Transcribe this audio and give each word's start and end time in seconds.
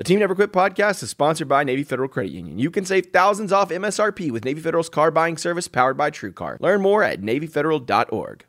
The 0.00 0.04
Team 0.04 0.20
Never 0.20 0.34
Quit 0.34 0.50
podcast 0.50 1.02
is 1.02 1.10
sponsored 1.10 1.46
by 1.46 1.62
Navy 1.62 1.84
Federal 1.84 2.08
Credit 2.08 2.32
Union. 2.32 2.58
You 2.58 2.70
can 2.70 2.86
save 2.86 3.08
thousands 3.12 3.52
off 3.52 3.68
MSRP 3.68 4.30
with 4.30 4.46
Navy 4.46 4.58
Federal's 4.62 4.88
car 4.88 5.10
buying 5.10 5.36
service 5.36 5.68
powered 5.68 5.98
by 5.98 6.10
TrueCar. 6.10 6.58
Learn 6.58 6.80
more 6.80 7.02
at 7.02 7.20
NavyFederal.org. 7.20 8.46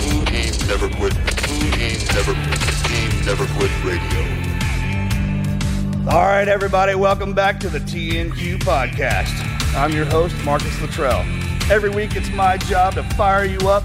Team 0.00 0.24
Never 0.66 0.88
Quit. 0.96 1.12
Team 1.12 1.70
Never 2.12 2.34
Quit. 2.34 2.60
Team 2.88 3.24
Never 3.24 3.46
Quit 3.54 3.70
Radio. 3.84 4.20
All 6.10 6.26
right, 6.26 6.48
everybody, 6.48 6.96
welcome 6.96 7.34
back 7.34 7.60
to 7.60 7.68
the 7.68 7.78
TNQ 7.78 8.58
podcast. 8.64 9.30
I'm 9.76 9.92
your 9.92 10.06
host, 10.06 10.34
Marcus 10.44 10.80
Luttrell. 10.82 11.24
Every 11.70 11.90
week, 11.90 12.16
it's 12.16 12.30
my 12.30 12.56
job 12.56 12.94
to 12.94 13.04
fire 13.14 13.44
you 13.44 13.68
up, 13.68 13.84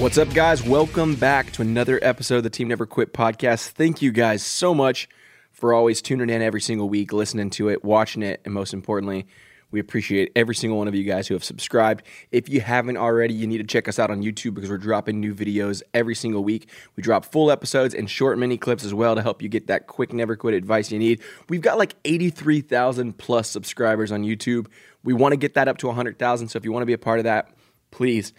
What's 0.00 0.16
up, 0.16 0.32
guys? 0.32 0.62
Welcome 0.62 1.14
back 1.14 1.52
to 1.52 1.60
another 1.60 1.98
episode 2.00 2.38
of 2.38 2.42
the 2.42 2.48
Team 2.48 2.68
Never 2.68 2.86
Quit 2.86 3.12
podcast. 3.12 3.68
Thank 3.68 4.00
you 4.00 4.12
guys 4.12 4.42
so 4.42 4.74
much 4.74 5.10
for 5.52 5.74
always 5.74 6.00
tuning 6.00 6.30
in 6.30 6.40
every 6.40 6.62
single 6.62 6.88
week, 6.88 7.12
listening 7.12 7.50
to 7.50 7.68
it, 7.68 7.84
watching 7.84 8.22
it, 8.22 8.40
and 8.46 8.54
most 8.54 8.72
importantly, 8.72 9.26
we 9.70 9.78
appreciate 9.78 10.32
every 10.34 10.54
single 10.54 10.78
one 10.78 10.88
of 10.88 10.94
you 10.94 11.04
guys 11.04 11.28
who 11.28 11.34
have 11.34 11.44
subscribed. 11.44 12.02
If 12.32 12.48
you 12.48 12.62
haven't 12.62 12.96
already, 12.96 13.34
you 13.34 13.46
need 13.46 13.58
to 13.58 13.64
check 13.64 13.88
us 13.88 13.98
out 13.98 14.10
on 14.10 14.22
YouTube 14.22 14.54
because 14.54 14.70
we're 14.70 14.78
dropping 14.78 15.20
new 15.20 15.34
videos 15.34 15.82
every 15.92 16.14
single 16.14 16.42
week. 16.42 16.70
We 16.96 17.02
drop 17.02 17.26
full 17.26 17.50
episodes 17.50 17.94
and 17.94 18.08
short 18.08 18.38
mini 18.38 18.56
clips 18.56 18.86
as 18.86 18.94
well 18.94 19.14
to 19.16 19.20
help 19.20 19.42
you 19.42 19.50
get 19.50 19.66
that 19.66 19.86
quick 19.86 20.14
never 20.14 20.34
quit 20.34 20.54
advice 20.54 20.90
you 20.90 20.98
need. 20.98 21.20
We've 21.50 21.60
got 21.60 21.76
like 21.76 21.94
83,000 22.06 23.18
plus 23.18 23.50
subscribers 23.50 24.10
on 24.12 24.24
YouTube. 24.24 24.68
We 25.04 25.12
want 25.12 25.32
to 25.34 25.36
get 25.36 25.52
that 25.54 25.68
up 25.68 25.76
to 25.76 25.88
100,000. 25.88 26.48
So 26.48 26.56
if 26.56 26.64
you 26.64 26.72
want 26.72 26.80
to 26.80 26.86
be 26.86 26.94
a 26.94 26.98
part 26.98 27.18
of 27.18 27.24
that, 27.24 27.50
please 27.90 28.32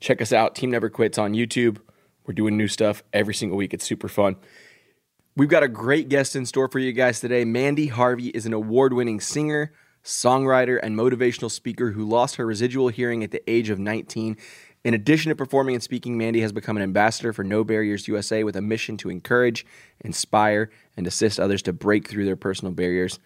check 0.00 0.20
us 0.20 0.32
out. 0.32 0.54
Team 0.54 0.70
Never 0.70 0.88
Quits 0.88 1.18
on 1.18 1.32
YouTube. 1.32 1.78
We're 2.26 2.34
doing 2.34 2.56
new 2.56 2.68
stuff 2.68 3.02
every 3.12 3.34
single 3.34 3.56
week. 3.56 3.72
It's 3.72 3.84
super 3.84 4.08
fun. 4.08 4.36
We've 5.36 5.48
got 5.48 5.62
a 5.62 5.68
great 5.68 6.08
guest 6.08 6.34
in 6.34 6.46
store 6.46 6.68
for 6.68 6.78
you 6.78 6.92
guys 6.92 7.20
today. 7.20 7.44
Mandy 7.44 7.88
Harvey 7.88 8.28
is 8.28 8.46
an 8.46 8.52
award 8.52 8.94
winning 8.94 9.20
singer, 9.20 9.72
songwriter, 10.02 10.78
and 10.82 10.96
motivational 10.96 11.50
speaker 11.50 11.92
who 11.92 12.08
lost 12.08 12.36
her 12.36 12.46
residual 12.46 12.88
hearing 12.88 13.22
at 13.22 13.32
the 13.32 13.48
age 13.50 13.68
of 13.68 13.78
19. 13.78 14.36
In 14.84 14.94
addition 14.94 15.30
to 15.30 15.36
performing 15.36 15.74
and 15.74 15.82
speaking, 15.82 16.16
Mandy 16.16 16.40
has 16.40 16.52
become 16.52 16.76
an 16.76 16.82
ambassador 16.82 17.32
for 17.32 17.44
No 17.44 17.64
Barriers 17.64 18.08
USA 18.08 18.44
with 18.44 18.56
a 18.56 18.62
mission 18.62 18.96
to 18.98 19.10
encourage, 19.10 19.66
inspire, 20.00 20.70
and 20.96 21.06
assist 21.06 21.38
others 21.38 21.60
to 21.62 21.72
break 21.72 22.08
through 22.08 22.24
their 22.24 22.36
personal 22.36 22.72
barriers. 22.72 23.18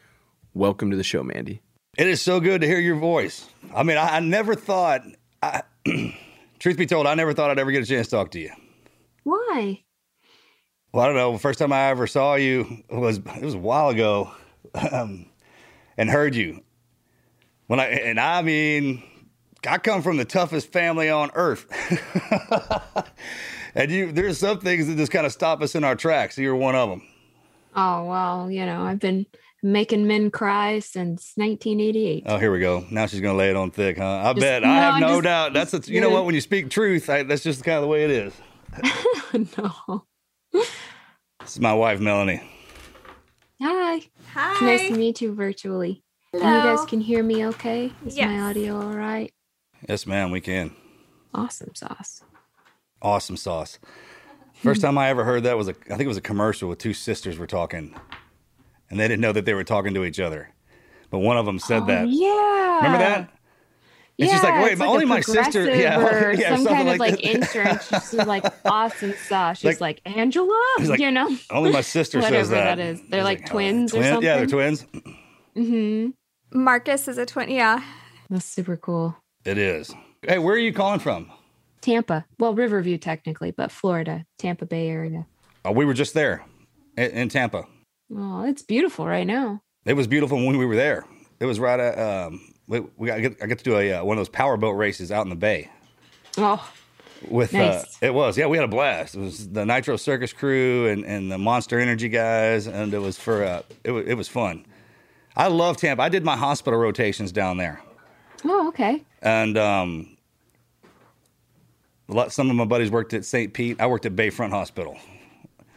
Welcome 0.53 0.91
to 0.91 0.97
the 0.97 1.04
show, 1.04 1.22
Mandy. 1.22 1.60
It 1.97 2.06
is 2.06 2.22
so 2.22 2.41
good 2.41 2.62
to 2.62 2.66
hear 2.66 2.80
your 2.80 2.97
voice. 2.97 3.47
I 3.75 3.82
mean, 3.82 3.98
I, 3.98 4.16
I 4.16 4.20
never 4.20 4.54
thought, 4.54 5.03
I, 5.42 5.62
truth 6.60 6.76
be 6.76 6.87
told, 6.87 7.09
I 7.09 7.15
never 7.15 7.32
thought 7.34 7.50
I'd 7.50 7.59
ever 7.59 7.72
get 7.72 7.82
a 7.82 7.87
chance 7.87 8.06
to 8.09 8.16
talk 8.16 8.31
to 8.32 8.38
you. 8.38 8.53
Why? 9.25 9.82
Well, 10.93 11.03
I 11.04 11.06
don't 11.06 11.16
know. 11.16 11.32
The 11.32 11.38
first 11.38 11.59
time 11.59 11.72
I 11.72 11.88
ever 11.88 12.06
saw 12.06 12.34
you 12.34 12.84
was 12.88 13.19
it 13.19 13.43
was 13.43 13.54
a 13.54 13.59
while 13.59 13.88
ago, 13.88 14.32
um, 14.93 15.26
and 15.97 16.09
heard 16.09 16.34
you. 16.34 16.62
When 17.66 17.78
I 17.78 17.87
and 17.87 18.19
I 18.19 18.43
mean, 18.43 19.03
I 19.69 19.78
come 19.78 20.03
from 20.03 20.16
the 20.16 20.25
toughest 20.25 20.72
family 20.72 21.09
on 21.09 21.31
earth, 21.34 21.66
and 23.75 23.91
you. 23.91 24.10
There's 24.10 24.38
some 24.38 24.59
things 24.59 24.88
that 24.88 24.97
just 24.97 25.12
kind 25.12 25.27
of 25.27 25.32
stop 25.32 25.62
us 25.62 25.75
in 25.75 25.84
our 25.84 25.94
tracks. 25.94 26.37
You're 26.38 26.56
one 26.56 26.75
of 26.75 26.91
them. 26.91 27.03
Oh, 27.77 28.04
well, 28.06 28.50
you 28.50 28.66
know, 28.66 28.82
I've 28.82 28.98
been 28.98 29.27
making 29.62 30.06
men 30.06 30.31
cry 30.31 30.78
since 30.78 31.32
1988. 31.37 32.25
Oh, 32.26 32.38
here 32.38 32.53
we 32.53 32.60
go. 32.60 32.84
Now 32.91 33.06
she's 33.06 33.21
gonna 33.21 33.37
lay 33.38 33.50
it 33.50 33.56
on 33.56 33.71
thick, 33.71 33.98
huh? 33.98 34.22
I 34.25 34.32
Just- 34.32 34.41
bet. 34.41 34.65
I 34.65 34.75
have 34.75 34.94
I'm 34.94 35.00
no 35.00 35.09
just- 35.09 35.22
doubt. 35.25 35.53
That's 35.53 35.75
a, 35.75 35.93
you 35.93 36.00
know 36.00 36.10
what? 36.10 36.25
When 36.25 36.34
you 36.34 36.41
speak 36.41 36.71
truth, 36.71 37.09
I, 37.10 37.22
that's 37.22 37.43
just 37.43 37.65
kind 37.65 37.76
of 37.76 37.82
the 37.82 37.88
way 37.88 38.04
it 38.04 38.10
is. 38.10 38.32
no. 39.59 40.04
This 40.53 41.53
is 41.56 41.60
my 41.60 41.75
wife, 41.75 42.00
Melanie. 42.00 42.43
Hi. 43.62 44.03
Hi. 44.32 44.53
It's 44.53 44.62
nice 44.62 44.88
to 44.88 44.97
meet 44.97 45.21
you 45.21 45.34
virtually. 45.34 46.03
And 46.32 46.42
you 46.42 46.48
guys 46.48 46.84
can 46.87 47.00
hear 47.00 47.22
me 47.22 47.44
okay? 47.47 47.92
Is 48.06 48.16
my 48.16 48.41
audio 48.41 48.77
all 48.81 48.94
right? 48.94 49.32
Yes, 49.88 50.06
ma'am. 50.06 50.31
We 50.31 50.41
can. 50.41 50.71
Awesome 51.34 51.75
sauce. 51.75 52.22
Awesome 53.03 53.37
sauce. 53.37 53.78
First 54.54 54.81
time 54.82 54.97
I 54.98 55.09
ever 55.09 55.25
heard 55.25 55.42
that 55.42 55.56
was 55.56 55.69
a, 55.69 55.72
I 55.87 55.97
think 55.97 56.03
it 56.03 56.09
was 56.09 56.16
a 56.16 56.21
commercial 56.22 56.69
with 56.69 56.78
two 56.78 56.94
sisters 56.94 57.38
were 57.38 57.47
talking, 57.47 57.94
and 58.90 58.98
they 59.00 59.08
didn't 59.08 59.20
know 59.20 59.32
that 59.32 59.44
they 59.44 59.54
were 59.54 59.64
talking 59.64 59.94
to 59.94 60.04
each 60.04 60.20
other, 60.20 60.50
but 61.10 61.18
one 61.20 61.36
of 61.36 61.46
them 61.46 61.58
said 61.58 61.82
Oh, 61.82 61.86
that. 61.86 62.08
Yeah. 62.08 62.76
Remember 62.76 62.98
that? 62.98 63.30
And 64.18 64.28
she's 64.28 64.42
like, 64.42 64.52
Yeah, 64.52 64.62
"Wait, 64.64 64.72
it's 64.72 64.80
like 64.80 64.90
only 64.90 65.04
a 65.04 65.06
my 65.06 65.20
sister- 65.22 65.64
progressive 65.64 65.78
yeah, 65.80 65.98
or 65.98 66.32
yeah, 66.38 66.48
some 66.50 66.64
something 66.64 66.74
kind 66.76 66.88
of 66.90 66.98
like 66.98 67.12
like 67.12 67.22
that. 67.22 67.34
insurance. 67.36 67.88
She's 67.88 68.14
like 68.14 68.44
awesome 68.66 69.14
sauce. 69.26 69.58
She's 69.58 69.80
Like- 69.80 70.02
like, 70.04 70.16
Angela, 70.16 70.60
like, 70.80 71.00
you 71.00 71.10
know, 71.10 71.34
Only 71.50 71.72
my 71.72 71.80
sister 71.80 72.18
whatever 72.18 72.36
says 72.36 72.50
that. 72.50 72.76
that 72.76 72.78
is. 72.78 73.00
They're 73.08 73.20
I 73.20 73.24
like, 73.24 73.42
oh, 73.44 73.52
twins 73.52 73.94
or 73.94 74.02
something. 74.02 74.22
Yeah, 74.22 74.36
they're 74.36 74.46
twins. 74.46 74.84
Mm-hmm. 75.56 76.10
Marcus 76.52 77.08
is 77.08 77.18
a 77.18 77.26
twin. 77.26 77.50
Yeah. 77.50 77.82
That's 78.28 78.44
super 78.44 78.76
cool. 78.76 79.16
It 79.44 79.56
is. 79.58 79.92
Hey, 80.22 80.38
where 80.38 80.54
are 80.54 80.58
you 80.58 80.72
calling 80.72 81.00
from? 81.00 81.30
Tampa. 81.80 82.26
Well, 82.38 82.54
Riverview 82.54 82.98
technically, 82.98 83.50
but 83.52 83.72
Florida, 83.72 84.26
Tampa 84.38 84.66
Bay 84.66 84.88
area. 84.88 85.26
Oh, 85.64 85.72
we 85.72 85.84
were 85.86 85.94
just 85.94 86.12
there 86.14 86.44
in, 86.98 87.10
in 87.10 87.28
Tampa. 87.30 87.64
Oh, 88.15 88.44
it's 88.44 88.62
beautiful 88.62 89.06
right 89.06 89.26
now. 89.26 89.62
It 89.84 89.94
was 89.94 90.06
beautiful 90.06 90.37
when 90.38 90.56
we 90.56 90.66
were 90.66 90.76
there. 90.76 91.04
It 91.38 91.47
was 91.47 91.59
right 91.59 91.81
at 91.81 91.98
um, 91.98 92.53
we, 92.66 92.81
we 92.97 93.06
got 93.06 93.19
I 93.19 93.21
get, 93.21 93.43
I 93.43 93.47
get 93.47 93.59
to 93.59 93.65
do 93.65 93.76
a 93.78 93.93
uh, 93.94 94.04
one 94.04 94.16
of 94.16 94.21
those 94.21 94.28
powerboat 94.28 94.76
races 94.76 95.10
out 95.10 95.25
in 95.25 95.31
the 95.31 95.37
bay. 95.37 95.71
Oh, 96.37 96.71
with 97.28 97.54
uh, 97.54 97.82
it 98.00 98.15
was 98.15 98.38
yeah 98.38 98.47
we 98.47 98.56
had 98.56 98.65
a 98.65 98.69
blast 98.69 99.15
it 99.15 99.21
was 99.21 99.48
the 99.50 99.65
nitro 99.65 99.97
circus 99.97 100.32
crew 100.32 100.88
and, 100.88 101.04
and 101.04 101.31
the 101.31 101.38
monster 101.38 101.78
energy 101.78 102.09
guys 102.09 102.66
and 102.66 102.94
it 102.94 102.98
was 102.98 103.19
for 103.19 103.44
uh, 103.44 103.62
it, 103.84 103.91
was, 103.91 104.06
it 104.06 104.15
was 104.15 104.28
fun 104.28 104.65
i 105.37 105.47
love 105.47 105.77
tampa 105.77 106.03
i 106.03 106.09
did 106.09 106.25
my 106.25 106.37
hospital 106.37 106.78
rotations 106.78 107.32
down 107.32 107.56
there 107.56 107.82
oh, 108.44 108.69
okay. 108.69 109.04
and 109.22 109.59
um, 109.59 110.16
a 112.09 112.15
lot, 112.15 112.32
some 112.32 112.48
of 112.48 112.56
my 112.56 112.65
buddies 112.65 112.91
worked 112.91 113.12
at 113.12 113.25
st 113.25 113.53
pete 113.53 113.81
i 113.81 113.87
worked 113.87 114.06
at 114.06 114.16
bayfront 114.16 114.51
hospital 114.51 114.97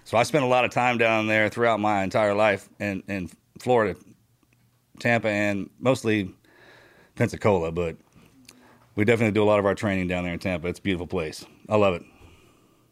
so 0.04 0.18
i 0.18 0.24
spent 0.24 0.44
a 0.44 0.48
lot 0.48 0.66
of 0.66 0.72
time 0.72 0.98
down 0.98 1.28
there 1.28 1.50
throughout 1.50 1.80
my 1.80 2.04
entire 2.04 2.34
life 2.34 2.70
in, 2.80 3.04
in 3.08 3.30
florida 3.60 4.00
tampa 5.00 5.30
and 5.30 5.70
mostly 5.80 6.34
pensacola 7.16 7.72
but 7.72 7.96
we 8.96 9.06
definitely 9.06 9.32
do 9.32 9.44
a 9.44 9.46
lot 9.46 9.60
of 9.60 9.66
our 9.66 9.76
training 9.76 10.08
down 10.08 10.24
there 10.24 10.34
in 10.34 10.40
tampa 10.40 10.68
it's 10.68 10.80
a 10.80 10.84
beautiful 10.84 11.08
place 11.08 11.46
i 11.70 11.76
love 11.76 11.94
it 11.94 12.04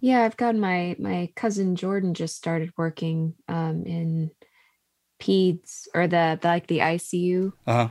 Yeah, 0.01 0.23
I've 0.23 0.37
got 0.37 0.55
my 0.55 0.95
my 0.97 1.29
cousin 1.35 1.75
Jordan 1.75 2.13
just 2.15 2.35
started 2.35 2.71
working 2.75 3.35
um 3.47 3.83
in 3.85 4.31
peds 5.21 5.87
or 5.93 6.07
the, 6.07 6.39
the 6.41 6.47
like 6.47 6.65
the 6.65 6.79
ICU 6.79 7.53
uh-huh 7.67 7.89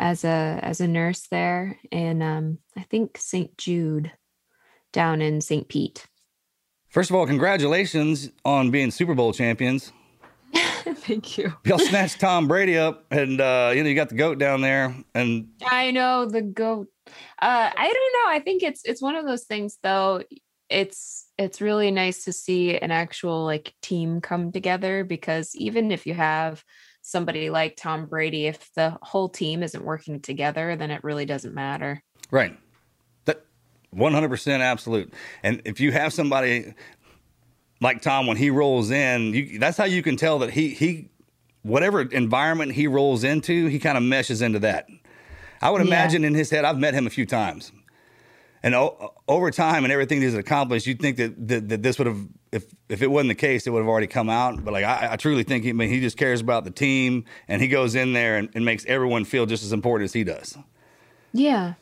as 0.00 0.24
a 0.24 0.58
as 0.62 0.80
a 0.80 0.88
nurse 0.88 1.28
there 1.30 1.78
and 1.92 2.22
um 2.22 2.58
I 2.76 2.82
think 2.82 3.16
St. 3.18 3.56
Jude 3.56 4.10
down 4.92 5.22
in 5.22 5.40
St. 5.40 5.68
Pete. 5.68 6.06
First 6.94 7.10
of 7.10 7.16
all, 7.16 7.26
congratulations 7.26 8.30
on 8.44 8.70
being 8.70 8.92
Super 8.92 9.14
Bowl 9.14 9.32
champions. 9.32 9.92
Thank 10.54 11.36
you. 11.36 11.52
Y'all 11.64 11.80
snatched 11.80 12.20
Tom 12.20 12.46
Brady 12.46 12.78
up, 12.78 13.04
and 13.10 13.40
uh, 13.40 13.72
you 13.74 13.82
know 13.82 13.88
you 13.88 13.96
got 13.96 14.10
the 14.10 14.14
goat 14.14 14.38
down 14.38 14.60
there, 14.60 14.94
and 15.12 15.48
I 15.66 15.90
know 15.90 16.24
the 16.24 16.40
goat. 16.40 16.86
Uh, 17.08 17.10
I 17.76 17.92
don't 17.92 18.12
know. 18.14 18.32
I 18.32 18.38
think 18.38 18.62
it's 18.62 18.82
it's 18.84 19.02
one 19.02 19.16
of 19.16 19.26
those 19.26 19.42
things 19.42 19.76
though. 19.82 20.22
it's 20.70 21.26
it's 21.36 21.60
really 21.60 21.90
nice 21.90 22.22
to 22.26 22.32
see 22.32 22.78
an 22.78 22.92
actual 22.92 23.44
like 23.44 23.74
team 23.82 24.20
come 24.20 24.52
together 24.52 25.02
because 25.02 25.52
even 25.56 25.90
if 25.90 26.06
you 26.06 26.14
have 26.14 26.62
somebody 27.02 27.50
like 27.50 27.74
Tom 27.74 28.06
Brady, 28.06 28.46
if 28.46 28.70
the 28.76 28.96
whole 29.02 29.28
team 29.28 29.64
isn't 29.64 29.84
working 29.84 30.20
together, 30.20 30.76
then 30.76 30.92
it 30.92 31.02
really 31.02 31.26
doesn't 31.26 31.54
matter. 31.54 32.04
Right. 32.30 32.56
That 33.94 34.00
100% 34.02 34.60
absolute. 34.60 35.12
And 35.42 35.62
if 35.64 35.80
you 35.80 35.92
have 35.92 36.12
somebody 36.12 36.74
like 37.80 38.02
Tom 38.02 38.26
when 38.26 38.36
he 38.36 38.50
rolls 38.50 38.90
in, 38.90 39.34
you, 39.34 39.58
that's 39.58 39.76
how 39.76 39.84
you 39.84 40.02
can 40.02 40.16
tell 40.16 40.38
that 40.40 40.50
he 40.50 40.68
he 40.70 41.08
whatever 41.62 42.02
environment 42.02 42.72
he 42.72 42.86
rolls 42.86 43.24
into, 43.24 43.66
he 43.66 43.78
kind 43.78 43.96
of 43.96 44.02
meshes 44.04 44.42
into 44.42 44.58
that. 44.60 44.86
I 45.62 45.70
would 45.70 45.80
Yeah. 45.80 45.86
imagine 45.88 46.24
in 46.24 46.34
his 46.34 46.50
head, 46.50 46.64
I've 46.64 46.78
met 46.78 46.92
him 46.94 47.06
a 47.06 47.10
few 47.10 47.24
times. 47.24 47.72
And 48.62 48.74
o- 48.74 49.12
over 49.28 49.50
time 49.50 49.84
and 49.84 49.92
everything 49.92 50.22
he's 50.22 50.34
accomplished, 50.34 50.86
you'd 50.86 51.00
think 51.00 51.16
that, 51.18 51.48
that, 51.48 51.68
that 51.68 51.82
this 51.82 51.98
would 51.98 52.06
have, 52.06 52.18
if, 52.52 52.64
if 52.88 53.02
it 53.02 53.10
wasn't 53.10 53.28
the 53.28 53.34
case, 53.34 53.66
it 53.66 53.70
would 53.70 53.80
have 53.80 53.88
already 53.88 54.06
come 54.06 54.28
out. 54.30 54.62
But 54.64 54.72
like, 54.72 54.84
I, 54.84 55.12
I 55.12 55.16
truly 55.16 55.42
think 55.42 55.64
he, 55.64 55.70
I 55.70 55.72
mean, 55.74 55.88
he 55.90 56.00
just 56.00 56.16
cares 56.16 56.40
about 56.40 56.64
the 56.64 56.70
team 56.70 57.24
and 57.48 57.60
he 57.62 57.68
goes 57.68 57.94
in 57.94 58.12
there 58.14 58.36
and, 58.38 58.48
and 58.54 58.64
makes 58.64 58.84
everyone 58.86 59.24
feel 59.26 59.44
just 59.46 59.64
as 59.64 59.72
important 59.72 60.04
as 60.06 60.12
he 60.14 60.24
does. 60.24 60.56
Yeah. 61.34 61.74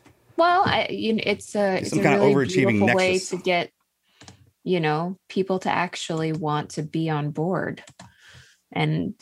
Well, 0.43 0.65
I, 0.67 0.89
you 0.91 1.13
know, 1.13 1.23
it's 1.25 1.55
a 1.55 1.77
it's 1.77 1.91
some 1.91 2.01
a 2.01 2.03
kind 2.03 2.17
of 2.17 2.23
really 2.23 2.35
overachieving 2.35 2.71
beautiful 2.71 2.97
way 2.97 3.13
nexus. 3.13 3.29
to 3.29 3.37
get 3.37 3.71
you 4.65 4.81
know 4.81 5.17
people 5.29 5.61
to 5.61 5.71
actually 5.71 6.33
want 6.33 6.71
to 6.71 6.83
be 6.83 7.09
on 7.09 7.31
board, 7.31 7.85
and 8.73 9.15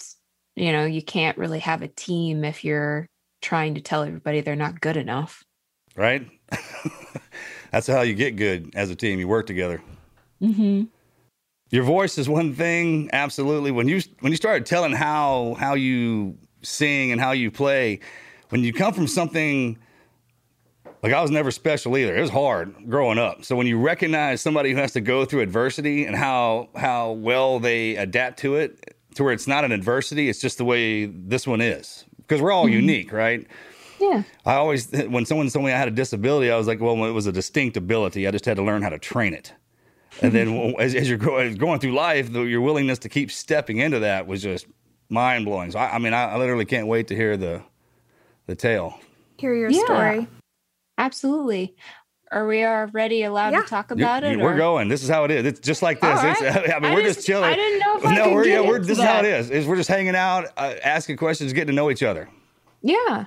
you 0.57 0.73
know 0.73 0.87
you 0.87 1.03
can't 1.03 1.37
really 1.37 1.59
have 1.59 1.83
a 1.83 1.89
team 1.89 2.43
if 2.43 2.65
you're 2.65 3.07
trying 3.43 3.75
to 3.75 3.83
tell 3.83 4.03
everybody 4.03 4.41
they're 4.41 4.57
not 4.57 4.81
good 4.81 4.97
enough. 4.97 5.45
right? 5.95 6.27
That's 7.71 7.87
how 7.87 8.01
you 8.01 8.15
get 8.15 8.37
good 8.37 8.71
as 8.75 8.89
a 8.89 8.97
team. 8.97 9.19
You 9.19 9.29
work 9.29 9.45
together. 9.45 9.83
Mm-hmm. 10.41 10.85
Your 11.69 11.85
voice 11.85 12.17
is 12.17 12.31
one 12.31 12.55
thing, 12.55 13.11
absolutely. 13.13 13.73
When 13.73 13.89
you 13.89 14.01
when 14.21 14.33
you 14.33 14.37
started 14.37 14.65
telling 14.65 14.93
how 14.93 15.55
how 15.59 15.75
you 15.75 16.39
sing 16.63 17.13
and 17.13 17.21
how 17.21 17.33
you 17.33 17.51
play, 17.51 18.01
when 18.49 18.65
you 18.65 18.73
come 18.73 18.95
from 18.95 19.07
something 19.07 19.77
like 21.03 21.13
I 21.13 21.23
was 21.23 21.31
never 21.31 21.51
special 21.51 21.97
either. 21.97 22.17
It 22.17 22.21
was 22.21 22.31
hard 22.31 22.75
growing 22.89 23.19
up. 23.19 23.45
So 23.45 23.57
when 23.57 23.67
you 23.67 23.79
recognize 23.79 24.41
somebody 24.41 24.73
who 24.73 24.77
has 24.77 24.93
to 24.93 25.01
go 25.01 25.25
through 25.25 25.41
adversity 25.41 26.05
and 26.05 26.17
how 26.17 26.69
how 26.77 27.13
well 27.13 27.59
they 27.59 27.97
adapt 27.97 28.39
to 28.41 28.57
it, 28.57 28.97
to 29.15 29.25
where 29.25 29.33
it's 29.33 29.47
not 29.47 29.65
an 29.65 29.73
adversity, 29.73 30.29
it's 30.29 30.41
just 30.41 30.59
the 30.59 30.65
way 30.65 31.07
this 31.07 31.47
one 31.47 31.61
is. 31.61 32.05
Because 32.19 32.41
we're 32.41 32.53
all 32.53 32.67
mm-hmm. 32.67 32.75
unique, 32.75 33.13
right? 33.13 33.47
Yeah. 34.01 34.23
I 34.47 34.55
always, 34.55 34.91
when 35.09 35.27
someone 35.27 35.49
told 35.49 35.65
me 35.65 35.73
I 35.73 35.79
had 35.79 35.89
a 35.89 35.93
disability, 35.93 36.51
I 36.51 36.57
was 36.57 36.67
like, 36.67 36.81
well, 36.81 37.05
it 37.05 37.13
was 37.13 37.27
a 37.27 37.33
distinct 37.33 37.77
ability. 37.77 38.27
I 38.27 38.31
just 38.31 38.45
had 38.45 38.57
to 38.57 38.63
learn 38.63 38.83
how 38.83 38.89
to 38.89 38.99
train 38.99 39.35
it. 39.35 39.53
And 40.23 40.33
then 40.33 40.49
mm-hmm. 40.49 40.81
as, 40.81 40.95
as 40.95 41.09
you're 41.09 41.19
going, 41.19 41.55
going 41.57 41.81
through 41.81 41.93
life, 41.93 42.33
the, 42.33 42.43
your 42.43 42.61
willingness 42.61 42.99
to 43.01 43.09
keep 43.09 43.31
stepping 43.31 43.79
into 43.79 44.01
that 44.01 44.27
was 44.27 44.43
just 44.43 44.67
mind 45.09 45.45
blowing. 45.45 45.71
So 45.71 45.79
I, 45.79 45.97
I 45.97 45.99
mean, 45.99 46.15
I, 46.15 46.33
I 46.33 46.39
literally 46.39 46.65
can't 46.65 46.87
wait 46.87 47.09
to 47.09 47.17
hear 47.17 47.37
the 47.37 47.63
the 48.47 48.57
tale. 48.57 48.99
Hear 49.39 49.55
your 49.55 49.71
Yeah. 49.71 49.85
story. 49.85 50.27
Absolutely. 51.01 51.75
Are 52.31 52.47
we 52.47 52.65
already 52.65 53.25
allowed 53.25 53.53
Yeah. 53.55 53.63
to 53.63 53.67
talk 53.67 53.91
You- 53.91 53.97
about 53.97 54.23
you- 54.23 54.29
it? 54.31 54.39
we're 54.39 54.55
or- 54.55 54.57
going. 54.57 54.89
This 54.89 55.03
is 55.03 55.09
how 55.09 55.25
it 55.25 55.31
is. 55.33 55.45
It's 55.47 55.59
just 55.61 55.83
like 55.83 56.01
this. 56.01 56.21
All 56.21 56.27
It's, 56.31 56.41
right. 56.43 56.71
I 56.75 56.79
mean, 56.79 56.93
I 56.93 56.95
we're 56.95 57.03
just, 57.03 57.17
just- 57.19 57.27
chilling. 57.27 57.51
I 57.51 57.57
didn't 57.57 57.81
know 57.81 57.97
if 57.97 58.07
I 58.07 58.15
no, 58.15 58.25
could 58.25 58.35
we're, 58.35 58.45
get 58.45 58.51
yeah, 58.63 58.69
we're, 58.69 58.77
into 58.77 58.87
this 58.89 58.99
is 58.99 59.05
how 59.05 59.19
it 59.21 59.23
that. 59.23 59.41
is. 59.41 59.51
Is 59.51 59.67
we're 59.67 59.77
just 59.77 59.89
hanging 59.89 60.15
out, 60.15 60.45
uh, 60.57 60.75
asking 60.85 61.17
questions, 61.17 61.53
getting 61.53 61.69
to 61.69 61.73
know 61.73 61.91
each 61.91 62.03
other. 62.05 62.29
Yeah. 62.83 63.25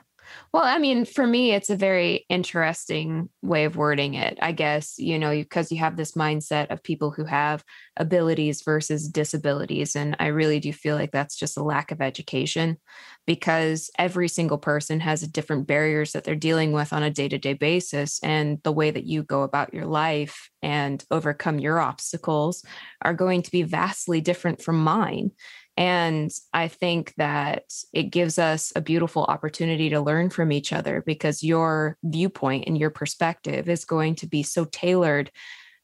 Well, 0.53 0.63
I 0.63 0.77
mean, 0.77 1.05
for 1.05 1.25
me, 1.25 1.51
it's 1.51 1.71
a 1.71 1.75
very 1.75 2.27
interesting 2.29 3.29
way 3.41 3.65
of 3.65 3.75
wording 3.75 4.13
it, 4.13 4.37
I 4.39 4.51
guess, 4.51 4.99
you 4.99 5.17
know, 5.17 5.31
because 5.31 5.71
you 5.71 5.79
have 5.79 5.97
this 5.97 6.11
mindset 6.11 6.69
of 6.69 6.83
people 6.83 7.09
who 7.09 7.25
have 7.25 7.63
abilities 7.97 8.61
versus 8.61 9.09
disabilities. 9.09 9.95
And 9.95 10.15
I 10.19 10.27
really 10.27 10.59
do 10.59 10.71
feel 10.71 10.95
like 10.95 11.11
that's 11.11 11.35
just 11.35 11.57
a 11.57 11.63
lack 11.63 11.89
of 11.91 12.01
education 12.01 12.77
because 13.25 13.89
every 13.97 14.27
single 14.27 14.59
person 14.59 14.99
has 14.99 15.27
different 15.27 15.65
barriers 15.65 16.11
that 16.11 16.23
they're 16.23 16.35
dealing 16.35 16.71
with 16.71 16.93
on 16.93 17.01
a 17.01 17.09
day 17.09 17.27
to 17.29 17.39
day 17.39 17.53
basis. 17.53 18.19
And 18.21 18.59
the 18.63 18.71
way 18.71 18.91
that 18.91 19.05
you 19.05 19.23
go 19.23 19.41
about 19.41 19.73
your 19.73 19.87
life 19.87 20.51
and 20.61 21.03
overcome 21.09 21.57
your 21.57 21.79
obstacles 21.79 22.63
are 23.01 23.15
going 23.15 23.41
to 23.41 23.51
be 23.51 23.63
vastly 23.63 24.21
different 24.21 24.61
from 24.61 24.83
mine. 24.83 25.31
And 25.75 26.31
I 26.53 26.67
think 26.67 27.13
that 27.17 27.63
it 27.93 28.03
gives 28.03 28.37
us 28.37 28.71
a 28.75 28.81
beautiful 28.81 29.23
opportunity 29.23 29.89
to 29.89 30.01
learn 30.01 30.29
from 30.29 30.51
each 30.51 30.71
other 30.71 31.03
because 31.05 31.43
your 31.43 31.97
viewpoint 32.03 32.65
and 32.67 32.77
your 32.77 32.91
perspective 32.91 33.67
is 33.67 33.85
going 33.85 34.15
to 34.15 34.27
be 34.27 34.43
so 34.43 34.65
tailored 34.65 35.31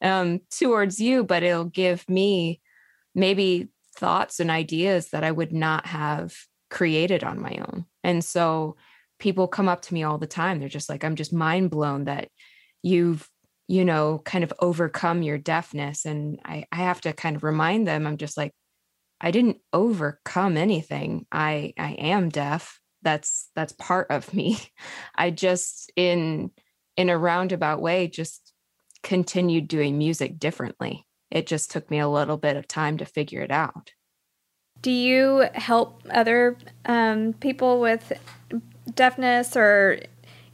um, 0.00 0.40
towards 0.50 1.00
you, 1.00 1.24
but 1.24 1.42
it'll 1.42 1.64
give 1.64 2.08
me 2.08 2.60
maybe 3.14 3.68
thoughts 3.96 4.38
and 4.38 4.50
ideas 4.50 5.10
that 5.10 5.24
I 5.24 5.32
would 5.32 5.52
not 5.52 5.86
have 5.86 6.34
created 6.70 7.24
on 7.24 7.40
my 7.40 7.56
own. 7.58 7.84
And 8.04 8.24
so 8.24 8.76
people 9.18 9.48
come 9.48 9.68
up 9.68 9.82
to 9.82 9.94
me 9.94 10.04
all 10.04 10.18
the 10.18 10.26
time. 10.26 10.60
They're 10.60 10.68
just 10.68 10.88
like, 10.88 11.04
I'm 11.04 11.16
just 11.16 11.32
mind 11.32 11.70
blown 11.70 12.04
that 12.04 12.28
you've 12.82 13.28
you 13.70 13.84
know 13.84 14.20
kind 14.24 14.42
of 14.42 14.52
overcome 14.58 15.22
your 15.22 15.38
deafness 15.38 16.04
and 16.04 16.40
I, 16.44 16.64
I 16.72 16.76
have 16.76 17.00
to 17.02 17.12
kind 17.12 17.36
of 17.36 17.44
remind 17.44 17.86
them 17.86 18.04
i'm 18.04 18.16
just 18.16 18.36
like 18.36 18.52
I 19.20 19.30
didn't 19.30 19.58
overcome 19.72 20.56
anything. 20.56 21.26
I 21.30 21.74
I 21.78 21.92
am 21.92 22.28
deaf. 22.28 22.80
That's 23.02 23.50
that's 23.54 23.72
part 23.72 24.08
of 24.10 24.32
me. 24.34 24.58
I 25.14 25.30
just 25.30 25.92
in 25.96 26.50
in 26.96 27.10
a 27.10 27.18
roundabout 27.18 27.80
way 27.80 28.08
just 28.08 28.52
continued 29.02 29.68
doing 29.68 29.96
music 29.98 30.38
differently. 30.38 31.06
It 31.30 31.46
just 31.46 31.70
took 31.70 31.90
me 31.90 31.98
a 31.98 32.08
little 32.08 32.36
bit 32.36 32.56
of 32.56 32.66
time 32.66 32.98
to 32.98 33.04
figure 33.04 33.40
it 33.40 33.50
out. 33.50 33.92
Do 34.82 34.90
you 34.90 35.46
help 35.54 36.02
other 36.10 36.56
um, 36.86 37.34
people 37.34 37.80
with 37.80 38.12
deafness 38.94 39.56
or 39.56 40.00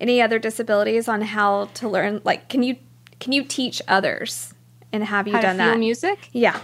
any 0.01 0.21
other 0.21 0.39
disabilities 0.39 1.09
on 1.09 1.23
how 1.23 1.67
to 1.75 1.89
learn? 1.89 2.21
Like, 2.25 2.49
can 2.49 2.63
you 2.63 2.77
can 3.21 3.33
you 3.33 3.45
teach 3.45 3.81
others? 3.89 4.53
And 4.93 5.05
have 5.05 5.27
you 5.27 5.35
How 5.35 5.41
done 5.43 5.57
feel 5.57 5.67
that? 5.67 5.79
music? 5.79 6.29
Yeah. 6.33 6.61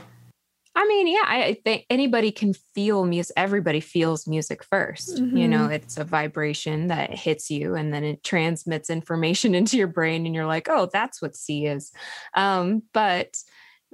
I 0.74 0.86
mean, 0.86 1.06
yeah, 1.06 1.24
I 1.26 1.58
think 1.64 1.84
anybody 1.90 2.32
can 2.32 2.54
feel 2.54 3.04
music. 3.04 3.34
Everybody 3.36 3.80
feels 3.80 4.26
music 4.26 4.64
1st 4.64 5.36
You 5.36 5.46
know, 5.46 5.66
it's 5.66 5.98
a 5.98 6.04
vibration 6.04 6.86
that 6.86 7.12
hits 7.12 7.50
you 7.50 7.74
and 7.74 7.92
then 7.92 8.04
it 8.04 8.24
transmits 8.24 8.88
information 8.88 9.54
into 9.60 9.76
your 9.76 9.86
brain, 9.86 10.24
and 10.24 10.34
you're 10.34 10.46
like, 10.46 10.68
oh, 10.70 10.88
that's 10.92 11.20
what 11.20 11.36
C 11.36 11.66
is. 11.66 11.92
Um, 12.34 12.82
but 12.94 13.36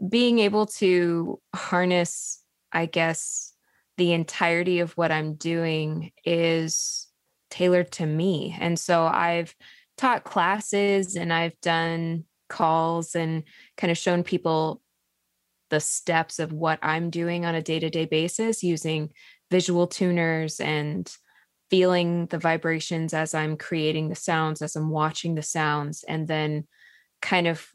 being 0.08 0.38
able 0.38 0.66
to 0.66 1.40
harness, 1.54 2.42
I 2.72 2.86
guess, 2.86 3.52
the 3.96 4.12
entirety 4.12 4.78
of 4.78 4.92
what 4.92 5.10
I'm 5.10 5.34
doing 5.34 6.12
is 6.24 7.08
tailored 7.50 7.90
to 7.92 8.06
me. 8.06 8.56
And 8.60 8.78
so 8.78 9.04
I've 9.04 9.54
taught 9.96 10.22
classes 10.22 11.16
and 11.16 11.32
I've 11.32 11.60
done 11.60 12.24
calls 12.48 13.16
and 13.16 13.42
kind 13.76 13.90
of 13.90 13.98
shown 13.98 14.22
people 14.22 14.80
the 15.70 15.80
steps 15.80 16.38
of 16.38 16.52
what 16.52 16.78
I'm 16.82 17.10
doing 17.10 17.44
on 17.44 17.54
a 17.54 17.62
day 17.62 17.78
to 17.78 17.90
day 17.90 18.06
basis 18.06 18.62
using 18.62 19.10
visual 19.50 19.86
tuners 19.86 20.60
and 20.60 21.10
feeling 21.70 22.26
the 22.26 22.38
vibrations 22.38 23.12
as 23.12 23.34
I'm 23.34 23.56
creating 23.56 24.08
the 24.08 24.14
sounds, 24.14 24.62
as 24.62 24.74
I'm 24.76 24.90
watching 24.90 25.34
the 25.34 25.42
sounds, 25.42 26.04
and 26.06 26.26
then 26.26 26.66
kind 27.20 27.46
of 27.46 27.66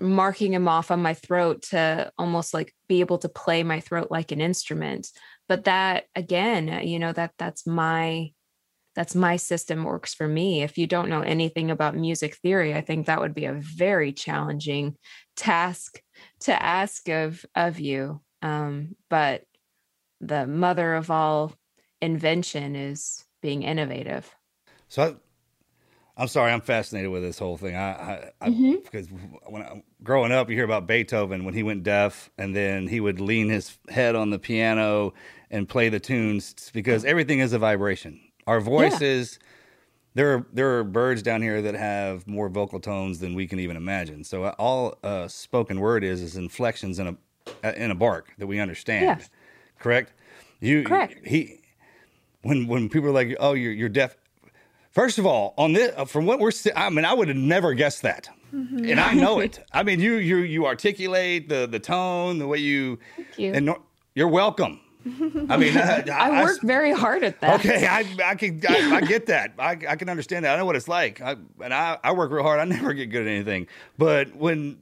marking 0.00 0.52
them 0.52 0.68
off 0.68 0.90
on 0.90 1.00
my 1.00 1.14
throat 1.14 1.62
to 1.62 2.10
almost 2.18 2.52
like 2.52 2.74
be 2.88 3.00
able 3.00 3.18
to 3.18 3.28
play 3.28 3.62
my 3.62 3.80
throat 3.80 4.08
like 4.10 4.32
an 4.32 4.40
instrument. 4.40 5.08
But 5.48 5.64
that 5.64 6.04
again, 6.14 6.68
uh, 6.68 6.80
you 6.80 6.98
know, 6.98 7.12
that 7.12 7.32
that's 7.38 7.66
my 7.66 8.32
that's 8.94 9.14
my 9.14 9.36
system 9.36 9.84
works 9.84 10.14
for 10.14 10.26
me. 10.26 10.62
If 10.62 10.78
you 10.78 10.86
don't 10.86 11.10
know 11.10 11.20
anything 11.20 11.70
about 11.70 11.94
music 11.94 12.36
theory, 12.36 12.74
I 12.74 12.80
think 12.80 13.06
that 13.06 13.20
would 13.20 13.34
be 13.34 13.44
a 13.44 13.52
very 13.52 14.12
challenging 14.12 14.96
task 15.36 16.00
to 16.40 16.62
ask 16.62 17.08
of 17.08 17.44
of 17.54 17.80
you. 17.80 18.20
Um, 18.42 18.96
but 19.08 19.44
the 20.20 20.46
mother 20.46 20.94
of 20.94 21.10
all 21.10 21.52
invention 22.00 22.76
is 22.76 23.24
being 23.42 23.62
innovative. 23.62 24.34
So 24.88 25.02
I, 25.02 25.14
I'm 26.22 26.28
sorry, 26.28 26.52
I'm 26.52 26.60
fascinated 26.62 27.10
with 27.10 27.22
this 27.22 27.38
whole 27.38 27.56
thing. 27.56 27.76
I, 27.76 27.90
I, 27.90 28.30
I 28.40 28.48
Mhm. 28.48 28.82
because 28.82 29.08
when 29.46 29.62
I, 29.62 29.82
growing 30.02 30.32
up, 30.32 30.48
you 30.48 30.56
hear 30.56 30.64
about 30.64 30.86
Beethoven 30.86 31.44
when 31.44 31.54
he 31.54 31.62
went 31.62 31.82
deaf, 31.82 32.30
and 32.38 32.56
then 32.56 32.86
he 32.86 33.00
would 33.00 33.20
lean 33.20 33.48
his 33.50 33.76
head 33.88 34.14
on 34.14 34.30
the 34.30 34.38
piano 34.38 35.12
and 35.50 35.68
play 35.68 35.88
the 35.88 36.00
tunes 36.00 36.70
because 36.72 37.04
everything 37.04 37.40
is 37.40 37.52
a 37.52 37.58
vibration. 37.58 38.20
Our 38.46 38.60
voices. 38.60 39.38
There 40.16 40.34
are 40.34 40.46
there 40.52 40.78
are 40.78 40.84
birds 40.84 41.22
down 41.22 41.42
here 41.42 41.62
that 41.62 41.74
have 41.74 42.26
more 42.26 42.48
vocal 42.48 42.80
tones 42.80 43.18
than 43.18 43.34
we 43.34 43.46
can 43.46 43.60
even 43.60 43.76
imagine. 43.76 44.24
So 44.24 44.48
all 44.58 44.98
uh, 45.04 45.28
spoken 45.28 45.78
word 45.78 46.02
is 46.02 46.22
is 46.22 46.36
inflections 46.36 46.98
in 46.98 47.18
a 47.62 47.82
in 47.82 47.90
a 47.90 47.94
bark 47.94 48.32
that 48.38 48.46
we 48.46 48.58
understand. 48.58 49.20
Yes. 49.20 49.30
Correct. 49.78 50.12
You 50.60 50.84
Correct. 50.84 51.26
He 51.26 51.60
when 52.42 52.66
when 52.66 52.88
people 52.88 53.10
are 53.10 53.12
like, 53.12 53.36
"Oh, 53.38 53.52
you're 53.52 53.72
you're 53.72 53.88
deaf." 53.88 54.16
First 54.90 55.18
of 55.18 55.26
all, 55.26 55.52
on 55.58 55.74
this, 55.74 55.92
uh, 55.94 56.06
from 56.06 56.24
what 56.24 56.38
we're, 56.38 56.52
I 56.74 56.88
mean, 56.88 57.04
I 57.04 57.12
would 57.12 57.28
have 57.28 57.36
never 57.36 57.74
guessed 57.74 58.00
that 58.00 58.30
and 58.52 59.00
I 59.00 59.14
know 59.14 59.40
it. 59.40 59.58
I 59.72 59.82
mean, 59.82 60.00
you 60.00 60.14
you 60.14 60.38
you 60.38 60.66
articulate 60.66 61.48
the 61.48 61.66
the 61.66 61.78
tone, 61.78 62.38
the 62.38 62.46
way 62.46 62.58
you. 62.58 62.98
Thank 63.16 63.38
you. 63.38 63.52
And 63.52 63.70
you're 64.14 64.28
welcome. 64.28 64.80
I 65.48 65.56
mean, 65.56 65.76
I, 65.76 66.04
I 66.08 66.44
worked 66.44 66.62
very 66.62 66.92
hard 66.92 67.22
at 67.22 67.40
that. 67.40 67.60
Okay, 67.60 67.86
I 67.86 68.04
I 68.24 68.34
can 68.34 68.60
I, 68.68 68.96
I 68.96 69.00
get 69.02 69.26
that. 69.26 69.52
I, 69.58 69.78
I 69.88 69.96
can 69.96 70.08
understand 70.08 70.44
that. 70.44 70.54
I 70.54 70.58
know 70.58 70.64
what 70.64 70.76
it's 70.76 70.88
like. 70.88 71.20
I, 71.20 71.36
and 71.62 71.72
I, 71.72 71.98
I 72.02 72.12
work 72.12 72.30
real 72.30 72.42
hard. 72.42 72.58
I 72.58 72.64
never 72.76 72.92
get 72.92 73.06
good 73.06 73.22
at 73.22 73.28
anything. 73.28 73.68
But 73.98 74.34
when 74.34 74.78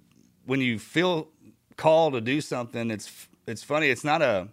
when 0.46 0.60
you 0.60 0.78
feel 0.78 1.28
called 1.76 2.14
to 2.14 2.20
do 2.20 2.40
something, 2.40 2.90
it's 2.90 3.28
it's 3.46 3.62
funny. 3.62 3.88
It's 3.88 4.04
not 4.04 4.22
a. 4.22 4.48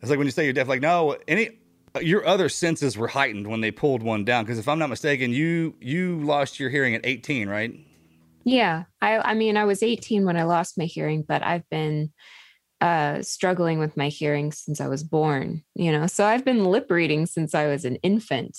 It's 0.00 0.08
like 0.08 0.18
when 0.18 0.26
you 0.26 0.32
say 0.32 0.44
you're 0.44 0.52
deaf. 0.52 0.68
Like 0.68 0.80
no, 0.80 1.16
any 1.26 1.58
your 2.00 2.26
other 2.26 2.48
senses 2.48 2.96
were 2.96 3.08
heightened 3.08 3.48
when 3.48 3.60
they 3.60 3.70
pulled 3.70 4.02
one 4.02 4.24
down. 4.24 4.44
Because 4.44 4.58
if 4.58 4.68
I'm 4.68 4.78
not 4.78 4.90
mistaken, 4.90 5.32
you 5.32 5.74
you 5.80 6.20
lost 6.20 6.60
your 6.60 6.70
hearing 6.70 6.94
at 6.94 7.00
18, 7.04 7.48
right? 7.48 7.74
Yeah. 8.44 8.84
I 9.02 9.18
I 9.18 9.34
mean, 9.34 9.56
I 9.56 9.64
was 9.64 9.82
18 9.82 10.24
when 10.24 10.36
I 10.36 10.44
lost 10.44 10.78
my 10.78 10.84
hearing, 10.84 11.24
but 11.26 11.42
I've 11.42 11.68
been 11.68 12.12
uh 12.80 13.22
struggling 13.22 13.78
with 13.78 13.96
my 13.96 14.08
hearing 14.08 14.52
since 14.52 14.80
I 14.80 14.88
was 14.88 15.04
born, 15.04 15.62
you 15.74 15.92
know. 15.92 16.06
So 16.06 16.24
I've 16.24 16.44
been 16.44 16.64
lip 16.64 16.90
reading 16.90 17.26
since 17.26 17.54
I 17.54 17.66
was 17.66 17.84
an 17.84 17.96
infant. 17.96 18.58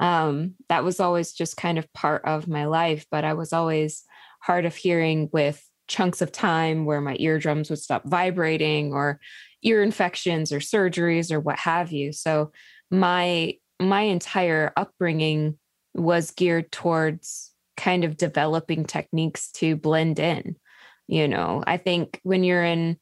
Um 0.00 0.54
that 0.68 0.84
was 0.84 1.00
always 1.00 1.32
just 1.32 1.56
kind 1.56 1.78
of 1.78 1.92
part 1.92 2.24
of 2.24 2.48
my 2.48 2.66
life, 2.66 3.06
but 3.10 3.24
I 3.24 3.34
was 3.34 3.52
always 3.52 4.04
hard 4.40 4.64
of 4.64 4.74
hearing 4.74 5.30
with 5.32 5.64
chunks 5.88 6.22
of 6.22 6.32
time 6.32 6.84
where 6.84 7.00
my 7.00 7.16
eardrums 7.18 7.70
would 7.70 7.78
stop 7.78 8.02
vibrating 8.04 8.92
or 8.92 9.20
ear 9.62 9.82
infections 9.82 10.52
or 10.52 10.58
surgeries 10.58 11.30
or 11.30 11.38
what 11.38 11.58
have 11.58 11.92
you. 11.92 12.12
So 12.12 12.52
my 12.90 13.54
my 13.80 14.02
entire 14.02 14.72
upbringing 14.76 15.58
was 15.94 16.30
geared 16.30 16.72
towards 16.72 17.50
kind 17.76 18.04
of 18.04 18.16
developing 18.16 18.84
techniques 18.84 19.50
to 19.52 19.76
blend 19.76 20.18
in. 20.18 20.56
You 21.08 21.28
know, 21.28 21.62
I 21.66 21.76
think 21.76 22.20
when 22.22 22.44
you're 22.44 22.64
in 22.64 22.96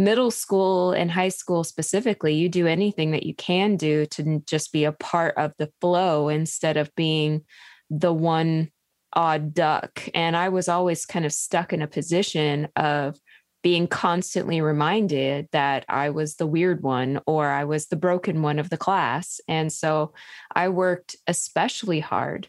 middle 0.00 0.30
school 0.30 0.92
and 0.92 1.10
high 1.10 1.28
school 1.28 1.64
specifically, 1.64 2.34
you 2.34 2.48
do 2.48 2.66
anything 2.66 3.10
that 3.12 3.24
you 3.24 3.34
can 3.34 3.76
do 3.76 4.06
to 4.06 4.42
just 4.46 4.72
be 4.72 4.84
a 4.84 4.92
part 4.92 5.36
of 5.36 5.52
the 5.58 5.70
flow 5.80 6.28
instead 6.28 6.76
of 6.76 6.94
being 6.94 7.42
the 7.90 8.12
one 8.12 8.70
odd 9.12 9.52
duck. 9.52 10.08
And 10.14 10.36
I 10.36 10.48
was 10.48 10.68
always 10.68 11.04
kind 11.04 11.26
of 11.26 11.32
stuck 11.32 11.72
in 11.72 11.82
a 11.82 11.88
position 11.88 12.68
of 12.76 13.18
being 13.62 13.86
constantly 13.86 14.60
reminded 14.60 15.48
that 15.52 15.84
I 15.88 16.10
was 16.10 16.36
the 16.36 16.46
weird 16.46 16.82
one 16.82 17.20
or 17.26 17.48
I 17.48 17.64
was 17.64 17.88
the 17.88 17.96
broken 17.96 18.40
one 18.40 18.58
of 18.58 18.70
the 18.70 18.78
class. 18.78 19.40
And 19.48 19.72
so 19.72 20.14
I 20.54 20.68
worked 20.68 21.16
especially 21.26 22.00
hard 22.00 22.48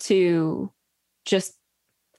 to 0.00 0.70
just 1.24 1.54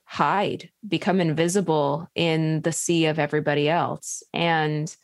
hide, 0.04 0.70
become 0.86 1.20
invisible 1.20 2.08
in 2.14 2.60
the 2.62 2.72
sea 2.72 3.06
of 3.06 3.18
everybody 3.18 3.68
else. 3.68 4.22
And 4.32 4.94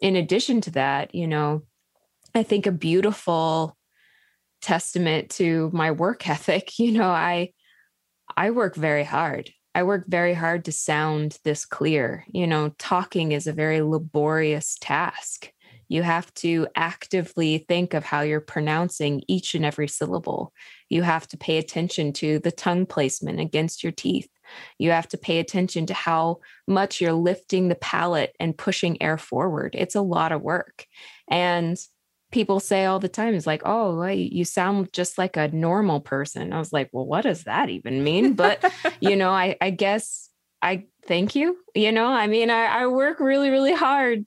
in 0.00 0.16
addition 0.16 0.60
to 0.62 0.70
that, 0.72 1.14
you 1.14 1.26
know, 1.26 1.62
I 2.34 2.42
think 2.42 2.66
a 2.66 2.72
beautiful 2.72 3.76
testament 4.60 5.30
to 5.30 5.70
my 5.72 5.90
work 5.90 6.28
ethic, 6.28 6.78
you 6.78 6.92
know, 6.92 7.10
I 7.10 7.52
I 8.36 8.50
work 8.50 8.74
very 8.74 9.04
hard. 9.04 9.50
I 9.74 9.82
work 9.82 10.04
very 10.08 10.34
hard 10.34 10.64
to 10.64 10.72
sound 10.72 11.38
this 11.44 11.64
clear. 11.64 12.24
You 12.28 12.46
know, 12.46 12.74
talking 12.78 13.32
is 13.32 13.46
a 13.46 13.52
very 13.52 13.82
laborious 13.82 14.76
task. 14.80 15.52
You 15.88 16.02
have 16.02 16.32
to 16.34 16.66
actively 16.74 17.58
think 17.58 17.94
of 17.94 18.04
how 18.04 18.22
you're 18.22 18.40
pronouncing 18.40 19.22
each 19.28 19.54
and 19.54 19.64
every 19.64 19.88
syllable. 19.88 20.52
You 20.88 21.02
have 21.02 21.26
to 21.28 21.36
pay 21.36 21.58
attention 21.58 22.12
to 22.14 22.38
the 22.38 22.52
tongue 22.52 22.86
placement 22.86 23.40
against 23.40 23.82
your 23.82 23.92
teeth. 23.92 24.28
You 24.78 24.90
have 24.90 25.08
to 25.08 25.18
pay 25.18 25.38
attention 25.38 25.86
to 25.86 25.94
how 25.94 26.38
much 26.66 27.00
you're 27.00 27.12
lifting 27.12 27.68
the 27.68 27.74
palate 27.74 28.34
and 28.38 28.56
pushing 28.56 29.00
air 29.02 29.18
forward. 29.18 29.74
It's 29.76 29.94
a 29.94 30.00
lot 30.00 30.32
of 30.32 30.42
work. 30.42 30.86
And 31.28 31.76
people 32.32 32.60
say 32.60 32.84
all 32.84 32.98
the 32.98 33.08
time 33.08 33.34
is 33.34 33.46
like, 33.46 33.62
oh, 33.64 34.04
you 34.06 34.44
sound 34.44 34.92
just 34.92 35.18
like 35.18 35.36
a 35.36 35.48
normal 35.48 36.00
person. 36.00 36.52
I 36.52 36.58
was 36.58 36.72
like, 36.72 36.90
well, 36.92 37.06
what 37.06 37.22
does 37.22 37.44
that 37.44 37.70
even 37.70 38.04
mean? 38.04 38.34
But, 38.34 38.64
you 39.00 39.16
know, 39.16 39.30
I, 39.30 39.56
I 39.60 39.70
guess 39.70 40.28
I 40.62 40.86
thank 41.06 41.34
you. 41.34 41.56
You 41.74 41.92
know, 41.92 42.06
I 42.06 42.26
mean, 42.26 42.50
I, 42.50 42.66
I 42.66 42.86
work 42.88 43.20
really, 43.20 43.50
really 43.50 43.74
hard 43.74 44.26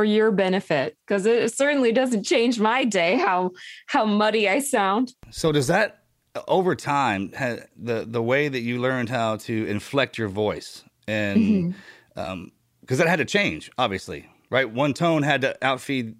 for 0.00 0.04
your 0.04 0.30
benefit 0.30 0.96
because 1.06 1.26
it 1.26 1.54
certainly 1.54 1.92
doesn't 1.92 2.24
change 2.24 2.58
my 2.58 2.86
day 2.86 3.18
how 3.18 3.50
how 3.84 4.06
muddy 4.06 4.48
I 4.48 4.60
sound. 4.60 5.12
So 5.28 5.52
does 5.52 5.66
that 5.66 6.04
over 6.48 6.74
time 6.74 7.32
the 7.76 8.06
the 8.08 8.22
way 8.22 8.48
that 8.48 8.60
you 8.60 8.80
learned 8.80 9.10
how 9.10 9.36
to 9.36 9.66
inflect 9.66 10.16
your 10.16 10.28
voice 10.28 10.84
and 11.06 11.36
because 11.36 11.80
mm-hmm. 12.16 12.32
um, 12.32 12.52
because 12.80 12.96
that 12.96 13.08
had 13.08 13.18
to 13.18 13.26
change 13.26 13.70
obviously 13.76 14.26
right 14.48 14.70
one 14.70 14.94
tone 14.94 15.22
had 15.22 15.42
to 15.42 15.54
outfeed 15.62 16.16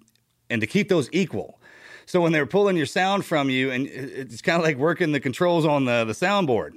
and 0.51 0.61
to 0.61 0.67
keep 0.67 0.87
those 0.87 1.09
equal. 1.11 1.59
So 2.05 2.21
when 2.21 2.33
they're 2.33 2.45
pulling 2.45 2.77
your 2.77 2.85
sound 2.85 3.25
from 3.25 3.49
you, 3.49 3.71
and 3.71 3.87
it's 3.87 4.43
kind 4.43 4.59
of 4.59 4.63
like 4.63 4.77
working 4.77 5.11
the 5.11 5.19
controls 5.19 5.65
on 5.65 5.85
the 5.85 6.05
the 6.05 6.13
soundboard, 6.13 6.73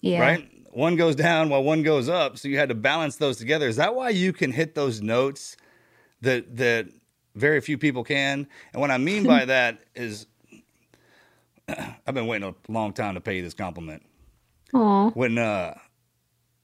yeah. 0.00 0.20
right? 0.20 0.50
One 0.72 0.96
goes 0.96 1.14
down 1.14 1.48
while 1.48 1.62
one 1.62 1.84
goes 1.84 2.08
up, 2.08 2.38
so 2.38 2.48
you 2.48 2.58
had 2.58 2.70
to 2.70 2.74
balance 2.74 3.16
those 3.18 3.36
together. 3.36 3.68
Is 3.68 3.76
that 3.76 3.94
why 3.94 4.08
you 4.08 4.32
can 4.32 4.50
hit 4.50 4.74
those 4.74 5.00
notes 5.00 5.56
that 6.22 6.56
that 6.56 6.88
very 7.34 7.60
few 7.60 7.78
people 7.78 8.04
can? 8.04 8.46
And 8.72 8.80
what 8.80 8.90
I 8.90 8.98
mean 8.98 9.24
by 9.24 9.44
that 9.46 9.80
is, 9.94 10.26
I've 11.68 12.14
been 12.14 12.26
waiting 12.26 12.48
a 12.48 12.72
long 12.72 12.92
time 12.92 13.14
to 13.14 13.20
pay 13.20 13.36
you 13.36 13.42
this 13.42 13.54
compliment. 13.54 14.02
Aww. 14.72 15.14
When 15.14 15.38
uh, 15.38 15.74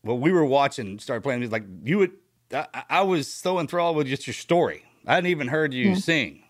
well, 0.04 0.18
we 0.18 0.30
were 0.30 0.44
watching, 0.44 0.98
started 0.98 1.22
playing, 1.22 1.48
like 1.50 1.64
you 1.84 1.98
would. 1.98 2.12
I, 2.52 2.84
I 2.88 3.02
was 3.02 3.26
so 3.26 3.58
enthralled 3.58 3.96
with 3.96 4.06
just 4.06 4.26
your 4.26 4.34
story. 4.34 4.84
I 5.04 5.14
hadn't 5.14 5.30
even 5.30 5.48
heard 5.48 5.74
you 5.74 5.90
yeah. 5.90 5.94
sing. 5.96 6.44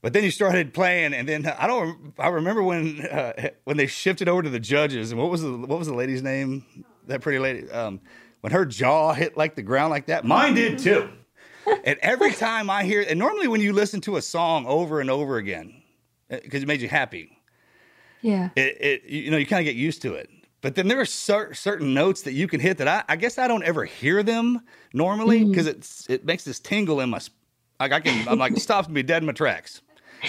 But 0.00 0.12
then 0.12 0.22
you 0.22 0.30
started 0.30 0.74
playing, 0.74 1.12
and 1.12 1.28
then 1.28 1.46
I 1.46 1.66
don't. 1.66 2.14
I 2.18 2.28
remember 2.28 2.62
when 2.62 3.04
uh, 3.06 3.50
when 3.64 3.76
they 3.76 3.86
shifted 3.86 4.28
over 4.28 4.42
to 4.42 4.50
the 4.50 4.60
judges, 4.60 5.10
and 5.10 5.20
what 5.20 5.30
was 5.30 5.42
the 5.42 5.52
what 5.52 5.78
was 5.78 5.88
the 5.88 5.94
lady's 5.94 6.22
name? 6.22 6.64
That 7.06 7.20
pretty 7.20 7.38
lady. 7.38 7.70
Um, 7.70 8.00
when 8.40 8.52
her 8.52 8.64
jaw 8.64 9.12
hit 9.12 9.36
like 9.36 9.56
the 9.56 9.62
ground 9.62 9.90
like 9.90 10.06
that, 10.06 10.24
mine 10.24 10.54
did 10.54 10.78
too. 10.78 11.08
And 11.84 11.98
every 12.00 12.32
time 12.32 12.70
I 12.70 12.84
hear, 12.84 13.04
and 13.08 13.18
normally 13.18 13.48
when 13.48 13.60
you 13.60 13.72
listen 13.72 14.00
to 14.02 14.16
a 14.16 14.22
song 14.22 14.66
over 14.66 15.00
and 15.00 15.10
over 15.10 15.36
again, 15.36 15.82
because 16.28 16.60
uh, 16.60 16.64
it 16.64 16.68
made 16.68 16.80
you 16.80 16.88
happy, 16.88 17.38
yeah, 18.22 18.50
it, 18.56 18.76
it 18.80 19.04
you 19.04 19.30
know 19.30 19.36
you 19.36 19.46
kind 19.46 19.60
of 19.60 19.64
get 19.64 19.76
used 19.76 20.02
to 20.02 20.14
it. 20.14 20.30
But 20.60 20.74
then 20.74 20.88
there 20.88 21.00
are 21.00 21.04
cer- 21.04 21.54
certain 21.54 21.94
notes 21.94 22.22
that 22.22 22.32
you 22.32 22.48
can 22.48 22.58
hit 22.58 22.78
that 22.78 22.88
I, 22.88 23.04
I 23.08 23.16
guess 23.16 23.38
I 23.38 23.46
don't 23.46 23.62
ever 23.62 23.84
hear 23.84 24.22
them 24.22 24.60
normally 24.92 25.44
because 25.44 25.66
mm. 25.66 25.70
it's 25.70 26.08
it 26.10 26.24
makes 26.24 26.44
this 26.44 26.58
tingle 26.58 27.00
in 27.00 27.10
my. 27.10 27.20
Like 27.78 27.92
I 27.92 28.00
can, 28.00 28.26
I'm 28.28 28.38
like 28.38 28.56
stops 28.56 28.88
me 28.88 29.02
dead 29.02 29.22
in 29.22 29.26
my 29.26 29.32
tracks. 29.32 29.82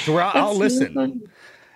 So 0.06 0.14
where 0.14 0.24
I'll, 0.24 0.50
I'll 0.50 0.56
listen. 0.56 1.24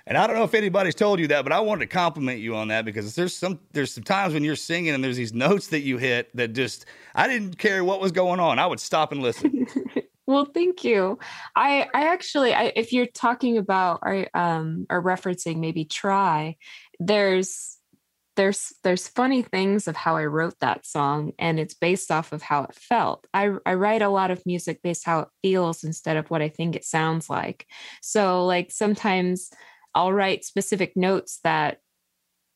And 0.06 0.18
I 0.18 0.28
don't 0.28 0.36
know 0.36 0.44
if 0.44 0.54
anybody's 0.54 0.96
told 0.96 1.20
you 1.20 1.28
that, 1.28 1.44
but 1.44 1.54
I 1.54 1.62
wanted 1.62 1.82
to 1.82 1.88
compliment 1.88 2.40
you 2.40 2.56
on 2.56 2.68
that 2.68 2.84
because 2.84 3.16
there's 3.16 3.36
some 3.36 3.60
there's 3.72 3.94
some 3.94 4.04
times 4.04 4.34
when 4.34 4.44
you're 4.44 4.56
singing 4.56 4.94
and 4.94 5.04
there's 5.04 5.16
these 5.16 5.34
notes 5.34 5.68
that 5.68 5.82
you 5.82 5.98
hit 5.98 6.36
that 6.36 6.54
just 6.54 6.86
I 7.16 7.28
didn't 7.28 7.58
care 7.58 7.84
what 7.84 8.02
was 8.02 8.12
going 8.12 8.40
on. 8.40 8.60
I 8.60 8.68
would 8.68 8.82
stop 8.82 9.14
and 9.14 9.22
listen. 9.22 9.66
well, 10.28 10.46
thank 10.46 10.84
you. 10.84 11.20
I 11.56 11.88
I 11.94 12.08
actually 12.08 12.54
I, 12.54 12.74
if 12.76 12.92
you're 12.92 13.08
talking 13.08 13.58
about 13.58 14.00
or 14.02 14.28
um 14.34 14.88
or 14.90 15.02
referencing 15.02 15.60
maybe 15.60 15.86
try, 15.86 16.58
there's 17.00 17.78
there's 18.36 18.74
there's 18.84 19.08
funny 19.08 19.42
things 19.42 19.88
of 19.88 19.96
how 19.96 20.18
I 20.18 20.26
wrote 20.26 20.60
that 20.60 20.86
song 20.86 21.32
and 21.40 21.60
it's 21.60 21.76
based 21.76 22.12
off 22.12 22.34
of 22.34 22.42
how 22.42 22.64
it 22.64 22.76
felt. 22.76 23.26
I 23.34 23.52
I 23.66 23.76
write 23.76 24.02
a 24.02 24.10
lot 24.10 24.32
of 24.32 24.46
music 24.46 24.82
based 24.84 25.06
how 25.06 25.20
it 25.20 25.28
feels 25.42 25.86
instead 25.86 26.18
of 26.18 26.30
what 26.30 26.42
I 26.42 26.50
think 26.50 26.76
it 26.76 26.84
sounds 26.84 27.30
like. 27.30 27.68
So 28.02 28.46
like 28.46 28.70
sometimes 28.72 29.50
I'll 29.96 30.14
write 30.14 30.46
specific 30.46 30.96
notes 30.96 31.40
that 31.44 31.80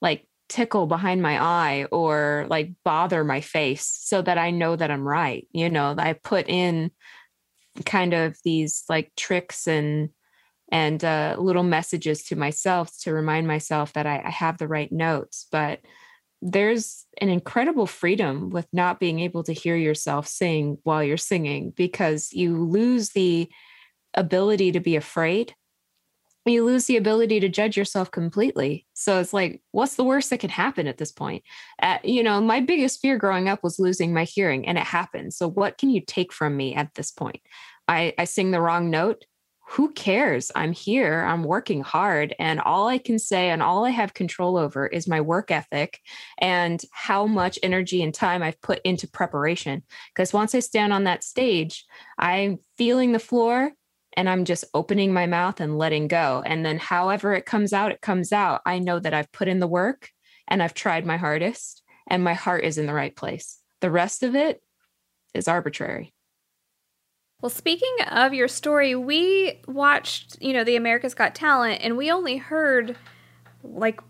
like 0.01 0.27
tickle 0.49 0.87
behind 0.87 1.21
my 1.21 1.41
eye 1.41 1.87
or 1.91 2.47
like 2.49 2.71
bother 2.83 3.23
my 3.23 3.41
face 3.41 3.85
so 3.85 4.21
that 4.21 4.37
I 4.37 4.51
know 4.51 4.75
that 4.75 4.91
I'm 4.91 5.07
right. 5.07 5.47
You 5.51 5.69
know, 5.69 5.95
I 5.97 6.13
put 6.13 6.47
in 6.47 6.91
kind 7.85 8.13
of 8.13 8.37
these 8.43 8.83
like 8.89 9.11
tricks 9.15 9.67
and 9.67 10.09
and 10.69 11.03
uh, 11.03 11.35
little 11.39 11.63
messages 11.63 12.23
to 12.23 12.35
myself 12.35 12.91
to 12.99 13.13
remind 13.13 13.47
myself 13.47 13.93
that 13.93 14.05
I, 14.05 14.21
I 14.25 14.29
have 14.29 14.57
the 14.57 14.67
right 14.67 14.91
notes. 14.91 15.47
But 15.49 15.79
there's 16.41 17.05
an 17.21 17.29
incredible 17.29 17.87
freedom 17.87 18.49
with 18.49 18.67
not 18.73 18.99
being 18.99 19.19
able 19.21 19.43
to 19.43 19.53
hear 19.53 19.75
yourself 19.75 20.27
sing 20.27 20.77
while 20.83 21.03
you're 21.03 21.17
singing 21.17 21.71
because 21.71 22.33
you 22.33 22.65
lose 22.65 23.11
the 23.11 23.49
ability 24.13 24.73
to 24.73 24.79
be 24.79 24.95
afraid. 24.95 25.55
You 26.47 26.65
lose 26.65 26.85
the 26.85 26.97
ability 26.97 27.39
to 27.41 27.49
judge 27.49 27.77
yourself 27.77 28.09
completely. 28.11 28.85
So 28.93 29.19
it's 29.19 29.33
like, 29.33 29.61
what's 29.71 29.95
the 29.95 30.03
worst 30.03 30.29
that 30.29 30.39
can 30.39 30.49
happen 30.49 30.87
at 30.87 30.97
this 30.97 31.11
point? 31.11 31.43
Uh, 31.81 31.97
you 32.03 32.23
know, 32.23 32.39
my 32.41 32.61
biggest 32.61 33.01
fear 33.01 33.17
growing 33.17 33.49
up 33.49 33.63
was 33.63 33.79
losing 33.79 34.13
my 34.13 34.23
hearing, 34.23 34.67
and 34.67 34.77
it 34.77 34.83
happened. 34.83 35.33
So 35.33 35.49
what 35.49 35.77
can 35.77 35.89
you 35.89 36.01
take 36.01 36.31
from 36.31 36.55
me 36.55 36.75
at 36.75 36.93
this 36.95 37.11
point? 37.11 37.41
I, 37.87 38.13
I 38.17 38.25
sing 38.25 38.51
the 38.51 38.61
wrong 38.61 38.89
note 38.89 39.25
who 39.69 39.91
cares? 39.91 40.49
I'm 40.55 40.71
here, 40.71 41.25
I'm 41.27 41.43
working 41.43 41.81
hard, 41.81 42.33
and 42.39 42.61
all 42.61 42.87
I 42.87 42.97
can 42.97 43.19
say 43.19 43.49
and 43.49 43.61
all 43.61 43.83
I 43.83 43.89
have 43.89 44.13
control 44.13 44.55
over 44.55 44.87
is 44.87 45.09
my 45.09 45.19
work 45.19 45.51
ethic 45.51 45.99
and 46.37 46.81
how 46.93 47.27
much 47.27 47.59
energy 47.61 48.01
and 48.01 48.13
time 48.13 48.41
I've 48.41 48.61
put 48.61 48.79
into 48.85 49.09
preparation. 49.09 49.83
Because 50.15 50.31
once 50.31 50.55
I 50.55 50.59
stand 50.59 50.93
on 50.93 51.03
that 51.03 51.23
stage, 51.23 51.85
I'm 52.17 52.59
feeling 52.77 53.11
the 53.11 53.19
floor 53.19 53.73
and 54.17 54.27
I'm 54.27 54.43
just 54.45 54.65
opening 54.73 55.13
my 55.13 55.27
mouth 55.27 55.61
and 55.61 55.77
letting 55.77 56.07
go. 56.07 56.41
And 56.45 56.65
then, 56.65 56.79
however 56.79 57.33
it 57.33 57.45
comes 57.45 57.71
out, 57.71 57.91
it 57.91 58.01
comes 58.01 58.33
out. 58.33 58.61
I 58.65 58.79
know 58.79 58.99
that 58.99 59.13
I've 59.13 59.31
put 59.31 59.47
in 59.47 59.59
the 59.59 59.67
work 59.67 60.09
and 60.47 60.61
I've 60.61 60.73
tried 60.73 61.05
my 61.05 61.17
hardest, 61.17 61.83
and 62.07 62.23
my 62.23 62.33
heart 62.33 62.63
is 62.63 62.77
in 62.77 62.87
the 62.87 62.93
right 62.93 63.15
place. 63.15 63.59
The 63.81 63.91
rest 63.91 64.23
of 64.23 64.35
it 64.35 64.61
is 65.33 65.47
arbitrary. 65.47 66.13
Well, 67.41 67.51
speaking 67.51 67.95
of 68.09 68.33
your 68.33 68.47
story, 68.47 68.95
we 68.95 69.61
watched, 69.67 70.41
you 70.41 70.53
know, 70.53 70.63
the 70.63 70.75
America's 70.75 71.13
Got 71.13 71.35
Talent, 71.35 71.81
and 71.83 71.95
we 71.95 72.09
only 72.09 72.37
heard 72.37 72.97
like 73.63 74.01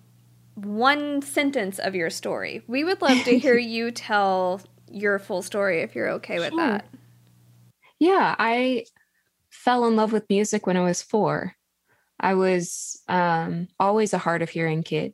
one 0.55 1.21
sentence 1.21 1.79
of 1.79 1.95
your 1.95 2.09
story. 2.09 2.63
We 2.67 2.83
would 2.85 3.01
love 3.01 3.23
to 3.25 3.37
hear 3.37 3.57
you 3.57 3.91
tell 3.91 4.61
your 4.89 5.19
full 5.19 5.41
story 5.41 5.81
if 5.81 5.95
you're 5.95 6.09
okay 6.11 6.39
with 6.39 6.49
Sure. 6.49 6.57
that. 6.59 6.85
Yeah, 7.99 8.35
I 8.39 8.85
fell 9.57 9.85
in 9.85 9.95
love 9.95 10.13
with 10.13 10.29
music 10.29 10.67
when 10.67 10.77
I 10.77 10.81
was 10.81 11.01
four. 11.01 11.55
I 12.19 12.35
was 12.35 13.01
um, 13.07 13.67
always 13.79 14.13
a 14.13 14.17
hard 14.17 14.41
of 14.41 14.49
hearing 14.49 14.83
kid. 14.83 15.13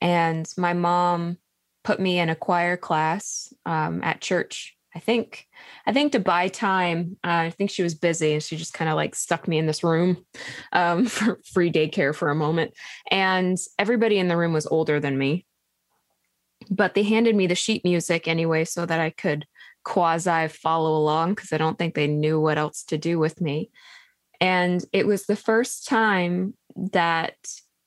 And 0.00 0.50
my 0.56 0.72
mom 0.72 1.38
put 1.84 2.00
me 2.00 2.18
in 2.18 2.28
a 2.28 2.34
choir 2.34 2.76
class 2.76 3.52
um, 3.64 4.02
at 4.02 4.20
church. 4.20 4.74
I 4.94 4.98
think, 4.98 5.46
I 5.86 5.92
think 5.92 6.12
to 6.12 6.18
buy 6.18 6.48
time. 6.48 7.18
Uh, 7.22 7.44
I 7.46 7.50
think 7.50 7.70
she 7.70 7.82
was 7.82 7.94
busy, 7.94 8.32
and 8.32 8.42
she 8.42 8.56
just 8.56 8.72
kind 8.72 8.88
of 8.88 8.96
like 8.96 9.14
stuck 9.14 9.46
me 9.46 9.58
in 9.58 9.66
this 9.66 9.84
room 9.84 10.24
um, 10.72 11.04
for 11.06 11.38
free 11.52 11.70
daycare 11.70 12.14
for 12.14 12.30
a 12.30 12.34
moment. 12.34 12.72
And 13.10 13.58
everybody 13.78 14.18
in 14.18 14.28
the 14.28 14.38
room 14.38 14.54
was 14.54 14.66
older 14.66 14.98
than 14.98 15.18
me, 15.18 15.44
but 16.70 16.94
they 16.94 17.02
handed 17.02 17.36
me 17.36 17.46
the 17.46 17.54
sheet 17.54 17.84
music 17.84 18.26
anyway, 18.26 18.64
so 18.64 18.86
that 18.86 19.00
I 19.00 19.10
could 19.10 19.46
quasi 19.86 20.48
follow 20.48 20.96
along 20.96 21.32
because 21.32 21.52
I 21.52 21.58
don't 21.58 21.78
think 21.78 21.94
they 21.94 22.08
knew 22.08 22.40
what 22.40 22.58
else 22.58 22.82
to 22.88 22.98
do 22.98 23.20
with 23.20 23.40
me. 23.40 23.70
And 24.40 24.84
it 24.92 25.06
was 25.06 25.26
the 25.26 25.36
first 25.36 25.86
time 25.86 26.54
that 26.74 27.36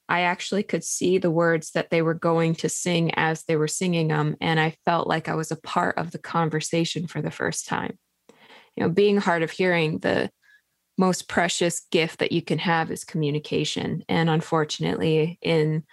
I 0.07 0.21
actually 0.21 0.63
could 0.63 0.85
see 0.85 1.17
the 1.17 1.29
words 1.29 1.71
that 1.71 1.89
they 1.89 2.01
were 2.01 2.13
going 2.13 2.55
to 2.55 2.69
sing 2.69 3.11
as 3.15 3.43
they 3.43 3.57
were 3.57 3.67
singing 3.67 4.07
them. 4.07 4.37
And 4.39 4.61
I 4.61 4.77
felt 4.85 5.09
like 5.09 5.27
I 5.27 5.35
was 5.35 5.51
a 5.51 5.57
part 5.57 5.97
of 5.97 6.11
the 6.11 6.19
conversation 6.19 7.05
for 7.05 7.21
the 7.21 7.31
first 7.31 7.67
time. 7.67 7.99
You 8.77 8.83
know, 8.83 8.89
being 8.89 9.17
hard 9.17 9.43
of 9.43 9.51
hearing, 9.51 9.99
the 9.99 10.31
most 10.99 11.29
precious 11.29 11.79
gift 11.91 12.19
that 12.19 12.33
you 12.33 12.41
can 12.41 12.59
have 12.59 12.91
is 12.91 13.05
communication. 13.05 14.03
And 14.09 14.29
unfortunately, 14.29 15.39
in 15.41 15.85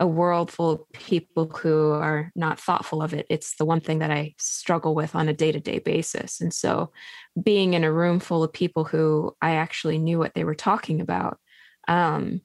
a 0.00 0.06
world 0.06 0.50
full 0.50 0.70
of 0.70 0.92
people 0.94 1.46
who 1.48 1.92
are 1.92 2.32
not 2.34 2.58
thoughtful 2.58 3.02
of 3.02 3.12
it, 3.12 3.26
it's 3.28 3.56
the 3.56 3.66
one 3.66 3.80
thing 3.80 3.98
that 3.98 4.10
I 4.10 4.34
struggle 4.38 4.94
with 4.94 5.14
on 5.14 5.28
a 5.28 5.34
day 5.34 5.52
to 5.52 5.60
day 5.60 5.80
basis. 5.80 6.40
And 6.40 6.52
so, 6.52 6.92
being 7.40 7.74
in 7.74 7.84
a 7.84 7.92
room 7.92 8.20
full 8.20 8.42
of 8.42 8.54
people 8.54 8.84
who 8.84 9.36
I 9.42 9.56
actually 9.56 9.98
knew 9.98 10.18
what 10.18 10.32
they 10.32 10.44
were 10.44 10.54
talking 10.54 11.02
about, 11.02 11.38
um, 11.86 12.40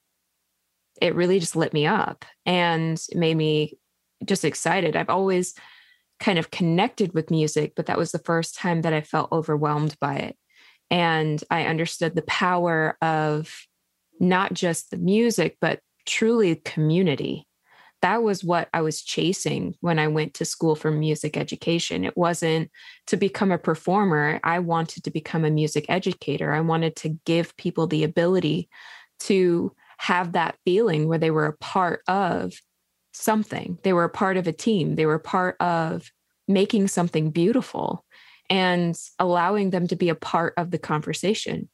it 1.01 1.15
really 1.15 1.39
just 1.39 1.55
lit 1.55 1.73
me 1.73 1.87
up 1.87 2.25
and 2.45 3.01
made 3.15 3.37
me 3.37 3.77
just 4.25 4.43
excited. 4.43 4.97
I've 4.97 5.09
always 5.09 5.53
kind 6.19 6.37
of 6.37 6.51
connected 6.51 7.13
with 7.13 7.31
music, 7.31 7.73
but 7.77 7.85
that 7.85 7.97
was 7.97 8.11
the 8.11 8.19
first 8.19 8.55
time 8.55 8.81
that 8.81 8.91
I 8.91 8.99
felt 8.99 9.31
overwhelmed 9.31 9.95
by 10.01 10.17
it. 10.17 10.37
And 10.91 11.43
I 11.49 11.65
understood 11.65 12.15
the 12.15 12.23
power 12.23 12.97
of 13.01 13.65
not 14.19 14.53
just 14.53 14.91
the 14.91 14.97
music, 14.97 15.57
but 15.61 15.79
truly 16.05 16.55
community. 16.55 17.45
That 18.01 18.23
was 18.23 18.43
what 18.43 18.69
I 18.73 18.81
was 18.81 19.01
chasing 19.01 19.75
when 19.81 19.99
I 19.99 20.07
went 20.07 20.33
to 20.35 20.45
school 20.45 20.75
for 20.75 20.89
music 20.89 21.35
education. 21.35 22.05
It 22.05 22.17
wasn't 22.17 22.71
to 23.07 23.17
become 23.17 23.51
a 23.51 23.57
performer. 23.57 24.39
I 24.43 24.59
wanted 24.59 25.03
to 25.03 25.11
become 25.11 25.43
a 25.43 25.51
music 25.51 25.85
educator. 25.89 26.53
I 26.53 26.61
wanted 26.61 26.95
to 26.97 27.19
give 27.25 27.55
people 27.57 27.87
the 27.87 28.03
ability 28.03 28.69
to 29.21 29.73
have 29.97 30.31
that 30.31 30.55
feeling 30.63 31.07
where 31.07 31.17
they 31.17 31.29
were 31.29 31.47
a 31.47 31.57
part 31.57 32.01
of 32.07 32.53
something. 33.13 33.77
They 33.83 33.91
were 33.91 34.05
a 34.05 34.09
part 34.09 34.37
of 34.37 34.47
a 34.47 34.53
team. 34.53 34.95
They 34.95 35.05
were 35.05 35.19
part 35.19 35.57
of 35.59 36.09
making 36.47 36.87
something 36.87 37.31
beautiful 37.31 38.05
and 38.49 38.97
allowing 39.19 39.69
them 39.69 39.87
to 39.87 39.95
be 39.95 40.09
a 40.09 40.15
part 40.15 40.53
of 40.57 40.71
the 40.71 40.77
conversation. 40.77 41.69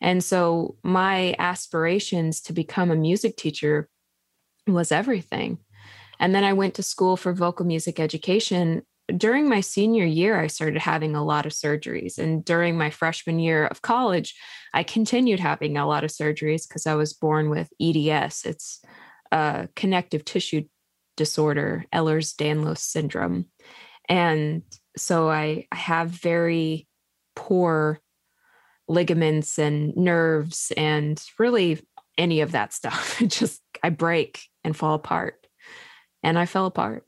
And 0.00 0.22
so 0.22 0.76
my 0.82 1.34
aspirations 1.38 2.40
to 2.42 2.52
become 2.52 2.90
a 2.90 2.96
music 2.96 3.36
teacher 3.36 3.88
was 4.66 4.92
everything. 4.92 5.58
And 6.18 6.34
then 6.34 6.44
I 6.44 6.52
went 6.52 6.74
to 6.74 6.82
school 6.82 7.16
for 7.16 7.32
vocal 7.32 7.66
music 7.66 7.98
education. 7.98 8.82
During 9.16 9.48
my 9.48 9.60
senior 9.60 10.04
year, 10.04 10.40
I 10.40 10.46
started 10.46 10.80
having 10.80 11.14
a 11.14 11.24
lot 11.24 11.46
of 11.46 11.52
surgeries. 11.52 12.18
And 12.18 12.44
during 12.44 12.76
my 12.76 12.90
freshman 12.90 13.38
year 13.38 13.66
of 13.66 13.82
college, 13.82 14.34
I 14.72 14.82
continued 14.84 15.40
having 15.40 15.76
a 15.76 15.86
lot 15.86 16.04
of 16.04 16.10
surgeries 16.10 16.66
because 16.66 16.86
I 16.86 16.94
was 16.94 17.12
born 17.12 17.50
with 17.50 17.72
EDS. 17.80 18.44
It's 18.44 18.80
a 19.30 19.68
connective 19.74 20.24
tissue 20.24 20.64
disorder, 21.16 21.84
Ehlers 21.92 22.34
Danlos 22.34 22.78
syndrome. 22.78 23.46
And 24.08 24.62
so 24.96 25.30
I, 25.30 25.66
I 25.72 25.76
have 25.76 26.10
very 26.10 26.86
poor 27.34 28.00
ligaments 28.88 29.58
and 29.58 29.96
nerves 29.96 30.72
and 30.76 31.22
really 31.38 31.80
any 32.18 32.40
of 32.40 32.52
that 32.52 32.72
stuff. 32.72 33.20
It 33.22 33.30
just, 33.30 33.62
I 33.82 33.90
break 33.90 34.42
and 34.64 34.76
fall 34.76 34.94
apart. 34.94 35.46
And 36.22 36.38
I 36.38 36.46
fell 36.46 36.66
apart. 36.66 37.04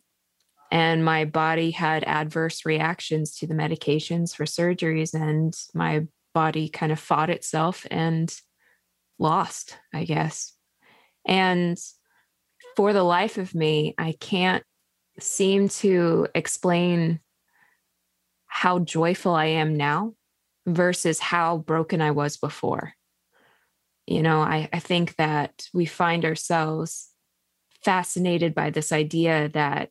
And 0.70 1.05
my 1.05 1.25
body 1.25 1.70
had 1.70 2.03
adverse 2.05 2.64
reactions 2.64 3.37
to 3.37 3.47
the 3.47 3.55
medications 3.55 4.35
for 4.35 4.44
surgeries, 4.44 5.14
and 5.14 5.55
my 5.73 6.07
body 6.33 6.68
kind 6.68 6.90
of 6.90 6.99
fought 6.99 7.31
itself 7.31 7.87
and 7.92 8.35
lost, 9.20 9.79
I 9.92 10.03
guess. 10.05 10.53
And 11.25 11.79
for 12.75 12.92
the 12.92 13.05
life 13.05 13.38
of 13.38 13.55
me, 13.55 13.94
I 13.99 14.16
can't 14.18 14.64
seem 15.20 15.68
to 15.68 16.27
explain 16.35 17.20
how 18.55 18.79
joyful 18.79 19.35
I 19.35 19.47
am 19.47 19.75
now 19.75 20.14
versus 20.64 21.19
how 21.19 21.59
broken 21.59 22.01
I 22.01 22.12
was 22.12 22.37
before. 22.37 22.93
You 24.07 24.23
know, 24.23 24.43
I, 24.43 24.69
I 24.73 24.79
think 24.79 25.17
that 25.17 25.67
we 25.75 25.87
find 25.87 26.25
ourselves 26.25 27.11
fascinated 27.85 28.55
by 28.55 28.71
this 28.71 28.93
idea 28.93 29.49
that 29.55 29.90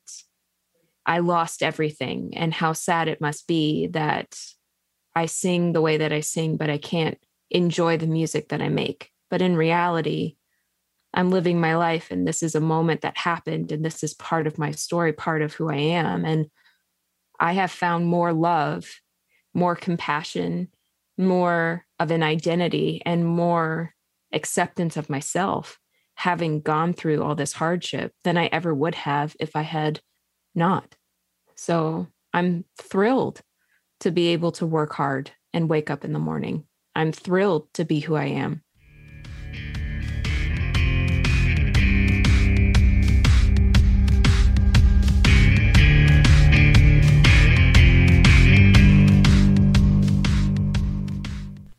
I 1.06 1.20
lost 1.20 1.62
everything 1.62 2.32
and 2.38 2.54
how 2.54 2.72
sad 2.72 3.10
it 3.10 3.20
must 3.20 3.48
be 3.48 3.88
that 3.88 4.40
I 5.14 5.26
sing 5.26 5.74
the 5.74 5.82
way 5.82 5.98
that 5.98 6.14
I 6.14 6.22
sing, 6.22 6.56
but 6.56 6.70
I 6.70 6.78
can't 6.78 7.18
enjoy 7.52 7.98
the 7.98 8.08
music 8.08 8.48
that 8.48 8.62
I 8.62 8.70
make. 8.70 9.12
But 9.30 9.42
in 9.42 9.58
reality, 9.58 10.38
I'm 11.14 11.32
living 11.32 11.60
my 11.60 11.76
life 11.76 12.12
and 12.12 12.26
this 12.26 12.42
is 12.42 12.56
a 12.56 12.62
moment 12.62 13.02
that 13.02 13.18
happened 13.18 13.74
and 13.74 13.84
this 13.84 14.04
is 14.04 14.14
part 14.14 14.48
of 14.48 14.58
my 14.58 14.72
story, 14.72 15.12
part 15.12 15.42
of 15.42 15.54
who 15.54 15.70
I 15.70 15.76
am. 15.76 16.24
And 16.24 16.46
I 17.44 17.52
have 17.52 17.72
found 17.72 18.06
more 18.06 18.32
love, 18.32 18.90
more 19.54 19.76
compassion, 19.76 20.70
more 21.18 21.86
of 22.00 22.10
an 22.10 22.24
identity, 22.24 23.02
and 23.06 23.26
more 23.26 23.94
acceptance 24.32 24.96
of 24.96 25.10
myself 25.10 25.78
having 26.16 26.62
gone 26.62 26.94
through 26.94 27.22
all 27.22 27.36
this 27.36 27.52
hardship 27.52 28.14
than 28.24 28.38
I 28.38 28.46
ever 28.46 28.74
would 28.74 28.96
have 28.96 29.36
if 29.42 29.58
I 29.58 29.64
had 29.64 30.00
not. 30.56 30.96
So 31.56 32.08
I'm 32.34 32.64
thrilled 32.82 33.42
to 34.00 34.12
be 34.12 34.28
able 34.28 34.54
to 34.54 34.66
work 34.66 34.94
hard 34.94 35.32
and 35.54 35.70
wake 35.70 35.90
up 35.90 36.06
in 36.06 36.14
the 36.14 36.20
morning. 36.20 36.64
I'm 36.96 37.12
thrilled 37.12 37.68
to 37.74 37.84
be 37.84 38.00
who 38.00 38.16
I 38.16 38.26
am. 38.26 38.64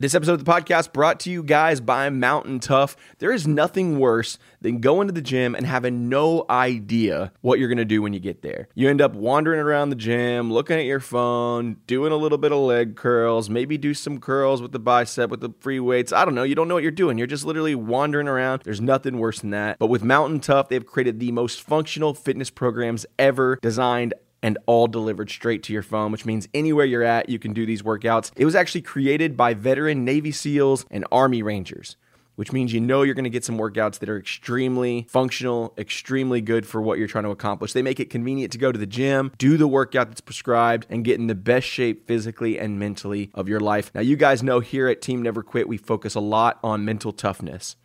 This 0.05 0.13
episode 0.13 0.33
of 0.33 0.45
the 0.45 0.51
podcast 0.51 0.93
brought 0.93 1.19
to 1.21 1.31
you 1.31 1.41
guys 1.41 1.81
by 1.81 2.11
Mountain 2.11 2.59
Tough. 2.59 2.95
There 3.17 3.31
is 3.31 3.47
nothing 3.47 3.97
worse 3.97 4.37
than 4.61 4.79
going 4.79 5.07
to 5.07 5.11
the 5.11 5.19
gym 5.19 5.55
and 5.55 5.65
having 5.65 6.09
no 6.09 6.45
idea 6.47 7.33
what 7.41 7.57
you're 7.57 7.69
going 7.69 7.79
to 7.79 7.85
do 7.85 8.03
when 8.03 8.13
you 8.13 8.19
get 8.19 8.43
there. 8.43 8.67
You 8.75 8.87
end 8.87 9.01
up 9.01 9.15
wandering 9.15 9.59
around 9.59 9.89
the 9.89 9.95
gym, 9.95 10.53
looking 10.53 10.77
at 10.77 10.85
your 10.85 10.99
phone, 10.99 11.77
doing 11.87 12.11
a 12.11 12.17
little 12.17 12.37
bit 12.37 12.51
of 12.51 12.59
leg 12.59 12.95
curls, 12.95 13.49
maybe 13.49 13.79
do 13.79 13.95
some 13.95 14.19
curls 14.19 14.61
with 14.61 14.73
the 14.73 14.79
bicep 14.79 15.31
with 15.31 15.39
the 15.39 15.49
free 15.59 15.79
weights. 15.79 16.13
I 16.13 16.23
don't 16.23 16.35
know. 16.35 16.43
You 16.43 16.53
don't 16.53 16.67
know 16.67 16.75
what 16.75 16.83
you're 16.83 16.91
doing. 16.91 17.17
You're 17.17 17.25
just 17.25 17.43
literally 17.43 17.73
wandering 17.73 18.27
around. 18.27 18.61
There's 18.63 18.81
nothing 18.81 19.17
worse 19.17 19.39
than 19.39 19.49
that. 19.49 19.79
But 19.79 19.87
with 19.87 20.03
Mountain 20.03 20.41
Tough, 20.41 20.69
they've 20.69 20.85
created 20.85 21.19
the 21.19 21.31
most 21.31 21.63
functional 21.63 22.13
fitness 22.13 22.51
programs 22.51 23.07
ever 23.17 23.57
designed 23.59 24.13
and 24.45 24.59
all 24.67 24.85
delivered 24.85 25.27
straight 25.31 25.63
to 25.63 25.73
your 25.73 25.81
phone, 25.81 26.11
which 26.11 26.23
means 26.23 26.47
anywhere 26.53 26.85
you're 26.85 27.01
at, 27.01 27.29
you 27.29 27.39
can 27.39 27.51
do 27.51 27.65
these 27.65 27.81
workouts. 27.81 28.31
It 28.35 28.45
was 28.45 28.53
actually 28.53 28.83
created 28.83 29.35
by 29.35 29.55
veteran 29.55 30.05
Navy 30.05 30.31
SEALs 30.31 30.85
and 30.91 31.03
Army 31.11 31.41
Rangers. 31.41 31.97
which 32.35 32.51
means 32.51 32.73
you 32.73 32.79
know 32.79 33.01
you're 33.01 33.15
going 33.15 33.23
to 33.23 33.29
get 33.29 33.43
some 33.45 33.57
workouts 33.57 33.99
that 33.99 34.09
are 34.09 34.17
extremely 34.17 35.07
functional, 35.09 35.73
extremely 35.77 36.41
good 36.41 36.65
for 36.65 36.81
what 36.81 36.97
you're 36.97 37.07
trying 37.07 37.23
to 37.23 37.29
accomplish. 37.29 37.73
They 37.73 37.81
make 37.81 37.99
it 37.99 38.09
convenient 38.09 38.51
to 38.53 38.57
go 38.57 38.71
to 38.71 38.77
the 38.77 38.85
gym, 38.85 39.31
do 39.37 39.57
the 39.57 39.67
workout 39.67 40.09
that's 40.09 40.21
prescribed, 40.21 40.85
and 40.89 41.05
get 41.05 41.19
in 41.19 41.27
the 41.27 41.35
best 41.35 41.67
shape 41.67 42.07
physically 42.07 42.59
and 42.59 42.79
mentally 42.79 43.31
of 43.33 43.47
your 43.47 43.59
life. 43.59 43.91
Now, 43.93 44.01
you 44.01 44.15
guys 44.15 44.43
know 44.43 44.59
here 44.59 44.87
at 44.87 45.01
Team 45.01 45.21
Never 45.21 45.43
Quit, 45.43 45.67
we 45.67 45.77
focus 45.77 46.15
a 46.15 46.19
lot 46.19 46.59
on 46.63 46.85
mental 46.85 47.11
toughness. 47.11 47.75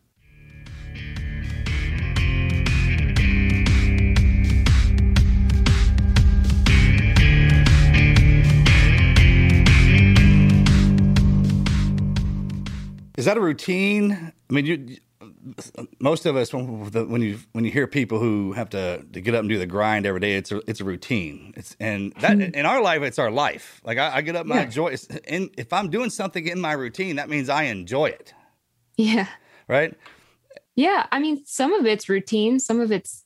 Is 13.19 13.25
that 13.25 13.37
a 13.37 13.41
routine? 13.41 14.33
I 14.49 14.55
mean, 14.55 14.65
you, 14.65 14.97
most 15.99 16.27
of 16.27 16.37
us 16.37 16.53
when 16.53 17.23
you 17.23 17.39
when 17.53 17.65
you 17.65 17.71
hear 17.71 17.87
people 17.87 18.19
who 18.19 18.53
have 18.53 18.71
to, 18.71 19.05
to 19.13 19.21
get 19.21 19.35
up 19.35 19.41
and 19.41 19.49
do 19.49 19.59
the 19.59 19.67
grind 19.67 20.07
every 20.07 20.21
day, 20.21 20.35
it's 20.37 20.53
a 20.53 20.61
it's 20.69 20.81
a 20.81 20.85
routine. 20.85 21.53
It's 21.57 21.77
and 21.81 22.13
that 22.21 22.35
hmm. 22.35 22.43
in 22.43 22.67
our 22.67 22.81
life, 22.81 23.03
it's 23.03 23.19
our 23.19 23.31
life. 23.31 23.81
Like 23.85 23.99
I, 23.99 24.17
I 24.17 24.21
get 24.23 24.37
up 24.37 24.47
and 24.47 24.55
yeah. 24.55 24.61
I 24.61 24.65
enjoy. 24.65 24.97
And 25.27 25.51
if 25.57 25.73
I'm 25.73 25.91
doing 25.91 26.11
something 26.11 26.47
in 26.47 26.61
my 26.61 26.73
routine, 26.73 27.17
that 27.17 27.29
means 27.29 27.49
I 27.49 27.65
enjoy 27.65 28.07
it. 28.07 28.35
Yeah. 28.97 29.29
Right. 29.69 29.95
Yeah, 30.79 31.07
I 31.11 31.19
mean, 31.19 31.45
some 31.45 31.73
of 31.73 31.87
it's 31.87 32.09
routine, 32.09 32.61
some 32.61 32.81
of 32.81 32.93
it's 32.93 33.25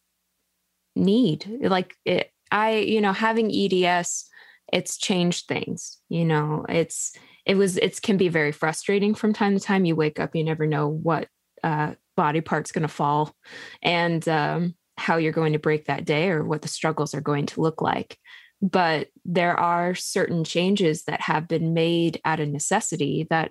need. 0.97 1.47
Like 1.61 1.95
it, 2.07 2.33
I, 2.51 2.77
you 2.77 3.01
know, 3.03 3.13
having 3.13 3.53
EDS, 3.53 4.29
it's 4.73 4.97
changed 4.97 5.49
things. 5.49 5.99
You 6.09 6.25
know, 6.25 6.65
it's 6.69 7.15
it 7.45 7.57
was 7.57 7.77
it 7.77 8.01
can 8.01 8.17
be 8.17 8.29
very 8.29 8.53
frustrating 8.53 9.15
from 9.15 9.35
time 9.35 9.53
to 9.55 9.63
time. 9.63 9.85
You 9.85 9.97
wake 9.97 10.19
up, 10.19 10.35
you 10.35 10.45
never 10.45 10.67
know 10.67 10.89
what 10.89 11.29
uh, 11.63 11.95
body 12.23 12.41
part's 12.41 12.71
going 12.71 12.83
to 12.83 12.89
fall 13.03 13.35
and 13.83 14.29
um, 14.29 14.77
how 14.97 15.17
you're 15.17 15.33
going 15.33 15.55
to 15.55 15.59
break 15.59 15.87
that 15.87 16.05
day 16.05 16.31
or 16.31 16.45
what 16.45 16.63
the 16.63 16.69
struggles 16.69 17.15
are 17.17 17.21
going 17.21 17.47
to 17.47 17.61
look 17.61 17.83
like. 17.83 18.17
But 18.61 19.09
there 19.25 19.59
are 19.59 19.97
certain 19.97 20.45
changes 20.45 21.03
that 21.07 21.21
have 21.21 21.49
been 21.49 21.75
made 21.75 22.21
out 22.25 22.39
of 22.39 22.49
necessity 22.49 23.27
that 23.29 23.51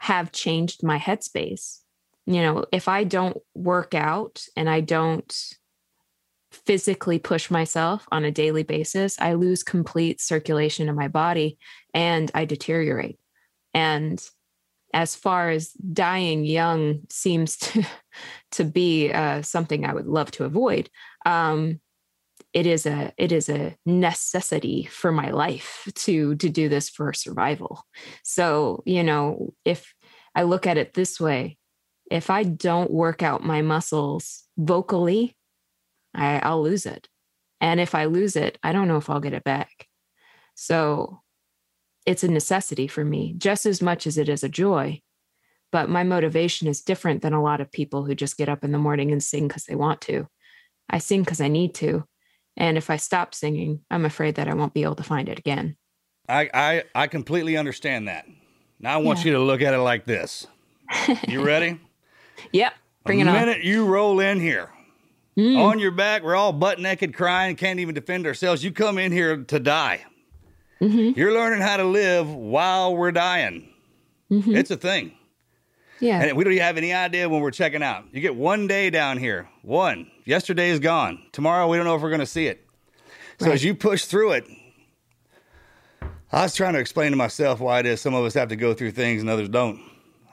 have 0.00 0.32
changed 0.32 0.82
my 0.82 0.98
headspace. 0.98 1.78
You 2.26 2.42
know, 2.42 2.66
if 2.72 2.88
I 2.88 3.04
don't 3.04 3.38
work 3.54 3.94
out 3.94 4.42
and 4.54 4.68
I 4.68 4.82
don't 4.82 5.34
physically 6.52 7.18
push 7.18 7.50
myself 7.50 8.06
on 8.12 8.26
a 8.26 8.30
daily 8.30 8.64
basis, 8.64 9.18
I 9.18 9.32
lose 9.32 9.62
complete 9.62 10.20
circulation 10.20 10.90
in 10.90 10.94
my 10.94 11.08
body 11.08 11.56
and 11.94 12.30
I 12.34 12.44
deteriorate. 12.44 13.18
And 13.72 14.22
as 14.94 15.14
far 15.14 15.50
as 15.50 15.72
dying 15.72 16.44
young 16.44 17.00
seems 17.10 17.56
to 17.56 17.84
to 18.52 18.64
be 18.64 19.12
uh, 19.12 19.42
something 19.42 19.84
I 19.84 19.94
would 19.94 20.06
love 20.06 20.30
to 20.32 20.44
avoid. 20.44 20.90
Um, 21.26 21.80
it 22.54 22.66
is 22.66 22.86
a 22.86 23.12
it 23.18 23.30
is 23.30 23.48
a 23.48 23.76
necessity 23.84 24.84
for 24.90 25.12
my 25.12 25.30
life 25.30 25.86
to 25.94 26.34
to 26.36 26.48
do 26.48 26.68
this 26.68 26.88
for 26.88 27.12
survival. 27.12 27.84
So 28.24 28.82
you 28.86 29.02
know, 29.02 29.54
if 29.64 29.92
I 30.34 30.42
look 30.42 30.66
at 30.66 30.78
it 30.78 30.94
this 30.94 31.20
way, 31.20 31.58
if 32.10 32.30
I 32.30 32.44
don't 32.44 32.90
work 32.90 33.22
out 33.22 33.44
my 33.44 33.60
muscles 33.60 34.44
vocally, 34.56 35.36
I, 36.14 36.38
I'll 36.38 36.62
lose 36.62 36.86
it, 36.86 37.08
and 37.60 37.80
if 37.80 37.94
I 37.94 38.06
lose 38.06 38.34
it, 38.34 38.58
I 38.62 38.72
don't 38.72 38.88
know 38.88 38.96
if 38.96 39.10
I'll 39.10 39.20
get 39.20 39.34
it 39.34 39.44
back. 39.44 39.86
So 40.54 41.20
it's 42.08 42.24
a 42.24 42.28
necessity 42.28 42.88
for 42.88 43.04
me 43.04 43.34
just 43.36 43.66
as 43.66 43.82
much 43.82 44.06
as 44.06 44.16
it 44.16 44.30
is 44.30 44.42
a 44.42 44.48
joy. 44.48 45.02
But 45.70 45.90
my 45.90 46.04
motivation 46.04 46.66
is 46.66 46.80
different 46.80 47.20
than 47.20 47.34
a 47.34 47.42
lot 47.42 47.60
of 47.60 47.70
people 47.70 48.06
who 48.06 48.14
just 48.14 48.38
get 48.38 48.48
up 48.48 48.64
in 48.64 48.72
the 48.72 48.78
morning 48.78 49.12
and 49.12 49.22
sing 49.22 49.46
because 49.46 49.64
they 49.64 49.74
want 49.74 50.00
to. 50.02 50.26
I 50.88 50.98
sing 50.98 51.20
because 51.20 51.42
I 51.42 51.48
need 51.48 51.74
to. 51.74 52.04
And 52.56 52.78
if 52.78 52.88
I 52.88 52.96
stop 52.96 53.34
singing, 53.34 53.80
I'm 53.90 54.06
afraid 54.06 54.36
that 54.36 54.48
I 54.48 54.54
won't 54.54 54.72
be 54.72 54.84
able 54.84 54.94
to 54.94 55.02
find 55.02 55.28
it 55.28 55.38
again. 55.38 55.76
I, 56.26 56.48
I, 56.54 56.84
I 56.94 57.06
completely 57.08 57.58
understand 57.58 58.08
that. 58.08 58.26
Now 58.80 58.94
I 58.94 59.02
want 59.02 59.18
yeah. 59.18 59.26
you 59.26 59.32
to 59.32 59.40
look 59.40 59.60
at 59.60 59.74
it 59.74 59.78
like 59.78 60.06
this. 60.06 60.46
You 61.28 61.44
ready? 61.44 61.78
yep. 62.52 62.72
Bring 63.04 63.18
the 63.18 63.24
it 63.24 63.28
on. 63.28 63.34
The 63.34 63.40
minute 63.40 63.64
you 63.64 63.84
roll 63.84 64.20
in 64.20 64.40
here, 64.40 64.70
mm. 65.36 65.62
on 65.62 65.78
your 65.78 65.90
back, 65.90 66.22
we're 66.22 66.34
all 66.34 66.54
butt 66.54 66.80
naked, 66.80 67.12
crying, 67.12 67.54
can't 67.54 67.80
even 67.80 67.94
defend 67.94 68.26
ourselves. 68.26 68.64
You 68.64 68.72
come 68.72 68.96
in 68.96 69.12
here 69.12 69.36
to 69.44 69.60
die. 69.60 70.06
Mm-hmm. 70.80 71.18
You're 71.18 71.32
learning 71.32 71.60
how 71.60 71.76
to 71.76 71.84
live 71.84 72.32
while 72.32 72.94
we're 72.94 73.12
dying. 73.12 73.68
Mm-hmm. 74.30 74.54
It's 74.54 74.70
a 74.70 74.76
thing. 74.76 75.12
Yeah. 76.00 76.22
And 76.22 76.36
we 76.36 76.44
don't 76.44 76.52
even 76.52 76.64
have 76.64 76.76
any 76.76 76.92
idea 76.92 77.28
when 77.28 77.40
we're 77.40 77.50
checking 77.50 77.82
out. 77.82 78.04
You 78.12 78.20
get 78.20 78.36
one 78.36 78.66
day 78.66 78.90
down 78.90 79.18
here. 79.18 79.48
One. 79.62 80.10
Yesterday 80.24 80.70
is 80.70 80.78
gone. 80.78 81.20
Tomorrow 81.32 81.68
we 81.68 81.76
don't 81.76 81.86
know 81.86 81.96
if 81.96 82.02
we're 82.02 82.10
going 82.10 82.20
to 82.20 82.26
see 82.26 82.46
it. 82.46 82.64
So 83.40 83.46
right. 83.46 83.54
as 83.54 83.64
you 83.64 83.74
push 83.74 84.04
through 84.04 84.32
it, 84.32 84.46
I 86.30 86.42
was 86.42 86.54
trying 86.54 86.74
to 86.74 86.78
explain 86.78 87.10
to 87.12 87.16
myself 87.16 87.58
why 87.58 87.80
it 87.80 87.86
is 87.86 88.00
some 88.00 88.14
of 88.14 88.24
us 88.24 88.34
have 88.34 88.48
to 88.48 88.56
go 88.56 88.74
through 88.74 88.90
things 88.92 89.22
and 89.22 89.30
others 89.30 89.48
don't. 89.48 89.80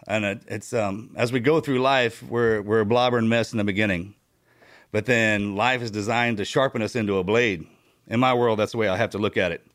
And 0.08 0.26
it, 0.26 0.42
it's 0.48 0.74
um, 0.74 1.12
as 1.16 1.32
we 1.32 1.40
go 1.40 1.62
through 1.62 1.80
life, 1.80 2.22
we're 2.22 2.62
we're 2.62 2.82
a 2.82 2.86
blobbering 2.86 3.28
mess 3.28 3.54
in 3.54 3.58
the 3.58 3.64
beginning, 3.64 4.14
but 4.92 5.06
then 5.06 5.56
life 5.56 5.82
is 5.82 5.90
designed 5.90 6.38
to 6.38 6.46
sharpen 6.46 6.82
us 6.82 6.96
into 6.96 7.18
a 7.18 7.24
blade. 7.24 7.66
In 8.08 8.20
my 8.20 8.34
world, 8.34 8.60
that's 8.60 8.74
the 8.74 8.78
way 8.78 8.88
I 8.88 8.98
have 8.98 9.12
to 9.12 9.18
look 9.18 9.36
at 9.36 9.52
it. 9.52 9.66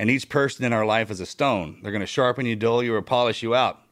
And 0.00 0.08
each 0.08 0.30
person 0.30 0.64
in 0.64 0.72
our 0.72 0.86
life 0.86 1.10
is 1.10 1.20
a 1.20 1.26
stone. 1.26 1.78
They're 1.82 1.92
going 1.92 2.00
to 2.00 2.06
sharpen 2.06 2.46
you, 2.46 2.56
dull 2.56 2.82
you, 2.82 2.94
or 2.94 3.02
polish 3.02 3.42
you 3.42 3.54
out. 3.54 3.82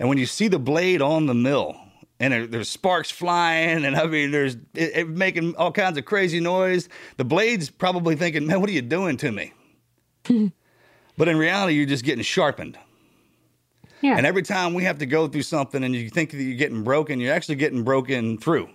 And 0.00 0.08
when 0.08 0.18
you 0.18 0.26
see 0.26 0.48
the 0.48 0.58
blade 0.58 1.00
on 1.00 1.26
the 1.26 1.34
mill, 1.34 1.76
and 2.18 2.52
there's 2.52 2.68
sparks 2.68 3.12
flying, 3.12 3.84
and 3.84 3.94
I 3.94 4.06
mean, 4.06 4.32
there's 4.32 4.56
it, 4.74 4.96
it 4.96 5.08
making 5.08 5.54
all 5.54 5.70
kinds 5.70 5.98
of 5.98 6.04
crazy 6.04 6.40
noise. 6.40 6.88
The 7.16 7.24
blade's 7.24 7.70
probably 7.70 8.16
thinking, 8.16 8.44
"Man, 8.48 8.60
what 8.60 8.68
are 8.68 8.72
you 8.72 8.82
doing 8.82 9.16
to 9.18 9.30
me?" 9.30 9.52
but 11.16 11.28
in 11.28 11.36
reality, 11.36 11.74
you're 11.74 11.86
just 11.86 12.04
getting 12.04 12.24
sharpened. 12.24 12.76
Yeah. 14.00 14.16
And 14.16 14.26
every 14.26 14.42
time 14.42 14.74
we 14.74 14.82
have 14.82 14.98
to 14.98 15.06
go 15.06 15.28
through 15.28 15.42
something, 15.42 15.84
and 15.84 15.94
you 15.94 16.10
think 16.10 16.32
that 16.32 16.42
you're 16.42 16.56
getting 16.56 16.82
broken, 16.82 17.20
you're 17.20 17.32
actually 17.32 17.54
getting 17.54 17.84
broken 17.84 18.36
through. 18.36 18.68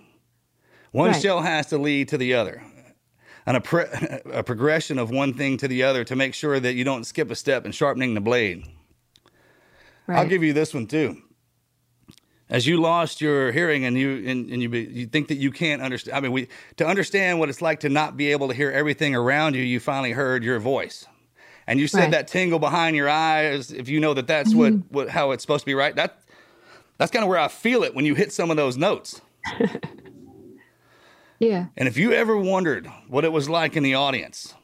One 0.92 1.10
right. 1.10 1.20
shell 1.20 1.42
has 1.42 1.66
to 1.66 1.76
lead 1.76 2.08
to 2.08 2.16
the 2.16 2.32
other 2.32 2.62
and 3.46 3.56
a, 3.56 4.20
a 4.38 4.42
progression 4.42 4.98
of 4.98 5.10
one 5.10 5.32
thing 5.34 5.56
to 5.58 5.68
the 5.68 5.82
other 5.82 6.04
to 6.04 6.16
make 6.16 6.34
sure 6.34 6.60
that 6.60 6.74
you 6.74 6.84
don't 6.84 7.04
skip 7.04 7.30
a 7.30 7.34
step 7.34 7.64
in 7.66 7.72
sharpening 7.72 8.14
the 8.14 8.20
blade. 8.20 8.66
Right. 10.06 10.18
I'll 10.18 10.28
give 10.28 10.42
you 10.42 10.52
this 10.52 10.74
one 10.74 10.86
too. 10.86 11.18
as 12.48 12.66
you 12.66 12.80
lost 12.80 13.20
your 13.20 13.52
hearing 13.52 13.84
and 13.84 13.96
you 13.96 14.24
and, 14.28 14.50
and 14.50 14.62
you 14.62 14.68
you 14.70 15.06
think 15.06 15.28
that 15.28 15.36
you 15.36 15.52
can't 15.52 15.80
understand 15.80 16.16
i 16.16 16.20
mean 16.20 16.32
we 16.32 16.48
to 16.76 16.86
understand 16.86 17.38
what 17.38 17.48
it's 17.48 17.62
like 17.62 17.80
to 17.80 17.88
not 17.88 18.16
be 18.16 18.32
able 18.32 18.48
to 18.48 18.54
hear 18.54 18.70
everything 18.72 19.14
around 19.14 19.54
you 19.54 19.62
you 19.62 19.78
finally 19.78 20.10
heard 20.12 20.42
your 20.42 20.58
voice 20.58 21.06
and 21.68 21.78
you 21.78 21.86
said 21.86 22.00
Right. 22.00 22.10
that 22.10 22.26
tingle 22.28 22.58
behind 22.58 22.96
your 22.96 23.08
eyes 23.08 23.70
if 23.70 23.88
you 23.88 24.00
know 24.00 24.14
that 24.14 24.26
that's 24.26 24.52
what, 24.52 24.72
mm-hmm. 24.72 24.92
what 24.94 25.08
how 25.10 25.30
it's 25.30 25.42
supposed 25.44 25.62
to 25.62 25.66
be 25.66 25.74
right 25.74 25.94
that 25.94 26.18
that's 26.98 27.12
kind 27.12 27.22
of 27.22 27.28
where 27.28 27.38
i 27.38 27.46
feel 27.46 27.84
it 27.84 27.94
when 27.94 28.04
you 28.04 28.16
hit 28.16 28.32
some 28.32 28.50
of 28.50 28.56
those 28.56 28.76
notes 28.76 29.20
Yeah. 31.40 31.66
and 31.76 31.88
if 31.88 31.96
you 31.96 32.12
ever 32.12 32.36
wondered 32.36 32.86
what 33.08 33.24
it 33.24 33.32
was 33.32 33.48
like 33.48 33.74
in 33.76 33.82
the 33.82 33.94
audience 33.94 34.54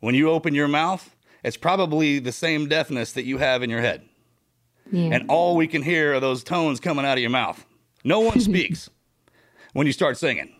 when 0.00 0.14
you 0.14 0.30
open 0.30 0.54
your 0.54 0.68
mouth 0.68 1.14
it's 1.44 1.56
probably 1.56 2.18
the 2.20 2.32
same 2.32 2.68
deafness 2.68 3.12
that 3.12 3.24
you 3.24 3.38
have 3.38 3.62
in 3.62 3.68
your 3.70 3.80
head 3.80 4.08
Yeah. 4.90 5.10
and 5.14 5.28
all 5.28 5.56
we 5.56 5.66
can 5.66 5.82
hear 5.82 6.14
are 6.14 6.20
those 6.20 6.42
tones 6.44 6.80
coming 6.80 7.04
out 7.04 7.18
of 7.18 7.20
your 7.20 7.30
mouth. 7.30 7.66
No 8.04 8.20
one 8.20 8.38
speaks 8.50 8.88
when 9.74 9.86
you 9.86 9.92
start 9.92 10.16
singing. 10.16 10.54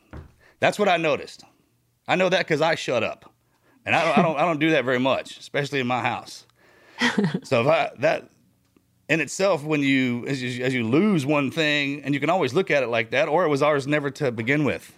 That's 0.60 0.78
what 0.78 0.88
I 0.88 0.96
noticed. 0.96 1.44
I 2.08 2.16
know 2.16 2.28
that 2.28 2.40
because 2.46 2.60
I 2.60 2.74
shut 2.76 3.02
up, 3.04 3.32
and 3.84 3.94
I 3.94 4.04
don't, 4.04 4.18
I 4.18 4.22
don't, 4.22 4.36
I 4.38 4.42
don't 4.42 4.60
do 4.60 4.70
that 4.70 4.84
very 4.84 4.98
much, 5.00 5.38
especially 5.38 5.80
in 5.80 5.86
my 5.86 6.00
house. 6.02 6.46
so 7.44 7.60
if 7.62 7.66
I 7.68 7.90
that 7.98 8.30
in 9.08 9.20
itself, 9.20 9.62
when 9.64 9.80
you 9.82 10.24
as, 10.26 10.42
you 10.42 10.64
as 10.64 10.72
you 10.74 10.82
lose 10.88 11.24
one 11.26 11.50
thing, 11.50 12.02
and 12.02 12.14
you 12.14 12.20
can 12.20 12.30
always 12.30 12.52
look 12.54 12.70
at 12.70 12.82
it 12.82 12.88
like 12.88 13.10
that, 13.10 13.28
or 13.28 13.44
it 13.44 13.48
was 13.48 13.62
ours 13.62 13.86
never 13.86 14.10
to 14.12 14.30
begin 14.32 14.64
with. 14.64 14.92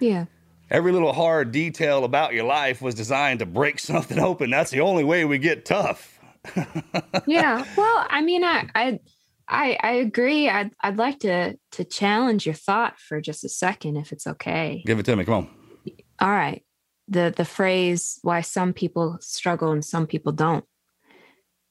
Yeah. 0.00 0.26
Every 0.70 0.92
little 0.92 1.14
hard 1.14 1.50
detail 1.50 2.04
about 2.04 2.34
your 2.34 2.44
life 2.44 2.82
was 2.82 2.94
designed 2.94 3.38
to 3.38 3.46
break 3.46 3.78
something 3.90 4.18
open. 4.18 4.50
That's 4.50 4.70
the 4.70 4.80
only 4.80 5.04
way 5.04 5.24
we 5.24 5.38
get 5.38 5.64
tough. 5.64 6.18
yeah 7.26 7.64
well 7.76 8.06
i 8.08 8.22
mean 8.22 8.44
i 8.44 8.66
i 8.74 8.98
i, 9.48 9.76
I 9.82 9.90
agree 9.92 10.48
I'd, 10.48 10.70
I'd 10.80 10.96
like 10.96 11.18
to 11.20 11.56
to 11.72 11.84
challenge 11.84 12.46
your 12.46 12.54
thought 12.54 12.98
for 12.98 13.20
just 13.20 13.44
a 13.44 13.48
second 13.48 13.96
if 13.96 14.12
it's 14.12 14.26
okay 14.26 14.82
Give 14.86 14.98
it 14.98 15.02
to 15.06 15.16
me. 15.16 15.24
Come 15.24 15.34
on. 15.34 15.48
all 16.20 16.30
right 16.30 16.64
the 17.08 17.34
the 17.36 17.44
phrase 17.44 18.18
why 18.22 18.40
some 18.40 18.72
people 18.72 19.18
struggle 19.20 19.72
and 19.72 19.84
some 19.84 20.06
people 20.06 20.32
don't 20.32 20.64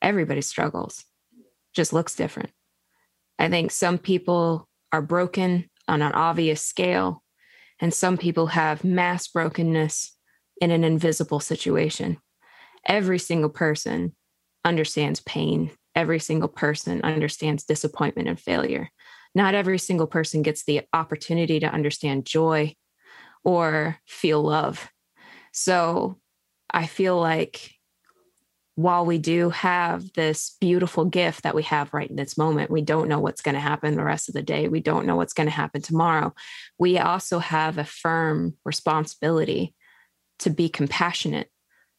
everybody 0.02 0.42
struggles 0.42 1.06
just 1.74 1.94
looks 1.94 2.14
different 2.14 2.52
i 3.40 3.50
think 3.50 3.72
some 3.72 3.98
people 3.98 4.68
are 4.92 5.02
broken 5.02 5.70
on 5.88 6.02
an 6.02 6.12
obvious 6.12 6.62
scale 6.62 7.24
and 7.80 7.94
some 7.94 8.18
people 8.18 8.48
have 8.48 8.84
mass 8.84 9.28
brokenness 9.28 10.16
in 10.60 10.72
an 10.72 10.84
invisible 10.84 11.40
situation. 11.40 12.18
Every 12.86 13.20
single 13.20 13.50
person 13.50 14.16
understands 14.66 15.20
pain. 15.22 15.72
Every 15.96 16.20
single 16.20 16.50
person 16.50 17.02
understands 17.04 17.64
disappointment 17.64 18.28
and 18.28 18.40
failure. 18.40 18.90
Not 19.36 19.56
every 19.56 19.78
single 19.78 20.08
person 20.08 20.42
gets 20.42 20.64
the 20.64 20.82
opportunity 20.94 21.60
to 21.60 21.72
understand 21.72 22.26
joy 22.26 22.76
or 23.44 23.98
feel 24.06 24.42
love. 24.42 24.90
So 25.54 26.20
I 26.70 26.86
feel 26.86 27.20
like 27.20 27.77
while 28.78 29.08
we 29.08 29.18
do 29.18 29.50
have 29.50 30.14
this 30.14 30.56
beautiful 30.62 31.04
gift 31.04 31.42
that 31.42 31.56
we 31.56 31.64
have 31.64 31.92
right 31.96 32.12
in 32.12 32.16
this 32.16 32.38
moment, 32.38 32.70
we 32.70 32.84
don't 32.84 33.08
know 33.08 33.20
what's 33.20 33.42
going 33.42 33.56
to 33.56 33.60
happen 33.60 33.96
the 33.96 34.04
rest 34.04 34.30
of 34.30 34.36
the 34.36 34.44
day. 34.44 34.68
We 34.68 34.82
don't 34.82 35.08
know 35.08 35.16
what's 35.16 35.34
going 35.34 35.48
to 35.48 35.52
happen 35.52 35.82
tomorrow. 35.82 36.32
We 36.78 37.00
also 37.00 37.40
have 37.40 37.80
a 37.80 37.84
firm 37.84 38.54
responsibility 38.64 39.74
to 40.40 40.52
be 40.52 40.70
compassionate 40.70 41.50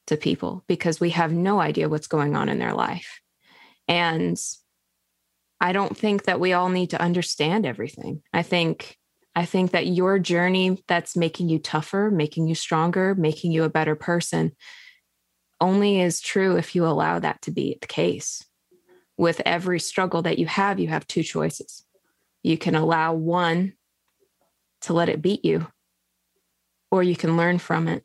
to 0.07 0.17
people 0.17 0.63
because 0.69 1.01
we 1.01 1.11
have 1.11 1.33
no 1.33 1.61
idea 1.61 1.89
what's 1.89 2.07
going 2.07 2.37
on 2.37 2.49
in 2.49 2.61
their 2.61 2.75
life. 2.75 3.21
And 3.89 4.39
I 5.61 5.73
don't 5.73 5.97
think 5.97 6.27
that 6.27 6.39
we 6.39 6.53
all 6.53 6.69
need 6.69 6.91
to 6.91 7.03
understand 7.03 7.67
everything. 7.67 8.23
I 8.33 8.45
think 8.45 8.97
I 9.35 9.47
think 9.47 9.73
that 9.73 9.89
your 9.89 10.21
journey 10.21 10.81
that's 10.87 11.17
making 11.17 11.49
you 11.49 11.59
tougher, 11.59 12.09
making 12.13 12.47
you 12.47 12.55
stronger, 12.55 13.17
making 13.17 13.51
you 13.51 13.65
a 13.65 13.69
better 13.69 13.97
person 13.97 14.53
only 15.61 16.01
is 16.01 16.21
true 16.21 16.57
if 16.57 16.75
you 16.75 16.87
allow 16.87 17.19
that 17.19 17.43
to 17.43 17.51
be 17.51 17.79
the 17.81 17.87
case. 17.87 18.45
With 19.17 19.43
every 19.45 19.81
struggle 19.81 20.23
that 20.23 20.39
you 20.39 20.47
have, 20.47 20.79
you 20.79 20.89
have 20.89 21.07
two 21.07 21.23
choices. 21.23 21.85
You 22.43 22.57
can 22.57 22.75
allow 22.75 23.15
one 23.15 23.75
to 24.83 24.93
let 24.93 25.09
it 25.09 25.21
beat 25.21 25.45
you, 25.45 25.67
or 26.91 27.03
you 27.03 27.17
can 27.17 27.37
learn 27.37 27.59
from 27.59 27.89
it, 27.89 28.05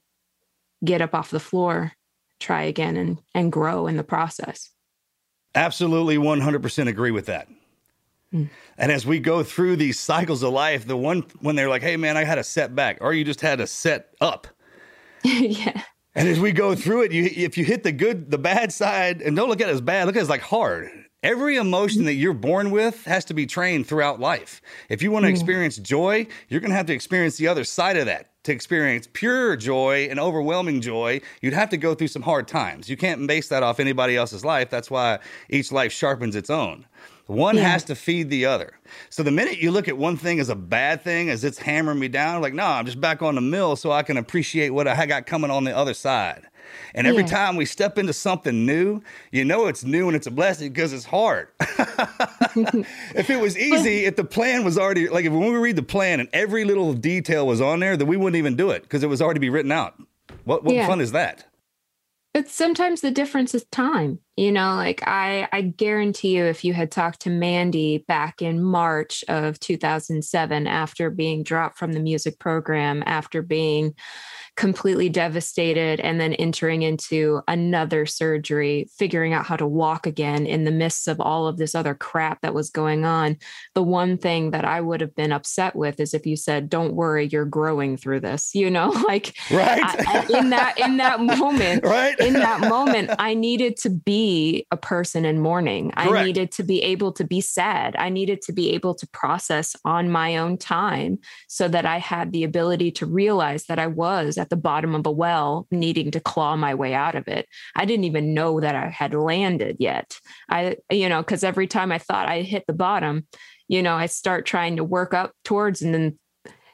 get 0.83 1.01
up 1.01 1.13
off 1.13 1.29
the 1.29 1.39
floor, 1.39 1.93
try 2.39 2.63
again, 2.63 2.97
and, 2.97 3.21
and 3.35 3.51
grow 3.51 3.85
in 3.85 3.97
the 3.97 4.03
process. 4.03 4.71
Absolutely 5.53 6.17
100% 6.17 6.87
agree 6.87 7.11
with 7.11 7.27
that. 7.27 7.47
Mm. 8.33 8.49
And 8.77 8.91
as 8.91 9.05
we 9.05 9.19
go 9.19 9.43
through 9.43 9.75
these 9.75 9.99
cycles 9.99 10.41
of 10.41 10.51
life, 10.51 10.87
the 10.87 10.97
one 10.97 11.23
when 11.41 11.55
they're 11.55 11.69
like, 11.69 11.83
hey, 11.83 11.95
man, 11.95 12.17
I 12.17 12.23
had 12.23 12.39
a 12.39 12.43
setback, 12.43 12.97
or 13.01 13.13
you 13.13 13.23
just 13.23 13.41
had 13.41 13.61
a 13.61 13.67
set 13.67 14.15
up. 14.19 14.47
yeah. 15.23 15.83
And 16.15 16.27
as 16.27 16.39
we 16.39 16.51
go 16.51 16.75
through 16.75 17.03
it, 17.03 17.11
you 17.11 17.23
if 17.23 17.57
you 17.57 17.65
hit 17.65 17.83
the 17.83 17.91
good, 17.91 18.29
the 18.29 18.37
bad 18.37 18.71
side, 18.71 19.21
and 19.21 19.35
don't 19.35 19.49
look 19.49 19.61
at 19.61 19.69
it 19.69 19.71
as 19.71 19.81
bad, 19.81 20.05
look 20.05 20.15
at 20.15 20.19
it 20.19 20.23
as 20.23 20.29
like 20.29 20.41
hard. 20.41 20.89
Every 21.23 21.55
emotion 21.55 22.03
that 22.03 22.15
you're 22.15 22.33
born 22.33 22.69
with 22.69 23.05
has 23.05 23.23
to 23.25 23.33
be 23.33 23.45
trained 23.45 23.87
throughout 23.87 24.19
life. 24.19 24.61
If 24.89 25.01
you 25.01 25.09
want 25.09 25.23
to 25.23 25.29
mm. 25.29 25.31
experience 25.31 25.77
joy, 25.77 26.27
you're 26.49 26.59
going 26.59 26.71
to 26.71 26.75
have 26.75 26.87
to 26.87 26.93
experience 26.93 27.37
the 27.37 27.47
other 27.47 27.63
side 27.63 27.95
of 27.95 28.07
that. 28.07 28.29
To 28.43 28.51
experience 28.51 29.07
pure 29.13 29.55
joy 29.55 30.09
and 30.11 30.19
overwhelming 30.19 30.81
joy, 30.81 31.21
you'd 31.41 31.53
have 31.53 31.69
to 31.69 31.77
go 31.77 31.95
through 31.95 32.09
some 32.09 32.23
hard 32.23 32.45
times. 32.49 32.89
You 32.89 32.97
can't 32.97 33.25
base 33.25 33.47
that 33.47 33.63
off 33.63 33.79
anybody 33.79 34.17
else's 34.17 34.43
life. 34.43 34.69
That's 34.69 34.91
why 34.91 35.19
each 35.49 35.71
life 35.71 35.93
sharpens 35.93 36.35
its 36.35 36.49
own. 36.49 36.85
One 37.27 37.55
Yeah. 37.55 37.69
has 37.69 37.83
to 37.85 37.95
feed 37.95 38.29
the 38.29 38.45
other. 38.45 38.73
So 39.09 39.23
the 39.23 39.31
minute 39.31 39.57
you 39.59 39.71
look 39.71 39.87
at 39.87 39.97
one 39.97 40.17
thing 40.17 40.39
as 40.39 40.49
a 40.49 40.55
bad 40.55 41.03
thing, 41.03 41.29
as 41.29 41.43
it's 41.43 41.57
hammering 41.57 41.99
me 41.99 42.09
down, 42.09 42.41
like, 42.41 42.53
no, 42.53 42.65
I'm 42.65 42.85
just 42.85 42.99
back 42.99 43.21
on 43.21 43.35
the 43.35 43.41
mill 43.41 43.75
so 43.77 43.91
I 43.91 44.03
can 44.03 44.17
appreciate 44.17 44.69
what 44.71 44.87
I 44.87 45.05
got 45.05 45.25
coming 45.25 45.49
on 45.49 45.63
the 45.63 45.75
other 45.75 45.93
side. 45.93 46.43
And 46.95 47.07
every 47.07 47.21
Yeah. 47.23 47.27
time 47.29 47.55
we 47.55 47.65
step 47.65 47.97
into 47.97 48.13
something 48.13 48.65
new, 48.65 49.01
you 49.31 49.45
know 49.45 49.67
it's 49.67 49.83
new 49.83 50.07
and 50.07 50.15
it's 50.15 50.27
a 50.27 50.31
blessing 50.31 50.71
because 50.73 50.91
it's 50.91 51.05
hard. 51.05 51.47
if 53.15 53.29
it 53.29 53.39
was 53.39 53.57
easy, 53.57 54.05
if 54.05 54.15
the 54.15 54.23
plan 54.23 54.63
was 54.63 54.77
already 54.77 55.07
like 55.09 55.25
if 55.25 55.31
when 55.31 55.51
we 55.51 55.57
read 55.57 55.75
the 55.75 55.83
plan 55.83 56.19
and 56.19 56.29
every 56.33 56.65
little 56.65 56.93
detail 56.93 57.45
was 57.47 57.61
on 57.61 57.79
there, 57.79 57.95
then 57.97 58.07
we 58.07 58.17
wouldn't 58.17 58.37
even 58.37 58.55
do 58.55 58.71
it 58.71 58.83
because 58.83 59.03
it 59.03 59.07
was 59.07 59.21
already 59.21 59.39
be 59.39 59.49
written 59.49 59.71
out. 59.71 59.95
What 60.45 60.63
what 60.63 60.75
Yeah. 60.75 60.87
fun 60.87 61.01
is 61.01 61.11
that? 61.11 61.45
But 62.33 62.49
sometimes 62.49 63.01
the 63.01 63.11
difference 63.11 63.53
is 63.53 63.63
time. 63.65 64.19
You 64.35 64.51
know, 64.51 64.73
like 64.73 65.03
I 65.05 65.47
I 65.51 65.61
guarantee 65.61 66.35
you 66.35 66.45
if 66.45 66.65
you 66.65 66.73
had 66.73 66.91
talked 66.91 67.21
to 67.21 67.29
Mandy 67.29 67.99
back 68.07 68.41
in 68.41 68.63
March 68.63 69.23
of 69.27 69.59
2007 69.59 70.65
after 70.65 71.11
being 71.11 71.43
dropped 71.43 71.77
from 71.77 71.93
the 71.93 71.99
music 71.99 72.39
program, 72.39 73.03
after 73.05 73.43
being 73.43 73.93
completely 74.55 75.09
devastated 75.09 75.99
and 75.99 76.19
then 76.19 76.33
entering 76.33 76.83
into 76.83 77.41
another 77.47 78.05
surgery, 78.05 78.87
figuring 78.97 79.33
out 79.33 79.45
how 79.45 79.55
to 79.55 79.65
walk 79.65 80.05
again 80.05 80.45
in 80.45 80.63
the 80.63 80.71
midst 80.71 81.07
of 81.07 81.19
all 81.19 81.47
of 81.47 81.57
this 81.57 81.73
other 81.73 81.95
crap 81.95 82.41
that 82.41 82.53
was 82.53 82.69
going 82.69 83.03
on, 83.03 83.37
the 83.73 83.81
one 83.83 84.17
thing 84.17 84.51
that 84.51 84.63
I 84.63 84.79
would 84.79 85.01
have 85.01 85.15
been 85.15 85.31
upset 85.31 85.75
with 85.75 85.99
is 85.99 86.13
if 86.13 86.25
you 86.25 86.35
said, 86.35 86.69
"Don't 86.69 86.93
worry, 86.93 87.27
you're 87.31 87.45
growing 87.45 87.97
through 87.97 88.19
this." 88.19 88.53
You 88.53 88.69
know, 88.69 88.89
like 89.07 89.35
Right? 89.51 89.81
I- 89.83 90.25
in 90.37 90.49
that 90.51 90.77
in 90.79 90.97
that 90.97 91.19
moment 91.39 91.83
right? 91.83 92.17
in 92.19 92.33
that 92.33 92.61
moment, 92.61 93.11
I 93.17 93.33
needed 93.33 93.77
to 93.77 93.89
be 93.89 94.67
a 94.71 94.77
person 94.77 95.25
in 95.25 95.39
mourning. 95.39 95.91
I 95.95 96.23
needed 96.25 96.51
to 96.53 96.63
be 96.63 96.81
able 96.83 97.11
to 97.13 97.23
be 97.23 97.41
sad. 97.41 97.95
I 97.97 98.09
needed 98.09 98.41
to 98.43 98.53
be 98.53 98.71
able 98.71 98.93
to 98.95 99.07
process 99.07 99.75
on 99.83 100.09
my 100.11 100.37
own 100.37 100.57
time 100.57 101.19
so 101.47 101.67
that 101.67 101.85
I 101.85 101.97
had 101.97 102.31
the 102.31 102.43
ability 102.43 102.91
to 102.91 103.05
realize 103.05 103.65
that 103.65 103.79
I 103.79 103.87
was 103.87 104.37
at 104.43 104.49
the 104.49 104.57
bottom 104.57 104.93
of 104.93 105.07
a 105.07 105.11
well, 105.11 105.65
needing 105.71 106.11
to 106.11 106.19
claw 106.19 106.55
my 106.57 106.75
way 106.75 106.93
out 106.93 107.15
of 107.15 107.27
it. 107.27 107.47
I 107.75 107.85
didn't 107.85 108.03
even 108.03 108.33
know 108.33 108.59
that 108.59 108.75
I 108.75 108.89
had 108.89 109.15
landed 109.15 109.77
yet. 109.79 110.19
I, 110.49 110.75
you 110.91 111.07
know, 111.07 111.21
because 111.21 111.45
every 111.45 111.65
time 111.65 111.91
I 111.91 111.97
thought 111.97 112.27
I 112.27 112.41
hit 112.41 112.65
the 112.67 112.73
bottom, 112.73 113.25
you 113.69 113.81
know, 113.81 113.95
I 113.95 114.07
start 114.07 114.45
trying 114.45 114.75
to 114.75 114.83
work 114.83 115.13
up 115.13 115.31
towards 115.45 115.81
and 115.81 115.93
then 115.93 116.19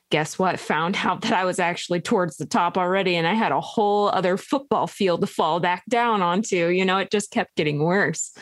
guess 0.09 0.39
what 0.39 0.59
found 0.59 0.97
out 1.03 1.21
that 1.21 1.33
i 1.33 1.45
was 1.45 1.59
actually 1.59 2.01
towards 2.01 2.37
the 2.37 2.45
top 2.47 2.79
already 2.79 3.15
and 3.15 3.27
i 3.27 3.35
had 3.35 3.51
a 3.51 3.61
whole 3.61 4.09
other 4.09 4.37
football 4.37 4.87
field 4.87 5.21
to 5.21 5.27
fall 5.27 5.59
back 5.59 5.83
down 5.87 6.23
onto 6.23 6.69
you 6.69 6.83
know 6.83 6.97
it 6.97 7.11
just 7.11 7.29
kept 7.29 7.55
getting 7.55 7.83
worse 7.83 8.35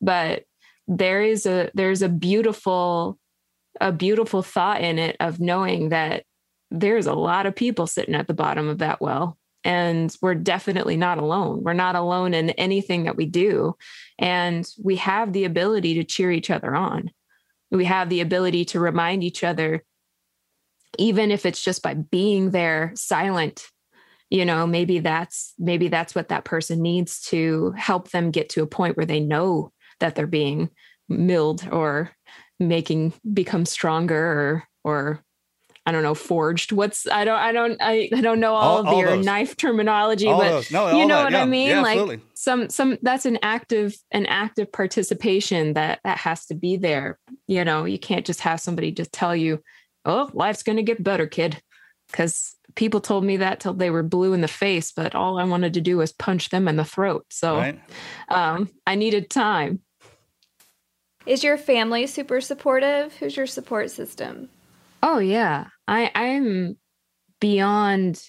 but 0.00 0.42
there 0.88 1.22
is 1.22 1.46
a 1.46 1.70
there's 1.74 2.02
a 2.02 2.08
beautiful 2.08 3.16
a 3.80 3.92
beautiful 3.92 4.42
thought 4.42 4.80
in 4.80 4.98
it 4.98 5.16
of 5.20 5.38
knowing 5.38 5.90
that 5.90 6.24
there's 6.72 7.06
a 7.06 7.14
lot 7.14 7.46
of 7.46 7.54
people 7.54 7.86
sitting 7.86 8.14
at 8.14 8.26
the 8.26 8.34
bottom 8.34 8.68
of 8.68 8.78
that 8.78 9.00
well 9.00 9.38
and 9.64 10.16
we're 10.20 10.34
definitely 10.34 10.96
not 10.96 11.18
alone. 11.18 11.62
We're 11.62 11.72
not 11.72 11.94
alone 11.94 12.34
in 12.34 12.50
anything 12.50 13.04
that 13.04 13.16
we 13.16 13.26
do 13.26 13.76
and 14.18 14.68
we 14.82 14.96
have 14.96 15.32
the 15.32 15.44
ability 15.44 15.94
to 15.94 16.04
cheer 16.04 16.32
each 16.32 16.50
other 16.50 16.74
on. 16.74 17.10
We 17.70 17.84
have 17.84 18.08
the 18.08 18.20
ability 18.20 18.66
to 18.66 18.80
remind 18.80 19.22
each 19.22 19.44
other 19.44 19.84
even 20.98 21.30
if 21.30 21.46
it's 21.46 21.62
just 21.62 21.82
by 21.82 21.94
being 21.94 22.50
there 22.50 22.92
silent 22.94 23.66
you 24.28 24.44
know 24.44 24.66
maybe 24.66 24.98
that's 24.98 25.54
maybe 25.58 25.88
that's 25.88 26.14
what 26.14 26.28
that 26.28 26.44
person 26.44 26.82
needs 26.82 27.20
to 27.20 27.72
help 27.76 28.10
them 28.10 28.30
get 28.30 28.48
to 28.50 28.62
a 28.62 28.66
point 28.66 28.96
where 28.96 29.06
they 29.06 29.20
know 29.20 29.72
that 30.00 30.14
they're 30.14 30.26
being 30.26 30.68
milled 31.08 31.66
or 31.70 32.10
making 32.58 33.12
become 33.32 33.64
stronger 33.64 34.16
or 34.16 34.64
or 34.84 35.24
I 35.84 35.90
don't 35.92 36.02
know, 36.04 36.14
forged. 36.14 36.70
What's 36.72 37.08
I 37.08 37.24
don't 37.24 37.38
I 37.38 37.50
don't 37.52 37.76
I, 37.80 38.08
I 38.14 38.20
don't 38.20 38.38
know 38.40 38.54
all, 38.54 38.86
All- 38.86 38.92
of 38.94 38.98
your 39.00 39.16
those. 39.16 39.24
knife 39.26 39.56
terminology, 39.56 40.28
All 40.28 40.38
but. 40.38 40.70
No, 40.70 40.96
you 40.96 41.06
know 41.06 41.16
that. 41.16 41.24
what 41.24 41.32
Yeah. 41.32 41.42
I 41.42 41.46
mean? 41.46 41.68
Yeah, 41.70 41.80
like 41.80 41.98
absolutely. 41.98 42.20
some 42.34 42.70
some 42.70 42.98
that's 43.02 43.26
an 43.26 43.38
active 43.42 43.96
an 44.12 44.26
active 44.26 44.70
participation 44.70 45.72
that 45.74 45.98
that 46.04 46.18
has 46.18 46.46
to 46.46 46.54
be 46.54 46.76
there. 46.76 47.18
You 47.48 47.64
know, 47.64 47.84
you 47.84 47.98
can't 47.98 48.24
just 48.24 48.40
have 48.42 48.60
somebody 48.60 48.92
just 48.92 49.12
tell 49.12 49.34
you, 49.34 49.60
"Oh, 50.04 50.30
life's 50.32 50.62
going 50.62 50.76
to 50.76 50.82
get 50.84 51.02
better, 51.02 51.26
kid." 51.26 51.60
Cuz 52.12 52.54
people 52.76 53.00
told 53.00 53.24
me 53.24 53.36
that 53.38 53.58
till 53.60 53.74
they 53.74 53.90
were 53.90 54.02
blue 54.02 54.32
in 54.34 54.40
the 54.40 54.48
face, 54.48 54.92
but 54.92 55.14
all 55.16 55.38
I 55.38 55.44
wanted 55.44 55.74
to 55.74 55.80
do 55.80 55.96
was 55.98 56.12
punch 56.12 56.50
them 56.50 56.68
in 56.68 56.76
the 56.76 56.84
throat. 56.84 57.26
So, 57.30 57.56
Right? 57.56 57.80
um 58.28 58.70
I 58.86 58.94
needed 58.94 59.30
time. 59.30 59.80
Is 61.26 61.42
your 61.44 61.56
family 61.58 62.06
super 62.06 62.40
supportive? 62.40 63.14
Who's 63.16 63.36
your 63.36 63.46
support 63.46 63.90
system? 63.90 64.48
Oh 65.02 65.18
yeah. 65.18 65.66
I 65.88 66.10
I'm 66.14 66.76
beyond 67.40 68.22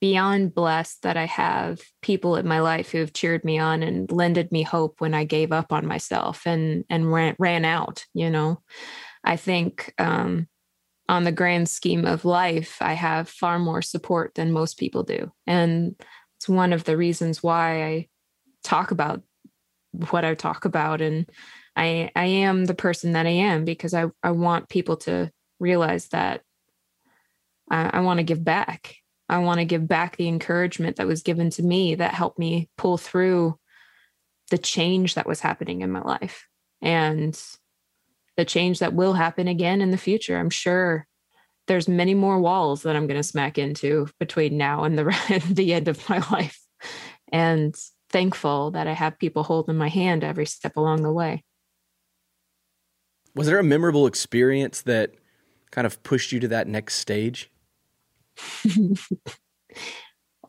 beyond 0.00 0.54
blessed 0.54 1.02
that 1.02 1.16
I 1.16 1.26
have 1.26 1.80
people 2.02 2.36
in 2.36 2.46
my 2.48 2.60
life 2.60 2.90
who 2.92 2.98
have 2.98 3.14
cheered 3.14 3.44
me 3.44 3.58
on 3.58 3.82
and 3.82 4.10
lended 4.12 4.52
me 4.52 4.62
hope 4.62 5.00
when 5.00 5.14
I 5.14 5.24
gave 5.24 5.52
up 5.52 5.72
on 5.72 5.86
myself 5.86 6.42
and 6.46 6.84
and 6.90 7.12
ran 7.12 7.36
ran 7.38 7.64
out, 7.64 8.04
you 8.14 8.30
know. 8.30 8.62
I 9.24 9.36
think 9.36 9.94
um 9.98 10.48
on 11.08 11.24
the 11.24 11.32
grand 11.32 11.68
scheme 11.68 12.06
of 12.06 12.24
life, 12.24 12.78
I 12.82 12.94
have 12.94 13.28
far 13.28 13.58
more 13.60 13.82
support 13.82 14.34
than 14.36 14.52
most 14.52 14.78
people 14.78 15.04
do. 15.04 15.32
And 15.46 15.96
it's 16.38 16.48
one 16.48 16.72
of 16.72 16.84
the 16.84 16.96
reasons 16.96 17.42
why 17.42 17.84
I 17.84 18.08
talk 18.64 18.90
about 18.92 19.22
what 20.10 20.24
I 20.24 20.34
talk 20.34 20.64
about 20.64 21.00
and 21.00 21.28
I 21.76 22.10
I 22.16 22.24
am 22.26 22.64
the 22.64 22.74
person 22.74 23.12
that 23.12 23.26
I 23.26 23.30
am 23.30 23.64
because 23.64 23.94
I 23.94 24.06
I 24.22 24.32
want 24.32 24.68
people 24.68 24.96
to 24.98 25.30
realize 25.60 26.08
that 26.08 26.42
I, 27.70 27.98
I 27.98 28.00
want 28.00 28.18
to 28.18 28.24
give 28.24 28.44
back. 28.44 28.96
I 29.28 29.38
want 29.38 29.58
to 29.58 29.64
give 29.64 29.88
back 29.88 30.16
the 30.16 30.28
encouragement 30.28 30.96
that 30.96 31.06
was 31.06 31.22
given 31.22 31.50
to 31.50 31.62
me 31.62 31.94
that 31.94 32.14
helped 32.14 32.38
me 32.38 32.68
pull 32.76 32.98
through 32.98 33.58
the 34.50 34.58
change 34.58 35.14
that 35.14 35.26
was 35.26 35.40
happening 35.40 35.80
in 35.80 35.90
my 35.90 36.02
life 36.02 36.46
and 36.82 37.40
the 38.36 38.44
change 38.44 38.80
that 38.80 38.92
will 38.92 39.14
happen 39.14 39.48
again 39.48 39.80
in 39.80 39.90
the 39.90 39.96
future. 39.96 40.36
I'm 40.36 40.50
sure 40.50 41.06
there's 41.66 41.88
many 41.88 42.14
more 42.14 42.38
walls 42.38 42.82
that 42.82 42.94
I'm 42.94 43.06
going 43.06 43.20
to 43.20 43.26
smack 43.26 43.56
into 43.56 44.08
between 44.20 44.58
now 44.58 44.84
and 44.84 44.98
the 44.98 45.42
the 45.50 45.72
end 45.72 45.88
of 45.88 46.08
my 46.08 46.18
life. 46.30 46.60
And 47.32 47.74
thankful 48.10 48.72
that 48.72 48.86
I 48.86 48.92
have 48.92 49.18
people 49.18 49.42
holding 49.42 49.76
my 49.76 49.88
hand 49.88 50.22
every 50.22 50.46
step 50.46 50.76
along 50.76 51.02
the 51.02 51.12
way. 51.12 51.42
Was 53.34 53.46
there 53.48 53.58
a 53.58 53.64
memorable 53.64 54.06
experience 54.06 54.82
that 54.82 55.14
kind 55.74 55.86
of 55.86 56.02
pushed 56.04 56.30
you 56.30 56.38
to 56.40 56.48
that 56.48 56.68
next 56.68 56.94
stage? 56.94 57.50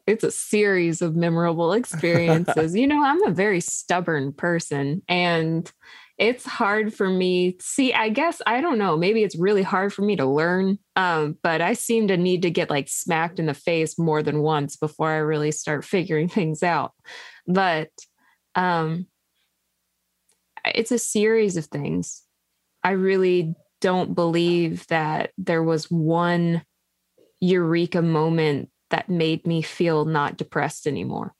it's 0.05 0.23
a 0.23 0.29
series 0.29 1.01
of 1.01 1.15
memorable 1.15 1.73
experiences. 1.73 2.75
you 2.77 2.85
know, 2.85 3.03
I'm 3.03 3.23
a 3.23 3.31
very 3.31 3.59
stubborn 3.59 4.33
person 4.33 5.01
and 5.09 5.71
it's 6.19 6.45
hard 6.45 6.93
for 6.93 7.09
me. 7.09 7.57
See, 7.59 7.91
I 7.91 8.09
guess 8.09 8.39
I 8.45 8.61
don't 8.61 8.77
know, 8.77 8.95
maybe 8.95 9.23
it's 9.23 9.35
really 9.35 9.63
hard 9.63 9.91
for 9.91 10.03
me 10.03 10.15
to 10.15 10.25
learn. 10.25 10.77
Um, 10.95 11.37
but 11.41 11.59
I 11.59 11.73
seem 11.73 12.07
to 12.09 12.17
need 12.17 12.43
to 12.43 12.51
get 12.51 12.69
like 12.69 12.87
smacked 12.87 13.39
in 13.39 13.47
the 13.47 13.55
face 13.55 13.97
more 13.97 14.21
than 14.21 14.43
once 14.43 14.77
before 14.77 15.09
I 15.09 15.17
really 15.17 15.51
start 15.51 15.83
figuring 15.83 16.29
things 16.29 16.61
out. 16.61 16.93
But 17.47 17.89
um 18.53 19.07
it's 20.63 20.91
a 20.91 20.99
series 20.99 21.57
of 21.57 21.65
things. 21.65 22.23
I 22.83 22.91
really 22.91 23.55
don't 23.85 24.15
believe 24.15 24.87
that 24.87 25.29
there 25.37 25.61
was 25.61 25.91
one 25.91 26.63
eureka 27.39 28.01
moment 28.01 28.71
that 28.89 29.09
made 29.09 29.45
me 29.45 29.61
feel 29.61 30.05
not 30.05 30.37
depressed 30.37 30.87
anymore. 30.87 31.35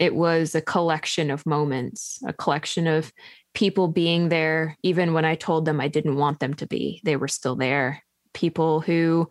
It 0.00 0.16
was 0.16 0.56
a 0.56 0.60
collection 0.60 1.30
of 1.30 1.46
moments, 1.46 2.18
a 2.26 2.32
collection 2.32 2.88
of 2.88 3.12
people 3.54 3.86
being 3.86 4.30
there, 4.30 4.76
even 4.82 5.12
when 5.12 5.24
I 5.24 5.36
told 5.36 5.64
them 5.64 5.80
I 5.80 5.86
didn't 5.86 6.16
want 6.16 6.40
them 6.40 6.54
to 6.54 6.66
be. 6.66 7.00
They 7.04 7.14
were 7.14 7.28
still 7.28 7.54
there. 7.54 8.02
People 8.34 8.80
who 8.80 9.28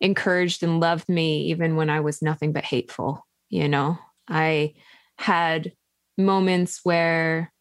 encouraged 0.00 0.62
and 0.62 0.80
loved 0.80 1.10
me, 1.10 1.50
even 1.50 1.76
when 1.76 1.90
I 1.90 2.00
was 2.00 2.22
nothing 2.22 2.54
but 2.54 2.64
hateful. 2.64 3.26
You 3.50 3.68
know, 3.68 3.98
I 4.26 4.72
had 5.18 5.74
moments 6.16 6.80
where 6.82 7.52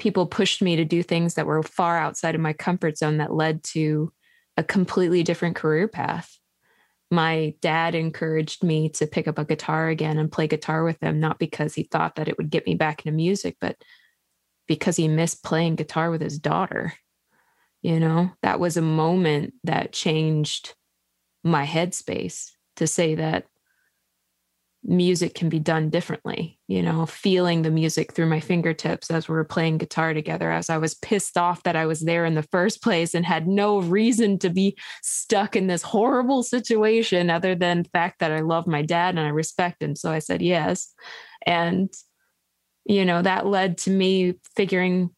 people 0.00 0.26
pushed 0.26 0.62
me 0.62 0.76
to 0.76 0.84
do 0.84 1.02
things 1.02 1.34
that 1.34 1.46
were 1.46 1.62
far 1.62 1.98
outside 1.98 2.34
of 2.34 2.40
my 2.40 2.52
comfort 2.52 2.98
zone 2.98 3.18
that 3.18 3.32
led 3.32 3.62
to 3.62 4.12
a 4.56 4.64
completely 4.64 5.22
different 5.22 5.56
career 5.56 5.86
path 5.86 6.40
my 7.10 7.54
dad 7.60 7.94
encouraged 7.94 8.62
me 8.62 8.88
to 8.88 9.06
pick 9.06 9.26
up 9.26 9.38
a 9.38 9.44
guitar 9.44 9.88
again 9.88 10.18
and 10.18 10.30
play 10.30 10.46
guitar 10.46 10.84
with 10.84 11.02
him, 11.02 11.18
not 11.18 11.38
because 11.38 11.74
he 11.74 11.82
thought 11.82 12.16
that 12.16 12.28
it 12.28 12.38
would 12.38 12.50
get 12.50 12.66
me 12.66 12.74
back 12.74 13.04
into 13.04 13.16
music, 13.16 13.56
but 13.60 13.76
because 14.68 14.96
he 14.96 15.08
missed 15.08 15.42
playing 15.42 15.74
guitar 15.74 16.10
with 16.10 16.20
his 16.20 16.38
daughter. 16.38 16.94
You 17.82 17.98
know, 17.98 18.30
that 18.42 18.60
was 18.60 18.76
a 18.76 18.82
moment 18.82 19.54
that 19.64 19.92
changed 19.92 20.74
my 21.42 21.66
headspace 21.66 22.50
to 22.76 22.86
say 22.86 23.16
that 23.16 23.46
music 24.82 25.34
can 25.34 25.48
be 25.50 25.58
done 25.58 25.90
differently, 25.90 26.58
you 26.66 26.82
know, 26.82 27.04
feeling 27.04 27.62
the 27.62 27.70
music 27.70 28.12
through 28.12 28.26
my 28.26 28.40
fingertips 28.40 29.10
as 29.10 29.28
we 29.28 29.34
were 29.34 29.44
playing 29.44 29.76
guitar 29.76 30.14
together, 30.14 30.50
as 30.50 30.70
I 30.70 30.78
was 30.78 30.94
pissed 30.94 31.36
off 31.36 31.62
that 31.64 31.76
I 31.76 31.84
was 31.84 32.00
there 32.00 32.24
in 32.24 32.34
the 32.34 32.42
first 32.44 32.82
place 32.82 33.14
and 33.14 33.26
had 33.26 33.46
no 33.46 33.80
reason 33.80 34.38
to 34.38 34.48
be 34.48 34.76
stuck 35.02 35.54
in 35.54 35.66
this 35.66 35.82
horrible 35.82 36.42
situation 36.42 37.28
other 37.28 37.54
than 37.54 37.82
the 37.82 37.90
fact 37.90 38.20
that 38.20 38.32
I 38.32 38.40
love 38.40 38.66
my 38.66 38.80
dad 38.80 39.10
and 39.10 39.20
I 39.20 39.28
respect 39.28 39.82
him. 39.82 39.94
So 39.94 40.10
I 40.10 40.18
said 40.18 40.40
yes. 40.40 40.94
And, 41.46 41.92
you 42.86 43.04
know, 43.04 43.20
that 43.20 43.46
led 43.46 43.76
to 43.78 43.90
me 43.90 44.34
figuring 44.56 45.10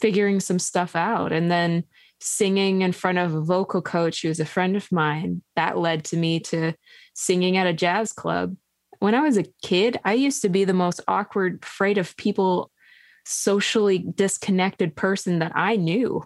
figuring 0.00 0.40
some 0.40 0.58
stuff 0.58 0.96
out. 0.96 1.30
And 1.30 1.50
then 1.50 1.84
singing 2.20 2.82
in 2.82 2.92
front 2.92 3.18
of 3.18 3.34
a 3.34 3.40
vocal 3.40 3.82
coach 3.82 4.22
who 4.22 4.28
was 4.28 4.40
a 4.40 4.46
friend 4.46 4.76
of 4.76 4.90
mine, 4.90 5.42
that 5.56 5.76
led 5.78 6.04
to 6.04 6.16
me 6.16 6.40
to 6.40 6.72
singing 7.14 7.56
at 7.56 7.66
a 7.66 7.72
jazz 7.72 8.12
club 8.12 8.56
when 9.00 9.14
I 9.14 9.20
was 9.20 9.36
a 9.36 9.46
kid, 9.62 9.98
I 10.04 10.12
used 10.12 10.42
to 10.42 10.48
be 10.48 10.64
the 10.64 10.74
most 10.74 11.00
awkward, 11.08 11.60
afraid 11.62 11.98
of 11.98 12.16
people, 12.16 12.70
socially 13.24 13.98
disconnected 13.98 14.94
person 14.94 15.40
that 15.40 15.52
I 15.54 15.76
knew. 15.76 16.22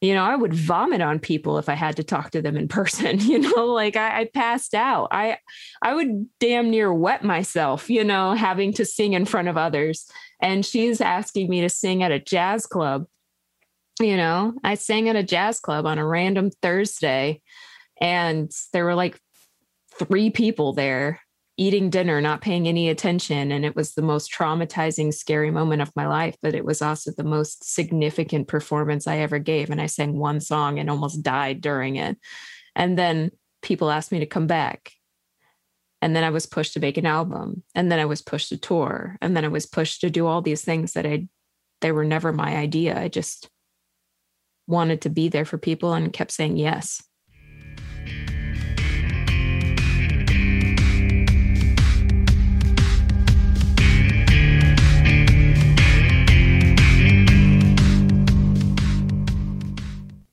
You 0.00 0.14
know, 0.14 0.22
I 0.22 0.36
would 0.36 0.54
vomit 0.54 1.00
on 1.00 1.18
people 1.18 1.58
if 1.58 1.68
I 1.68 1.74
had 1.74 1.96
to 1.96 2.04
talk 2.04 2.30
to 2.30 2.42
them 2.42 2.56
in 2.56 2.68
person. 2.78 3.18
You 3.18 3.38
know, 3.40 3.66
like 3.66 3.96
I, 3.96 4.20
I 4.20 4.24
passed 4.26 4.74
out. 4.74 5.08
I 5.10 5.38
I 5.82 5.94
would 5.94 6.26
damn 6.38 6.70
near 6.70 6.92
wet 6.92 7.24
myself, 7.24 7.90
you 7.90 8.04
know, 8.04 8.34
having 8.34 8.72
to 8.74 8.84
sing 8.84 9.14
in 9.14 9.24
front 9.24 9.48
of 9.48 9.56
others. 9.56 10.06
And 10.40 10.64
she's 10.64 11.00
asking 11.00 11.48
me 11.48 11.62
to 11.62 11.68
sing 11.68 12.02
at 12.02 12.12
a 12.12 12.20
jazz 12.20 12.66
club. 12.66 13.06
You 14.00 14.16
know, 14.16 14.54
I 14.62 14.74
sang 14.74 15.08
at 15.08 15.16
a 15.16 15.24
jazz 15.24 15.58
club 15.58 15.84
on 15.84 15.98
a 15.98 16.06
random 16.06 16.50
Thursday, 16.62 17.40
and 18.00 18.52
there 18.72 18.84
were 18.84 18.94
like 18.94 19.18
three 19.98 20.30
people 20.30 20.74
there 20.74 21.20
eating 21.58 21.90
dinner, 21.90 22.20
not 22.20 22.40
paying 22.40 22.68
any 22.68 22.88
attention. 22.88 23.50
And 23.50 23.64
it 23.64 23.76
was 23.76 23.94
the 23.94 24.02
most 24.02 24.32
traumatizing, 24.32 25.12
scary 25.12 25.50
moment 25.50 25.82
of 25.82 25.94
my 25.96 26.06
life. 26.06 26.36
But 26.40 26.54
it 26.54 26.64
was 26.64 26.80
also 26.80 27.10
the 27.10 27.24
most 27.24 27.64
significant 27.70 28.46
performance 28.46 29.06
I 29.06 29.18
ever 29.18 29.40
gave. 29.40 29.68
And 29.68 29.80
I 29.80 29.86
sang 29.86 30.16
one 30.16 30.40
song 30.40 30.78
and 30.78 30.88
almost 30.88 31.22
died 31.22 31.60
during 31.60 31.96
it. 31.96 32.16
And 32.76 32.96
then 32.96 33.32
people 33.60 33.90
asked 33.90 34.12
me 34.12 34.20
to 34.20 34.26
come 34.26 34.46
back. 34.46 34.92
And 36.00 36.14
then 36.14 36.22
I 36.22 36.30
was 36.30 36.46
pushed 36.46 36.74
to 36.74 36.80
make 36.80 36.96
an 36.96 37.06
album. 37.06 37.64
And 37.74 37.90
then 37.90 37.98
I 37.98 38.04
was 38.04 38.22
pushed 38.22 38.50
to 38.50 38.56
tour. 38.56 39.18
And 39.20 39.36
then 39.36 39.44
I 39.44 39.48
was 39.48 39.66
pushed 39.66 40.00
to 40.02 40.10
do 40.10 40.28
all 40.28 40.40
these 40.40 40.64
things 40.64 40.92
that 40.92 41.04
I, 41.04 41.26
they 41.80 41.90
were 41.90 42.04
never 42.04 42.32
my 42.32 42.56
idea. 42.56 42.96
I 42.96 43.08
just 43.08 43.50
wanted 44.68 45.00
to 45.00 45.10
be 45.10 45.28
there 45.28 45.44
for 45.44 45.58
people 45.58 45.92
and 45.92 46.12
kept 46.12 46.30
saying 46.30 46.56
yes. 46.56 47.02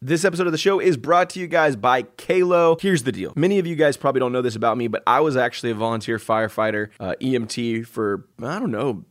This 0.06 0.24
episode 0.24 0.46
of 0.46 0.52
the 0.52 0.60
show 0.60 0.80
is 0.80 0.98
brought 0.98 1.32
to 1.32 1.40
you 1.40 1.48
guys 1.48 1.76
by 1.76 2.04
QALO. 2.04 2.80
Here's 2.80 3.02
the 3.02 3.12
deal. 3.12 3.34
Many 3.36 3.58
of 3.58 3.66
you 3.66 3.76
guys 3.76 3.98
probably 3.98 4.20
don't 4.20 4.32
know 4.32 4.44
this 4.44 4.56
about 4.56 4.78
me, 4.78 4.88
but 4.88 5.02
I 5.08 5.20
was 5.22 5.36
actually 5.36 5.72
a 5.72 5.74
volunteer 5.74 6.20
firefighter, 6.20 6.90
uh, 7.00 7.16
EMT 7.20 7.88
for, 7.88 8.28
I 8.40 8.60
don't 8.60 8.70
know, 8.70 9.04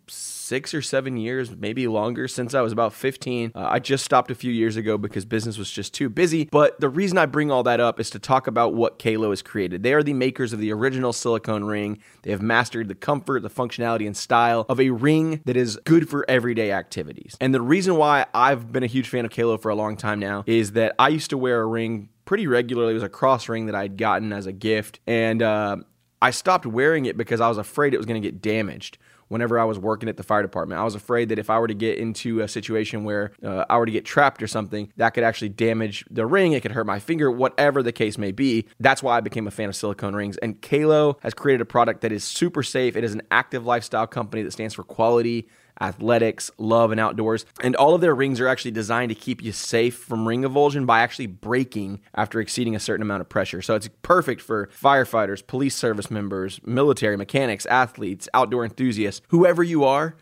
six 0.45 0.75
or 0.75 0.83
seven 0.83 1.17
years, 1.17 1.57
maybe 1.57 1.87
longer, 1.87 2.29
since 2.29 2.55
I 2.55 2.61
was 2.61 2.73
about 2.73 2.93
15. 2.93 3.53
Uh, 3.55 3.67
I 3.71 3.79
just 3.79 4.05
stopped 4.05 4.31
a 4.31 4.35
few 4.35 4.53
years 4.53 4.77
ago 4.77 4.99
because 4.99 5.25
business 5.25 5.57
was 5.57 5.71
just 5.71 5.95
too 5.95 6.09
busy. 6.09 6.49
But 6.51 6.79
the 6.81 6.89
reason 6.89 7.17
I 7.17 7.27
bring 7.27 7.51
all 7.51 7.63
that 7.63 7.81
up 7.81 7.99
is 7.99 8.11
to 8.11 8.19
talk 8.19 8.47
about 8.47 8.75
what 8.75 8.99
QALO 8.99 9.31
has 9.31 9.43
created. 9.43 9.83
They 9.83 9.95
are 9.95 10.03
the 10.03 10.13
makers 10.13 10.53
of 10.53 10.59
the 10.59 10.73
original 10.73 11.13
silicone 11.13 11.65
ring. 11.65 11.99
They 12.23 12.31
have 12.31 12.43
mastered 12.43 12.89
the 12.89 12.95
comfort, 12.95 13.43
the 13.43 13.51
functionality, 13.51 14.07
and 14.07 14.17
style 14.17 14.67
of 14.69 14.81
a 14.81 14.91
ring 14.91 15.41
that 15.47 15.57
is 15.57 15.79
good 15.85 16.09
for 16.09 16.29
everyday 16.29 16.71
activities. 16.73 17.37
And 17.41 17.55
the 17.55 17.63
reason 17.63 17.97
why 17.97 18.27
I've 18.35 18.71
been 18.71 18.83
a 18.83 18.89
huge 18.89 19.09
fan 19.09 19.25
of 19.25 19.31
QALO 19.31 19.61
for 19.61 19.71
a 19.71 19.75
long 19.75 19.97
time 19.97 20.19
now 20.19 20.45
is 20.47 20.73
that 20.73 20.95
I 20.99 21.09
used 21.09 21.31
to 21.31 21.39
wear 21.39 21.63
a 21.63 21.67
ring 21.67 22.11
pretty 22.27 22.47
regularly. 22.47 22.93
It 22.93 22.95
was 22.95 23.03
a 23.03 23.09
cross 23.09 23.49
ring 23.49 23.67
that 23.67 23.75
I'd 23.75 23.97
gotten 23.97 24.33
as 24.33 24.47
a 24.47 24.53
gift. 24.53 25.01
And 25.07 25.43
uh, 25.43 25.77
I 26.21 26.31
stopped 26.31 26.67
wearing 26.67 27.07
it 27.07 27.17
because 27.17 27.41
I 27.41 27.49
was 27.49 27.59
afraid 27.59 27.95
it 27.95 27.99
was 27.99 28.07
going 28.07 28.21
to 28.21 28.27
get 28.27 28.43
damaged 28.43 28.99
whenever 29.29 29.59
I 29.59 29.65
was 29.65 29.79
working 29.79 30.09
at 30.09 30.17
the 30.17 30.23
fire 30.23 30.43
department. 30.43 30.81
I 30.81 30.85
was 30.85 30.95
afraid 30.95 31.29
that 31.31 31.39
if 31.39 31.51
I 31.51 31.59
were 31.59 31.69
to 31.69 31.75
get 31.75 31.99
into 31.99 32.41
a 32.41 32.49
situation 32.49 33.05
where 33.05 33.33
uh, 33.43 33.65
I 33.69 33.79
were 33.79 33.87
to 33.87 33.93
get 33.93 34.05
trapped 34.05 34.43
or 34.43 34.47
something, 34.47 34.93
that 34.97 35.11
could 35.11 35.25
actually 35.25 35.51
damage 35.51 36.05
the 36.11 36.27
ring. 36.27 36.53
It 36.53 36.63
could 36.63 36.73
hurt 36.73 36.87
my 36.87 36.99
finger, 36.99 37.31
whatever 37.31 37.83
the 37.83 37.93
case 37.93 38.19
may 38.19 38.33
be. 38.33 38.67
That's 38.81 39.03
why 39.03 39.17
I 39.17 39.21
became 39.21 39.47
a 39.47 39.51
fan 39.51 39.69
of 39.69 39.77
silicone 39.77 40.15
rings. 40.15 40.37
And 40.39 40.61
QALO 40.61 41.17
has 41.23 41.35
created 41.35 41.61
a 41.61 41.67
product 41.67 42.01
that 42.03 42.13
is 42.13 42.25
super 42.25 42.63
safe. 42.63 42.97
It 42.97 43.05
is 43.05 43.15
an 43.15 43.23
active 43.31 43.65
lifestyle 43.65 44.07
company 44.07 44.43
that 44.43 44.53
stands 44.53 44.75
for 44.75 44.85
quality 44.85 45.49
athletics, 45.81 46.51
love, 46.59 46.91
and 46.91 47.01
outdoors. 47.01 47.47
And 47.63 47.77
all 47.77 47.95
of 47.95 48.01
their 48.01 48.15
rings 48.15 48.41
are 48.41 48.49
actually 48.49 48.71
designed 48.71 49.09
to 49.11 49.15
keep 49.15 49.43
you 49.43 49.53
safe 49.53 49.97
from 49.97 50.27
ring 50.27 50.43
avulsion 50.43 50.87
by 50.87 51.01
actually 51.01 51.27
breaking 51.27 52.01
after 52.15 52.41
exceeding 52.41 52.75
a 52.77 52.81
certain 52.81 53.03
amount 53.03 53.21
of 53.21 53.29
pressure. 53.29 53.63
So 53.63 53.75
it's 53.75 53.89
perfect 54.03 54.41
for 54.41 54.69
firefighters, 54.69 55.47
police 55.47 55.77
service 55.77 56.11
members, 56.11 56.61
military, 56.65 57.17
mechanics, 57.17 57.67
athletes, 57.67 58.29
outdoor 58.35 58.65
enthusiasts, 58.65 59.23
whoever 59.29 59.63
you 59.63 59.85
are 59.85 60.17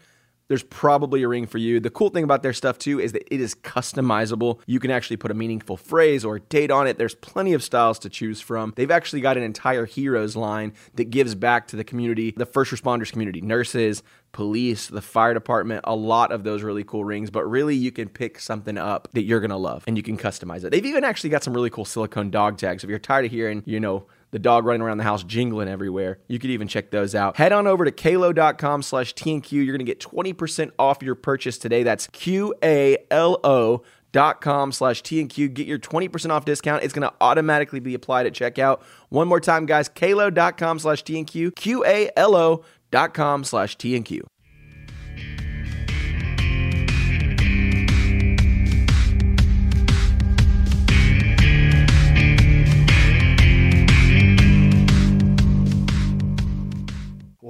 there's 0.53 0.63
probably 0.63 1.23
a 1.23 1.29
ring 1.29 1.47
for 1.47 1.57
you. 1.57 1.81
The 1.81 1.89
cool 1.89 2.11
thing 2.11 2.25
about 2.25 2.43
their 2.43 2.53
stuff 2.53 2.77
too 2.77 3.01
is 3.01 3.13
that 3.13 3.27
it 3.35 3.41
is 3.41 3.55
customizable. 3.55 4.61
You 4.67 4.81
can 4.81 4.91
actually 4.91 5.17
put 5.17 5.31
a 5.31 5.35
meaningful 5.35 5.79
phrase 5.79 6.27
or 6.27 6.41
date 6.41 6.71
on 6.71 6.87
it. 6.87 6.99
There's 6.99 7.15
plenty 7.15 7.55
of 7.55 7.63
styles 7.63 7.99
to 8.01 8.11
choose 8.11 8.43
from. 8.43 8.75
They've 8.77 8.91
actually 8.91 9.23
got 9.23 9.39
an 9.39 9.45
entire 9.45 9.87
heroes 9.87 10.37
line 10.37 10.75
that 10.97 11.05
gives 11.05 11.35
back 11.35 11.69
to 11.69 11.77
the 11.77 11.85
community, 11.85 12.35
the 12.37 12.45
first 12.45 12.71
responders 12.71 13.11
community, 13.11 13.41
nurses, 13.41 14.03
police, 14.33 14.89
the 14.89 15.01
fire 15.01 15.33
department, 15.33 15.81
a 15.85 15.97
lot 15.97 16.33
of 16.33 16.45
those 16.45 16.63
really 16.63 16.85
cool 16.85 17.05
rings, 17.05 17.31
but 17.31 17.45
really 17.47 17.75
you 17.75 17.91
can 17.91 18.11
pick 18.11 18.39
something 18.39 18.77
up 18.77 19.09
that 19.13 19.23
you're 19.23 19.41
going 19.41 19.51
to 19.51 19.57
love 19.57 19.85
and 19.87 19.97
you 19.97 20.03
can 20.03 20.19
customize 20.19 20.65
it. 20.65 20.71
They've 20.71 20.85
even 20.85 21.03
actually 21.05 21.31
got 21.31 21.43
some 21.43 21.55
really 21.55 21.71
cool 21.71 21.87
silicone 21.87 22.31
dog 22.31 22.59
tags. 22.59 22.85
If 22.85 22.91
you're 22.91 22.99
tired 22.99 23.25
of 23.25 23.31
hearing, 23.31 23.63
you 23.65 23.81
know, 23.81 24.07
the 24.33 24.39
dog 24.39 24.67
running 24.67 24.83
around 24.83 24.99
the 24.99 25.05
house 25.05 25.23
jingling 25.23 25.69
everywhere. 25.69 26.19
You 26.27 26.39
could 26.39 26.51
even 26.51 26.67
check 26.67 26.91
those 26.91 27.15
out. 27.15 27.37
Head 27.37 27.53
on 27.53 27.67
over 27.67 27.85
to 27.85 27.93
qalo.com 27.93 28.83
slash 28.83 29.15
TNQ. 29.15 29.53
You're 29.53 29.67
going 29.67 29.79
to 29.79 29.85
get 29.85 30.01
20% 30.01 30.73
off 30.79 31.03
your 31.03 31.15
purchase 31.15 31.59
today. 31.59 31.85
That's 31.85 32.09
Q-A-L-O 32.09 33.83
dot 34.11 34.41
com 34.41 34.73
slash 34.73 35.03
TNQ. 35.03 35.55
Get 35.55 35.67
your 35.67 35.79
20% 35.79 36.31
off 36.31 36.45
discount. 36.45 36.83
It's 36.83 36.93
going 36.93 37.09
to 37.09 37.15
automatically 37.21 37.81
be 37.81 37.95
applied 37.95 38.27
at 38.27 38.33
checkout. 38.33 38.83
One 39.09 39.29
more 39.29 39.41
time, 39.41 39.67
guys, 39.67 39.89
qalo.com 39.89 40.79
slash 40.79 41.05
TNQ, 41.05 41.55
Q-A-L-O 41.55 42.65
dot 42.91 43.15
com 43.15 43.45
slash 43.45 43.77
TNQ. 43.77 44.23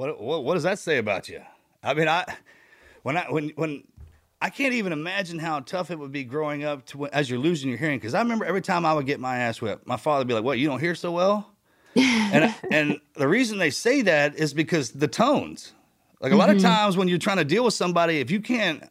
What, 0.03 0.21
what 0.21 0.45
what 0.45 0.55
does 0.55 0.65
that 0.65 0.81
say 0.81 0.99
about 0.99 1.29
you? 1.29 1.41
I 1.81 1.95
mean, 1.95 2.09
I 2.09 2.25
when 3.05 3.17
I 3.17 3.31
when 3.31 3.51
when 3.51 3.85
I 4.41 4.51
can't 4.51 4.75
even 4.75 4.93
imagine 4.93 5.39
how 5.39 5.61
tough 5.61 5.93
it 5.93 5.99
would 6.01 6.11
be 6.11 6.25
growing 6.25 6.65
up 6.65 6.85
to 6.87 7.07
as 7.07 7.31
you're 7.31 7.39
losing 7.39 7.69
your 7.69 7.79
hearing. 7.79 8.01
Because 8.01 8.13
I 8.13 8.21
remember 8.21 8.45
every 8.45 8.63
time 8.63 8.85
I 8.85 8.95
would 8.95 9.07
get 9.07 9.21
my 9.21 9.39
ass 9.39 9.61
whipped, 9.61 9.87
my 9.87 9.97
father 9.97 10.23
would 10.23 10.27
be 10.27 10.35
like, 10.35 10.43
"What? 10.43 10.59
You 10.59 10.67
don't 10.67 10.81
hear 10.81 10.97
so 10.97 11.13
well?" 11.13 11.55
and 11.97 12.53
and 12.73 13.01
the 13.15 13.29
reason 13.29 13.59
they 13.59 13.71
say 13.71 14.03
that 14.03 14.35
is 14.35 14.53
because 14.53 14.91
the 14.91 15.07
tones. 15.07 15.73
Like 16.21 16.33
a 16.33 16.37
lot 16.37 16.51
of 16.51 16.57
mm-hmm. 16.57 16.67
times 16.67 16.97
when 16.97 17.07
you're 17.07 17.19
trying 17.19 17.37
to 17.37 17.45
deal 17.45 17.65
with 17.65 17.75
somebody, 17.75 18.19
if 18.19 18.31
you 18.31 18.41
can't, 18.41 18.83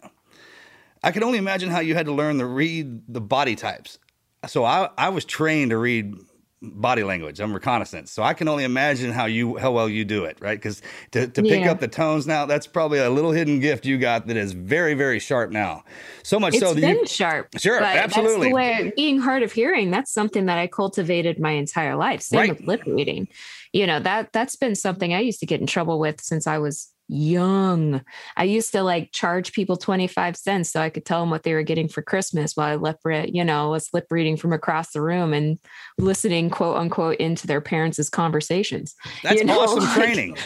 I 1.03 1.11
can 1.11 1.23
only 1.23 1.37
imagine 1.39 1.69
how 1.69 1.79
you 1.81 1.93
had 1.93 2.05
to 2.05 2.13
learn 2.13 2.39
to 2.39 2.45
read 2.45 3.13
the 3.13 3.21
body 3.21 3.57
types. 3.57 3.99
So 4.47 4.63
I 4.63 4.89
I 4.97 5.09
was 5.09 5.25
trained 5.25 5.71
to 5.71 5.77
read 5.77 6.15
body 6.61 7.03
language. 7.03 7.39
I'm 7.39 7.53
reconnaissance, 7.53 8.11
so 8.11 8.21
I 8.21 8.33
can 8.33 8.47
only 8.47 8.63
imagine 8.63 9.11
how 9.11 9.25
you 9.25 9.57
how 9.57 9.71
well 9.71 9.89
you 9.89 10.05
do 10.05 10.25
it, 10.25 10.37
right? 10.39 10.57
Because 10.57 10.81
to, 11.11 11.27
to 11.27 11.41
pick 11.41 11.61
Yeah. 11.61 11.71
up 11.71 11.79
the 11.79 11.87
tones 11.87 12.27
now, 12.27 12.45
that's 12.45 12.67
probably 12.67 12.99
a 12.99 13.09
little 13.09 13.31
hidden 13.31 13.59
gift 13.59 13.85
you 13.85 13.97
got 13.97 14.27
that 14.27 14.37
is 14.37 14.53
very 14.53 14.93
very 14.93 15.19
sharp 15.19 15.51
now. 15.51 15.83
So 16.23 16.39
much 16.39 16.53
It's 16.53 16.63
so 16.63 16.73
that 16.73 16.81
been 16.81 16.97
you 16.99 17.07
sharp. 17.07 17.47
Sure, 17.57 17.81
absolutely. 17.81 18.53
Way, 18.53 18.93
being 18.95 19.19
hard 19.19 19.41
of 19.41 19.51
hearing, 19.51 19.89
that's 19.89 20.11
something 20.13 20.45
that 20.45 20.57
I 20.59 20.67
cultivated 20.67 21.39
my 21.39 21.51
entire 21.51 21.95
life. 21.95 22.21
Same 22.21 22.39
Right. 22.41 22.49
with 22.49 22.61
lip 22.67 22.81
reading. 22.85 23.27
You 23.73 23.87
know, 23.87 23.99
that 23.99 24.31
that's 24.33 24.55
been 24.55 24.75
something 24.75 25.13
I 25.13 25.19
used 25.21 25.39
to 25.39 25.45
get 25.45 25.61
in 25.61 25.67
trouble 25.67 25.97
with 25.99 26.21
since 26.21 26.45
I 26.45 26.57
was 26.59 26.90
young. 27.11 28.01
I 28.37 28.45
used 28.45 28.71
to 28.71 28.83
like 28.83 29.11
charge 29.11 29.51
people 29.51 29.75
25 29.77 30.35
cents 30.37 30.71
so 30.71 30.79
I 30.81 30.89
could 30.89 31.05
tell 31.05 31.19
them 31.19 31.29
what 31.29 31.43
they 31.43 31.53
were 31.53 31.63
getting 31.63 31.87
for 31.87 32.01
Christmas 32.01 32.55
while 32.55 32.67
I 32.71 32.75
lip 32.75 32.97
read, 33.03 33.31
you 33.35 33.43
know, 33.43 33.69
was 33.69 33.89
lip 33.93 34.07
reading 34.09 34.37
from 34.37 34.53
across 34.53 34.91
the 34.93 35.01
room 35.01 35.33
and 35.33 35.59
listening 35.97 36.49
quote 36.49 36.77
unquote 36.77 37.17
into 37.17 37.47
their 37.47 37.61
parents' 37.61 38.09
conversations. 38.09 38.95
That's 39.23 39.35
You 39.39 39.45
know, 39.45 39.59
awesome 39.59 39.85
training. 40.01 40.37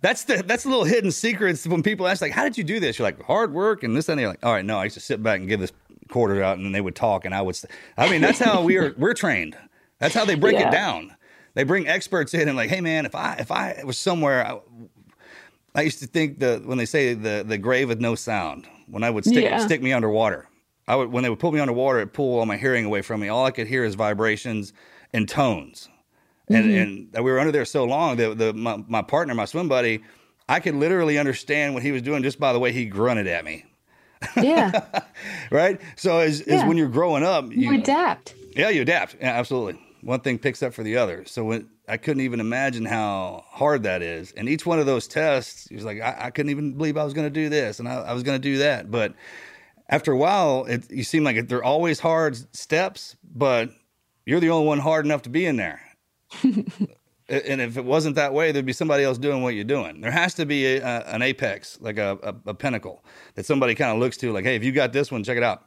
That's 0.00 0.24
the 0.24 0.42
that's 0.46 0.62
the 0.64 0.68
little 0.70 0.84
hidden 0.84 1.10
secrets 1.12 1.66
when 1.66 1.82
people 1.82 2.08
ask 2.08 2.22
like, 2.22 2.32
"How 2.32 2.42
did 2.44 2.58
you 2.58 2.64
do 2.64 2.80
this?" 2.80 2.98
You're 2.98 3.06
like, 3.06 3.22
"Hard 3.22 3.52
work," 3.52 3.82
and 3.84 3.96
this 3.96 4.08
and 4.08 4.18
they're 4.18 4.28
like, 4.28 4.44
"All 4.44 4.52
right, 4.52 4.64
no, 4.64 4.78
I 4.78 4.84
used 4.84 4.94
to 4.94 5.00
sit 5.00 5.22
back 5.22 5.38
and 5.40 5.48
give 5.48 5.60
this 5.60 5.72
quarter 6.08 6.42
out, 6.42 6.56
and 6.56 6.64
then 6.66 6.72
they 6.72 6.80
would 6.80 6.96
talk, 6.96 7.24
and 7.24 7.32
I 7.34 7.40
would." 7.40 7.54
St-. 7.54 7.70
I 7.96 8.10
mean, 8.10 8.20
that's 8.20 8.40
how 8.40 8.62
we 8.62 8.78
are 8.78 8.92
we're 8.98 9.14
trained. 9.14 9.56
That's 10.00 10.12
how 10.14 10.24
they 10.24 10.34
break 10.34 10.54
Yeah. 10.54 10.68
it 10.68 10.72
down. 10.72 11.14
They 11.54 11.62
bring 11.62 11.86
experts 11.86 12.34
in 12.34 12.48
and 12.48 12.56
like, 12.56 12.68
"Hey, 12.68 12.80
man, 12.80 13.06
if 13.06 13.14
I 13.14 13.34
if 13.36 13.52
I 13.52 13.82
was 13.84 13.96
somewhere." 13.96 14.60
I, 15.74 15.82
used 15.82 16.00
to 16.00 16.06
think 16.06 16.38
the 16.38 16.62
when 16.64 16.78
they 16.78 16.84
say 16.86 17.14
the 17.14 17.44
the 17.46 17.58
grave 17.58 17.88
with 17.88 18.00
no 18.00 18.14
sound, 18.14 18.66
when 18.86 19.02
I 19.02 19.10
would 19.10 19.24
stick 19.24 19.44
Yeah. 19.44 19.58
stick 19.58 19.80
me 19.82 19.92
underwater, 19.92 20.48
I 20.86 20.96
would 20.96 21.10
when 21.12 21.22
they 21.22 21.30
would 21.30 21.38
put 21.38 21.54
me 21.54 21.60
underwater, 21.60 22.00
it 22.00 22.12
pull 22.12 22.38
all 22.38 22.46
my 22.46 22.56
hearing 22.56 22.84
away 22.84 23.02
from 23.02 23.20
me. 23.20 23.28
All 23.28 23.44
I 23.46 23.50
could 23.50 23.66
hear 23.66 23.84
is 23.84 23.94
vibrations 23.94 24.72
and 25.12 25.28
tones 25.28 25.88
and 26.48 26.64
Mm-hmm. 26.66 27.14
and 27.16 27.24
we 27.24 27.30
were 27.30 27.38
under 27.38 27.52
there 27.52 27.64
so 27.64 27.84
long 27.84 28.16
that 28.16 28.36
the 28.38 28.52
my, 28.52 28.82
my 28.88 29.02
partner, 29.02 29.34
my 29.34 29.44
swim 29.46 29.68
buddy, 29.68 30.02
I 30.48 30.60
could 30.60 30.74
literally 30.74 31.18
understand 31.18 31.72
what 31.74 31.82
he 31.82 31.92
was 31.92 32.02
doing 32.02 32.22
just 32.22 32.38
by 32.40 32.52
the 32.52 32.58
way 32.58 32.72
he 32.72 32.84
grunted 32.84 33.26
at 33.26 33.44
me. 33.44 33.64
Yeah. 34.36 34.80
Right. 35.50 35.80
So 35.96 36.18
as, 36.18 36.40
as 36.42 36.64
when 36.64 36.76
you're 36.76 36.88
growing 36.88 37.22
up, 37.22 37.50
You 37.52 37.72
you, 37.72 37.74
adapt. 37.78 38.34
yeah, 38.56 38.70
you 38.70 38.82
adapt. 38.82 39.16
Yeah, 39.20 39.32
absolutely. 39.38 39.80
One 40.00 40.20
thing 40.20 40.38
picks 40.38 40.62
up 40.62 40.72
for 40.74 40.82
the 40.82 40.96
other. 40.96 41.24
So 41.26 41.44
when 41.44 41.68
I 41.92 41.98
couldn't 41.98 42.22
even 42.22 42.40
imagine 42.40 42.86
how 42.86 43.44
hard 43.48 43.82
that 43.82 44.00
is, 44.00 44.32
and 44.32 44.48
each 44.48 44.64
one 44.64 44.78
of 44.78 44.86
those 44.86 45.06
tests, 45.06 45.68
he 45.68 45.74
was 45.74 45.84
like, 45.84 46.00
I, 46.00 46.16
I 46.20 46.30
couldn't 46.30 46.48
even 46.48 46.72
believe 46.72 46.96
I 46.96 47.04
was 47.04 47.12
going 47.12 47.26
to 47.26 47.30
do 47.30 47.50
this 47.50 47.80
and 47.80 47.86
I, 47.86 47.96
I 47.96 48.12
was 48.14 48.22
going 48.22 48.40
to 48.40 48.42
do 48.42 48.56
that. 48.58 48.90
But 48.90 49.12
after 49.90 50.10
a 50.10 50.16
while, 50.16 50.64
it, 50.64 50.90
you 50.90 51.04
seem 51.04 51.22
like 51.22 51.48
they're 51.48 51.62
always 51.62 52.00
hard 52.00 52.38
steps, 52.56 53.14
but 53.22 53.68
you're 54.24 54.40
the 54.40 54.48
only 54.48 54.66
one 54.66 54.78
hard 54.78 55.04
enough 55.04 55.20
to 55.22 55.28
be 55.28 55.44
in 55.44 55.56
there. 55.56 55.82
and 56.42 56.66
if 57.28 57.76
it 57.76 57.84
wasn't 57.84 58.16
that 58.16 58.32
way, 58.32 58.52
there'd 58.52 58.64
be 58.64 58.72
somebody 58.72 59.04
else 59.04 59.18
doing 59.18 59.42
what 59.42 59.54
you're 59.54 59.62
doing. 59.62 60.00
There 60.00 60.10
has 60.10 60.32
to 60.36 60.46
be 60.46 60.64
a, 60.64 60.82
a, 60.82 61.00
an 61.08 61.20
apex, 61.20 61.78
like 61.82 61.98
a, 61.98 62.18
a, 62.22 62.34
a 62.52 62.54
pinnacle 62.54 63.04
that 63.34 63.44
somebody 63.44 63.74
kind 63.74 63.92
of 63.92 63.98
looks 63.98 64.16
to, 64.16 64.32
like, 64.32 64.44
hey, 64.44 64.56
if 64.56 64.64
you 64.64 64.72
got 64.72 64.94
this 64.94 65.12
one, 65.12 65.24
check 65.24 65.36
it 65.36 65.42
out. 65.42 65.66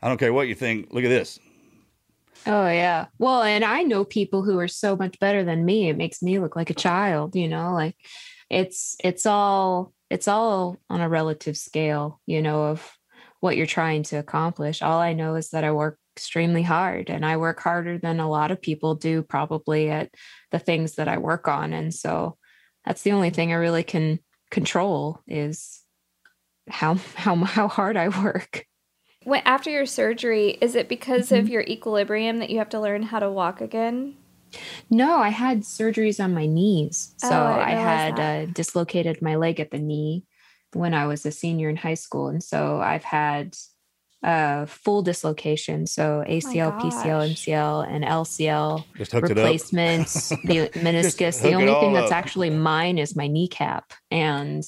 I 0.00 0.08
don't 0.08 0.16
care 0.16 0.32
what 0.32 0.48
you 0.48 0.54
think. 0.54 0.90
Look 0.90 1.04
at 1.04 1.10
this. 1.10 1.38
Oh 2.46 2.68
yeah. 2.68 3.06
Well, 3.18 3.42
and 3.42 3.64
I 3.64 3.82
know 3.82 4.04
people 4.04 4.42
who 4.42 4.58
are 4.58 4.68
so 4.68 4.96
much 4.96 5.18
better 5.20 5.44
than 5.44 5.64
me. 5.64 5.88
It 5.88 5.96
makes 5.96 6.22
me 6.22 6.38
look 6.38 6.56
like 6.56 6.70
a 6.70 6.74
child, 6.74 7.36
you 7.36 7.48
know, 7.48 7.74
like 7.74 7.96
it's 8.48 8.96
it's 9.04 9.26
all 9.26 9.92
it's 10.08 10.26
all 10.26 10.78
on 10.88 11.00
a 11.00 11.08
relative 11.08 11.56
scale, 11.56 12.20
you 12.26 12.40
know, 12.42 12.64
of 12.64 12.90
what 13.40 13.56
you're 13.56 13.66
trying 13.66 14.02
to 14.04 14.16
accomplish. 14.16 14.82
All 14.82 14.98
I 14.98 15.12
know 15.12 15.34
is 15.34 15.50
that 15.50 15.64
I 15.64 15.72
work 15.72 15.98
extremely 16.16 16.62
hard 16.62 17.10
and 17.10 17.24
I 17.24 17.36
work 17.36 17.60
harder 17.60 17.98
than 17.98 18.20
a 18.20 18.28
lot 18.28 18.50
of 18.50 18.60
people 18.60 18.94
do 18.94 19.22
probably 19.22 19.90
at 19.90 20.10
the 20.50 20.58
things 20.58 20.96
that 20.96 21.08
I 21.08 21.18
work 21.18 21.46
on. 21.48 21.72
And 21.72 21.94
so 21.94 22.36
that's 22.84 23.02
the 23.02 23.12
only 23.12 23.30
thing 23.30 23.52
I 23.52 23.56
really 23.56 23.82
can 23.84 24.18
control 24.50 25.20
is 25.28 25.82
how 26.68 26.94
how 27.16 27.36
how 27.36 27.68
hard 27.68 27.96
I 27.96 28.08
work. 28.08 28.64
When, 29.24 29.42
after 29.44 29.68
your 29.70 29.84
surgery, 29.86 30.50
is 30.62 30.74
it 30.74 30.88
because 30.88 31.30
of 31.30 31.48
your 31.48 31.62
equilibrium 31.62 32.38
that 32.38 32.48
you 32.50 32.58
have 32.58 32.70
to 32.70 32.80
learn 32.80 33.02
how 33.02 33.18
to 33.18 33.30
walk 33.30 33.60
again? 33.60 34.16
No, 34.88 35.18
I 35.18 35.28
had 35.28 35.60
surgeries 35.60 36.22
on 36.22 36.32
my 36.34 36.46
knees. 36.46 37.14
So 37.18 37.28
Oh, 37.30 37.32
I 37.44 37.62
I, 37.62 37.68
didn't 37.70 37.82
had 37.84 38.20
uh, 38.20 38.46
dislocated 38.46 39.20
my 39.22 39.36
leg 39.36 39.60
at 39.60 39.70
the 39.70 39.78
knee 39.78 40.24
when 40.72 40.94
I 40.94 41.06
was 41.06 41.26
a 41.26 41.30
senior 41.30 41.68
in 41.68 41.76
high 41.76 41.94
school. 41.94 42.28
And 42.28 42.42
so 42.42 42.80
I've 42.80 43.04
had 43.04 43.56
uh, 44.22 44.66
full 44.66 45.02
dislocation. 45.02 45.86
So 45.86 46.24
ACL, 46.26 46.80
PCL. 46.80 47.30
MCL, 47.32 47.88
and 47.94 48.04
LCL 48.04 48.84
Just 48.96 49.12
hooked 49.12 49.30
it 49.30 49.32
up. 49.32 49.36
replacements, 49.44 50.30
the 50.30 50.68
meniscus. 50.74 51.40
hook 51.40 51.50
The 51.50 51.54
only 51.54 51.74
thing 51.74 51.92
that's 51.92 52.10
up. 52.10 52.16
actually 52.16 52.50
mine 52.50 52.98
is 52.98 53.14
my 53.14 53.26
kneecap. 53.28 53.92
And 54.10 54.64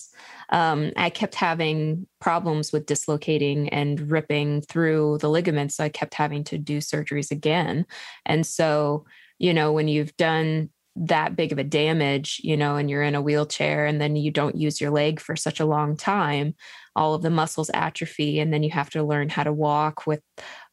um, 0.53 0.92
I 0.96 1.09
kept 1.09 1.34
having 1.34 2.07
problems 2.20 2.72
with 2.72 2.86
dislocating 2.86 3.70
and 3.70 4.11
ripping 4.11 4.61
through 4.61 5.18
the 5.18 5.30
ligaments. 5.30 5.76
So 5.76 5.84
I 5.84 5.88
kept 5.88 6.14
having 6.14 6.44
to 6.44 6.59
do 6.59 6.78
surgeries 6.78 7.30
again. 7.30 7.86
And 8.26 8.46
so, 8.46 9.07
you 9.38 9.55
know, 9.55 9.72
when 9.72 9.88
you've 9.88 10.14
done 10.16 10.68
that 10.94 11.36
big 11.36 11.53
of 11.53 11.59
a 11.59 11.64
damage, 11.64 12.38
you 12.44 12.55
know, 12.55 12.76
and 12.76 12.90
you're 12.90 13.03
in 13.03 13.14
a 13.14 13.22
wheelchair 13.22 13.86
and 13.86 13.98
then 13.98 14.14
you 14.14 14.30
don't 14.30 14.57
use 14.57 14.78
your 14.78 14.90
leg 14.90 15.20
for 15.20 15.36
such 15.36 15.59
a 15.59 15.64
long 15.64 15.96
time, 15.96 16.55
all 16.94 17.14
of 17.14 17.22
the 17.22 17.30
muscles 17.30 17.70
atrophy. 17.72 18.38
And 18.38 18.53
then 18.53 18.62
you 18.62 18.70
have 18.72 18.90
to 18.90 19.03
learn 19.03 19.30
how 19.30 19.44
to 19.44 19.53
walk 19.55 20.07
with 20.07 20.20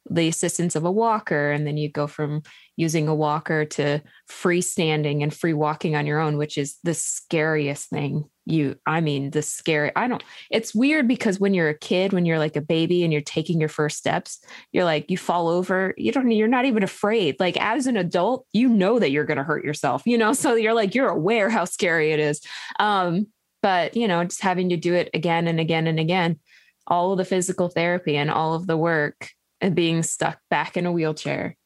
the 0.08 0.28
assistance 0.28 0.76
of 0.76 0.84
a 0.84 0.90
walker. 0.90 1.50
And 1.50 1.66
then 1.66 1.76
you 1.76 1.88
go 1.88 2.06
from 2.06 2.42
using 2.76 3.08
a 3.08 3.14
walker 3.14 3.64
to 3.64 4.00
freestanding 4.28 5.22
and 5.22 5.34
free 5.34 5.52
walking 5.52 5.94
on 5.94 6.06
your 6.06 6.18
own, 6.18 6.36
which 6.36 6.56
is 6.56 6.78
the 6.82 6.94
scariest 6.94 7.90
thing. 7.90 8.24
You, 8.46 8.76
I 8.86 9.00
mean, 9.00 9.30
the 9.30 9.42
scary, 9.42 9.92
I 9.94 10.08
don't, 10.08 10.24
it's 10.50 10.74
weird 10.74 11.06
because 11.06 11.38
when 11.38 11.54
you're 11.54 11.68
a 11.68 11.78
kid, 11.78 12.12
when 12.12 12.24
you're 12.24 12.38
like 12.38 12.56
a 12.56 12.62
baby 12.62 13.04
and 13.04 13.12
you're 13.12 13.22
taking 13.22 13.60
your 13.60 13.68
first 13.68 13.98
steps, 13.98 14.40
you're 14.72 14.84
like, 14.84 15.10
you 15.10 15.18
fall 15.18 15.48
over, 15.48 15.94
you 15.96 16.10
don't, 16.10 16.30
you're 16.30 16.48
not 16.48 16.64
even 16.64 16.82
afraid. 16.82 17.38
Like 17.38 17.56
as 17.58 17.86
an 17.86 17.96
adult, 17.96 18.46
you 18.52 18.68
know 18.68 18.98
that 18.98 19.10
you're 19.10 19.26
going 19.26 19.38
to 19.38 19.44
hurt 19.44 19.64
yourself, 19.64 20.02
you 20.06 20.18
know? 20.18 20.32
So 20.40 20.54
you're 20.54 20.74
like, 20.74 20.94
you're 20.94 21.08
aware 21.08 21.50
how 21.50 21.66
scary 21.66 22.12
it 22.12 22.18
is. 22.18 22.40
Um, 22.78 23.26
but, 23.62 23.94
you 23.94 24.08
know, 24.08 24.24
just 24.24 24.40
having 24.40 24.70
to 24.70 24.78
do 24.78 24.94
it 24.94 25.10
again 25.12 25.46
and 25.46 25.60
again 25.60 25.86
and 25.86 26.00
again, 26.00 26.38
all 26.86 27.12
of 27.12 27.18
the 27.18 27.26
physical 27.26 27.68
therapy 27.68 28.16
and 28.16 28.30
all 28.30 28.54
of 28.54 28.66
the 28.66 28.76
work 28.78 29.32
and 29.60 29.74
being 29.74 30.02
stuck 30.02 30.38
back 30.50 30.76
in 30.76 30.86
a 30.86 30.92
wheelchair 30.92 31.56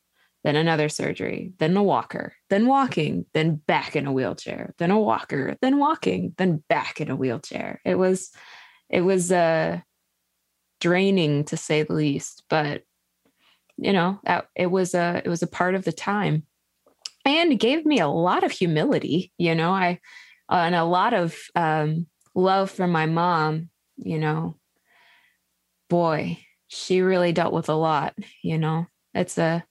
then 0.44 0.56
another 0.56 0.90
surgery, 0.90 1.54
then 1.58 1.74
a 1.74 1.82
walker, 1.82 2.34
then 2.50 2.66
walking, 2.66 3.24
then 3.32 3.56
back 3.66 3.96
in 3.96 4.06
a 4.06 4.12
wheelchair, 4.12 4.74
then 4.76 4.90
a 4.90 5.00
walker, 5.00 5.56
then 5.62 5.78
walking, 5.78 6.34
then 6.36 6.62
back 6.68 7.00
in 7.00 7.10
a 7.10 7.16
wheelchair. 7.16 7.80
It 7.84 7.94
was 7.96 8.30
it 8.90 9.00
was 9.00 9.32
uh 9.32 9.80
draining 10.80 11.44
to 11.44 11.56
say 11.56 11.82
the 11.82 11.94
least, 11.94 12.44
but 12.50 12.82
you 13.78 13.92
know, 13.92 14.20
it 14.54 14.70
was 14.70 14.94
a 14.94 15.22
it 15.24 15.28
was 15.28 15.42
a 15.42 15.48
part 15.48 15.74
of 15.74 15.84
the 15.84 15.92
time. 15.92 16.44
And 17.24 17.52
it 17.52 17.56
gave 17.56 17.86
me 17.86 18.00
a 18.00 18.06
lot 18.06 18.44
of 18.44 18.52
humility, 18.52 19.32
you 19.38 19.54
know, 19.54 19.70
I 19.70 19.98
uh, 20.50 20.56
and 20.56 20.74
a 20.74 20.84
lot 20.84 21.14
of 21.14 21.34
um 21.54 22.06
love 22.34 22.70
from 22.70 22.92
my 22.92 23.06
mom, 23.06 23.70
you 23.96 24.18
know. 24.18 24.58
Boy, 25.88 26.43
she 26.74 27.00
really 27.00 27.32
dealt 27.32 27.52
with 27.52 27.68
a 27.68 27.74
lot, 27.74 28.14
you 28.42 28.58
know. 28.58 28.86
It's 29.14 29.38
a 29.38 29.64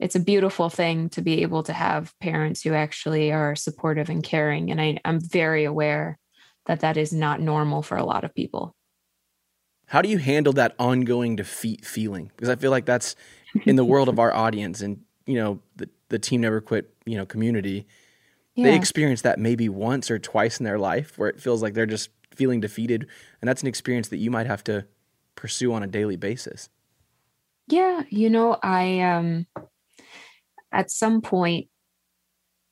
it's 0.00 0.16
a 0.16 0.20
beautiful 0.20 0.68
thing 0.68 1.10
to 1.10 1.22
be 1.22 1.42
able 1.42 1.62
to 1.62 1.72
have 1.72 2.12
parents 2.18 2.62
who 2.62 2.72
actually 2.74 3.30
are 3.30 3.54
supportive 3.54 4.08
and 4.08 4.22
caring. 4.22 4.70
And 4.72 4.80
I, 4.80 4.98
I'm 5.04 5.20
very 5.20 5.64
aware 5.64 6.18
that 6.66 6.80
that 6.80 6.96
is 6.96 7.12
not 7.12 7.40
normal 7.40 7.82
for 7.82 7.96
a 7.96 8.04
lot 8.04 8.24
of 8.24 8.34
people. 8.34 8.74
How 9.86 10.02
do 10.02 10.08
you 10.08 10.18
handle 10.18 10.52
that 10.54 10.74
ongoing 10.78 11.36
defeat 11.36 11.84
feeling? 11.84 12.32
Because 12.34 12.48
I 12.48 12.56
feel 12.56 12.72
like 12.72 12.84
that's 12.84 13.14
in 13.64 13.76
the 13.76 13.84
world 13.84 14.08
of 14.08 14.18
our 14.18 14.34
audience 14.34 14.80
and, 14.80 15.02
you 15.26 15.36
know, 15.36 15.60
the, 15.76 15.88
the 16.08 16.18
Team 16.18 16.40
Never 16.40 16.60
Quit, 16.60 16.92
you 17.04 17.16
know, 17.16 17.26
community. 17.26 17.86
Yeah. 18.56 18.70
They 18.70 18.74
experience 18.74 19.22
that 19.22 19.38
maybe 19.38 19.68
once 19.68 20.10
or 20.10 20.18
twice 20.18 20.58
in 20.58 20.64
their 20.64 20.78
life 20.78 21.16
where 21.16 21.28
it 21.28 21.40
feels 21.40 21.62
like 21.62 21.74
they're 21.74 21.86
just 21.86 22.10
feeling 22.34 22.60
defeated. 22.60 23.06
And 23.40 23.48
that's 23.48 23.62
an 23.62 23.68
experience 23.68 24.08
that 24.08 24.16
you 24.16 24.32
might 24.32 24.48
have 24.48 24.64
to 24.64 24.86
pursue 25.36 25.72
on 25.72 25.82
a 25.82 25.86
daily 25.86 26.16
basis. 26.16 26.68
Yeah. 27.68 28.02
You 28.10 28.30
know, 28.30 28.58
I, 28.62 29.00
um, 29.00 29.46
at 30.72 30.90
some 30.90 31.20
point 31.20 31.68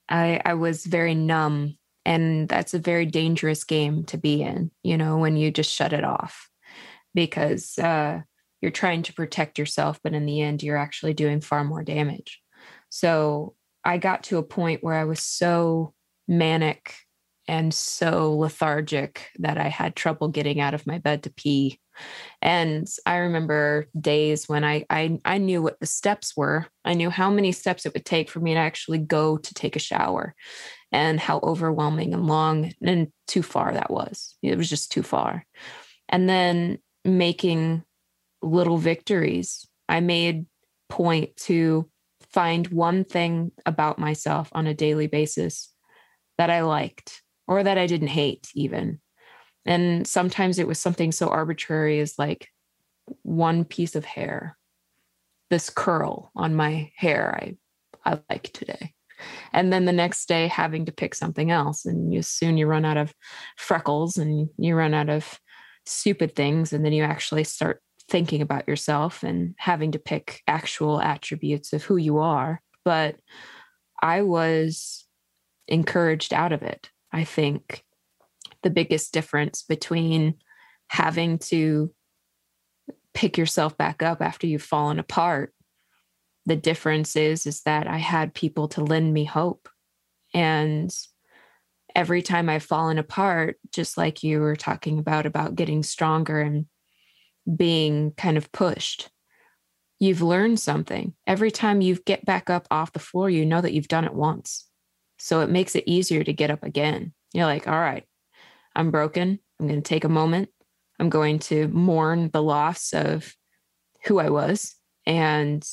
I, 0.09 0.41
I 0.45 0.55
was 0.55 0.85
very 0.85 1.15
numb 1.15 1.77
and 2.05 2.49
that's 2.49 2.75
a 2.75 2.79
very 2.79 3.07
dangerous 3.07 3.65
game 3.65 4.05
to 4.05 4.17
be 4.17 4.43
in 4.43 4.71
you 4.83 4.97
know 4.97 5.19
when 5.19 5.37
you 5.37 5.51
just 5.51 5.73
shut 5.73 5.93
it 5.93 6.05
off 6.05 6.49
because 7.15 7.79
uh, 7.79 8.21
you're 8.61 8.71
trying 8.71 9.03
to 9.03 9.13
protect 9.13 9.59
yourself 9.59 10.01
but 10.03 10.15
in 10.15 10.27
the 10.27 10.41
end 10.41 10.63
you're 10.63 10.77
actually 10.77 11.15
doing 11.15 11.41
far 11.41 11.63
more 11.63 11.83
damage 11.83 12.41
so 12.89 13.55
i 13.85 13.99
got 13.99 14.25
to 14.25 14.39
a 14.39 14.43
point 14.43 14.83
where 14.83 14.95
i 14.95 15.05
was 15.05 15.21
so 15.21 15.93
manic 16.27 16.95
and 17.51 17.75
so 17.75 18.37
lethargic 18.37 19.29
that 19.39 19.59
i 19.59 19.69
had 19.69 19.95
trouble 19.95 20.29
getting 20.29 20.61
out 20.61 20.73
of 20.73 20.87
my 20.87 20.99
bed 20.99 21.23
to 21.23 21.31
pee 21.31 21.81
and 22.43 22.89
I 23.05 23.17
remember 23.17 23.87
days 23.99 24.49
when 24.49 24.65
I, 24.65 24.85
I 24.89 25.21
I 25.25 25.39
knew 25.39 25.63
what 25.63 25.81
the 25.81 25.87
steps 25.87 26.37
were. 26.37 26.67
I 26.85 26.95
knew 26.95 27.11
how 27.11 27.31
many 27.31 27.53
steps 27.53 27.87
it 27.87 27.95
would 27.95 28.05
take 28.05 28.31
for 28.31 28.41
me 28.41 28.55
to 28.55 28.61
actually 28.61 28.99
go 28.99 29.37
to 29.37 29.55
take 29.55 29.77
a 29.77 29.81
shower 29.81 30.35
and 30.93 31.21
how 31.21 31.41
overwhelming 31.43 32.15
and 32.15 32.27
long 32.27 32.73
and 32.83 33.09
too 33.27 33.43
far 33.43 33.73
that 33.73 33.91
was. 33.91 34.37
It 34.43 34.57
was 34.57 34.69
just 34.69 34.91
too 34.91 35.03
far. 35.03 35.47
And 36.09 36.29
then 36.29 36.79
making 37.05 37.85
little 38.43 38.79
victories. 38.79 39.67
I 39.89 40.01
made 40.01 40.47
point 40.89 41.37
to 41.37 41.89
find 42.33 42.67
one 42.69 43.05
thing 43.05 43.53
about 43.67 43.99
myself 43.99 44.49
on 44.53 44.67
a 44.67 44.75
daily 44.75 45.07
basis 45.07 45.73
that 46.39 46.51
I 46.51 46.63
liked 46.63 47.23
or 47.51 47.63
that 47.63 47.77
I 47.77 47.87
didn't 47.87 48.09
hate 48.09 48.49
even 48.55 49.01
and 49.67 50.07
sometimes 50.07 50.59
it 50.59 50.67
was 50.67 50.79
something 50.79 51.13
so 51.13 51.29
arbitrary 51.29 52.01
as 52.01 52.19
like 52.19 52.49
one 53.23 53.65
piece 53.65 53.95
of 53.95 54.05
hair, 54.05 54.57
this 55.51 55.71
curl 55.71 56.31
on 56.35 56.55
my 56.55 56.91
hair 56.97 57.35
I, 57.35 57.57
I 58.11 58.21
like 58.31 58.53
today. 58.53 58.95
And 59.53 59.71
then 59.73 59.85
the 59.85 59.93
next 59.93 60.27
day 60.29 60.47
having 60.47 60.87
to 60.87 60.93
pick 60.93 61.15
something 61.15 61.51
else. 61.51 61.85
And 61.85 62.13
you 62.13 62.23
soon 62.23 62.57
you 62.57 62.67
run 62.67 62.87
out 62.87 62.97
of 62.97 63.13
freckles 63.57 64.17
and 64.17 64.49
you 64.57 64.75
run 64.75 64.95
out 64.95 65.11
of 65.11 65.39
stupid 65.85 66.35
things. 66.35 66.73
And 66.73 66.85
then 66.85 66.95
you 66.95 67.03
actually 67.03 67.45
start 67.45 67.83
thinking 68.09 68.41
about 68.41 68.67
yourself 68.67 69.23
and 69.23 69.55
having 69.59 69.93
to 69.93 69.99
pick 69.99 70.41
actual 70.47 71.03
attributes 71.03 71.75
of 71.75 71.83
who 71.83 71.99
you 71.99 72.19
are. 72.19 72.63
But 72.83 73.17
I 74.03 74.23
was 74.23 75.07
encouraged 75.69 76.33
out 76.33 76.53
of 76.53 76.63
it. 76.63 76.91
I 77.13 77.25
think 77.25 77.85
the 78.63 78.71
biggest 78.71 79.13
difference 79.13 79.63
between 79.63 80.35
having 80.89 81.39
to 81.39 81.93
pick 83.15 83.39
yourself 83.39 83.77
back 83.77 84.03
up 84.03 84.21
after 84.21 84.47
you've 84.47 84.63
fallen 84.63 84.99
apart 84.99 85.53
the 86.47 86.57
difference 86.57 87.17
is 87.17 87.47
is 87.47 87.63
that 87.63 87.87
i 87.87 87.99
had 87.99 88.35
people 88.35 88.69
to 88.69 88.83
lend 88.83 89.13
me 89.13 89.25
hope. 89.25 89.69
And 90.33 90.95
every 91.95 92.23
time 92.23 92.49
i've 92.49 92.63
fallen 92.63 92.99
apart 92.99 93.59
just 93.73 93.97
like 93.97 94.23
you 94.23 94.41
were 94.41 94.57
talking 94.57 94.99
about 94.99 95.27
about 95.27 95.57
getting 95.57 95.83
stronger 95.83 96.41
and 96.41 96.67
being 97.57 98.13
kind 98.13 98.37
of 98.37 98.51
pushed 98.53 99.11
you've 99.99 100.23
learned 100.23 100.59
something. 100.59 101.13
Every 101.27 101.51
time 101.51 101.83
you 101.83 101.97
get 102.07 102.25
back 102.25 102.49
up 102.49 102.67
off 102.71 102.93
the 102.93 102.99
floor 102.99 103.29
you 103.29 103.45
know 103.45 103.61
that 103.61 103.73
you've 103.73 103.89
done 103.89 104.05
it 104.05 104.15
once 104.15 104.70
so 105.21 105.41
it 105.41 105.51
makes 105.51 105.77
it 105.77 105.85
easier 105.87 106.25
to 106.25 106.33
get 106.33 106.51
up 106.51 106.63
again 106.63 107.13
you're 107.33 107.47
like 107.47 107.69
all 107.69 107.79
right 107.79 108.05
I'm 108.75 108.91
broken. 108.91 109.39
I'm 109.59 109.69
going 109.69 109.83
to 109.83 109.89
take 109.89 110.05
a 110.05 110.09
moment. 110.09 110.49
I'm 110.99 111.11
going 111.11 111.39
to 111.41 111.69
mourn 111.69 112.31
the 112.33 112.43
loss 112.43 112.93
of 112.93 113.35
who 114.05 114.19
I 114.19 114.31
was 114.31 114.75
and 115.07 115.67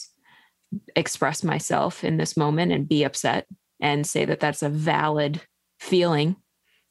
express 0.95 1.43
myself 1.43 2.03
in 2.03 2.17
this 2.17 2.35
moment 2.35 2.71
and 2.71 2.87
be 2.87 3.03
upset 3.03 3.45
and 3.79 4.05
say 4.05 4.25
that 4.25 4.39
that's 4.39 4.63
a 4.63 4.69
valid 4.69 5.41
feeling 5.79 6.35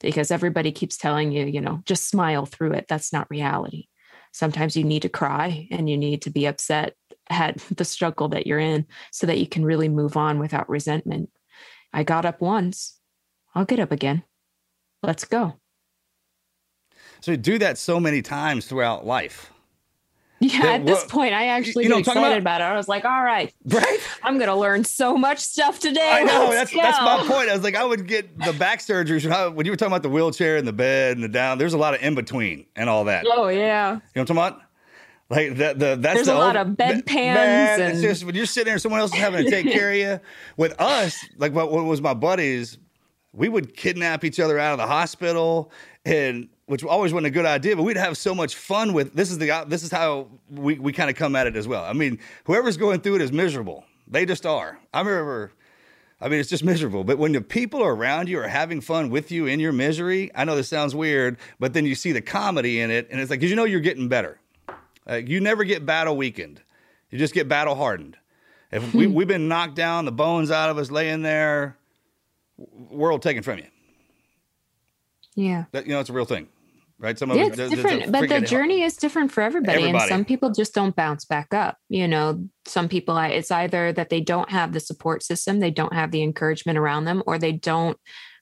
because 0.01 0.31
everybody 0.31 0.73
keeps 0.73 0.97
telling 0.97 1.33
you, 1.33 1.47
you 1.47 1.61
know, 1.61 1.83
just 1.85 2.09
smile 2.09 2.47
through 2.47 2.73
it. 2.73 2.87
That's 2.89 3.13
not 3.13 3.31
reality. 3.31 3.87
Sometimes 4.33 4.77
you 4.77 4.85
need 4.85 5.03
to 5.03 5.09
cry 5.09 5.67
and 5.71 5.89
you 5.89 5.97
need 5.97 6.23
to 6.23 6.31
be 6.31 6.47
upset 6.47 6.95
at 7.29 7.57
the 7.77 7.85
struggle 7.85 8.29
that 8.29 8.47
you're 8.47 8.59
in 8.59 8.87
so 9.11 9.27
that 9.27 9.39
you 9.39 9.47
can 9.47 9.65
really 9.65 9.89
move 9.89 10.17
on 10.17 10.39
without 10.39 10.69
resentment. 10.69 11.31
I 11.97 12.03
got 12.03 12.27
up 12.27 12.43
once. 12.43 13.01
I'll 13.55 13.65
get 13.65 13.81
up 13.81 13.91
again. 13.91 14.23
Let's 15.03 15.25
go. 15.25 15.55
So 17.23 17.33
we 17.33 17.39
do 17.39 17.59
that 17.59 17.79
so 17.79 17.99
many 17.99 18.21
times 18.21 18.67
throughout 18.67 19.07
life. 19.07 19.51
Yeah, 20.39 20.61
that, 20.61 20.81
at 20.81 20.87
this 20.87 21.05
point, 21.05 21.33
I 21.33 21.47
actually 21.47 21.85
you 21.85 21.89
know, 21.89 21.97
get 21.97 22.09
excited 22.09 22.43
about, 22.43 22.61
about, 22.61 22.61
it. 22.61 22.65
I 22.65 22.77
was 22.77 22.87
like, 22.87 23.07
all 23.07 23.25
right, 23.25 23.51
right? 23.65 23.99
I'm 24.23 24.37
going 24.37 24.51
to 24.51 24.55
learn 24.55 24.85
so 24.85 25.17
much 25.17 25.39
stuff 25.39 25.79
today. 25.79 26.11
I 26.13 26.25
know. 26.25 26.51
that's, 26.51 26.71
that's 26.71 27.01
my 27.01 27.25
point. 27.27 27.49
I 27.49 27.55
was 27.55 27.63
like, 27.63 27.77
I 27.77 27.85
would 27.85 28.07
get 28.07 28.39
the 28.41 28.53
back 28.53 28.81
surgeries. 28.81 29.55
When 29.55 29.65
you 29.65 29.73
were 29.73 29.77
talking 29.77 29.93
about 29.93 30.03
the 30.03 30.11
wheelchair 30.11 30.59
and 30.59 30.69
the 30.69 30.75
bed 30.75 31.17
and 31.17 31.25
the 31.25 31.29
down, 31.29 31.57
there's 31.57 31.73
a 31.73 31.79
lot 31.79 31.95
of 31.95 32.03
in 32.03 32.15
between 32.15 32.67
and 32.77 32.91
all 32.91 33.05
that. 33.05 33.25
Oh, 33.27 33.49
yeah. 33.49 33.93
You 33.93 33.95
know 33.95 34.03
what 34.13 34.21
I'm 34.21 34.37
talking 34.37 34.37
about? 34.37 34.66
Like 35.29 35.57
the, 35.57 35.75
the 35.77 35.97
that's 36.01 36.15
there's 36.15 36.27
the 36.27 36.37
a 36.37 36.39
lot 36.39 36.57
of 36.57 36.69
bedpans. 36.69 37.15
and... 37.17 37.93
It's 37.93 38.01
just 38.01 38.25
when 38.25 38.35
you're 38.35 38.47
sitting 38.47 38.71
there, 38.71 38.79
someone 38.79 39.01
else 39.01 39.13
is 39.13 39.19
having 39.19 39.45
to 39.45 39.51
take 39.51 39.71
care 39.71 39.91
of 39.91 39.97
you. 39.97 40.21
With 40.57 40.81
us, 40.81 41.19
like 41.37 41.53
what, 41.53 41.73
what 41.73 41.85
was 41.85 42.01
my 42.01 42.15
buddies, 42.15 42.79
we 43.33 43.49
would 43.49 43.75
kidnap 43.75 44.25
each 44.25 44.39
other 44.39 44.59
out 44.59 44.73
of 44.73 44.79
the 44.79 44.87
hospital 44.87 45.73
and 46.05 46.49
which 46.67 46.85
always 46.85 47.13
wasn't 47.13 47.27
a 47.27 47.31
good 47.31 47.47
idea, 47.47 47.77
but 47.77 47.83
we'd 47.83 47.97
have 47.97 48.17
so 48.17 48.35
much 48.35 48.57
fun 48.57 48.93
with 48.93 49.15
this 49.15 49.31
is 49.31 49.39
the 49.39 49.65
this 49.67 49.83
is 49.83 49.91
how 49.91 50.29
we, 50.51 50.79
we 50.79 50.93
kind 50.93 51.11
of 51.11 51.17
come 51.17 51.37
at 51.37 51.47
it 51.47 51.57
as 51.57 51.67
well. 51.67 51.85
I 51.85 51.93
mean, 51.93 52.19
whoever's 52.45 52.77
going 52.77 53.01
through 53.01 53.17
it 53.17 53.23
is 53.23 53.33
miserable. 53.33 53.85
They 54.09 54.27
just 54.27 54.47
are. 54.47 54.79
I 54.95 55.01
remember 55.01 55.53
I 56.21 56.29
mean, 56.29 56.41
it's 56.41 56.49
just 56.49 56.65
miserable. 56.65 57.05
But 57.05 57.19
when 57.19 57.33
the 57.33 57.43
people 57.43 57.83
around 57.83 58.29
you 58.29 58.39
are 58.39 58.49
having 58.49 58.81
fun 58.81 59.11
with 59.11 59.31
you 59.31 59.47
in 59.47 59.61
your 59.61 59.73
misery, 59.73 60.31
I 60.35 60.45
know 60.45 60.57
this 60.57 60.69
sounds 60.69 60.95
weird, 60.95 61.37
but 61.59 61.75
then 61.75 61.85
you 61.85 61.95
see 61.95 62.13
the 62.13 62.23
comedy 62.23 62.81
in 62.81 62.91
it, 62.91 63.09
and 63.11 63.21
it's 63.21 63.31
like, 63.31 63.41
because 63.41 63.51
you 63.51 63.57
know 63.57 63.65
you're 63.65 63.81
getting 63.81 64.09
better. 64.09 64.41
Like, 65.07 65.29
you 65.29 65.41
never 65.41 65.65
get 65.65 65.87
battle 65.87 66.17
weakened, 66.17 66.61
you 67.11 67.19
just 67.19 67.35
get 67.35 67.49
battle 67.49 67.75
hardened. 67.75 68.17
If 68.73 68.93
we, 68.93 69.07
hmm. 69.07 69.15
we've 69.15 69.29
been 69.29 69.49
knocked 69.49 69.77
down, 69.77 70.05
the 70.05 70.13
bones 70.13 70.51
out 70.51 70.71
of 70.71 70.79
us 70.79 70.91
laying 70.91 71.23
there, 71.23 71.77
world 72.91 73.23
taken 73.23 73.43
from 73.43 73.59
you. 73.59 73.67
Yeah. 75.37 75.65
That, 75.73 75.87
you 75.87 75.93
know, 75.93 76.01
it's 76.01 76.11
a 76.11 76.13
real 76.13 76.25
thing, 76.25 76.49
right? 76.99 77.17
Some 77.17 77.31
yeah, 77.31 77.43
of 77.43 77.49
it's 77.49 77.57
there's- 77.57 77.71
there's 77.71 77.83
different, 77.83 78.13
but 78.13 78.29
the 78.29 78.41
journey 78.41 78.83
is 78.83 78.97
different 78.97 79.31
for 79.31 79.43
everybody, 79.43 79.79
Everybody. 79.79 80.03
and 80.03 80.09
some 80.09 80.25
people 80.25 80.51
just 80.51 80.75
don't 80.75 80.97
bounce 80.97 81.25
back 81.25 81.55
up. 81.55 81.79
You 81.89 82.09
know, 82.09 82.49
some 82.67 82.89
people 82.89 83.17
it's 83.19 83.51
either 83.51 83.93
that 83.93 84.09
they 84.09 84.21
don't 84.21 84.51
have 84.51 84.73
the 84.73 84.81
support 84.81 85.23
system, 85.23 85.61
they 85.61 85.71
don't 85.71 85.93
have 85.93 86.11
the 86.11 86.23
encouragement 86.23 86.79
around 86.79 87.05
them, 87.05 87.23
or 87.27 87.39
they 87.39 87.53
don't 87.53 87.99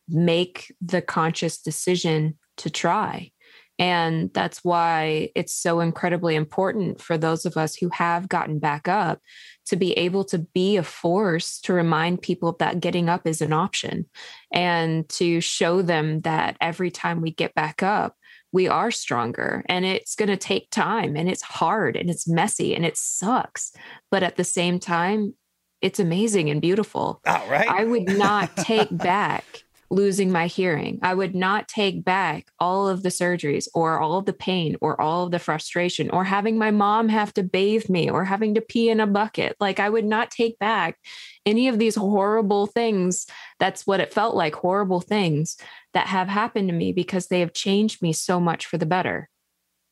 make 0.08 0.72
the 0.80 1.02
conscious 1.02 1.58
decision 1.58 2.38
to 2.58 2.70
try. 2.70 3.32
And 3.78 4.30
that's 4.32 4.62
why 4.62 5.30
it's 5.34 5.52
so 5.52 5.80
incredibly 5.80 6.36
important 6.36 7.00
for 7.00 7.18
those 7.18 7.44
of 7.44 7.56
us 7.56 7.74
who 7.74 7.88
have 7.90 8.28
gotten 8.28 8.58
back 8.58 8.86
up 8.86 9.20
to 9.66 9.76
be 9.76 9.92
able 9.94 10.24
to 10.26 10.38
be 10.38 10.76
a 10.76 10.82
force 10.82 11.60
to 11.62 11.72
remind 11.72 12.22
people 12.22 12.54
that 12.58 12.80
getting 12.80 13.08
up 13.08 13.26
is 13.26 13.40
an 13.40 13.52
option 13.52 14.06
and 14.52 15.08
to 15.08 15.40
show 15.40 15.82
them 15.82 16.20
that 16.20 16.56
every 16.60 16.90
time 16.90 17.20
we 17.20 17.32
get 17.32 17.54
back 17.54 17.82
up, 17.82 18.16
we 18.52 18.68
are 18.68 18.92
stronger 18.92 19.64
and 19.68 19.84
it's 19.84 20.14
going 20.14 20.28
to 20.28 20.36
take 20.36 20.70
time 20.70 21.16
and 21.16 21.28
it's 21.28 21.42
hard 21.42 21.96
and 21.96 22.08
it's 22.08 22.28
messy 22.28 22.74
and 22.74 22.84
it 22.86 22.96
sucks. 22.96 23.72
But 24.12 24.22
at 24.22 24.36
the 24.36 24.44
same 24.44 24.78
time, 24.78 25.34
it's 25.80 25.98
amazing 25.98 26.50
and 26.50 26.62
beautiful. 26.62 27.20
Oh, 27.26 27.46
right? 27.50 27.68
I 27.68 27.84
would 27.84 28.08
not 28.16 28.56
take 28.56 28.96
back 28.96 29.63
losing 29.95 30.32
my 30.32 30.47
hearing. 30.47 30.99
I 31.03 31.14
would 31.14 31.34
not 31.34 31.68
take 31.68 32.05
back 32.05 32.51
all 32.59 32.88
of 32.88 33.03
the 33.03 33.09
surgeries 33.09 33.68
or 33.74 34.01
all 34.01 34.18
of 34.18 34.26
the 34.26 34.32
pain 34.32 34.76
or 34.80 35.01
all 35.01 35.24
of 35.24 35.30
the 35.30 35.38
frustration 35.38 36.11
or 36.11 36.24
having 36.24 36.59
my 36.59 36.70
mom 36.70 37.09
have 37.09 37.32
to 37.34 37.42
bathe 37.42 37.88
me 37.88 38.11
or 38.11 38.24
having 38.24 38.55
to 38.55 38.61
pee 38.61 38.90
in 38.90 39.01
a 39.01 39.07
bucket. 39.07 39.57
Like 39.61 39.80
I 39.80 39.88
would 39.88 40.05
not 40.05 40.30
take 40.30 40.59
back 40.59 40.99
any 41.47 41.68
of 41.68 41.78
these 41.78 41.95
horrible 41.95 42.66
things. 42.66 43.26
That's 43.59 43.86
what 43.86 44.01
it 44.01 44.12
felt 44.12 44.34
like 44.34 44.55
horrible 44.55 45.01
things 45.01 45.57
that 45.92 46.09
have 46.09 46.28
happened 46.28 46.68
to 46.68 46.74
me 46.74 46.92
because 46.92 47.28
they 47.28 47.40
have 47.40 47.53
changed 47.53 48.03
me 48.03 48.12
so 48.12 48.40
much 48.40 48.66
for 48.66 48.78
the 48.78 48.86
better. 48.86 49.30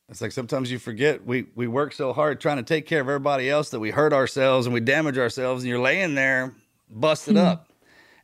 It's 0.09 0.21
like 0.21 0.33
sometimes 0.33 0.71
you 0.71 0.79
forget 0.79 1.25
we 1.25 1.47
we 1.55 1.67
work 1.67 1.95
so 1.95 2.13
hard 2.13 2.39
trying 2.39 2.59
to 2.59 2.63
take 2.63 2.87
care 2.87 3.01
of 3.01 3.09
everybody 3.09 3.49
else 3.49 3.71
that 3.71 3.81
we 3.81 3.91
hurt 3.91 4.13
ourselves 4.13 4.67
and 4.67 4.75
we 4.75 4.81
damage 4.81 5.17
ourselves, 5.17 5.63
and 5.63 5.71
you're 5.71 5.81
laying 5.81 6.15
there 6.15 6.55
busted 6.91 7.35
hmm. 7.35 7.41
up. 7.41 7.72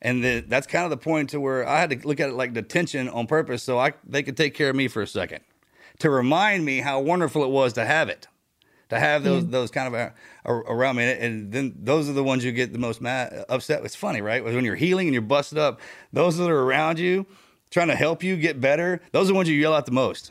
And 0.01 0.23
the, 0.23 0.41
that's 0.47 0.67
kind 0.67 0.85
of 0.85 0.91
the 0.91 0.97
point 0.97 1.31
to 1.31 1.41
where 1.41 1.67
I 1.69 1.81
had 1.81 1.91
to 1.91 2.07
look 2.07 2.21
at 2.21 2.29
it 2.29 2.35
like 2.35 2.53
detention 2.53 3.09
on 3.09 3.27
purpose, 3.27 3.63
so 3.63 3.79
I 3.79 3.95
they 4.07 4.23
could 4.23 4.37
take 4.37 4.55
care 4.55 4.71
of 4.71 4.77
me 4.77 4.87
for 4.89 5.03
a 5.03 5.07
second, 5.07 5.41
to 5.99 6.09
remind 6.11 6.65
me 6.65 6.79
how 6.81 7.01
wonderful 7.01 7.43
it 7.43 7.51
was 7.51 7.73
to 7.73 7.85
have 7.85 8.09
it, 8.09 8.29
to 8.91 8.99
have 9.01 9.25
those 9.25 9.47
those 9.49 9.71
kind 9.73 9.89
of 9.89 9.95
uh, 9.95 10.11
ar- 10.45 10.65
around 10.73 10.97
me. 10.97 11.05
And 11.11 11.51
then 11.51 11.75
those 11.81 12.09
are 12.09 12.13
the 12.13 12.23
ones 12.23 12.45
you 12.45 12.53
get 12.53 12.73
the 12.73 12.79
most 12.79 13.01
mad, 13.01 13.45
upset. 13.49 13.85
It's 13.85 13.97
funny, 13.97 14.21
right? 14.21 14.45
When 14.45 14.65
you're 14.65 14.77
healing 14.77 15.09
and 15.09 15.15
you're 15.15 15.21
busted 15.23 15.59
up, 15.59 15.81
those 16.13 16.37
that 16.39 16.49
are 16.49 16.63
around 16.63 17.01
you 17.01 17.27
trying 17.71 17.89
to 17.89 17.97
help 17.97 18.23
you 18.23 18.37
get 18.37 18.61
better, 18.61 19.01
those 19.13 19.25
are 19.27 19.33
the 19.33 19.35
ones 19.35 19.49
you 19.49 19.57
yell 19.59 19.75
at 19.75 19.85
the 19.85 19.93
most. 19.93 20.31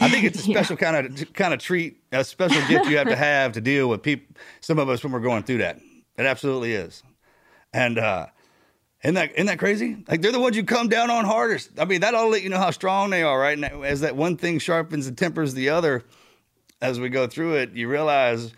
I 0.00 0.08
think 0.08 0.24
it's 0.24 0.44
a 0.44 0.46
Yeah. 0.50 0.56
special 0.62 0.76
kind 0.76 0.96
of 1.20 1.32
kind 1.32 1.54
of 1.54 1.60
treat, 1.60 1.98
a 2.10 2.24
special 2.24 2.60
gift 2.66 2.86
you 2.90 2.96
have 2.98 3.06
to 3.06 3.14
have 3.16 3.52
to 3.52 3.60
deal 3.60 3.88
with 3.88 4.02
people. 4.02 4.34
Some 4.60 4.80
of 4.80 4.88
us 4.88 5.04
when 5.04 5.12
we're 5.12 5.20
going 5.20 5.44
through 5.44 5.58
that, 5.58 5.78
it 6.18 6.26
absolutely 6.26 6.72
is. 6.72 7.04
And 7.72 7.98
uh, 7.98 8.26
isn't 9.06 9.14
that 9.14 9.32
isn't 9.34 9.46
that 9.46 9.60
crazy? 9.60 10.04
Like 10.08 10.20
they're 10.20 10.32
the 10.32 10.40
ones 10.40 10.56
you 10.56 10.64
come 10.64 10.88
down 10.88 11.10
on 11.10 11.24
hardest. 11.24 11.70
I 11.78 11.84
mean, 11.84 12.00
that'll 12.00 12.28
let 12.28 12.42
you 12.42 12.50
know 12.50 12.58
how 12.58 12.72
strong 12.72 13.10
they 13.10 13.22
are, 13.22 13.38
right? 13.38 13.56
And 13.56 13.84
as 13.84 14.00
that 14.00 14.16
one 14.16 14.36
thing 14.36 14.58
sharpens 14.58 15.06
and 15.06 15.16
tempers 15.16 15.54
the 15.54 15.68
other, 15.68 16.02
as 16.82 16.98
we 16.98 17.08
go 17.08 17.28
through 17.28 17.54
it, 17.54 17.72
you 17.72 17.88
realize. 17.88 18.52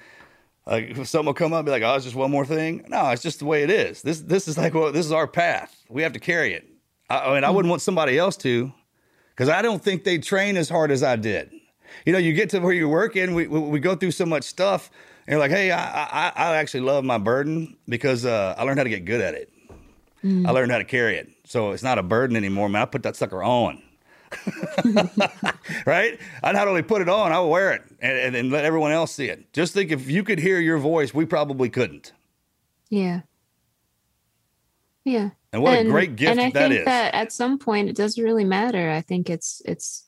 Like 0.66 0.99
if 0.99 1.09
someone 1.09 1.26
will 1.26 1.34
come 1.34 1.55
up 1.55 1.61
and 1.61 1.66
be 1.66 1.72
like, 1.72 1.82
"Oh, 1.82 1.94
it's 1.94 2.05
just 2.05 2.16
one 2.16 2.30
more 2.30 2.44
thing." 2.44 2.84
No, 2.88 3.09
it's 3.09 3.22
just 3.22 3.38
the 3.38 3.46
way 3.46 3.62
it 3.62 3.70
is. 3.70 4.03
This 4.03 4.20
this 4.20 4.49
is 4.49 4.59
like 4.59 4.74
well, 4.74 4.92
this 4.92 5.07
is 5.07 5.12
our 5.12 5.26
path. 5.26 5.82
We 5.88 6.03
have 6.03 6.12
to 6.12 6.20
carry 6.20 6.53
it. 6.53 6.66
I, 7.09 7.18
I 7.20 7.34
mean, 7.34 7.44
I 7.44 7.51
wouldn't 7.51 7.70
want 7.70 7.80
somebody 7.80 8.18
else 8.18 8.36
to, 8.38 8.70
because 9.34 9.49
I 9.49 9.62
don't 9.62 9.82
think 9.82 10.05
they 10.05 10.18
train 10.18 10.59
as 10.59 10.68
hard 10.68 10.90
as 10.90 11.03
I 11.03 11.16
did. 11.16 11.53
You 12.05 12.12
know, 12.12 12.18
you 12.18 12.34
get 12.34 12.51
to 12.51 12.59
where 12.59 12.74
you're 12.74 12.86
working, 12.86 13.34
we 13.34 13.46
we, 13.46 13.61
we 13.61 13.80
go 13.80 13.94
through 13.96 14.11
so 14.11 14.26
much 14.26 14.44
stuff, 14.44 14.90
and 15.26 15.32
you're 15.32 15.40
like, 15.40 15.51
"Hey, 15.51 15.70
I 15.70 16.05
I, 16.05 16.32
I 16.36 16.57
actually 16.57 16.80
love 16.80 17.03
my 17.03 17.16
burden 17.18 17.78
because 17.88 18.26
uh, 18.26 18.55
I 18.59 18.64
learned 18.64 18.78
how 18.78 18.84
to 18.84 18.90
get 18.90 19.07
good 19.07 19.22
at 19.22 19.34
it. 19.34 19.51
Mm. 20.25 20.47
I 20.47 20.51
learned 20.51 20.73
how 20.73 20.79
to 20.79 20.85
carry 20.85 21.16
it, 21.16 21.29
so 21.45 21.71
it's 21.71 21.83
not 21.83 21.99
a 21.99 22.03
burden 22.03 22.37
anymore. 22.37 22.69
Man, 22.69 22.83
I 22.83 22.87
put 22.87 23.03
that 23.05 23.16
sucker 23.16 23.43
on." 23.43 23.83
right? 25.87 26.19
I 26.43 26.53
not 26.53 26.69
only 26.69 26.83
put 26.83 27.03
it 27.03 27.09
on, 27.09 27.33
I 27.33 27.39
will 27.39 27.51
wear 27.51 27.73
it 27.73 27.83
and, 28.01 28.19
and, 28.19 28.37
and 28.37 28.51
let 28.51 28.64
everyone 28.64 28.93
else 28.93 29.12
see 29.12 29.27
it. 29.29 29.53
Just 29.53 29.75
think 29.75 29.91
if 29.91 30.09
you 30.11 30.23
could 30.23 30.39
hear 30.39 30.61
your 30.61 30.79
voice, 30.79 31.14
we 31.14 31.25
probably 31.25 31.71
couldn't. 31.71 32.12
Yeah. 32.91 33.23
Yeah. 35.05 35.31
And 35.53 35.62
what 35.62 35.79
a 35.79 35.85
great 35.85 36.16
gift 36.16 36.33
and 36.33 36.41
I 36.41 36.51
that 36.51 36.69
think 36.69 36.81
is. 36.81 36.85
that 36.85 37.14
at 37.14 37.33
some 37.33 37.59
point 37.59 37.89
it 37.89 37.97
doesn't 37.97 38.23
really 38.23 38.45
matter. 38.45 38.91
I 38.91 39.01
think 39.01 39.31
it's 39.31 39.62
it's 39.64 40.07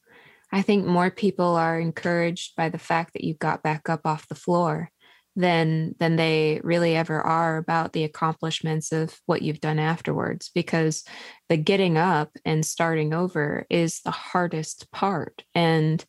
I 0.52 0.62
think 0.62 0.84
more 0.84 1.10
people 1.10 1.56
are 1.56 1.80
encouraged 1.80 2.56
by 2.56 2.68
the 2.68 2.78
fact 2.78 3.14
that 3.14 3.24
you 3.24 3.34
got 3.34 3.62
back 3.62 3.88
up 3.88 4.04
off 4.04 4.28
the 4.28 4.34
floor 4.34 4.90
than 5.36 5.94
than 5.98 6.16
they 6.16 6.60
really 6.64 6.96
ever 6.96 7.20
are 7.20 7.56
about 7.56 7.92
the 7.92 8.04
accomplishments 8.04 8.92
of 8.92 9.18
what 9.26 9.42
you've 9.42 9.60
done 9.60 9.78
afterwards 9.78 10.50
because 10.54 11.04
the 11.48 11.56
getting 11.56 11.96
up 11.96 12.30
and 12.44 12.66
starting 12.66 13.14
over 13.14 13.64
is 13.70 14.00
the 14.00 14.10
hardest 14.10 14.90
part 14.90 15.44
and 15.54 16.04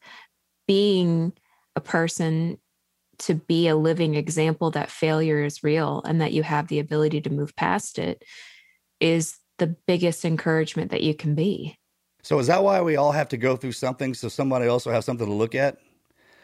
being 0.67 1.33
a 1.75 1.81
person 1.81 2.57
to 3.19 3.35
be 3.35 3.67
a 3.67 3.75
living 3.75 4.15
example 4.15 4.71
that 4.71 4.89
failure 4.89 5.43
is 5.43 5.63
real 5.63 6.01
and 6.05 6.21
that 6.21 6.33
you 6.33 6.41
have 6.41 6.67
the 6.67 6.79
ability 6.79 7.21
to 7.21 7.29
move 7.29 7.55
past 7.55 7.99
it 7.99 8.23
is 8.99 9.37
the 9.59 9.67
biggest 9.85 10.25
encouragement 10.25 10.89
that 10.91 11.03
you 11.03 11.13
can 11.13 11.35
be. 11.35 11.77
So 12.23 12.39
is 12.39 12.47
that 12.47 12.63
why 12.63 12.81
we 12.81 12.95
all 12.95 13.11
have 13.11 13.29
to 13.29 13.37
go 13.37 13.55
through 13.55 13.73
something 13.73 14.13
so 14.13 14.27
somebody 14.27 14.65
else 14.65 14.85
will 14.85 14.93
have 14.93 15.03
something 15.03 15.27
to 15.27 15.33
look 15.33 15.55
at? 15.55 15.77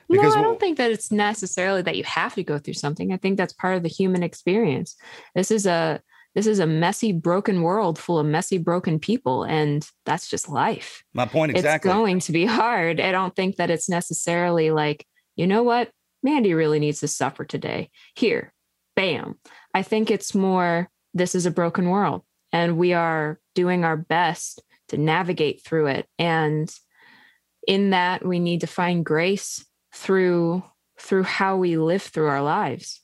No, 0.10 0.22
I 0.22 0.41
don't 0.41 0.60
think 0.60 0.78
that 0.78 0.91
it's 0.91 1.12
necessarily 1.12 1.82
that 1.82 1.97
you 1.97 2.03
have 2.05 2.36
to 2.36 2.43
go 2.43 2.58
through 2.58 2.76
something. 2.76 3.12
I 3.12 3.18
think 3.18 3.38
that's 3.38 3.53
part 3.53 3.76
of 3.76 3.84
the 3.84 3.89
human 3.89 4.24
experience. 4.24 4.95
This 5.36 5.51
is 5.51 5.66
a 5.66 6.01
this 6.36 6.45
is 6.45 6.60
a 6.60 6.68
messy, 6.68 7.14
broken 7.14 7.64
world 7.64 7.97
full 7.97 8.20
of 8.20 8.28
messy, 8.28 8.60
broken 8.60 8.99
people, 8.99 9.43
and 9.43 9.88
that's 10.05 10.30
just 10.30 10.47
life. 10.47 11.03
my 11.14 11.26
point 11.26 11.51
exactly. 11.51 11.89
It's 11.89 11.95
going 11.95 12.20
to 12.20 12.32
be 12.32 12.45
hard. 12.45 13.01
I 13.01 13.12
don't 13.12 13.36
think 13.36 13.55
that 13.55 13.72
it's 13.72 13.89
necessarily 13.89 14.70
like, 14.70 15.08
you 15.36 15.47
know 15.47 15.64
what, 15.64 15.89
Mandy 16.22 16.53
really 16.53 16.80
needs 16.80 16.99
to 16.99 17.08
suffer 17.08 17.43
today. 17.43 17.89
Here, 18.16 18.53
bam. 18.95 19.39
I 19.74 19.82
think 19.82 20.12
it's 20.12 20.36
more 20.36 20.89
this 21.14 21.34
is 21.34 21.47
a 21.47 21.51
broken 21.51 21.89
world, 21.89 22.22
and 22.51 22.78
we 22.78 22.93
are 22.93 23.39
doing 23.55 23.84
our 23.84 23.97
best 23.97 24.62
to 24.89 24.97
navigate 24.97 25.64
through 25.66 25.88
it. 25.88 26.08
And 26.20 26.72
in 27.68 27.89
that, 27.89 28.26
we 28.26 28.39
need 28.39 28.62
to 28.62 28.68
find 28.68 29.03
grace 29.03 29.66
through 29.97 30.63
through 30.99 31.23
how 31.23 31.57
we 31.57 31.77
live 31.77 32.01
through 32.01 32.27
our 32.27 32.41
lives. 32.41 33.01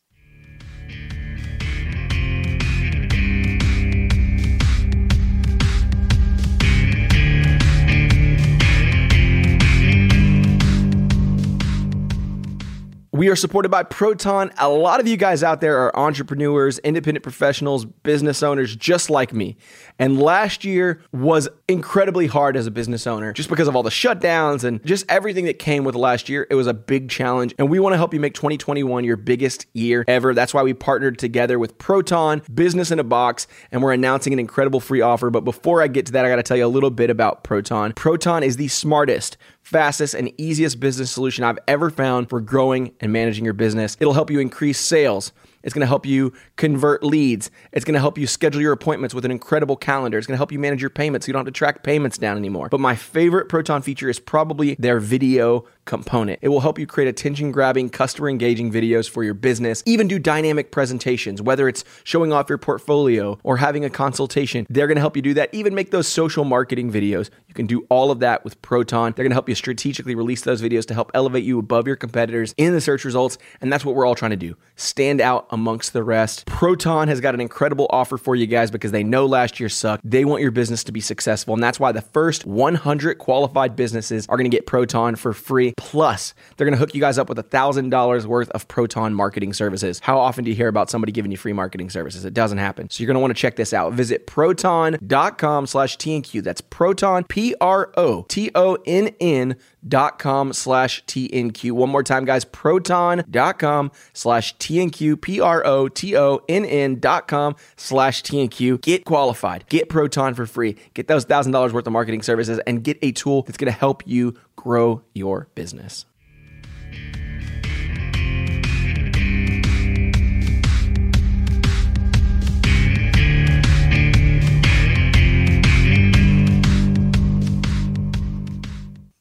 We 13.13 13.29
are 13.29 13.35
supported 13.35 13.69
by 13.69 13.83
Protonn. 13.83 14.51
A 14.57 14.67
lot 14.67 14.99
of 14.99 15.07
you 15.07 15.17
guys 15.17 15.43
out 15.43 15.61
there 15.61 15.77
are 15.77 15.95
entrepreneurs, 15.95 16.79
independent 16.79 17.21
professionals, 17.21 17.85
business 17.85 18.41
owners 18.41 18.75
just 18.75 19.07
like 19.11 19.31
me. 19.31 19.55
And 19.99 20.19
last 20.19 20.65
year 20.65 20.99
was 21.11 21.47
incredibly 21.67 22.25
hard 22.25 22.57
as 22.57 22.65
a 22.65 22.71
business 22.71 23.05
owner 23.05 23.31
just 23.31 23.49
because 23.49 23.67
of 23.67 23.75
all 23.75 23.83
the 23.83 23.91
shutdowns 23.91 24.63
and 24.63 24.83
just 24.83 25.05
everything 25.09 25.45
that 25.45 25.59
came 25.59 25.83
with 25.83 25.93
last 25.93 26.27
year. 26.27 26.47
It 26.49 26.55
was 26.55 26.65
a 26.65 26.73
big 26.73 27.07
challenge. 27.07 27.53
And 27.59 27.69
we 27.69 27.79
want 27.79 27.93
to 27.93 27.97
help 27.97 28.15
you 28.15 28.19
make 28.19 28.33
2021 28.33 29.03
your 29.03 29.15
biggest 29.15 29.67
year 29.73 30.03
ever. 30.07 30.33
That's 30.33 30.51
why 30.51 30.63
we 30.63 30.73
partnered 30.73 31.19
together 31.19 31.59
with 31.59 31.77
Protonn, 31.77 32.41
Business 32.51 32.89
in 32.89 32.97
a 32.97 33.03
Box, 33.03 33.45
and 33.71 33.83
we're 33.83 33.93
announcing 33.93 34.33
an 34.33 34.39
incredible 34.39 34.79
free 34.79 35.01
offer. 35.01 35.29
But 35.29 35.41
before 35.41 35.83
I 35.83 35.87
get 35.87 36.07
to 36.07 36.13
that, 36.13 36.25
I 36.25 36.29
got 36.29 36.37
to 36.37 36.43
tell 36.43 36.57
you 36.57 36.65
a 36.65 36.67
little 36.67 36.89
bit 36.89 37.11
about 37.11 37.43
Protonn. 37.43 37.93
Protonn 37.93 38.41
is 38.41 38.57
the 38.57 38.69
smartest, 38.69 39.37
fastest, 39.63 40.13
and 40.13 40.31
easiest 40.37 40.79
business 40.79 41.09
solution 41.09 41.43
I've 41.43 41.59
ever 41.67 41.89
found 41.89 42.29
for 42.29 42.39
growing 42.39 42.93
and 42.99 43.11
managing 43.11 43.45
your 43.45 43.53
business. 43.53 43.97
It'll 43.99 44.13
help 44.13 44.29
you 44.29 44.39
increase 44.39 44.77
sales, 44.77 45.31
It's 45.63 45.73
going 45.73 45.81
to 45.81 45.87
help 45.87 46.05
you 46.05 46.33
convert 46.57 47.03
leads. 47.03 47.49
It's 47.71 47.85
going 47.85 47.93
to 47.93 47.99
help 47.99 48.17
you 48.17 48.27
schedule 48.27 48.61
your 48.61 48.73
appointments 48.73 49.15
with 49.15 49.25
an 49.25 49.31
incredible 49.31 49.75
calendar. 49.75 50.17
It's 50.17 50.27
going 50.27 50.35
to 50.35 50.39
help 50.39 50.51
you 50.51 50.59
manage 50.59 50.81
your 50.81 50.89
payments 50.89 51.25
so 51.25 51.29
you 51.29 51.33
don't 51.33 51.45
have 51.45 51.53
to 51.53 51.57
track 51.57 51.83
payments 51.83 52.17
down 52.17 52.37
anymore. 52.37 52.69
But 52.69 52.79
my 52.79 52.95
favorite 52.95 53.49
Protonn 53.49 53.81
feature 53.81 54.09
is 54.09 54.19
probably 54.19 54.75
their 54.75 54.99
video 54.99 55.65
component. 55.85 56.39
It 56.41 56.49
will 56.49 56.61
help 56.61 56.79
you 56.79 56.87
create 56.87 57.09
attention 57.09 57.51
grabbing, 57.51 57.89
customer 57.89 58.29
engaging 58.29 58.71
videos 58.71 59.09
for 59.09 59.23
your 59.23 59.33
business, 59.33 59.83
even 59.85 60.07
do 60.07 60.19
dynamic 60.19 60.71
presentations, 60.71 61.41
whether 61.41 61.67
it's 61.67 61.83
showing 62.03 62.31
off 62.31 62.49
your 62.49 62.57
portfolio 62.57 63.37
or 63.43 63.57
having 63.57 63.83
a 63.83 63.89
consultation. 63.89 64.65
They're 64.69 64.87
going 64.87 64.95
to 64.95 65.01
help 65.01 65.15
you 65.15 65.21
do 65.21 65.33
that, 65.35 65.49
even 65.53 65.75
make 65.75 65.91
those 65.91 66.07
social 66.07 66.45
marketing 66.45 66.91
videos. 66.91 67.29
You 67.47 67.53
can 67.53 67.67
do 67.67 67.85
all 67.89 68.11
of 68.11 68.19
that 68.19 68.43
with 68.43 68.61
Protonn. 68.61 69.13
They're 69.15 69.23
going 69.23 69.31
to 69.31 69.35
help 69.35 69.49
you 69.49 69.55
strategically 69.55 70.15
release 70.15 70.41
those 70.41 70.61
videos 70.61 70.85
to 70.87 70.93
help 70.93 71.11
elevate 71.13 71.43
you 71.43 71.59
above 71.59 71.87
your 71.87 71.95
competitors 71.95 72.53
in 72.57 72.73
the 72.73 72.81
search 72.81 73.05
results. 73.05 73.37
And 73.61 73.71
that's 73.71 73.85
what 73.85 73.95
we're 73.95 74.05
all 74.05 74.15
trying 74.15 74.31
to 74.31 74.37
do 74.37 74.55
stand 74.75 75.21
out 75.21 75.47
amongst 75.53 75.93
the 75.93 76.03
rest. 76.03 76.45
Protonn 76.47 77.07
has 77.07 77.21
got 77.21 77.33
an 77.33 77.41
incredible 77.41 77.87
offer 77.91 78.17
for 78.17 78.35
you 78.35 78.47
guys 78.47 78.71
because 78.71 78.91
they 78.91 79.03
know 79.03 79.25
last 79.25 79.59
year 79.59 79.69
sucked. 79.69 80.01
They 80.03 80.25
want 80.25 80.41
your 80.41 80.51
business 80.51 80.83
to 80.85 80.91
be 80.91 80.99
successful. 80.99 81.53
And 81.53 81.63
that's 81.63 81.79
why 81.79 81.91
the 81.91 82.01
first 82.01 82.45
100 82.45 83.19
qualified 83.19 83.75
businesses 83.75 84.25
are 84.27 84.37
going 84.37 84.49
to 84.49 84.55
get 84.55 84.65
Protonn 84.65 85.17
for 85.17 85.33
free. 85.33 85.73
Plus, 85.77 86.33
they're 86.57 86.65
going 86.65 86.73
to 86.73 86.79
hook 86.79 86.95
you 86.95 87.01
guys 87.01 87.17
up 87.17 87.29
with 87.29 87.37
$1,000 87.37 88.25
worth 88.25 88.49
of 88.49 88.67
Protonn 88.67 89.13
marketing 89.13 89.53
services. 89.53 89.99
How 89.99 90.17
often 90.17 90.43
do 90.43 90.49
you 90.49 90.55
hear 90.55 90.67
about 90.67 90.89
somebody 90.89 91.11
giving 91.11 91.31
you 91.31 91.37
free 91.37 91.53
marketing 91.53 91.89
services? 91.89 92.25
It 92.25 92.33
doesn't 92.33 92.57
happen. 92.57 92.89
So 92.89 93.01
you're 93.01 93.07
going 93.07 93.15
to 93.15 93.21
want 93.21 93.31
to 93.31 93.39
check 93.39 93.55
this 93.55 93.73
out. 93.73 93.93
Visit 93.93 94.25
protonn.com 94.27 95.67
slash 95.67 95.97
TNQ. 95.97 96.43
That's 96.43 96.61
protonn, 96.61 97.27
P 97.27 97.55
R 97.61 97.91
O 97.95 98.23
T 98.27 98.49
O 98.55 98.77
N 98.85 99.11
N 99.19 99.55
dot 99.87 100.19
com 100.19 100.53
slash 100.53 101.03
TNQ. 101.05 101.71
One 101.71 101.89
more 101.89 102.03
time, 102.03 102.25
guys, 102.25 102.45
protonn.com 102.45 103.91
slash 104.13 104.57
TNQ, 104.57 105.21
P 105.21 105.39
R 105.39 105.65
O 105.65 105.87
T 105.87 106.15
O 106.17 106.41
N 106.47 106.65
N 106.65 106.99
dot 106.99 107.27
com 107.27 107.55
slash 107.75 108.23
TNQ. 108.23 108.81
Get 108.81 109.05
qualified, 109.05 109.65
get 109.69 109.89
Protonn 109.89 110.35
for 110.35 110.45
free, 110.45 110.75
get 110.93 111.07
those 111.07 111.25
thousand 111.25 111.51
dollars 111.51 111.73
worth 111.73 111.87
of 111.87 111.93
marketing 111.93 112.21
services, 112.21 112.59
and 112.65 112.83
get 112.83 112.97
a 113.01 113.11
tool 113.11 113.43
that's 113.43 113.57
going 113.57 113.71
to 113.71 113.77
help 113.77 114.07
you 114.07 114.35
grow 114.55 115.01
your 115.13 115.47
business. 115.55 116.05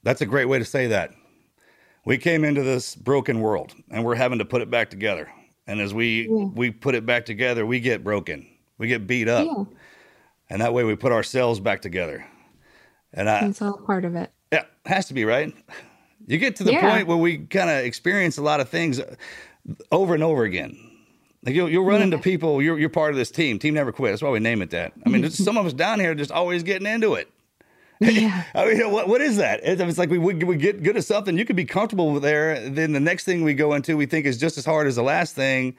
That's 0.02 0.20
a 0.20 0.26
great 0.26 0.46
way 0.46 0.58
to 0.58 0.64
say 0.64 0.88
that. 0.88 1.12
We 2.04 2.18
came 2.18 2.44
into 2.44 2.62
this 2.62 2.94
broken 2.96 3.40
world 3.40 3.74
and 3.90 4.04
we're 4.04 4.16
having 4.16 4.38
to 4.38 4.44
put 4.44 4.60
it 4.62 4.70
back 4.70 4.90
together. 4.90 5.30
And 5.66 5.80
as 5.80 5.94
we 5.94 6.26
we 6.28 6.70
put 6.72 6.94
it 6.96 7.06
back 7.06 7.24
together, 7.24 7.64
we 7.64 7.78
get 7.80 8.02
broken. 8.02 8.46
We 8.78 8.88
get 8.88 9.06
beat 9.06 9.28
up. 9.28 9.46
Yeah. 9.46 9.64
And 10.50 10.60
that 10.60 10.74
way 10.74 10.82
we 10.84 10.96
put 10.96 11.12
ourselves 11.12 11.60
back 11.60 11.80
together. 11.82 12.26
And 13.12 13.30
I 13.30 13.46
It's 13.46 13.62
all 13.62 13.78
part 13.78 14.04
of 14.04 14.16
it. 14.16 14.30
yeah, 14.52 14.64
has 14.86 15.06
to 15.06 15.14
be, 15.14 15.24
right? 15.24 15.54
You 16.26 16.38
get 16.38 16.56
to 16.56 16.64
the 16.64 16.72
Yeah. 16.72 16.90
point 16.90 17.06
where 17.06 17.16
we 17.16 17.38
kind 17.38 17.70
of 17.70 17.84
experience 17.84 18.38
a 18.38 18.42
lot 18.42 18.60
of 18.60 18.68
things 18.68 19.00
over 19.92 20.14
and 20.14 20.22
over 20.22 20.44
again. 20.44 20.76
Like 21.44 21.54
you'll, 21.54 21.68
you'll 21.68 21.84
run 21.84 22.02
into 22.02 22.18
people, 22.18 22.62
you're, 22.62 22.78
you're 22.78 22.88
part 22.88 23.10
of 23.10 23.16
this 23.16 23.30
team. 23.30 23.58
Team 23.58 23.74
never 23.74 23.90
quit. 23.92 24.12
That's 24.12 24.22
why 24.22 24.30
we 24.30 24.38
name 24.40 24.62
it 24.62 24.70
that. 24.70 24.92
I 25.04 25.08
mean, 25.08 25.28
some 25.30 25.56
of 25.56 25.66
us 25.66 25.72
down 25.72 25.98
here 26.00 26.14
just 26.14 26.30
always 26.30 26.62
getting 26.62 26.86
into 26.86 27.14
it. 27.14 27.31
Yeah. 28.00 28.44
I 28.54 28.66
mean, 28.66 28.90
what, 28.90 29.08
what 29.08 29.20
is 29.20 29.36
that? 29.36 29.60
It's, 29.62 29.98
like 29.98 30.10
we, 30.10 30.18
we, 30.18 30.34
we 30.34 30.56
get 30.56 30.82
good 30.82 30.96
at 30.96 31.04
something. 31.04 31.38
You 31.38 31.44
could 31.44 31.56
be 31.56 31.64
comfortable 31.64 32.18
there. 32.20 32.68
Then 32.68 32.92
the 32.92 33.00
next 33.00 33.24
thing 33.24 33.42
we 33.44 33.54
go 33.54 33.74
into, 33.74 33.96
we 33.96 34.06
think 34.06 34.26
is 34.26 34.38
just 34.38 34.58
as 34.58 34.64
hard 34.64 34.86
as 34.86 34.96
the 34.96 35.02
last 35.02 35.34
thing, 35.34 35.76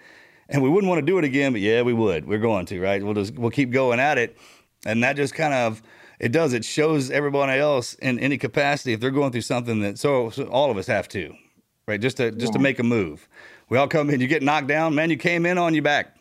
and 0.49 0.61
we 0.61 0.69
wouldn't 0.69 0.89
want 0.89 0.99
to 0.99 1.05
do 1.05 1.17
it 1.17 1.23
again. 1.23 1.51
But 1.51 1.61
yeah, 1.61 1.81
we 1.81 1.93
would. 1.93 2.27
We're 2.27 2.39
going 2.39 2.65
to, 2.67 2.79
right? 2.79 3.03
We'll 3.03 3.13
just 3.13 3.37
we'll 3.37 3.51
keep 3.51 3.71
going 3.71 3.99
at 3.99 4.17
it, 4.17 4.37
and 4.85 5.03
that 5.03 5.15
just 5.15 5.33
kind 5.33 5.53
of 5.53 5.81
it 6.19 6.31
does. 6.31 6.53
It 6.53 6.63
shows 6.63 7.11
everybody 7.11 7.59
else 7.59 7.95
in 7.95 8.19
any 8.19 8.37
capacity 8.37 8.93
if 8.93 8.99
they're 8.99 9.11
going 9.11 9.31
through 9.31 9.41
something 9.41 9.81
that 9.81 9.99
so, 9.99 10.29
so 10.29 10.45
all 10.45 10.71
of 10.71 10.77
us 10.77 10.87
have 10.87 11.07
to, 11.09 11.33
right? 11.87 11.99
Just 11.99 12.17
to 12.17 12.31
just 12.31 12.53
to 12.53 12.59
make 12.59 12.79
a 12.79 12.83
move. 12.83 13.27
We 13.69 13.77
all 13.77 13.87
come 13.87 14.09
in. 14.09 14.21
You 14.21 14.27
get 14.27 14.43
knocked 14.43 14.67
down, 14.67 14.95
man. 14.95 15.09
You 15.09 15.17
came 15.17 15.45
in 15.45 15.57
on 15.57 15.73
your 15.73 15.83
back. 15.83 16.15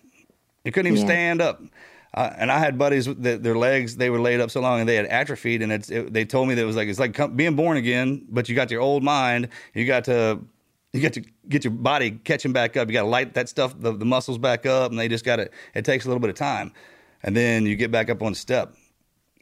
You 0.65 0.73
couldn't 0.73 0.93
even 0.93 1.01
Yeah. 1.07 1.13
stand 1.15 1.43
up. 1.43 1.61
Uh, 2.15 2.31
and 2.37 2.53
I 2.53 2.59
had 2.59 2.77
buddies 2.77 3.07
that 3.07 3.43
their 3.43 3.57
legs 3.57 3.97
they 3.97 4.11
were 4.11 4.21
laid 4.21 4.41
up 4.41 4.51
so 4.51 4.61
long 4.61 4.81
and 4.81 4.89
they 4.89 4.97
had 4.97 5.07
atrophied, 5.07 5.63
and 5.63 5.73
it's, 5.73 5.91
it, 5.91 6.13
they 6.13 6.25
told 6.27 6.49
me 6.49 6.55
that 6.55 6.63
it 6.63 6.67
was 6.67 6.77
like 6.77 6.89
it's 6.89 6.99
like 6.99 7.15
come, 7.15 7.35
being 7.35 7.57
born 7.57 7.79
again, 7.79 8.27
but 8.29 8.49
you 8.49 8.55
got 8.55 8.71
your 8.71 8.83
old 8.83 9.03
mind. 9.03 9.49
You 9.75 9.87
got 9.87 10.05
to 10.05 10.41
you 10.93 11.01
got 11.01 11.15
to 11.15 11.23
get 11.49 11.65
your 11.65 11.73
body 11.73 12.11
catching 12.11 12.53
back 12.53 12.77
up. 12.77 12.89
You 12.89 12.93
got 12.93 13.03
to 13.03 13.09
light 13.09 13.33
that 13.35 13.49
stuff, 13.49 13.75
the, 13.79 13.93
the 13.93 14.05
muscles 14.05 14.37
back 14.37 14.67
up, 14.67 14.91
and 14.91 15.01
they 15.01 15.09
just 15.09 15.25
got 15.25 15.37
to. 15.37 15.49
It 15.75 15.87
takes 15.87 16.05
a 16.05 16.09
little 16.09 16.21
bit 16.21 16.29
of 16.29 16.37
time, 16.37 16.73
and 17.23 17.35
then 17.35 17.65
you 17.65 17.77
get 17.77 17.91
back 17.91 18.11
up 18.11 18.23
on 18.23 18.35
step. 18.35 18.75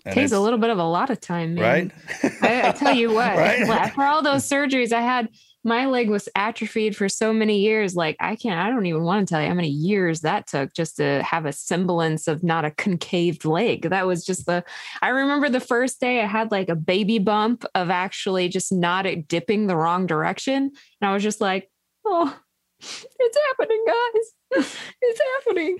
And 0.05 0.15
takes 0.15 0.33
a 0.33 0.41
little 0.41 0.59
bit 0.59 0.71
of 0.71 0.79
a 0.79 0.85
lot 0.85 1.11
of 1.11 1.21
time, 1.21 1.57
man. 1.57 1.93
right. 2.23 2.33
I, 2.41 2.69
I 2.69 2.73
tell 2.73 2.95
you 2.95 3.09
what, 3.13 3.37
Right? 3.37 3.61
after 3.69 4.03
all 4.03 4.23
those 4.23 4.49
surgeries 4.49 4.93
I 4.93 5.01
had, 5.03 5.29
my 5.63 5.87
leg 5.87 6.09
was 6.09 6.29
atrophied 6.35 6.97
for 6.97 7.09
so 7.09 7.33
many 7.33 7.59
years. 7.61 7.95
Like 7.95 8.17
I 8.19 8.37
can't, 8.37 8.59
I 8.59 8.71
don't 8.71 8.87
even 8.87 9.03
want 9.03 9.27
to 9.27 9.33
tell 9.33 9.43
you 9.43 9.49
how 9.49 9.55
many 9.55 9.69
years 9.69 10.23
that 10.23 10.47
took 10.47 10.73
just 10.73 10.97
to 10.97 11.23
have 11.23 11.45
a 11.45 11.53
semblance 11.53 12.29
of 12.29 12.43
not 12.43 12.65
a 12.65 12.71
concaved 12.71 13.45
leg. 13.45 13.91
That 13.91 14.07
was 14.07 14.25
just 14.25 14.47
the, 14.47 14.65
I 15.03 15.09
remember 15.09 15.49
the 15.49 15.61
first 15.61 16.01
day 16.01 16.23
I 16.23 16.27
had 16.27 16.51
like 16.51 16.71
a 16.71 16.77
baby 16.77 17.19
bump 17.19 17.65
of 17.75 17.91
actually 17.91 18.49
just 18.49 18.73
not 18.73 19.07
dipping 19.29 19.67
the 19.67 19.77
wrong 19.77 20.07
direction. 20.07 20.71
And 21.01 21.11
I 21.11 21.13
was 21.13 21.23
just 21.23 21.43
like, 21.43 21.71
oh, 22.07 22.35
it's 22.81 23.39
happening, 23.49 23.85
guys. 23.87 24.75
it's 25.03 25.21
happening. 25.45 25.79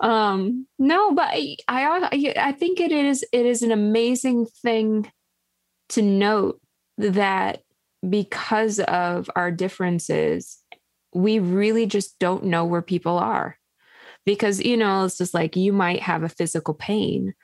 Um, 0.00 0.66
no, 0.78 1.14
but 1.14 1.28
I, 1.28 1.56
I, 1.68 2.34
I 2.36 2.52
think 2.52 2.80
it 2.80 2.90
is, 2.90 3.24
it 3.32 3.46
is 3.46 3.62
an 3.62 3.70
amazing 3.70 4.46
thing 4.46 5.10
to 5.90 6.02
note 6.02 6.60
that 6.98 7.62
because 8.08 8.80
of 8.80 9.30
our 9.36 9.50
differences, 9.50 10.62
we 11.14 11.38
really 11.38 11.86
just 11.86 12.18
don't 12.18 12.44
know 12.44 12.64
where 12.64 12.82
people 12.82 13.18
are. 13.18 13.56
Because, 14.26 14.60
you 14.60 14.76
know, 14.76 15.04
it's 15.04 15.18
just 15.18 15.34
like 15.34 15.56
you 15.56 15.72
might 15.72 16.00
have 16.00 16.22
a 16.22 16.28
physical 16.28 16.74
pain. 16.74 17.34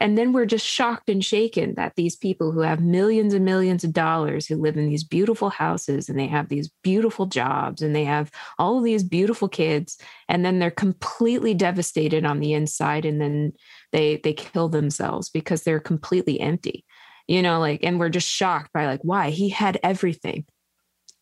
And 0.00 0.18
then 0.18 0.32
we're 0.32 0.46
just 0.46 0.66
shocked 0.66 1.08
and 1.08 1.24
shaken 1.24 1.74
that 1.74 1.92
these 1.94 2.16
people 2.16 2.50
who 2.50 2.60
have 2.60 2.80
millions 2.80 3.34
and 3.34 3.44
millions 3.44 3.84
of 3.84 3.92
dollars, 3.92 4.46
who 4.46 4.56
live 4.56 4.76
in 4.76 4.88
these 4.88 5.04
beautiful 5.04 5.50
houses 5.50 6.08
and 6.08 6.18
they 6.18 6.26
have 6.26 6.48
these 6.48 6.70
beautiful 6.82 7.26
jobs 7.26 7.82
and 7.82 7.94
they 7.94 8.04
have 8.04 8.30
all 8.58 8.78
of 8.78 8.84
these 8.84 9.04
beautiful 9.04 9.48
kids, 9.48 9.98
and 10.28 10.44
then 10.44 10.58
they're 10.58 10.70
completely 10.70 11.54
devastated 11.54 12.24
on 12.24 12.40
the 12.40 12.54
inside 12.54 13.04
and 13.04 13.20
then 13.20 13.52
they 13.92 14.16
they 14.24 14.32
kill 14.32 14.68
themselves 14.68 15.28
because 15.30 15.62
they're 15.62 15.78
completely 15.78 16.40
empty 16.40 16.84
you 17.28 17.42
know 17.42 17.58
like 17.60 17.82
and 17.82 17.98
we're 17.98 18.08
just 18.08 18.28
shocked 18.28 18.72
by 18.72 18.86
like 18.86 19.00
why 19.02 19.30
he 19.30 19.48
had 19.48 19.78
everything 19.82 20.44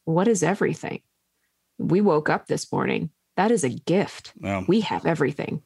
what 0.04 0.26
is 0.28 0.42
everything 0.42 1.00
we 1.78 2.00
woke 2.00 2.28
up 2.28 2.46
this 2.46 2.70
morning 2.72 3.10
that 3.36 3.50
is 3.50 3.64
a 3.64 3.68
gift 3.70 4.32
Well, 4.40 4.64
we 4.68 4.80
have 4.80 5.06
everything 5.06 5.62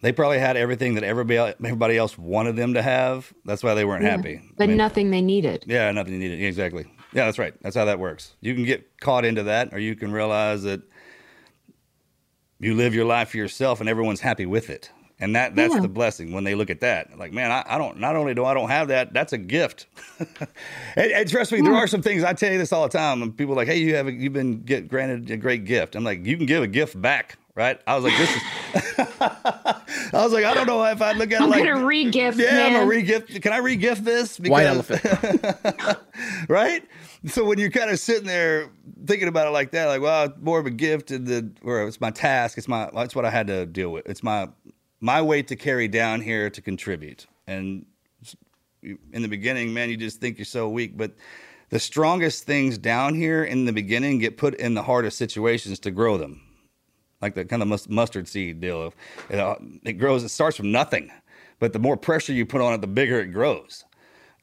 they 0.00 0.12
probably 0.12 0.38
had 0.38 0.56
everything 0.56 0.94
that 0.94 1.02
everybody 1.02 1.54
everybody 1.64 1.96
else 1.96 2.16
wanted 2.16 2.54
them 2.54 2.74
to 2.74 2.82
have. 2.82 3.32
That's 3.44 3.64
why 3.64 3.74
they 3.74 3.84
weren't 3.84 4.04
Yeah. 4.04 4.10
happy. 4.10 4.36
I 4.36 4.42
but 4.56 4.68
mean- 4.68 4.76
nothing 4.76 5.10
they 5.10 5.20
needed 5.20 5.64
Yeah, 5.66 5.90
nothing 5.90 6.12
you 6.12 6.20
needed. 6.20 6.40
Exactly. 6.40 6.84
Yeah, 7.12 7.24
that's 7.24 7.38
right. 7.38 7.52
That's 7.62 7.74
how 7.74 7.84
that 7.86 7.98
works. 7.98 8.36
You 8.40 8.54
can 8.54 8.62
get 8.64 9.00
caught 9.00 9.24
into 9.24 9.42
that, 9.44 9.70
or 9.72 9.80
you 9.80 9.96
can 9.96 10.12
realize 10.12 10.62
that 10.62 10.82
you 12.60 12.74
live 12.76 12.94
your 12.94 13.06
life 13.06 13.30
for 13.30 13.38
yourself, 13.38 13.80
and 13.80 13.88
everyone's 13.88 14.20
happy 14.20 14.46
with 14.46 14.70
it. 14.70 14.90
And 15.20 15.34
that 15.34 15.56
that's 15.56 15.74
Yeah. 15.74 15.80
the 15.80 15.88
blessing 15.88 16.32
when 16.32 16.44
they 16.44 16.54
look 16.54 16.70
at 16.70 16.80
that. 16.80 17.18
Like, 17.18 17.32
man, 17.32 17.50
I, 17.50 17.64
I 17.66 17.76
don't. 17.78 17.98
Not 17.98 18.14
only 18.14 18.34
do 18.34 18.44
I 18.44 18.54
don't 18.54 18.68
have 18.68 18.88
that, 18.88 19.12
that's 19.12 19.32
a 19.32 19.38
gift. 19.38 19.86
and, 20.96 21.10
and 21.12 21.28
trust 21.28 21.50
me, 21.50 21.60
there 21.60 21.74
are 21.74 21.88
some 21.88 22.02
things 22.02 22.22
I 22.22 22.34
tell 22.34 22.52
you 22.52 22.58
this 22.58 22.72
all 22.72 22.84
the 22.84 22.96
time. 22.96 23.22
And 23.22 23.36
people 23.36 23.54
are 23.54 23.56
like, 23.56 23.66
hey, 23.68 23.78
you 23.78 23.96
have 23.96 24.06
a, 24.06 24.12
you've 24.12 24.32
been 24.32 24.62
get 24.62 24.86
granted 24.88 25.28
a 25.30 25.36
great 25.36 25.64
gift. 25.64 25.96
I'm 25.96 26.04
like, 26.04 26.24
you 26.24 26.36
can 26.36 26.46
give 26.46 26.62
a 26.62 26.68
gift 26.68 27.00
back, 27.02 27.36
right? 27.56 27.80
I 27.86 27.96
was 27.96 28.04
like, 28.04 28.16
this 28.16 28.36
is. 28.36 28.42
I 29.20 30.22
was 30.24 30.32
like, 30.32 30.44
I 30.44 30.54
don't 30.54 30.66
know 30.68 30.84
if 30.84 31.02
I 31.02 31.12
look 31.12 31.32
at 31.32 31.40
it 31.40 31.42
i'm 31.42 31.50
like. 31.50 31.64
gonna 31.64 31.84
re-gift 31.84 32.38
yeah, 32.38 32.66
I'm 32.66 32.72
man. 32.74 32.82
a 32.84 32.86
re-gift. 32.86 33.42
Can 33.42 33.52
I 33.52 33.58
re-gift 33.58 34.04
this? 34.04 34.38
White 34.38 34.66
elephant. 34.66 35.02
right? 36.48 36.82
So 37.26 37.44
when 37.44 37.58
you're 37.58 37.70
kind 37.70 37.90
of 37.90 37.98
sitting 37.98 38.26
there 38.26 38.70
thinking 39.06 39.26
about 39.28 39.48
it 39.48 39.50
like 39.50 39.72
that, 39.72 39.86
like, 39.86 40.00
well, 40.00 40.26
it's 40.26 40.38
more 40.40 40.60
of 40.60 40.66
a 40.66 40.70
gift, 40.70 41.10
and 41.10 41.26
the 41.26 41.50
or 41.62 41.82
it's 41.88 42.00
my 42.00 42.10
task. 42.12 42.56
It's 42.56 42.68
my 42.68 42.88
that's 42.94 43.14
what 43.16 43.24
I 43.24 43.30
had 43.30 43.48
to 43.48 43.66
deal 43.66 43.90
with. 43.90 44.08
It's 44.08 44.22
my 44.22 44.48
my 45.00 45.22
weight 45.22 45.48
to 45.48 45.56
carry 45.56 45.88
down 45.88 46.20
here 46.20 46.50
to 46.50 46.60
contribute. 46.60 47.26
And 47.46 47.86
in 48.82 49.22
the 49.22 49.28
beginning, 49.28 49.72
man, 49.72 49.90
you 49.90 49.96
just 49.96 50.20
think 50.20 50.38
you're 50.38 50.44
so 50.44 50.68
weak, 50.68 50.96
but 50.96 51.12
the 51.70 51.78
strongest 51.78 52.44
things 52.44 52.78
down 52.78 53.14
here 53.14 53.44
in 53.44 53.64
the 53.64 53.72
beginning 53.72 54.18
get 54.18 54.36
put 54.36 54.54
in 54.54 54.74
the 54.74 54.82
hardest 54.82 55.18
situations 55.18 55.78
to 55.80 55.90
grow 55.90 56.16
them. 56.16 56.40
Like 57.20 57.34
the 57.34 57.44
kind 57.44 57.62
of 57.62 57.88
mustard 57.90 58.28
seed 58.28 58.60
deal 58.60 58.80
of 58.80 58.94
it, 59.28 59.40
uh, 59.40 59.56
it 59.84 59.94
grows. 59.94 60.22
It 60.22 60.28
starts 60.28 60.56
from 60.56 60.70
nothing, 60.70 61.10
but 61.58 61.72
the 61.72 61.80
more 61.80 61.96
pressure 61.96 62.32
you 62.32 62.46
put 62.46 62.60
on 62.60 62.74
it, 62.74 62.80
the 62.80 62.86
bigger 62.86 63.18
it 63.20 63.32
grows 63.32 63.84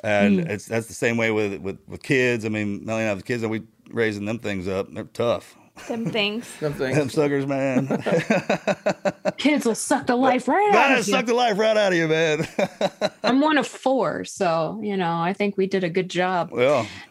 and 0.05 0.39
it's 0.41 0.65
that's 0.65 0.87
the 0.87 0.93
same 0.93 1.17
way 1.17 1.31
with 1.31 1.61
with, 1.61 1.79
with 1.87 2.03
kids. 2.03 2.45
I 2.45 2.49
mean, 2.49 2.85
Melanie 2.85 3.03
and 3.03 3.11
I 3.11 3.15
have 3.15 3.25
kids, 3.25 3.43
and 3.43 3.51
we 3.51 3.63
raising 3.89 4.25
them 4.25 4.39
things 4.39 4.67
up. 4.67 4.93
They're 4.93 5.05
tough. 5.05 5.55
Them 5.87 6.05
things. 6.05 6.47
Something. 6.47 6.95
Them 6.95 7.09
suckers, 7.09 7.45
man. 7.45 7.87
Kids 9.37 9.65
will 9.65 9.75
suck 9.75 10.07
the 10.07 10.15
life 10.15 10.47
right 10.47 10.73
out 10.73 10.91
of 10.91 11.05
you. 11.05 11.13
sucked 11.13 11.27
the 11.27 11.33
life 11.33 11.59
right 11.59 11.75
out 11.77 11.91
of 11.91 11.97
you, 11.97 12.07
man. 12.07 12.47
I'm 13.23 13.41
one 13.41 13.57
of 13.57 13.67
four, 13.67 14.25
so 14.25 14.79
you 14.81 14.97
know 14.97 15.11
I 15.11 15.33
think 15.33 15.57
we 15.57 15.67
did 15.67 15.83
a 15.83 15.89
good 15.89 16.09
job. 16.09 16.49
well, 16.51 16.87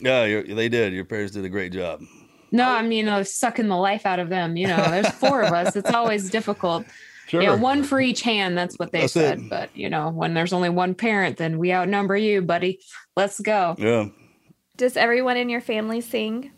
yeah, 0.00 0.24
you're, 0.24 0.42
they 0.42 0.68
did. 0.68 0.92
Your 0.92 1.04
parents 1.04 1.32
did 1.32 1.44
a 1.44 1.48
great 1.48 1.72
job. 1.72 2.02
No, 2.50 2.68
I 2.68 2.82
mean 2.82 3.08
I 3.08 3.18
was 3.18 3.32
sucking 3.32 3.68
the 3.68 3.76
life 3.76 4.04
out 4.04 4.18
of 4.18 4.28
them. 4.28 4.56
You 4.56 4.66
know, 4.66 4.76
there's 4.90 5.10
four 5.10 5.42
of 5.42 5.52
us. 5.52 5.76
It's 5.76 5.90
always 5.90 6.28
difficult. 6.28 6.84
Sure. 7.28 7.42
Yeah, 7.42 7.54
one 7.54 7.82
for 7.82 8.00
each 8.00 8.22
hand. 8.22 8.58
That's 8.58 8.78
what 8.78 8.92
they 8.92 9.02
That's 9.02 9.12
said. 9.12 9.38
it. 9.38 9.48
But 9.48 9.74
you 9.76 9.88
know, 9.88 10.10
when 10.10 10.34
there's 10.34 10.52
only 10.52 10.68
one 10.68 10.94
parent, 10.94 11.38
then 11.38 11.58
we 11.58 11.72
outnumber 11.72 12.16
you, 12.16 12.42
buddy. 12.42 12.80
Let's 13.16 13.40
go. 13.40 13.74
Yeah. 13.78 14.08
Does 14.76 14.96
everyone 14.96 15.36
in 15.36 15.48
your 15.48 15.62
family 15.62 16.00
sing? 16.02 16.52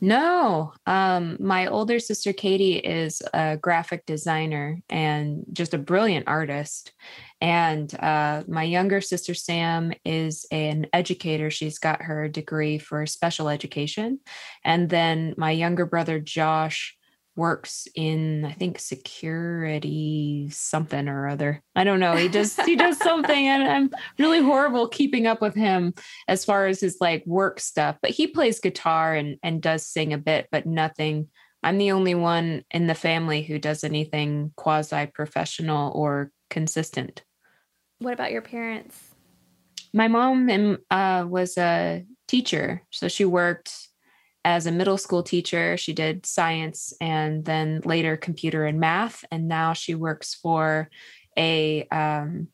No, 0.00 0.72
um, 0.86 1.36
my 1.38 1.66
older 1.66 1.98
sister 1.98 2.32
Katie 2.32 2.78
is 2.78 3.20
a 3.34 3.58
graphic 3.58 4.06
designer 4.06 4.78
and 4.88 5.44
just 5.52 5.74
a 5.74 5.78
brilliant 5.78 6.26
artist. 6.26 6.92
And 7.42 7.94
uh, 8.00 8.44
my 8.48 8.62
younger 8.62 9.02
sister 9.02 9.34
Sam 9.34 9.92
is 10.04 10.46
an 10.50 10.86
educator. 10.94 11.50
She's 11.50 11.78
got 11.78 12.02
her 12.02 12.28
degree 12.28 12.78
for 12.78 13.04
special 13.04 13.50
education. 13.50 14.20
And 14.64 14.88
then 14.88 15.34
my 15.36 15.50
younger 15.50 15.84
brother 15.84 16.18
Josh 16.18 16.96
works 17.40 17.88
in 17.94 18.44
I 18.44 18.52
think 18.52 18.78
security 18.78 20.48
something 20.50 21.08
or 21.08 21.26
other. 21.26 21.62
I 21.74 21.84
don't 21.84 21.98
know. 21.98 22.14
He 22.14 22.28
does 22.28 22.54
he 22.66 22.76
does 22.76 22.98
something 22.98 23.46
and 23.48 23.62
I'm 23.62 23.90
really 24.18 24.42
horrible 24.42 24.86
keeping 24.88 25.26
up 25.26 25.40
with 25.40 25.54
him 25.54 25.94
as 26.28 26.44
far 26.44 26.66
as 26.66 26.80
his 26.80 26.98
like 27.00 27.24
work 27.26 27.58
stuff, 27.58 27.96
but 28.02 28.10
he 28.10 28.26
plays 28.26 28.60
guitar 28.60 29.14
and 29.14 29.38
and 29.42 29.62
does 29.62 29.86
sing 29.86 30.12
a 30.12 30.18
bit, 30.18 30.48
but 30.52 30.66
nothing. 30.66 31.28
I'm 31.62 31.78
the 31.78 31.92
only 31.92 32.14
one 32.14 32.62
in 32.70 32.86
the 32.86 32.94
family 32.94 33.42
who 33.42 33.58
does 33.58 33.84
anything 33.84 34.52
quasi 34.56 35.06
professional 35.06 35.92
or 35.92 36.30
consistent. 36.50 37.22
What 38.00 38.12
about 38.14 38.32
your 38.32 38.42
parents? 38.42 38.98
My 39.94 40.08
mom 40.08 40.78
uh, 40.90 41.24
was 41.26 41.56
a 41.56 42.04
teacher, 42.28 42.82
so 42.90 43.08
she 43.08 43.24
worked 43.24 43.89
as 44.44 44.66
a 44.66 44.72
middle 44.72 44.98
school 44.98 45.22
teacher. 45.22 45.76
She 45.76 45.92
did 45.92 46.26
science 46.26 46.92
and 47.00 47.44
then 47.44 47.82
later 47.84 48.16
computer 48.16 48.64
and 48.64 48.80
math, 48.80 49.24
and 49.30 49.48
now 49.48 49.72
she 49.72 49.94
works 49.94 50.34
for 50.34 50.88
a 51.36 51.86
um, 51.88 52.48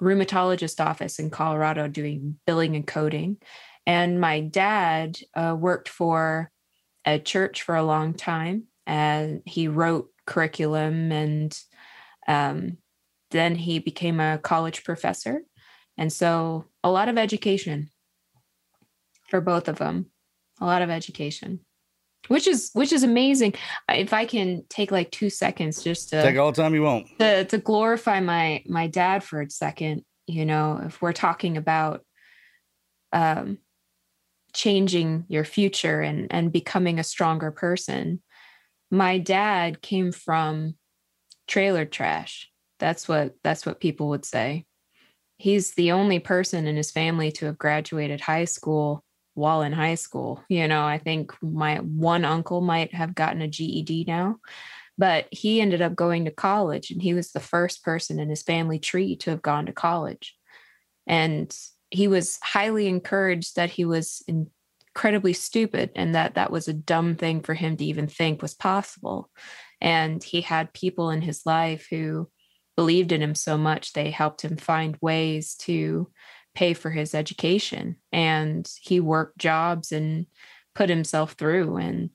rheumatologist 0.00 0.84
office 0.84 1.18
in 1.18 1.30
Colorado 1.30 1.88
doing 1.88 2.38
billing 2.46 2.76
and 2.76 2.86
coding. 2.86 3.38
And 3.86 4.20
my 4.20 4.40
dad 4.40 5.18
uh, 5.34 5.56
worked 5.58 5.88
for 5.88 6.50
a 7.04 7.18
church 7.18 7.62
for 7.62 7.74
a 7.74 7.84
long 7.84 8.14
time, 8.14 8.64
and 8.86 9.42
he 9.44 9.68
wrote 9.68 10.08
curriculum, 10.26 11.10
and 11.10 11.58
um, 12.28 12.78
then 13.30 13.56
he 13.56 13.80
became 13.80 14.20
a 14.20 14.38
college 14.38 14.84
professor. 14.84 15.42
And 15.98 16.12
so, 16.12 16.66
a 16.84 16.90
lot 16.90 17.08
of 17.08 17.18
education 17.18 17.90
for 19.28 19.40
both 19.40 19.68
of 19.68 19.78
them, 19.78 20.11
a 20.60 20.66
lot 20.66 20.82
of 20.82 20.90
education. 20.90 21.60
Which 22.28 22.46
is 22.46 22.70
which 22.72 22.92
is 22.92 23.02
amazing. 23.02 23.54
If 23.88 24.12
I 24.12 24.26
can 24.26 24.62
take 24.68 24.92
like 24.92 25.10
two 25.10 25.28
seconds 25.28 25.82
just 25.82 26.10
to 26.10 26.22
Take 26.22 26.38
all 26.38 26.52
the 26.52 26.62
time 26.62 26.74
you 26.74 26.82
want. 26.82 27.08
to 27.18 27.44
to 27.46 27.58
glorify 27.58 28.20
my 28.20 28.62
my 28.66 28.86
dad 28.86 29.24
for 29.24 29.40
a 29.40 29.50
second 29.50 30.04
you 30.28 30.46
know 30.46 30.80
if 30.86 31.02
we're 31.02 31.12
talking 31.12 31.56
about 31.56 32.04
um 33.12 33.58
changing 34.54 35.24
your 35.28 35.44
future 35.44 36.00
and 36.00 36.28
and 36.30 36.52
becoming 36.52 36.98
a 36.98 37.04
stronger 37.04 37.50
person 37.50 38.22
my 38.90 39.18
dad 39.18 39.82
came 39.82 40.12
from 40.12 40.74
trailer 41.48 41.84
trash 41.84 42.50
that's 42.78 43.08
what 43.08 43.34
that's 43.42 43.66
what 43.66 43.80
people 43.80 44.08
would 44.10 44.24
say 44.24 44.64
he's 45.38 45.74
the 45.74 45.90
only 45.90 46.20
person 46.20 46.66
in 46.66 46.76
his 46.76 46.90
family 46.90 47.32
to 47.32 47.46
have 47.46 47.58
graduated 47.58 48.20
high 48.20 48.44
school 48.44 49.02
while 49.34 49.62
in 49.62 49.72
high 49.72 49.94
school 49.94 50.42
you 50.48 50.66
know 50.68 50.84
i 50.84 50.98
think 50.98 51.32
my 51.42 51.76
one 51.76 52.24
uncle 52.24 52.60
might 52.60 52.94
have 52.94 53.14
gotten 53.14 53.42
a 53.42 53.48
GED 53.48 54.04
now 54.06 54.38
but 54.98 55.26
he 55.30 55.60
ended 55.60 55.82
up 55.82 55.94
going 55.94 56.24
to 56.26 56.30
college 56.30 56.90
and 56.90 57.00
he 57.00 57.14
was 57.14 57.32
the 57.32 57.40
first 57.40 57.82
person 57.82 58.18
in 58.18 58.28
his 58.28 58.42
family 58.42 58.78
tree 58.78 59.16
to 59.16 59.30
have 59.30 59.42
gone 59.42 59.66
to 59.66 59.72
college. 59.72 60.36
And 61.06 61.54
he 61.90 62.08
was 62.08 62.38
highly 62.42 62.86
encouraged 62.86 63.56
that 63.56 63.70
he 63.70 63.84
was 63.84 64.22
incredibly 64.28 65.32
stupid 65.32 65.90
and 65.96 66.14
that 66.14 66.34
that 66.34 66.52
was 66.52 66.68
a 66.68 66.72
dumb 66.74 67.16
thing 67.16 67.40
for 67.40 67.54
him 67.54 67.76
to 67.76 67.84
even 67.84 68.06
think 68.06 68.42
was 68.42 68.54
possible. 68.54 69.30
And 69.80 70.22
he 70.22 70.42
had 70.42 70.72
people 70.72 71.10
in 71.10 71.22
his 71.22 71.44
life 71.44 71.86
who 71.90 72.28
believed 72.76 73.12
in 73.12 73.22
him 73.22 73.34
so 73.34 73.58
much 73.58 73.92
they 73.92 74.10
helped 74.10 74.42
him 74.42 74.56
find 74.56 74.96
ways 75.00 75.54
to 75.56 76.10
pay 76.54 76.74
for 76.74 76.90
his 76.90 77.14
education 77.14 77.96
and 78.12 78.70
he 78.80 79.00
worked 79.00 79.38
jobs 79.38 79.92
and 79.92 80.26
put 80.74 80.88
himself 80.88 81.32
through 81.32 81.76
and 81.76 82.10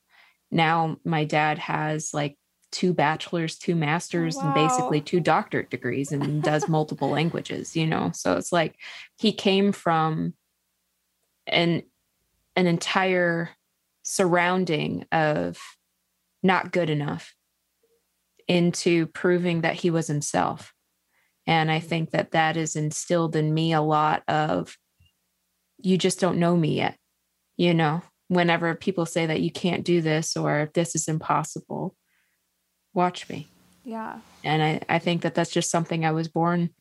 now 0.51 0.97
my 1.03 1.25
dad 1.25 1.57
has 1.59 2.13
like 2.13 2.37
two 2.71 2.93
bachelors, 2.93 3.57
two 3.57 3.73
oh, 3.73 3.75
masters, 3.75 4.37
and 4.37 4.53
basically 4.53 5.01
two 5.01 5.19
doctorate 5.19 5.69
degrees 5.69 6.11
and 6.11 6.43
does 6.43 6.67
multiple 6.67 7.09
languages, 7.09 7.75
you 7.75 7.87
know. 7.87 8.11
So 8.13 8.37
it's 8.37 8.51
like 8.51 8.75
he 9.17 9.31
came 9.31 9.71
from 9.71 10.33
an 11.45 11.83
an 12.55 12.67
entire 12.67 13.49
surrounding 14.03 15.05
of 15.11 15.59
not 16.43 16.71
good 16.71 16.89
enough 16.89 17.33
into 18.47 19.07
proving 19.07 19.61
that 19.61 19.75
he 19.75 19.89
was 19.89 20.07
himself. 20.07 20.73
And 21.47 21.71
I 21.71 21.79
think 21.79 22.11
that 22.11 22.31
that 22.31 22.57
is 22.57 22.75
instilled 22.75 23.35
in 23.35 23.53
me 23.53 23.73
a 23.73 23.81
lot 23.81 24.21
of 24.27 24.77
you 25.79 25.97
just 25.97 26.19
don't 26.19 26.39
know 26.39 26.55
me 26.55 26.75
yet. 26.75 26.97
You 27.55 27.73
know, 27.73 28.01
whenever 28.27 28.75
people 28.75 29.05
say 29.05 29.25
that 29.25 29.41
you 29.41 29.51
can't 29.51 29.85
do 29.85 30.01
this 30.01 30.35
or 30.35 30.69
this 30.73 30.93
is 30.93 31.07
impossible, 31.07 31.95
watch 32.93 33.29
me. 33.29 33.47
Yeah. 33.83 34.19
And 34.43 34.61
I, 34.61 34.81
I 34.89 34.99
think 34.99 35.21
that 35.21 35.33
that's 35.33 35.51
just 35.51 35.71
something 35.71 36.03
I 36.05 36.11
was 36.11 36.27
born 36.27 36.71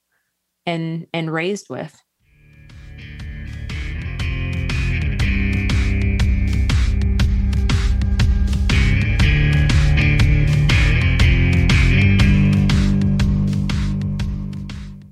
and 0.66 1.06
and 1.12 1.32
raised 1.32 1.68
with. 1.70 1.96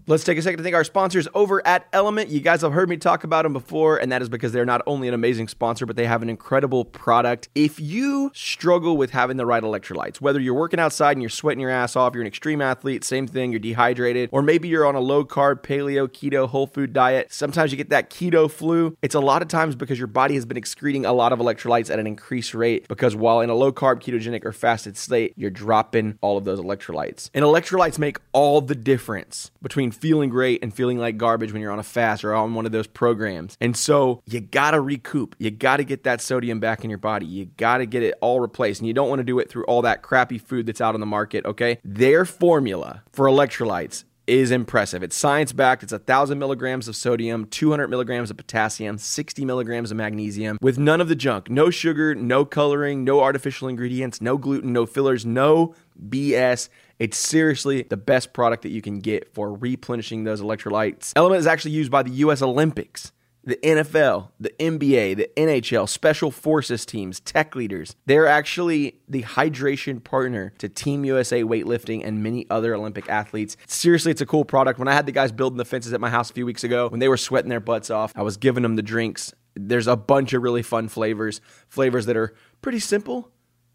Let's 0.07 0.23
take 0.23 0.37
a 0.37 0.43
second 0.43 0.59
to 0.59 0.63
thank 0.63 0.75
our 0.75 0.85
sponsors 0.85 1.27
over 1.33 1.67
at 1.67 1.89
Element. 1.95 2.29
You 2.29 2.41
guys 2.41 2.61
have 2.61 2.75
heard 2.75 2.91
me 2.91 2.99
talk 2.99 3.25
about 3.25 3.45
them 3.45 3.55
before, 3.55 3.97
and 3.97 4.13
that 4.13 4.21
is 4.21 4.29
because 4.29 4.53
they're 4.53 4.67
not 4.67 4.83
only 4.87 5.09
an 5.09 5.15
amazing 5.15 5.49
sponsor, 5.49 5.87
but 5.87 5.97
they 5.97 6.05
have 6.05 6.21
an 6.21 6.29
incredible 6.29 6.85
product. 6.85 7.49
If 7.55 7.81
you 7.81 8.31
struggle 8.35 8.99
with 8.99 9.13
having 9.13 9.39
the 9.39 9.47
right 9.47 9.63
electrolytes, 9.63 10.21
whether 10.21 10.39
you're 10.39 10.53
working 10.53 10.79
outside 10.79 11.13
and 11.13 11.23
you're 11.23 11.31
sweating 11.31 11.61
your 11.61 11.71
ass 11.71 11.97
off, 11.97 12.13
you're 12.13 12.21
an 12.21 12.27
extreme 12.27 12.61
athlete, 12.61 13.03
same 13.03 13.27
thing, 13.27 13.51
you're 13.51 13.61
dehydrated, 13.61 14.29
or 14.31 14.43
maybe 14.43 14.69
you're 14.69 14.85
on 14.85 14.95
a 14.95 15.01
low 15.01 15.25
carb, 15.25 15.63
paleo, 15.63 16.07
keto, 16.07 16.47
whole 16.47 16.67
food 16.67 16.93
diet, 16.93 17.33
sometimes 17.33 17.71
you 17.71 17.79
get 17.79 17.89
that 17.89 18.11
keto 18.11 18.51
flu. 18.51 18.99
It's 19.01 19.15
a 19.15 19.21
lot 19.21 19.41
of 19.41 19.49
times 19.49 19.75
because 19.75 19.97
your 19.97 20.07
body 20.07 20.35
has 20.35 20.45
been 20.45 20.59
excreting 20.59 21.07
a 21.07 21.15
lot 21.15 21.33
of 21.33 21.39
electrolytes 21.39 21.89
at 21.91 21.99
an 21.99 22.07
increased 22.07 22.53
rate 22.53 22.87
because 22.89 23.17
while 23.17 23.41
in 23.41 23.49
a 23.49 23.55
low 23.55 23.73
carb, 23.73 24.03
ketogenic, 24.03 24.45
or 24.45 24.53
fasted 24.53 24.99
state, 24.99 25.33
you're 25.37 25.49
dropping 25.49 26.19
all 26.21 26.37
of 26.37 26.45
those 26.45 26.61
electrolytes. 26.61 27.31
And 27.33 27.43
electrolytes 27.43 27.99
make 27.99 28.19
all 28.35 28.61
the 28.61 28.75
difference 28.75 29.51
between 29.63 29.95
feeling 30.05 30.29
great 30.29 30.63
and 30.63 30.75
feeling 30.75 30.99
like 30.99 31.17
garbage 31.17 31.51
when 31.51 31.63
you're 31.63 31.73
on 31.73 31.79
a 31.79 31.83
fast 31.83 32.27
or 32.27 32.35
on 32.35 32.53
one 32.53 32.67
of 32.67 32.73
those 32.73 32.87
programs. 32.87 33.57
And 33.59 33.75
so 33.75 34.21
you 34.27 34.39
gotta 34.39 34.79
recoup. 34.79 35.35
You 35.39 35.51
gotta 35.51 35.83
get 35.83 36.05
that 36.05 36.21
sodium 36.21 36.61
back 36.61 36.85
in 36.85 36.91
your 36.91 36.99
body. 36.99 37.25
You 37.25 37.47
gotta 37.57 37.87
get 37.87 38.03
it 38.03 38.13
all 38.21 38.39
replaced. 38.41 38.83
And 38.83 38.87
you 38.87 38.93
don't 38.93 39.09
wanna 39.09 39.25
do 39.25 39.39
it 39.39 39.49
through 39.49 39.65
all 39.65 39.81
that 39.81 40.03
crappy 40.03 40.37
food 40.37 40.67
that's 40.67 40.83
out 40.83 40.93
on 40.93 41.01
the 41.01 41.07
market, 41.07 41.47
okay? 41.47 41.79
Their 41.83 42.27
formula 42.27 43.03
for 43.13 43.25
electrolytes 43.25 44.05
is 44.27 44.51
impressive. 44.51 45.03
It's 45.03 45.17
science 45.17 45.53
backed. 45.53 45.83
It's 45.83 45.93
a 45.93 45.99
thousand 45.99 46.39
milligrams 46.39 46.87
of 46.87 46.97
sodium, 46.97 47.47
200 47.47 47.89
milligrams 47.89 48.31
of 48.31 48.37
potassium, 48.37 48.99
60 48.99 49.45
milligrams 49.45 49.91
of 49.91 49.97
magnesium, 49.97 50.59
with 50.61 50.79
none 50.79 51.01
of 51.01 51.09
the 51.09 51.15
junk. 51.15 51.51
No 51.51 51.71
sugar, 51.71 52.15
no 52.15 52.45
coloring, 52.45 53.05
no 53.05 53.21
artificial 53.21 53.69
ingredients, 53.69 54.21
no 54.21 54.37
gluten, 54.37 54.73
no 54.73 54.87
fillers, 54.87 55.25
no 55.27 55.75
BS. 56.09 56.69
It's 56.99 57.17
seriously 57.17 57.83
the 57.83 57.97
best 57.97 58.33
product 58.33 58.63
that 58.63 58.71
you 58.71 58.83
can 58.83 59.01
get 59.01 59.35
for 59.35 59.53
replenishing 59.53 60.25
those 60.25 60.41
electrolytes. 60.41 61.13
Element 61.17 61.41
is 61.41 61.47
actually 61.47 61.73
used 61.73 61.91
by 61.91 62.03
the 62.03 62.11
US 62.11 62.43
Olympics 62.43 63.13
the 63.45 63.57
NFL, 63.57 64.31
the 64.41 64.51
NBA, 64.59 65.17
the 65.17 65.31
NHL, 65.37 65.89
special 65.89 66.31
forces 66.31 66.87
teams, 66.87 67.21
tech 67.21 67.55
leaders. 67.55 67.95
They're 68.07 68.27
actually 68.27 69.01
the 69.09 69.23
hydration 69.23 70.03
partner 70.03 70.53
to 70.59 70.69
Team 70.69 71.05
USA 71.05 71.43
weightlifting 71.43 72.05
and 72.05 72.23
many 72.23 72.47
other 72.51 72.75
Olympic 72.75 73.09
athletes. 73.09 73.57
Seriously, 73.67 74.11
it's 74.11 74.21
a 74.21 74.27
cool 74.27 74.45
product. 74.45 74.79
When 74.79 74.89
I 74.89 74.95
had 74.95 75.07
the 75.07 75.13
guys 75.13 75.33
building 75.33 75.59
the 75.59 75.65
fences 75.65 75.93
at 75.93 76.01
my 76.01 76.11
house 76.11 76.31
a 76.31 76.33
few 76.33 76.47
weeks 76.47 76.65
ago, 76.65 76.89
when 76.89 77.01
they 77.01 77.09
were 77.09 77.17
sweating 77.17 77.51
their 77.51 77.61
butts 77.61 77.91
off, 77.91 78.13
I 78.17 78.23
was 78.23 78.37
giving 78.37 78.63
them 78.63 78.77
the 78.77 78.83
drinks. 78.83 79.35
there's 79.57 79.87
a 79.87 79.97
bunch 79.97 80.33
of 80.33 80.43
really 80.43 80.63
fun 80.63 80.89
flavors, 80.89 81.41
flavors 81.69 82.07
that 82.07 82.17
are 82.17 82.35
pretty 82.61 82.81
simple 82.81 83.31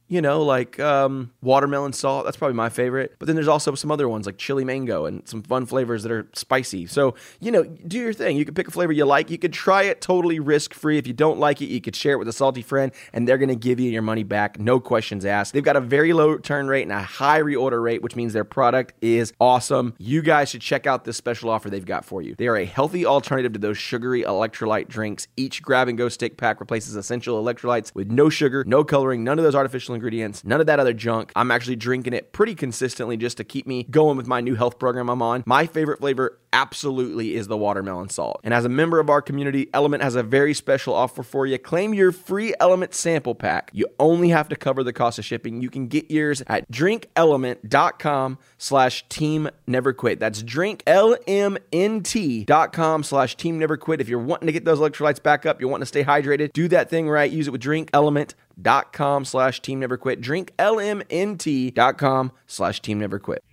you 0.09 0.21
know, 0.21 0.41
like 0.41 0.79
um, 0.79 1.31
watermelon 1.41 1.93
salt. 1.93 2.25
That's 2.25 2.35
probably 2.35 2.55
my 2.55 2.69
favorite. 2.69 3.15
But 3.19 3.27
then 3.27 3.35
there's 3.35 3.47
also 3.47 3.75
some 3.75 3.91
other 3.91 4.09
ones 4.09 4.25
like 4.25 4.37
chili 4.37 4.65
mango 4.65 5.05
and 5.05 5.25
some 5.27 5.43
fun 5.43 5.67
flavors 5.67 6.01
that 6.03 6.11
are 6.11 6.27
spicy. 6.33 6.87
So, 6.87 7.13
you 7.39 7.51
know, 7.51 7.63
do 7.63 7.99
your 7.99 8.11
thing. 8.11 8.35
You 8.35 8.43
can 8.43 8.55
pick 8.55 8.67
a 8.67 8.71
flavor 8.71 8.91
you 8.91 9.05
like. 9.05 9.29
You 9.29 9.37
could 9.37 9.53
try 9.53 9.83
it 9.83 10.01
totally 10.01 10.39
risk 10.39 10.73
free. 10.73 10.97
If 10.97 11.05
you 11.05 11.13
don't 11.13 11.39
like 11.39 11.61
it, 11.61 11.67
you 11.67 11.79
could 11.79 11.95
share 11.95 12.13
it 12.13 12.17
with 12.17 12.27
a 12.27 12.33
salty 12.33 12.63
friend 12.63 12.91
and 13.13 13.27
they're 13.27 13.37
going 13.37 13.49
to 13.49 13.55
give 13.55 13.79
you 13.79 13.91
your 13.91 14.01
money 14.01 14.23
back. 14.23 14.59
No 14.59 14.79
questions 14.79 15.25
asked. 15.25 15.53
They've 15.53 15.63
got 15.63 15.75
a 15.75 15.81
very 15.81 16.11
low 16.11 16.29
return 16.29 16.67
rate 16.67 16.83
and 16.83 16.91
a 16.91 17.03
high 17.03 17.39
reorder 17.39 17.81
rate, 17.81 18.01
which 18.01 18.15
means 18.15 18.33
their 18.33 18.43
product 18.43 18.95
is 19.01 19.31
awesome. 19.39 19.93
You 19.99 20.23
guys 20.23 20.49
should 20.49 20.61
check 20.61 20.87
out 20.87 21.05
this 21.05 21.17
special 21.17 21.51
offer 21.51 21.69
they've 21.69 21.85
got 21.85 22.03
for 22.03 22.23
you. 22.23 22.33
They 22.35 22.47
are 22.47 22.57
a 22.57 22.65
healthy 22.65 23.05
alternative 23.05 23.53
to 23.53 23.59
those 23.59 23.77
sugary 23.77 24.23
electrolyte 24.23 24.87
drinks. 24.87 25.27
Each 25.37 25.61
grab 25.61 25.87
and 25.87 25.97
go 25.97 26.09
stick 26.09 26.37
pack 26.37 26.59
replaces 26.59 26.95
essential 26.95 27.41
electrolytes 27.43 27.93
with 27.93 28.09
no 28.09 28.29
sugar, 28.29 28.63
no 28.65 28.83
coloring, 28.83 29.23
none 29.23 29.37
of 29.37 29.43
those 29.43 29.55
artificial 29.55 29.98
ingredients, 29.99 30.45
none 30.45 30.61
of 30.61 30.67
that 30.67 30.79
other 30.79 30.93
junk. 30.93 31.33
I'm 31.35 31.51
actually 31.51 31.75
drinking 31.75 32.13
it 32.13 32.31
pretty 32.31 32.55
consistently 32.55 33.17
just 33.17 33.35
to 33.37 33.43
keep 33.43 33.67
me 33.67 33.83
going 33.83 34.15
with 34.15 34.27
my 34.27 34.39
new 34.39 34.55
health 34.55 34.79
program 34.79 35.09
I'm 35.09 35.21
on. 35.21 35.43
My 35.45 35.65
favorite 35.65 35.99
flavor 35.99 36.39
absolutely 36.53 37.35
is 37.35 37.47
the 37.47 37.57
watermelon 37.57 38.07
salt. 38.09 38.39
And 38.43 38.53
as 38.53 38.65
a 38.65 38.69
member 38.69 38.99
of 38.99 39.09
our 39.09 39.21
community, 39.21 39.69
Element 39.73 40.03
has 40.03 40.15
a 40.15 40.23
very 40.23 40.53
special 40.53 40.93
offer 40.93 41.23
for 41.23 41.45
you. 41.45 41.57
Claim 41.57 41.93
your 41.93 42.13
free 42.13 42.53
Element 42.59 42.93
sample 42.93 43.35
pack. 43.35 43.71
You 43.73 43.87
only 43.99 44.29
have 44.29 44.47
to 44.49 44.55
cover 44.55 44.83
the 44.83 44.93
cost 44.93 45.19
of 45.19 45.25
shipping. 45.25 45.61
You 45.61 45.69
can 45.69 45.87
get 45.87 46.09
yours 46.09 46.41
at 46.47 46.71
drinkelement.com 46.71 48.37
slash 48.57 49.07
team 49.09 49.49
never 49.67 49.91
quit. 49.93 50.19
That's 50.19 50.41
drinklmnt.com 50.41 53.03
slash 53.03 53.35
team 53.35 53.59
never 53.59 53.77
quit. 53.77 54.01
If 54.01 54.09
you're 54.09 54.17
wanting 54.19 54.47
to 54.47 54.53
get 54.53 54.65
those 54.65 54.79
electrolytes 54.79 55.21
back 55.21 55.45
up, 55.45 55.61
you're 55.61 55.69
wanting 55.69 55.83
to 55.83 55.87
stay 55.87 56.03
hydrated, 56.03 56.51
do 56.53 56.67
that 56.69 56.89
thing 56.89 57.07
right. 57.09 57.31
Use 57.31 57.47
it 57.47 57.51
with 57.51 57.61
Drink 57.61 57.91
Element 57.93 58.33
dot 58.61 58.93
com 58.93 59.25
slash 59.25 59.61
team 59.61 59.79
never 59.79 59.97
quit 59.97 60.21
drink 60.21 60.53
lmnt 60.57 61.73
dot 61.73 61.97
com 61.97 62.31
slash 62.47 62.81
team 62.81 62.99
never 62.99 63.19
quit 63.19 63.43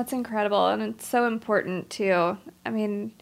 That's 0.00 0.12
incredible. 0.14 0.68
And 0.68 0.80
it's 0.80 1.06
so 1.06 1.26
important 1.26 1.90
too. 1.90 2.38
I 2.64 2.70
mean, 2.70 3.12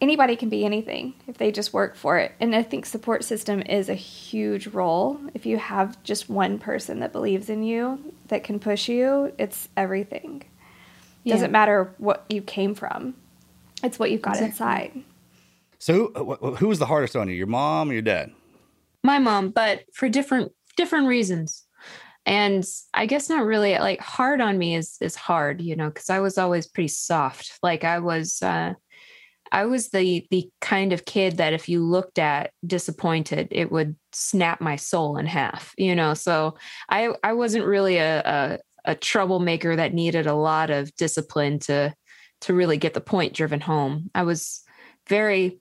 anybody 0.00 0.36
can 0.36 0.48
be 0.48 0.64
anything 0.64 1.14
if 1.26 1.38
they 1.38 1.50
just 1.52 1.72
work 1.72 1.96
for 1.96 2.18
it. 2.18 2.32
And 2.40 2.54
I 2.54 2.62
think 2.62 2.86
support 2.86 3.24
system 3.24 3.62
is 3.62 3.88
a 3.88 3.94
huge 3.94 4.66
role. 4.68 5.18
If 5.34 5.46
you 5.46 5.58
have 5.58 6.02
just 6.02 6.28
one 6.28 6.58
person 6.58 7.00
that 7.00 7.12
believes 7.12 7.48
in 7.48 7.62
you, 7.62 8.14
that 8.28 8.44
can 8.44 8.58
push 8.58 8.88
you, 8.88 9.32
it's 9.38 9.68
everything. 9.76 10.44
Yeah. 11.22 11.34
Doesn't 11.34 11.52
matter 11.52 11.94
what 11.98 12.24
you 12.28 12.42
came 12.42 12.74
from. 12.74 13.14
It's 13.82 13.98
what 13.98 14.10
you've 14.10 14.22
got 14.22 14.36
Exactly. 14.36 14.50
inside. 14.50 15.04
So, 15.78 16.12
who, 16.14 16.54
who 16.56 16.68
was 16.68 16.78
the 16.78 16.86
hardest 16.86 17.16
on 17.16 17.28
you? 17.28 17.34
Your 17.34 17.46
mom 17.46 17.90
or 17.90 17.92
your 17.94 18.02
dad? 18.02 18.32
my 19.04 19.18
mom 19.18 19.50
but 19.50 19.82
for 19.92 20.08
different 20.08 20.50
different 20.78 21.06
reasons 21.06 21.64
and 22.24 22.64
i 22.94 23.04
guess 23.04 23.28
not 23.28 23.44
really 23.44 23.78
like 23.78 24.00
hard 24.00 24.40
on 24.40 24.56
me 24.56 24.74
is 24.74 24.96
is 25.02 25.14
hard 25.14 25.60
you 25.60 25.76
know 25.76 25.88
because 25.90 26.08
i 26.08 26.18
was 26.18 26.38
always 26.38 26.66
pretty 26.66 26.88
soft 26.88 27.58
like 27.62 27.84
i 27.84 27.98
was 27.98 28.40
uh 28.42 28.72
i 29.52 29.64
was 29.64 29.90
the 29.90 30.26
the 30.30 30.48
kind 30.60 30.92
of 30.92 31.04
kid 31.04 31.36
that 31.36 31.52
if 31.52 31.68
you 31.68 31.82
looked 31.82 32.18
at 32.18 32.50
disappointed 32.66 33.48
it 33.50 33.70
would 33.70 33.96
snap 34.12 34.60
my 34.60 34.76
soul 34.76 35.16
in 35.16 35.26
half 35.26 35.72
you 35.76 35.94
know 35.94 36.14
so 36.14 36.56
i 36.88 37.12
i 37.22 37.32
wasn't 37.32 37.64
really 37.64 37.96
a 37.98 38.20
a, 38.20 38.58
a 38.92 38.94
troublemaker 38.94 39.76
that 39.76 39.94
needed 39.94 40.26
a 40.26 40.34
lot 40.34 40.70
of 40.70 40.94
discipline 40.96 41.58
to 41.58 41.92
to 42.40 42.54
really 42.54 42.76
get 42.76 42.94
the 42.94 43.00
point 43.00 43.32
driven 43.32 43.60
home 43.60 44.10
i 44.14 44.22
was 44.22 44.62
very 45.08 45.60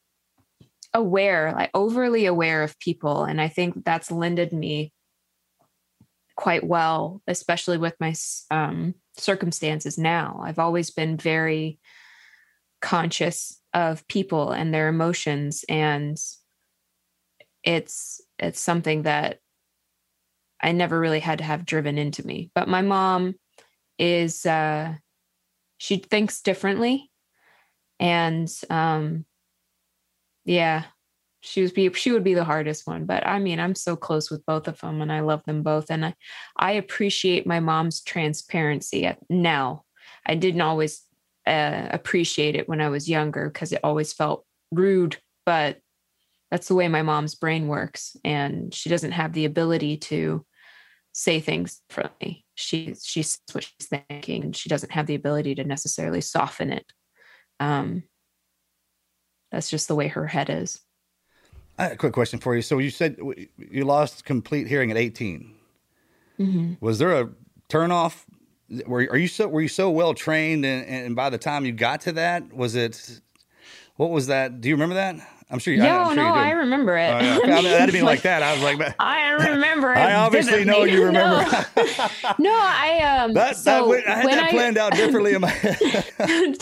aware, 0.93 1.51
like 1.53 1.71
overly 1.73 2.25
aware 2.25 2.63
of 2.63 2.79
people. 2.79 3.23
And 3.23 3.41
I 3.41 3.47
think 3.47 3.83
that's 3.83 4.11
lended 4.11 4.53
me 4.53 4.93
quite 6.35 6.63
well, 6.63 7.21
especially 7.27 7.77
with 7.77 7.95
my 7.99 8.13
um, 8.51 8.95
circumstances 9.17 9.97
now. 9.97 10.41
I've 10.43 10.59
always 10.59 10.91
been 10.91 11.17
very 11.17 11.79
conscious 12.81 13.59
of 13.73 14.07
people 14.07 14.51
and 14.51 14.73
their 14.73 14.87
emotions. 14.87 15.65
And 15.67 16.17
it's 17.63 18.21
it's 18.39 18.59
something 18.59 19.03
that 19.03 19.39
I 20.61 20.71
never 20.71 20.99
really 20.99 21.19
had 21.19 21.39
to 21.39 21.43
have 21.43 21.65
driven 21.65 21.97
into 21.97 22.25
me. 22.25 22.51
But 22.55 22.67
my 22.67 22.81
mom 22.81 23.35
is 23.97 24.45
uh 24.45 24.93
she 25.77 25.97
thinks 25.97 26.41
differently. 26.41 27.09
And 27.99 28.49
um 28.69 29.25
yeah 30.45 30.85
she 31.41 31.61
was 31.61 31.71
be 31.71 31.91
she 31.93 32.11
would 32.11 32.23
be 32.23 32.33
the 32.33 32.43
hardest 32.43 32.87
one 32.87 33.05
but 33.05 33.25
i 33.25 33.39
mean 33.39 33.59
i'm 33.59 33.75
so 33.75 33.95
close 33.95 34.29
with 34.29 34.45
both 34.45 34.67
of 34.67 34.79
them 34.79 35.01
and 35.01 35.11
i 35.11 35.19
love 35.19 35.43
them 35.45 35.63
both 35.63 35.89
and 35.89 36.05
i 36.05 36.13
i 36.57 36.71
appreciate 36.71 37.47
my 37.47 37.59
mom's 37.59 38.01
transparency 38.01 39.05
at 39.05 39.17
now 39.29 39.83
i 40.25 40.35
didn't 40.35 40.61
always 40.61 41.03
uh, 41.45 41.87
appreciate 41.91 42.55
it 42.55 42.69
when 42.69 42.81
i 42.81 42.89
was 42.89 43.09
younger 43.09 43.49
because 43.49 43.71
it 43.71 43.81
always 43.83 44.13
felt 44.13 44.45
rude 44.71 45.17
but 45.45 45.79
that's 46.51 46.67
the 46.67 46.75
way 46.75 46.87
my 46.87 47.01
mom's 47.01 47.35
brain 47.35 47.67
works 47.67 48.15
and 48.23 48.73
she 48.73 48.89
doesn't 48.89 49.11
have 49.11 49.33
the 49.33 49.45
ability 49.45 49.97
to 49.97 50.45
say 51.13 51.39
things 51.39 51.81
differently 51.89 52.45
she 52.55 52.95
she 53.01 53.21
says 53.21 53.39
what 53.51 53.63
she's 53.63 53.87
thinking 53.87 54.43
and 54.43 54.55
she 54.55 54.69
doesn't 54.69 54.91
have 54.91 55.05
the 55.05 55.15
ability 55.15 55.55
to 55.55 55.63
necessarily 55.63 56.21
soften 56.21 56.71
it 56.71 56.85
um 57.59 58.03
that's 59.51 59.69
just 59.69 59.87
the 59.87 59.95
way 59.95 60.07
her 60.07 60.27
head 60.27 60.49
is 60.49 60.79
I 61.77 61.83
have 61.83 61.91
a 61.93 61.97
quick 61.97 62.13
question 62.13 62.39
for 62.39 62.55
you. 62.55 62.61
So, 62.61 62.77
you 62.77 62.89
said 62.89 63.17
you 63.57 63.85
lost 63.85 64.25
complete 64.25 64.67
hearing 64.67 64.91
at 64.91 64.97
18. 64.97 65.55
Mm-hmm. 66.39 66.73
Was 66.85 66.99
there 66.99 67.19
a 67.19 67.29
turnoff? 67.69 68.25
Were 68.87 69.07
are 69.11 69.17
you 69.17 69.27
so 69.27 69.47
were 69.47 69.61
you 69.61 69.67
so 69.67 69.89
well 69.91 70.13
trained, 70.13 70.65
and, 70.65 70.85
and 70.87 71.15
by 71.15 71.29
the 71.29 71.37
time 71.37 71.65
you 71.65 71.71
got 71.71 72.01
to 72.01 72.13
that, 72.13 72.53
was 72.53 72.75
it? 72.75 73.19
What 73.97 74.09
was 74.09 74.27
that? 74.27 74.61
Do 74.61 74.69
you 74.69 74.75
remember 74.75 74.95
that? 74.95 75.15
I'm 75.51 75.59
sure 75.59 75.73
you. 75.73 75.81
no, 75.83 75.99
I'm 75.99 76.15
sure 76.15 76.23
no. 76.23 76.33
I 76.33 76.49
remember 76.51 76.97
it. 76.97 77.09
Oh, 77.13 77.19
yeah. 77.19 77.39
I 77.43 77.61
mean, 77.61 77.67
I 77.67 77.79
didn't 77.85 77.93
mean 77.93 78.05
like 78.05 78.23
that. 78.23 78.41
I 78.41 78.53
was 78.53 78.63
like, 78.63 78.95
I 78.99 79.29
remember. 79.31 79.91
it 79.91 79.97
I 79.99 80.15
obviously 80.15 80.63
know 80.65 80.83
you 80.83 81.03
remember. 81.05 81.45
No, 81.75 81.83
no 82.39 82.51
I 82.53 83.19
um. 83.19 83.33
that, 83.33 83.57
so 83.57 83.91
that 83.93 84.07
I 84.07 84.15
had 84.15 84.29
that 84.29 84.49
planned 84.49 84.77
out 84.79 84.93
differently 84.93 85.33
in 85.33 85.41
my 85.41 85.49
head. 85.49 86.57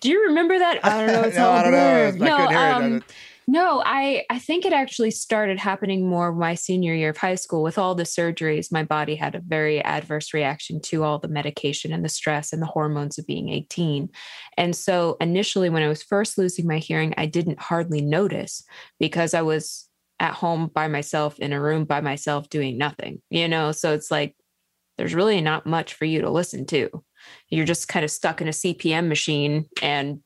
do 0.00 0.08
you 0.08 0.26
remember 0.26 0.56
that? 0.58 0.84
I 0.84 0.98
don't 0.98 1.06
know. 1.08 1.22
It's 1.22 1.36
No, 1.36 1.48
all 1.48 1.56
I 1.56 1.62
don't 1.62 1.72
know. 1.72 1.78
I 1.78 2.10
blurred. 2.12 2.20
No, 2.20 2.36
hear 2.48 2.58
it. 2.58 2.72
um, 2.72 3.02
no, 3.50 3.82
I 3.82 4.26
I 4.28 4.38
think 4.38 4.66
it 4.66 4.74
actually 4.74 5.10
started 5.10 5.58
happening 5.58 6.06
more 6.06 6.32
my 6.32 6.54
senior 6.54 6.92
year 6.92 7.08
of 7.08 7.16
high 7.16 7.34
school 7.34 7.62
with 7.62 7.78
all 7.78 7.94
the 7.94 8.02
surgeries. 8.02 8.70
My 8.70 8.84
body 8.84 9.16
had 9.16 9.34
a 9.34 9.40
very 9.40 9.82
adverse 9.82 10.34
reaction 10.34 10.82
to 10.82 11.02
all 11.02 11.18
the 11.18 11.28
medication 11.28 11.90
and 11.90 12.04
the 12.04 12.10
stress 12.10 12.52
and 12.52 12.60
the 12.60 12.66
hormones 12.66 13.16
of 13.16 13.26
being 13.26 13.48
18. 13.48 14.10
And 14.58 14.76
so 14.76 15.16
initially 15.18 15.70
when 15.70 15.82
I 15.82 15.88
was 15.88 16.02
first 16.02 16.36
losing 16.36 16.66
my 16.66 16.76
hearing, 16.76 17.14
I 17.16 17.24
didn't 17.24 17.58
hardly 17.58 18.02
notice 18.02 18.62
because 19.00 19.32
I 19.32 19.40
was 19.40 19.88
at 20.20 20.34
home 20.34 20.70
by 20.74 20.86
myself 20.86 21.38
in 21.38 21.54
a 21.54 21.60
room 21.60 21.86
by 21.86 22.02
myself 22.02 22.50
doing 22.50 22.76
nothing. 22.76 23.22
You 23.30 23.48
know, 23.48 23.72
so 23.72 23.94
it's 23.94 24.10
like 24.10 24.36
there's 24.98 25.14
really 25.14 25.40
not 25.40 25.64
much 25.64 25.94
for 25.94 26.04
you 26.04 26.20
to 26.20 26.28
listen 26.28 26.66
to. 26.66 26.90
You're 27.48 27.64
just 27.64 27.88
kind 27.88 28.04
of 28.04 28.10
stuck 28.10 28.42
in 28.42 28.48
a 28.48 28.50
CPM 28.50 29.08
machine 29.08 29.70
and 29.80 30.20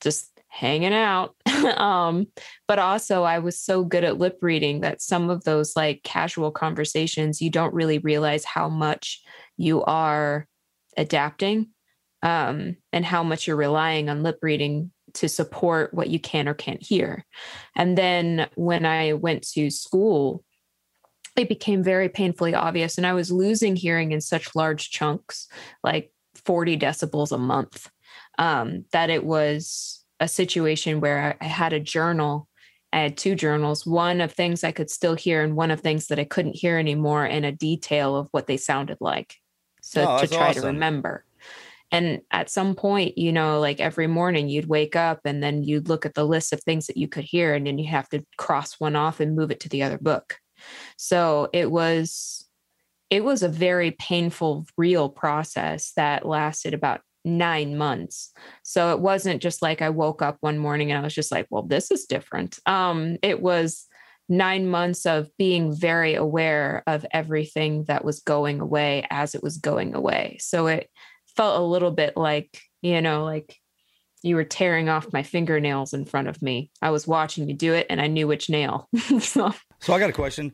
just 0.00 0.37
hanging 0.58 0.92
out. 0.92 1.36
um, 1.76 2.26
but 2.66 2.80
also, 2.80 3.22
I 3.22 3.38
was 3.38 3.60
so 3.60 3.84
good 3.84 4.02
at 4.02 4.18
lip 4.18 4.38
reading 4.42 4.80
that 4.80 5.00
some 5.00 5.30
of 5.30 5.44
those 5.44 5.76
like 5.76 6.02
casual 6.02 6.50
conversations, 6.50 7.40
you 7.40 7.48
don't 7.48 7.74
really 7.74 7.98
realize 7.98 8.44
how 8.44 8.68
much 8.68 9.22
you 9.56 9.84
are 9.84 10.48
adapting 10.96 11.68
um, 12.22 12.76
and 12.92 13.04
how 13.04 13.22
much 13.22 13.46
you're 13.46 13.56
relying 13.56 14.08
on 14.08 14.24
lip 14.24 14.38
reading 14.42 14.90
to 15.14 15.28
support 15.28 15.94
what 15.94 16.10
you 16.10 16.18
can 16.18 16.48
or 16.48 16.54
can't 16.54 16.82
hear. 16.82 17.24
And 17.76 17.96
then 17.96 18.48
when 18.56 18.84
I 18.84 19.12
went 19.12 19.46
to 19.52 19.70
school, 19.70 20.44
it 21.36 21.48
became 21.48 21.84
very 21.84 22.08
painfully 22.08 22.54
obvious. 22.54 22.98
And 22.98 23.06
I 23.06 23.12
was 23.12 23.30
losing 23.30 23.76
hearing 23.76 24.10
in 24.10 24.20
such 24.20 24.56
large 24.56 24.90
chunks, 24.90 25.46
like 25.84 26.12
40 26.44 26.76
decibels 26.76 27.30
a 27.30 27.38
month, 27.38 27.88
um, 28.38 28.86
that 28.90 29.08
it 29.08 29.24
was 29.24 29.97
a 30.20 30.28
situation 30.28 31.00
where 31.00 31.36
I, 31.40 31.44
I 31.44 31.48
had 31.48 31.72
a 31.72 31.80
journal. 31.80 32.48
I 32.92 33.00
had 33.00 33.16
two 33.16 33.34
journals, 33.34 33.84
one 33.84 34.20
of 34.20 34.32
things 34.32 34.64
I 34.64 34.72
could 34.72 34.90
still 34.90 35.14
hear 35.14 35.42
and 35.42 35.54
one 35.54 35.70
of 35.70 35.80
things 35.80 36.06
that 36.06 36.18
I 36.18 36.24
couldn't 36.24 36.56
hear 36.56 36.78
anymore, 36.78 37.24
and 37.24 37.44
a 37.44 37.52
detail 37.52 38.16
of 38.16 38.28
what 38.30 38.46
they 38.46 38.56
sounded 38.56 38.98
like. 39.00 39.34
So 39.82 40.06
Oh, 40.06 40.18
to 40.20 40.26
try 40.26 40.52
to 40.52 40.60
remember. 40.62 41.24
And 41.90 42.20
at 42.30 42.50
some 42.50 42.74
point, 42.74 43.16
you 43.16 43.32
know, 43.32 43.60
like 43.60 43.80
every 43.80 44.06
morning 44.06 44.48
you'd 44.48 44.68
wake 44.68 44.94
up 44.94 45.20
and 45.24 45.42
then 45.42 45.62
you'd 45.62 45.88
look 45.88 46.04
at 46.04 46.14
the 46.14 46.26
list 46.26 46.52
of 46.52 46.62
things 46.62 46.86
that 46.86 46.96
you 46.98 47.08
could 47.08 47.24
hear, 47.24 47.54
and 47.54 47.66
then 47.66 47.78
you 47.78 47.88
have 47.88 48.08
to 48.10 48.24
cross 48.36 48.74
one 48.78 48.96
off 48.96 49.20
and 49.20 49.36
move 49.36 49.50
it 49.50 49.60
to 49.60 49.68
the 49.68 49.82
other 49.82 49.98
book. 49.98 50.36
So 50.96 51.48
it 51.52 51.70
was 51.70 52.46
it 53.10 53.24
was 53.24 53.42
a 53.42 53.48
very 53.48 53.92
painful 53.92 54.66
real 54.76 55.08
process 55.08 55.92
that 55.96 56.26
lasted 56.26 56.74
about 56.74 57.00
nine 57.24 57.76
months. 57.76 58.32
So 58.62 58.92
it 58.92 59.00
wasn't 59.00 59.42
just 59.42 59.62
like 59.62 59.82
I 59.82 59.90
woke 59.90 60.22
up 60.22 60.38
one 60.40 60.58
morning 60.58 60.90
and 60.90 60.98
I 60.98 61.02
was 61.02 61.14
just 61.14 61.32
like, 61.32 61.46
well, 61.50 61.62
this 61.62 61.90
is 61.90 62.04
different. 62.06 62.58
Um, 62.66 63.16
it 63.22 63.40
was 63.42 63.86
nine 64.28 64.68
months 64.68 65.06
of 65.06 65.28
being 65.38 65.74
very 65.74 66.14
aware 66.14 66.82
of 66.86 67.04
everything 67.12 67.84
that 67.84 68.04
was 68.04 68.20
going 68.20 68.60
away 68.60 69.06
as 69.10 69.34
it 69.34 69.42
was 69.42 69.56
going 69.58 69.94
away. 69.94 70.36
So 70.40 70.66
it 70.66 70.90
felt 71.36 71.60
a 71.60 71.64
little 71.64 71.90
bit 71.90 72.16
like, 72.16 72.60
you 72.82 73.00
know, 73.00 73.24
like 73.24 73.56
you 74.22 74.36
were 74.36 74.44
tearing 74.44 74.88
off 74.88 75.12
my 75.12 75.22
fingernails 75.22 75.94
in 75.94 76.04
front 76.04 76.28
of 76.28 76.42
me. 76.42 76.70
I 76.82 76.90
was 76.90 77.06
watching 77.06 77.48
you 77.48 77.54
do 77.54 77.72
it 77.74 77.86
and 77.88 78.00
I 78.00 78.06
knew 78.08 78.26
which 78.26 78.50
nail. 78.50 78.88
so, 79.20 79.52
So 79.80 79.92
I 79.92 79.98
got 79.98 80.10
a 80.10 80.14
question. 80.14 80.52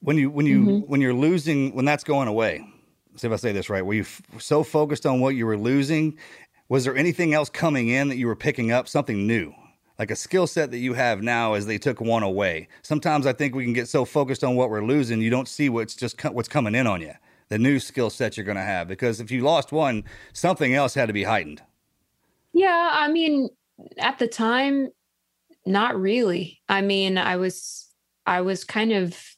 When 0.00 0.18
you 0.18 0.30
when 0.30 0.46
you 0.46 0.60
Mm-hmm. 0.64 0.90
when 0.90 1.00
you're 1.00 1.14
losing 1.14 1.74
when 1.74 1.84
that's 1.84 2.04
going 2.04 2.28
away, 2.28 2.64
see 3.18 3.26
if 3.26 3.32
I 3.32 3.36
say 3.36 3.52
this 3.52 3.70
right. 3.70 3.84
Were 3.84 3.94
you 3.94 4.02
f- 4.02 4.22
so 4.38 4.62
focused 4.62 5.06
on 5.06 5.20
what 5.20 5.34
you 5.34 5.46
were 5.46 5.56
losing? 5.56 6.18
Was 6.68 6.84
there 6.84 6.96
anything 6.96 7.34
else 7.34 7.48
coming 7.48 7.88
in 7.88 8.08
that 8.08 8.16
you 8.16 8.26
were 8.26 8.36
picking 8.36 8.72
up? 8.72 8.88
Something 8.88 9.26
new, 9.26 9.54
like 9.98 10.10
a 10.10 10.16
skill 10.16 10.46
set 10.46 10.70
that 10.72 10.78
you 10.78 10.94
have 10.94 11.22
now, 11.22 11.54
as 11.54 11.66
they 11.66 11.78
took 11.78 12.00
one 12.00 12.22
away. 12.22 12.68
Sometimes 12.82 13.26
I 13.26 13.32
think 13.32 13.54
we 13.54 13.64
can 13.64 13.72
get 13.72 13.88
so 13.88 14.04
focused 14.04 14.42
on 14.42 14.56
what 14.56 14.70
we're 14.70 14.84
losing, 14.84 15.20
you 15.20 15.30
don't 15.30 15.48
see 15.48 15.68
what's 15.68 15.94
just 15.94 16.18
co- 16.18 16.32
what's 16.32 16.48
coming 16.48 16.74
in 16.74 16.86
on 16.86 17.00
you. 17.00 17.12
The 17.48 17.58
new 17.58 17.78
skill 17.78 18.10
set 18.10 18.36
you're 18.36 18.44
going 18.44 18.56
to 18.56 18.62
have, 18.62 18.88
because 18.88 19.20
if 19.20 19.30
you 19.30 19.42
lost 19.42 19.70
one, 19.70 20.02
something 20.32 20.74
else 20.74 20.94
had 20.94 21.06
to 21.06 21.12
be 21.12 21.22
heightened. 21.22 21.62
Yeah, 22.52 22.90
I 22.92 23.06
mean, 23.08 23.50
at 23.98 24.18
the 24.18 24.26
time, 24.26 24.88
not 25.64 26.00
really. 26.00 26.60
I 26.68 26.80
mean, 26.80 27.18
I 27.18 27.36
was 27.36 27.88
I 28.26 28.40
was 28.40 28.64
kind 28.64 28.92
of 28.92 29.35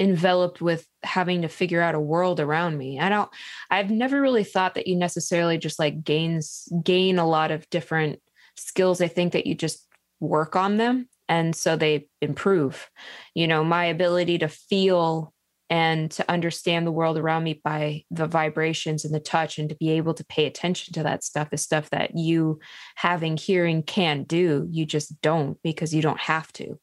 enveloped 0.00 0.62
with 0.62 0.86
having 1.02 1.42
to 1.42 1.48
figure 1.48 1.82
out 1.82 1.94
a 1.94 2.00
world 2.00 2.40
around 2.40 2.78
me. 2.78 2.98
I 2.98 3.10
don't 3.10 3.30
I've 3.70 3.90
never 3.90 4.20
really 4.20 4.44
thought 4.44 4.74
that 4.74 4.86
you 4.86 4.96
necessarily 4.96 5.58
just 5.58 5.78
like 5.78 6.02
gains 6.02 6.66
gain 6.82 7.18
a 7.18 7.28
lot 7.28 7.50
of 7.50 7.68
different 7.68 8.20
skills. 8.56 9.02
I 9.02 9.08
think 9.08 9.34
that 9.34 9.46
you 9.46 9.54
just 9.54 9.86
work 10.18 10.56
on 10.56 10.78
them 10.78 11.08
and 11.28 11.54
so 11.54 11.76
they 11.76 12.08
improve. 12.22 12.90
You 13.34 13.46
know, 13.46 13.62
my 13.62 13.84
ability 13.84 14.38
to 14.38 14.48
feel 14.48 15.34
and 15.68 16.10
to 16.10 16.28
understand 16.28 16.86
the 16.86 16.92
world 16.92 17.16
around 17.16 17.44
me 17.44 17.60
by 17.62 18.02
the 18.10 18.26
vibrations 18.26 19.04
and 19.04 19.14
the 19.14 19.20
touch 19.20 19.58
and 19.58 19.68
to 19.68 19.76
be 19.76 19.90
able 19.90 20.14
to 20.14 20.24
pay 20.24 20.46
attention 20.46 20.94
to 20.94 21.02
that 21.02 21.22
stuff 21.22 21.48
is 21.52 21.62
stuff 21.62 21.90
that 21.90 22.16
you 22.16 22.58
having 22.96 23.36
hearing 23.36 23.82
can 23.84 24.24
do 24.24 24.66
you 24.68 24.84
just 24.84 25.20
don't 25.22 25.62
because 25.62 25.94
you 25.94 26.02
don't 26.02 26.18
have 26.18 26.52
to 26.52 26.76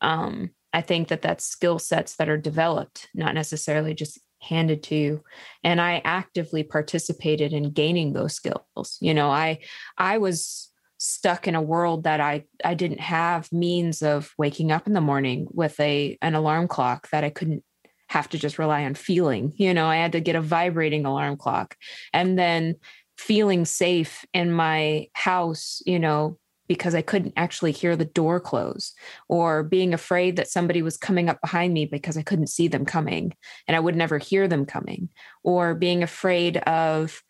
um, 0.00 0.50
i 0.72 0.80
think 0.80 1.08
that 1.08 1.22
that's 1.22 1.44
skill 1.44 1.78
sets 1.78 2.16
that 2.16 2.28
are 2.28 2.38
developed 2.38 3.08
not 3.14 3.34
necessarily 3.34 3.94
just 3.94 4.18
handed 4.40 4.84
to 4.84 4.94
you. 4.94 5.24
And 5.64 5.80
i 5.80 6.00
actively 6.04 6.62
participated 6.62 7.52
in 7.52 7.72
gaining 7.72 8.12
those 8.12 8.34
skills. 8.34 8.96
You 9.00 9.14
know 9.14 9.30
i 9.30 9.58
i 9.96 10.18
was 10.18 10.70
stuck 11.00 11.46
in 11.46 11.54
a 11.54 11.62
world 11.62 12.04
that 12.04 12.20
i 12.20 12.44
i 12.64 12.74
didn't 12.74 13.00
have 13.00 13.50
means 13.52 14.02
of 14.02 14.32
waking 14.36 14.72
up 14.72 14.86
in 14.86 14.92
the 14.92 15.00
morning 15.00 15.46
with 15.50 15.78
a 15.80 16.16
an 16.22 16.34
alarm 16.34 16.66
clock 16.68 17.08
that 17.10 17.22
i 17.24 17.30
couldn't 17.30 17.62
have 18.08 18.28
to 18.30 18.38
just 18.38 18.58
rely 18.58 18.84
on 18.84 18.94
feeling. 18.94 19.52
You 19.56 19.74
know, 19.74 19.86
I 19.86 19.96
had 19.96 20.12
to 20.12 20.20
get 20.20 20.36
a 20.36 20.40
vibrating 20.40 21.04
alarm 21.04 21.36
clock. 21.36 21.76
And 22.12 22.38
then 22.38 22.76
feeling 23.16 23.64
safe 23.64 24.24
in 24.32 24.52
my 24.52 25.08
house, 25.12 25.82
you 25.84 25.98
know, 25.98 26.38
because 26.68 26.94
I 26.94 27.02
couldn't 27.02 27.32
actually 27.36 27.72
hear 27.72 27.96
the 27.96 28.04
door 28.04 28.38
close 28.38 28.94
or 29.28 29.62
being 29.62 29.94
afraid 29.94 30.36
that 30.36 30.48
somebody 30.48 30.82
was 30.82 30.96
coming 30.96 31.28
up 31.28 31.40
behind 31.40 31.72
me 31.74 31.86
because 31.86 32.16
I 32.16 32.22
couldn't 32.22 32.48
see 32.48 32.68
them 32.68 32.84
coming 32.84 33.34
and 33.66 33.76
I 33.76 33.80
would 33.80 33.96
never 33.96 34.18
hear 34.18 34.46
them 34.46 34.66
coming 34.66 35.08
or 35.42 35.74
being 35.74 36.02
afraid 36.02 36.58
of 36.58 37.22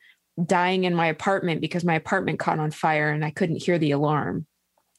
dying 0.44 0.84
in 0.84 0.94
my 0.94 1.06
apartment 1.06 1.60
because 1.60 1.84
my 1.84 1.94
apartment 1.94 2.38
caught 2.38 2.58
on 2.58 2.70
fire 2.70 3.10
and 3.10 3.24
I 3.24 3.30
couldn't 3.30 3.62
hear 3.62 3.78
the 3.78 3.92
alarm. 3.92 4.46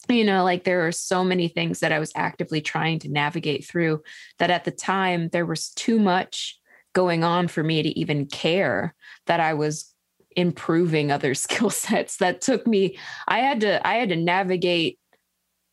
You 0.07 0.23
know 0.23 0.43
like 0.43 0.63
there 0.63 0.87
are 0.87 0.91
so 0.91 1.23
many 1.23 1.49
things 1.49 1.81
that 1.81 1.91
i 1.91 1.99
was 1.99 2.11
actively 2.15 2.61
trying 2.61 2.97
to 2.99 3.09
navigate 3.09 3.67
through 3.67 4.01
that 4.39 4.49
at 4.49 4.63
the 4.63 4.71
time 4.71 5.29
there 5.29 5.45
was 5.45 5.69
too 5.69 5.99
much 5.99 6.57
going 6.93 7.23
on 7.23 7.47
for 7.47 7.61
me 7.61 7.83
to 7.83 7.89
even 7.99 8.25
care 8.25 8.95
that 9.27 9.39
i 9.39 9.53
was 9.53 9.93
improving 10.35 11.11
other 11.11 11.33
skill 11.45 11.69
sets 11.69 12.17
that 12.17 12.41
took 12.41 12.65
me 12.67 12.97
i 13.27 13.39
had 13.39 13.61
to 13.61 13.85
i 13.87 13.95
had 13.95 14.09
to 14.09 14.15
navigate 14.15 14.99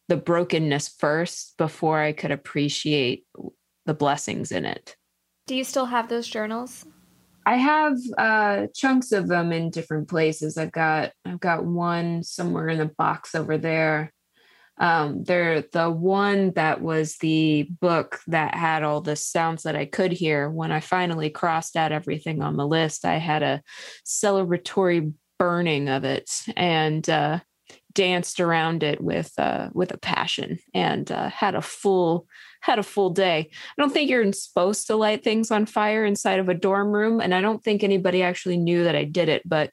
the 0.08 0.16
brokenness 0.16 0.88
first 0.88 1.54
before 1.58 2.00
i 2.00 2.12
could 2.12 2.30
appreciate 2.30 3.24
the 3.86 3.94
blessings 3.94 4.52
in 4.52 4.64
it 4.64 4.96
Do 5.46 5.54
you 5.54 5.64
still 5.64 5.86
have 5.86 6.08
those 6.08 6.26
journals? 6.26 6.84
I 7.46 7.54
have 7.54 7.96
uh, 8.18 8.66
chunks 8.74 9.12
of 9.12 9.28
them 9.28 9.52
in 9.52 9.70
different 9.70 10.08
places. 10.08 10.58
I've 10.58 10.72
got 10.72 11.12
I've 11.24 11.38
got 11.38 11.64
one 11.64 12.24
somewhere 12.24 12.68
in 12.68 12.78
the 12.78 12.90
box 12.98 13.36
over 13.36 13.56
there. 13.56 14.12
Um, 14.78 15.24
they're 15.24 15.62
the 15.62 15.90
one 15.90 16.52
that 16.52 16.82
was 16.82 17.16
the 17.18 17.68
book 17.80 18.20
that 18.26 18.54
had 18.54 18.82
all 18.82 19.00
the 19.00 19.16
sounds 19.16 19.62
that 19.62 19.76
I 19.76 19.86
could 19.86 20.12
hear. 20.12 20.50
When 20.50 20.72
I 20.72 20.80
finally 20.80 21.30
crossed 21.30 21.76
out 21.76 21.92
everything 21.92 22.42
on 22.42 22.56
the 22.56 22.66
list, 22.66 23.04
I 23.04 23.16
had 23.16 23.42
a 23.42 23.62
celebratory 24.04 25.12
burning 25.38 25.88
of 25.88 26.04
it 26.04 26.44
and 26.56 27.08
uh, 27.08 27.40
danced 27.92 28.40
around 28.40 28.82
it 28.82 29.00
with 29.00 29.32
uh, 29.38 29.70
with 29.72 29.92
a 29.92 29.98
passion 29.98 30.58
and 30.74 31.10
uh, 31.10 31.30
had 31.30 31.54
a 31.54 31.62
full 31.62 32.26
had 32.60 32.78
a 32.78 32.84
full 32.84 33.10
day. 33.10 33.48
I 33.50 33.82
don't 33.82 33.92
think 33.92 34.10
you're 34.10 34.30
supposed 34.32 34.86
to 34.88 34.96
light 34.96 35.24
things 35.24 35.50
on 35.50 35.66
fire 35.66 36.04
inside 36.04 36.38
of 36.38 36.48
a 36.48 36.54
dorm 36.54 36.92
room, 36.92 37.20
and 37.20 37.34
I 37.34 37.40
don't 37.40 37.62
think 37.62 37.82
anybody 37.82 38.22
actually 38.22 38.58
knew 38.58 38.84
that 38.84 38.96
I 38.96 39.04
did 39.04 39.28
it, 39.28 39.42
but 39.44 39.70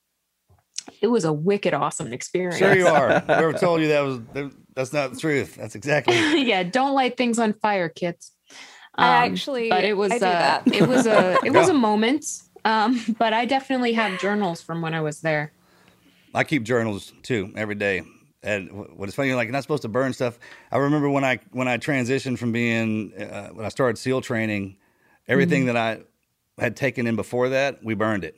it 1.01 1.07
was 1.07 1.25
a 1.25 1.33
wicked 1.33 1.73
awesome 1.73 2.11
experience. 2.13 2.57
Sure, 2.57 2.75
you 2.75 2.87
are. 2.87 3.19
Whoever 3.25 3.53
told 3.53 3.81
you 3.81 3.87
that 3.89 4.01
was 4.01 4.19
that's 4.75 4.93
not 4.93 5.13
the 5.13 5.19
truth. 5.19 5.55
That's 5.55 5.75
exactly. 5.75 6.15
yeah, 6.43 6.63
don't 6.63 6.93
light 6.93 7.17
things 7.17 7.39
on 7.39 7.53
fire, 7.53 7.89
kids. 7.89 8.31
I 8.95 9.25
Um, 9.25 9.31
actually- 9.33 9.69
but 9.69 9.83
it 9.83 9.95
was 9.97 10.11
uh, 10.21 10.61
it 10.65 10.87
was 10.87 11.07
a 11.07 11.37
it 11.43 11.51
was 11.51 11.69
a 11.69 11.73
moment. 11.73 12.25
Um, 12.65 13.01
but 13.19 13.33
I 13.33 13.45
definitely 13.45 13.93
have 13.93 14.19
journals 14.21 14.61
from 14.61 14.81
when 14.81 14.93
I 14.93 15.01
was 15.01 15.19
there. 15.21 15.51
I 16.33 16.43
keep 16.45 16.63
journals 16.63 17.11
too 17.21 17.51
every 17.55 17.75
day. 17.75 18.03
And 18.41 18.97
what 18.97 19.07
is 19.07 19.15
funny, 19.15 19.33
like 19.33 19.45
you're 19.47 19.53
not 19.53 19.61
supposed 19.63 19.83
to 19.83 19.89
burn 19.89 20.11
stuff. 20.13 20.37
I 20.71 20.77
remember 20.77 21.09
when 21.09 21.23
I 21.23 21.39
when 21.51 21.67
I 21.67 21.77
transitioned 21.77 22.37
from 22.39 22.51
being 22.51 23.13
uh, 23.19 23.49
when 23.49 23.65
I 23.65 23.69
started 23.69 23.97
SEAL 23.97 24.21
training, 24.21 24.77
everything 25.27 25.65
that 25.67 25.77
I 25.77 25.99
had 26.57 26.75
taken 26.75 27.07
in 27.07 27.15
before 27.15 27.49
that, 27.49 27.83
we 27.83 27.93
burned 27.93 28.23
it, 28.23 28.35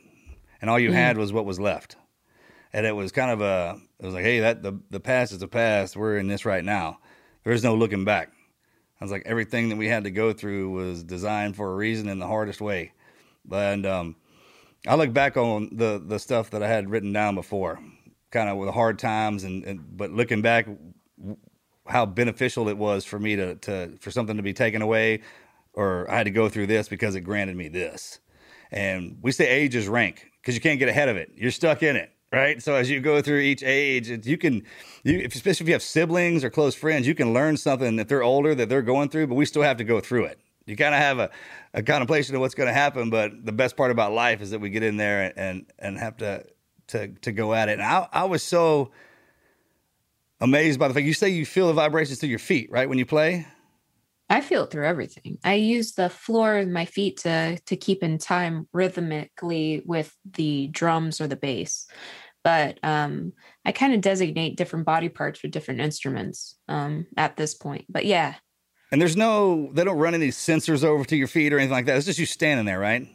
and 0.61 0.69
all 0.69 0.79
you 0.79 0.91
had 0.91 1.17
was 1.17 1.33
what 1.33 1.45
was 1.45 1.59
left. 1.59 1.95
And 2.75 2.85
it 2.85 2.91
was 2.91 3.13
kind 3.13 3.31
of 3.31 3.39
a 3.39 3.79
it 3.99 4.05
was 4.05 4.13
like, 4.13 4.25
hey, 4.25 4.41
that 4.41 4.61
the 4.61 4.77
the 4.89 4.99
past 4.99 5.31
is 5.31 5.39
the 5.39 5.47
past. 5.47 5.95
We're 5.95 6.17
in 6.17 6.27
this 6.27 6.45
right 6.45 6.63
now. 6.63 6.99
There 7.45 7.53
is 7.53 7.63
no 7.63 7.73
looking 7.73 8.03
back. 8.03 8.33
I 8.99 9.03
was 9.05 9.11
like, 9.11 9.23
everything 9.25 9.69
that 9.69 9.77
we 9.77 9.87
had 9.87 10.03
to 10.03 10.11
go 10.11 10.33
through 10.33 10.71
was 10.71 11.01
designed 11.01 11.55
for 11.55 11.71
a 11.71 11.75
reason 11.75 12.09
in 12.09 12.19
the 12.19 12.27
hardest 12.27 12.59
way. 12.59 12.91
And 13.49 13.85
um, 13.85 14.17
I 14.85 14.95
look 14.95 15.13
back 15.13 15.37
on 15.37 15.69
the 15.71 16.03
the 16.05 16.19
stuff 16.19 16.49
that 16.49 16.61
I 16.61 16.67
had 16.67 16.89
written 16.89 17.13
down 17.13 17.35
before, 17.35 17.79
kind 18.31 18.49
of 18.49 18.57
with 18.57 18.69
hard 18.71 18.99
times, 18.99 19.45
and, 19.45 19.63
and 19.63 19.97
but 19.97 20.11
looking 20.11 20.41
back, 20.41 20.67
how 21.87 22.05
beneficial 22.05 22.67
it 22.67 22.77
was 22.77 23.05
for 23.05 23.19
me 23.19 23.37
to 23.37 23.55
to 23.55 23.97
for 24.01 24.11
something 24.11 24.35
to 24.35 24.43
be 24.43 24.53
taken 24.53 24.81
away, 24.81 25.21
or 25.71 26.11
I 26.11 26.17
had 26.17 26.25
to 26.25 26.31
go 26.31 26.49
through 26.49 26.67
this 26.67 26.89
because 26.89 27.15
it 27.15 27.21
granted 27.21 27.55
me 27.55 27.69
this. 27.69 28.19
And 28.69 29.17
we 29.21 29.31
say 29.31 29.47
age 29.47 29.75
is 29.75 29.87
rank 29.87 30.29
because 30.41 30.55
you 30.55 30.61
can't 30.61 30.77
get 30.77 30.89
ahead 30.89 31.07
of 31.07 31.15
it. 31.15 31.31
You're 31.35 31.51
stuck 31.51 31.81
in 31.81 31.95
it, 31.95 32.11
right? 32.35 32.61
So 32.61 32.75
as 32.75 32.89
you 32.89 32.99
go 32.99 33.21
through 33.21 33.39
each 33.39 33.63
age, 33.63 34.09
you 34.27 34.37
can, 34.37 34.63
you 35.03 35.25
especially 35.25 35.63
if 35.63 35.67
you 35.67 35.73
have 35.73 35.81
siblings 35.81 36.43
or 36.43 36.49
close 36.49 36.75
friends, 36.75 37.07
you 37.07 37.15
can 37.15 37.33
learn 37.33 37.57
something 37.57 37.95
that 37.95 38.09
they're 38.09 38.23
older 38.23 38.53
that 38.55 38.67
they're 38.69 38.81
going 38.81 39.09
through, 39.09 39.27
but 39.27 39.35
we 39.35 39.45
still 39.45 39.61
have 39.61 39.77
to 39.77 39.83
go 39.83 39.99
through 39.99 40.25
it. 40.25 40.39
You 40.65 40.75
kind 40.75 40.93
of 40.93 40.99
have 40.99 41.19
a, 41.19 41.29
a 41.73 41.83
contemplation 41.83 42.35
of 42.35 42.41
what's 42.41 42.55
going 42.55 42.67
to 42.67 42.73
happen, 42.73 43.09
but 43.09 43.45
the 43.45 43.51
best 43.51 43.77
part 43.77 43.91
about 43.91 44.11
life 44.11 44.41
is 44.41 44.49
that 44.51 44.59
we 44.59 44.69
get 44.69 44.83
in 44.83 44.97
there 44.97 45.31
and 45.37 45.65
and 45.77 45.97
have 45.97 46.17
to 46.17 46.43
to 46.87 47.07
to 47.07 47.31
go 47.31 47.53
at 47.53 47.69
it. 47.69 47.73
And 47.73 47.83
I 47.83 48.07
I 48.11 48.25
was 48.25 48.41
so 48.41 48.91
amazed 50.41 50.79
by 50.79 50.87
the 50.87 50.93
fact 50.93 51.05
you 51.05 51.13
say 51.13 51.29
you 51.29 51.45
feel 51.45 51.67
the 51.67 51.73
vibrations 51.73 52.19
through 52.19 52.29
your 52.29 52.39
feet, 52.39 52.71
right, 52.71 52.89
when 52.89 52.97
you 52.97 53.05
play. 53.05 53.45
I 54.27 54.41
feel 54.41 54.63
it 54.63 54.71
through 54.71 54.87
everything. 54.87 55.37
I 55.43 55.53
use 55.53 55.91
the 55.91 56.09
floor 56.09 56.57
of 56.57 56.67
my 56.67 56.85
feet 56.85 57.17
to 57.17 57.59
to 57.59 57.75
keep 57.75 58.01
in 58.01 58.17
time 58.17 58.67
rhythmically 58.73 59.83
with 59.85 60.17
the 60.25 60.67
drums 60.69 61.21
or 61.21 61.27
the 61.27 61.35
bass. 61.35 61.87
But 62.45 62.77
um, 62.83 63.33
I 63.65 63.71
kind 63.71 63.93
of 63.95 64.01
designate 64.01 64.55
different 64.55 64.85
body 64.85 65.09
parts 65.09 65.39
for 65.39 65.47
different 65.47 65.81
instruments 65.81 66.55
um, 66.69 67.07
at 67.17 67.35
this 67.35 67.55
point. 67.55 67.85
But 67.89 68.05
yeah, 68.05 68.35
And 68.91 69.01
there's 69.01 69.17
no, 69.17 69.71
they 69.73 69.83
don't 69.83 69.97
run 69.97 70.13
any 70.13 70.29
sensors 70.29 70.83
over 70.83 71.03
to 71.05 71.15
your 71.17 71.27
feet 71.27 71.51
or 71.51 71.57
anything 71.57 71.73
like 71.73 71.87
that. 71.87 71.97
It's 71.97 72.05
just 72.05 72.19
you 72.19 72.27
standing 72.27 72.67
there, 72.67 72.79
right? 72.79 73.09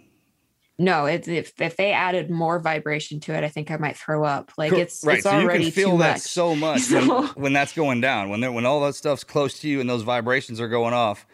no, 0.78 1.04
it's, 1.04 1.28
if 1.28 1.52
if 1.60 1.76
they 1.76 1.92
added 1.92 2.30
more 2.30 2.58
vibration 2.58 3.20
to 3.20 3.34
it, 3.34 3.44
I 3.44 3.48
think 3.48 3.70
I 3.70 3.76
might 3.76 3.96
throw 3.98 4.24
up. 4.24 4.50
Like 4.58 4.72
it's 4.72 5.04
right. 5.04 5.18
it's 5.18 5.24
so 5.24 5.38
you 5.38 5.48
can 5.48 5.70
feel 5.70 5.98
that 5.98 6.14
much. 6.14 6.20
so 6.22 6.56
much 6.66 6.80
So- 6.80 7.20
when, 7.20 7.26
when 7.42 7.52
that's 7.52 7.72
going 7.74 8.00
down. 8.00 8.30
When 8.30 8.40
when 8.54 8.66
all 8.66 8.80
that 8.86 8.94
stuff's 8.94 9.22
close 9.22 9.60
to 9.60 9.68
you 9.68 9.80
and 9.80 9.88
those 9.88 10.02
vibrations 10.02 10.58
are 10.60 10.68
going 10.68 10.94
off, 10.94 11.26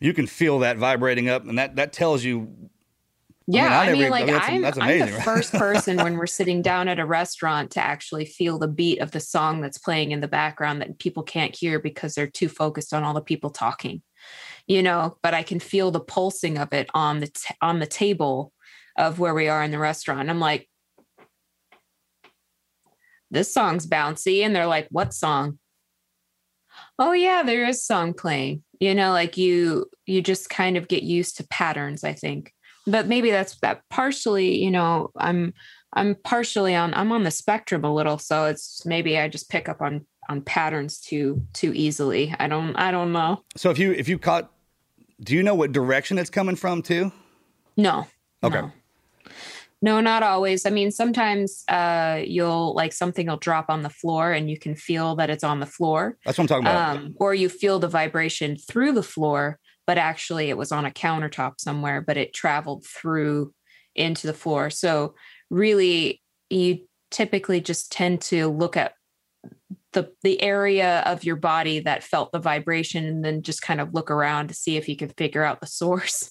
you 0.00 0.12
can 0.14 0.26
feel 0.26 0.58
that 0.60 0.78
vibrating 0.78 1.28
up, 1.28 1.46
and 1.46 1.58
that 1.58 1.76
that 1.76 1.92
tells 1.92 2.24
you. 2.24 2.70
Yeah, 3.48 3.78
I 3.80 3.84
I 3.84 3.92
mean, 3.92 4.02
mean, 4.02 4.06
I 4.06 4.08
like 4.08 4.26
that's- 4.26 4.50
I'm, 4.50 4.60
that's 4.62 4.78
I'm 4.78 4.98
the 4.98 5.12
right? 5.12 5.22
first 5.22 5.52
person 5.54 5.98
when 5.98 6.16
we're 6.16 6.26
sitting 6.26 6.62
down 6.62 6.88
at 6.88 6.98
a 6.98 7.06
restaurant 7.06 7.70
to 7.72 7.80
actually 7.80 8.24
feel 8.24 8.58
the 8.58 8.66
beat 8.68 8.98
of 9.00 9.12
the 9.12 9.20
song 9.20 9.60
that's 9.60 9.78
playing 9.78 10.10
in 10.10 10.20
the 10.20 10.26
background 10.28 10.80
that 10.82 10.98
people 10.98 11.22
can't 11.22 11.54
hear 11.54 11.78
because 11.78 12.14
they're 12.14 12.26
too 12.26 12.48
focused 12.48 12.92
on 12.92 13.04
all 13.04 13.14
the 13.14 13.20
people 13.20 13.50
talking, 13.50 14.02
you 14.66 14.82
know. 14.82 15.16
But 15.22 15.32
I 15.34 15.44
can 15.44 15.60
feel 15.60 15.92
the 15.92 16.00
pulsing 16.00 16.58
of 16.58 16.72
it 16.72 16.88
on 16.92 17.20
the 17.20 17.28
t- 17.28 17.54
on 17.62 17.78
the 17.78 17.86
table 17.86 18.52
of 18.98 19.20
where 19.20 19.34
we 19.34 19.46
are 19.48 19.62
in 19.62 19.70
the 19.70 19.78
restaurant. 19.78 20.28
I'm 20.28 20.40
like, 20.40 20.68
this 23.30 23.52
song's 23.52 23.86
bouncy, 23.86 24.42
and 24.44 24.56
they're 24.56 24.66
like, 24.66 24.88
what 24.90 25.14
song? 25.14 25.58
Oh 26.98 27.12
yeah, 27.12 27.42
there 27.44 27.66
is 27.68 27.84
song 27.84 28.12
playing. 28.12 28.64
You 28.80 28.94
know, 28.94 29.12
like 29.12 29.36
you 29.36 29.86
you 30.04 30.20
just 30.20 30.50
kind 30.50 30.76
of 30.76 30.88
get 30.88 31.02
used 31.04 31.36
to 31.36 31.46
patterns. 31.46 32.02
I 32.04 32.12
think 32.12 32.52
but 32.86 33.06
maybe 33.06 33.30
that's 33.30 33.56
that 33.60 33.82
partially 33.90 34.62
you 34.62 34.70
know 34.70 35.10
i'm 35.18 35.52
i'm 35.94 36.14
partially 36.24 36.74
on 36.74 36.94
i'm 36.94 37.10
on 37.12 37.22
the 37.24 37.30
spectrum 37.30 37.84
a 37.84 37.92
little 37.94 38.18
so 38.18 38.44
it's 38.46 38.84
maybe 38.86 39.18
i 39.18 39.28
just 39.28 39.48
pick 39.50 39.68
up 39.68 39.80
on 39.82 40.06
on 40.28 40.40
patterns 40.40 40.98
too 41.00 41.42
too 41.52 41.72
easily 41.74 42.34
i 42.40 42.46
don't 42.48 42.74
i 42.76 42.90
don't 42.90 43.12
know 43.12 43.42
So 43.56 43.70
if 43.70 43.78
you 43.78 43.92
if 43.92 44.08
you 44.08 44.18
caught, 44.18 44.50
do 45.20 45.34
you 45.34 45.42
know 45.42 45.54
what 45.54 45.72
direction 45.72 46.18
it's 46.18 46.30
coming 46.30 46.56
from 46.56 46.82
too? 46.82 47.12
no 47.76 48.06
Okay. 48.42 48.60
no. 48.60 48.72
no 49.82 50.00
not 50.00 50.22
always 50.22 50.66
i 50.66 50.70
mean 50.70 50.90
sometimes 50.90 51.64
uh 51.68 52.20
you'll 52.26 52.74
like 52.74 52.92
something 52.92 53.26
will 53.28 53.36
drop 53.36 53.66
on 53.68 53.82
the 53.82 53.90
floor 53.90 54.32
and 54.32 54.50
you 54.50 54.58
can 54.58 54.74
feel 54.74 55.16
that 55.16 55.30
it's 55.30 55.44
on 55.44 55.60
the 55.60 55.66
floor 55.66 56.16
That's 56.24 56.38
what 56.38 56.44
I'm 56.44 56.48
talking 56.48 56.66
about. 56.66 56.96
um, 56.96 57.14
or 57.18 57.34
you 57.34 57.48
feel 57.48 57.78
the 57.78 57.88
vibration 57.88 58.56
through 58.56 58.92
the 58.92 59.02
floor, 59.02 59.58
but 59.86 59.98
actually 59.98 60.50
it 60.50 60.58
was 60.58 60.72
on 60.72 60.84
a 60.84 60.90
countertop 60.90 61.54
somewhere, 61.58 62.00
but 62.00 62.16
it 62.16 62.34
traveled 62.34 62.84
through 62.84 63.52
into 63.94 64.26
the 64.26 64.34
floor. 64.34 64.70
So 64.70 65.14
really, 65.50 66.22
you 66.50 66.86
typically 67.10 67.60
just 67.60 67.90
tend 67.92 68.20
to 68.20 68.48
look 68.48 68.76
at 68.76 68.92
the 69.92 70.12
the 70.22 70.40
area 70.42 71.00
of 71.06 71.24
your 71.24 71.36
body 71.36 71.80
that 71.80 72.04
felt 72.04 72.30
the 72.32 72.38
vibration, 72.38 73.06
and 73.06 73.24
then 73.24 73.42
just 73.42 73.62
kind 73.62 73.80
of 73.80 73.94
look 73.94 74.10
around 74.10 74.48
to 74.48 74.54
see 74.54 74.76
if 74.76 74.88
you 74.88 74.96
can 74.96 75.08
figure 75.10 75.42
out 75.42 75.60
the 75.60 75.66
source. 75.80 76.30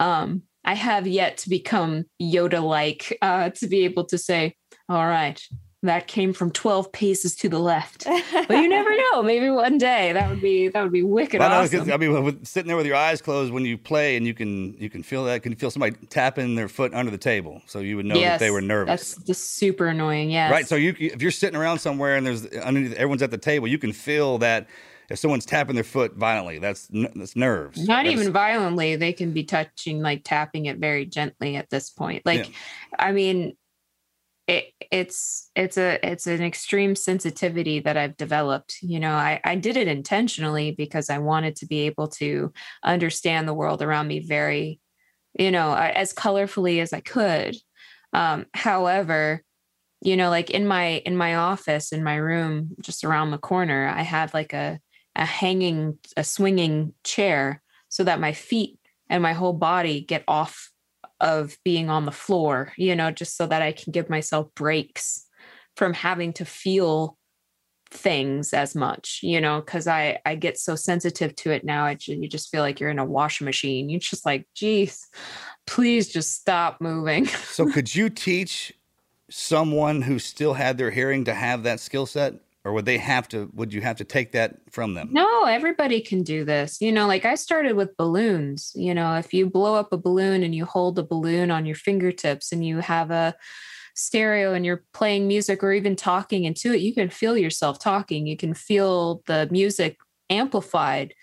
Um, 0.00 0.42
I 0.64 0.74
have 0.74 1.06
yet 1.06 1.38
to 1.38 1.50
become 1.50 2.04
Yoda 2.20 2.62
like 2.62 3.16
uh, 3.22 3.50
to 3.50 3.68
be 3.68 3.84
able 3.84 4.06
to 4.06 4.18
say, 4.18 4.56
"All 4.88 5.06
right." 5.06 5.40
That 5.84 6.06
came 6.06 6.32
from 6.32 6.50
twelve 6.50 6.90
paces 6.92 7.36
to 7.36 7.48
the 7.48 7.58
left 7.58 8.04
but 8.48 8.50
you 8.50 8.68
never 8.68 8.90
know. 8.96 9.22
Maybe 9.22 9.50
one 9.50 9.76
day 9.78 10.12
that 10.14 10.30
would 10.30 10.40
be 10.40 10.68
that 10.68 10.82
would 10.82 10.92
be 10.92 11.02
wicked 11.02 11.40
Well, 11.40 11.50
no, 11.50 11.56
'cause, 11.68 11.74
awesome. 11.74 11.92
I 11.92 11.96
mean, 11.98 12.24
with, 12.24 12.46
sitting 12.46 12.68
there 12.68 12.76
with 12.76 12.86
your 12.86 12.96
eyes 12.96 13.20
closed 13.20 13.52
when 13.52 13.64
you 13.66 13.76
play, 13.76 14.16
and 14.16 14.26
you 14.26 14.32
can 14.32 14.74
you 14.78 14.88
can 14.88 15.02
feel 15.02 15.24
that. 15.24 15.42
Can 15.42 15.52
you 15.52 15.58
feel 15.58 15.70
somebody 15.70 15.94
tapping 16.08 16.54
their 16.54 16.68
foot 16.68 16.94
under 16.94 17.10
the 17.10 17.18
table, 17.18 17.60
so 17.66 17.80
you 17.80 17.96
would 17.96 18.06
know 18.06 18.18
that 18.18 18.40
they 18.40 18.50
were 18.50 18.62
nervous. 18.62 19.14
That's 19.14 19.24
just 19.26 19.54
super 19.56 19.86
annoying. 19.88 20.30
Yes. 20.30 20.50
Right. 20.50 20.66
So 20.66 20.74
you, 20.76 20.94
if 20.98 21.20
you're 21.20 21.30
sitting 21.30 21.58
around 21.60 21.80
somewhere 21.80 22.16
and 22.16 22.26
there's 22.26 22.46
underneath, 22.46 22.94
everyone's 22.94 23.22
at 23.22 23.30
the 23.30 23.38
table, 23.38 23.68
you 23.68 23.78
can 23.78 23.92
feel 23.92 24.38
that 24.38 24.66
if 25.10 25.18
someone's 25.18 25.44
tapping 25.44 25.74
their 25.74 25.84
foot 25.84 26.14
violently, 26.16 26.58
that's 26.60 26.88
that's 27.14 27.36
nerves. 27.36 27.78
not 27.86 28.04
That's- 28.04 28.12
even 28.20 28.32
violently. 28.32 28.96
They 28.96 29.12
can 29.12 29.32
be 29.32 29.44
touching, 29.44 30.00
like 30.00 30.22
tapping 30.24 30.64
it 30.64 30.78
very 30.78 31.04
gently 31.04 31.56
at 31.56 31.68
this 31.68 31.90
point. 31.90 32.24
Like, 32.24 32.46
Yeah. 32.48 32.54
I 32.98 33.12
mean, 33.12 33.54
it, 34.46 34.66
it's 34.90 35.50
it's 35.56 35.78
a 35.78 35.98
it's 36.06 36.26
an 36.26 36.42
extreme 36.42 36.94
sensitivity 36.94 37.80
that 37.80 37.96
I've 37.96 38.16
developed. 38.16 38.76
You 38.82 39.00
know, 39.00 39.12
I 39.12 39.40
I 39.44 39.56
did 39.56 39.76
it 39.76 39.88
intentionally 39.88 40.72
because 40.72 41.08
I 41.08 41.18
wanted 41.18 41.56
to 41.56 41.66
be 41.66 41.80
able 41.80 42.08
to 42.08 42.52
understand 42.82 43.48
the 43.48 43.54
world 43.54 43.80
around 43.80 44.08
me 44.08 44.20
very, 44.20 44.80
you 45.38 45.50
know, 45.50 45.74
as 45.74 46.12
colorfully 46.12 46.82
as 46.82 46.92
I 46.92 47.00
could. 47.00 47.56
Um, 48.12 48.46
however, 48.52 49.42
you 50.02 50.16
know, 50.16 50.28
like 50.28 50.50
in 50.50 50.66
my 50.66 51.02
in 51.06 51.16
my 51.16 51.36
office 51.36 51.90
in 51.92 52.04
my 52.04 52.16
room, 52.16 52.76
just 52.82 53.04
around 53.04 53.30
the 53.30 53.38
corner, 53.38 53.88
I 53.88 54.02
have 54.02 54.34
like 54.34 54.52
a 54.52 54.78
a 55.16 55.24
hanging 55.24 55.98
a 56.16 56.24
swinging 56.24 56.92
chair 57.02 57.62
so 57.88 58.04
that 58.04 58.20
my 58.20 58.32
feet 58.32 58.78
and 59.08 59.22
my 59.22 59.32
whole 59.32 59.52
body 59.54 60.02
get 60.02 60.24
off 60.28 60.70
of 61.24 61.56
being 61.64 61.88
on 61.88 62.04
the 62.04 62.12
floor, 62.12 62.72
you 62.76 62.94
know, 62.94 63.10
just 63.10 63.36
so 63.36 63.46
that 63.46 63.62
I 63.62 63.72
can 63.72 63.90
give 63.90 64.10
myself 64.10 64.54
breaks 64.54 65.26
from 65.74 65.94
having 65.94 66.34
to 66.34 66.44
feel 66.44 67.16
things 67.90 68.52
as 68.52 68.74
much, 68.74 69.20
you 69.22 69.40
know, 69.40 69.60
because 69.60 69.88
I 69.88 70.18
I 70.26 70.34
get 70.34 70.58
so 70.58 70.76
sensitive 70.76 71.34
to 71.36 71.50
it 71.50 71.64
now. 71.64 71.86
I 71.86 71.96
you 72.00 72.28
just 72.28 72.50
feel 72.50 72.60
like 72.60 72.78
you're 72.78 72.90
in 72.90 72.98
a 72.98 73.04
washing 73.04 73.46
machine. 73.46 73.88
You're 73.88 74.00
just 74.00 74.26
like, 74.26 74.46
geez, 74.54 75.08
please 75.66 76.12
just 76.12 76.32
stop 76.32 76.80
moving. 76.80 77.26
So 77.26 77.66
could 77.72 77.94
you 77.94 78.10
teach 78.10 78.74
someone 79.30 80.02
who 80.02 80.18
still 80.18 80.52
had 80.52 80.76
their 80.76 80.90
hearing 80.90 81.24
to 81.24 81.34
have 81.34 81.62
that 81.62 81.80
skill 81.80 82.04
set, 82.04 82.34
or 82.64 82.72
would 82.72 82.86
they 82.86 82.98
have 82.98 83.28
to? 83.28 83.50
Would 83.54 83.72
you 83.72 83.82
have 83.82 83.96
to 83.96 84.04
take 84.04 84.32
that 84.32 84.56
from 84.70 84.94
them? 84.94 85.10
No, 85.12 85.44
everybody 85.44 86.00
can 86.00 86.22
do 86.22 86.44
this. 86.44 86.80
You 86.80 86.92
know, 86.92 87.06
like 87.06 87.24
I 87.24 87.34
started 87.34 87.76
with 87.76 87.96
balloons. 87.96 88.72
You 88.74 88.94
know, 88.94 89.14
if 89.16 89.34
you 89.34 89.48
blow 89.48 89.74
up 89.74 89.92
a 89.92 89.98
balloon 89.98 90.42
and 90.42 90.54
you 90.54 90.64
hold 90.64 90.96
the 90.96 91.04
balloon 91.04 91.50
on 91.50 91.66
your 91.66 91.76
fingertips 91.76 92.52
and 92.52 92.64
you 92.64 92.78
have 92.78 93.10
a 93.10 93.34
stereo 93.94 94.54
and 94.54 94.64
you're 94.64 94.84
playing 94.92 95.28
music 95.28 95.62
or 95.62 95.72
even 95.72 95.94
talking 95.94 96.44
into 96.44 96.72
it, 96.72 96.80
you 96.80 96.94
can 96.94 97.10
feel 97.10 97.36
yourself 97.36 97.78
talking. 97.78 98.26
You 98.26 98.36
can 98.36 98.54
feel 98.54 99.22
the 99.26 99.46
music 99.50 99.98
amplified 100.30 101.14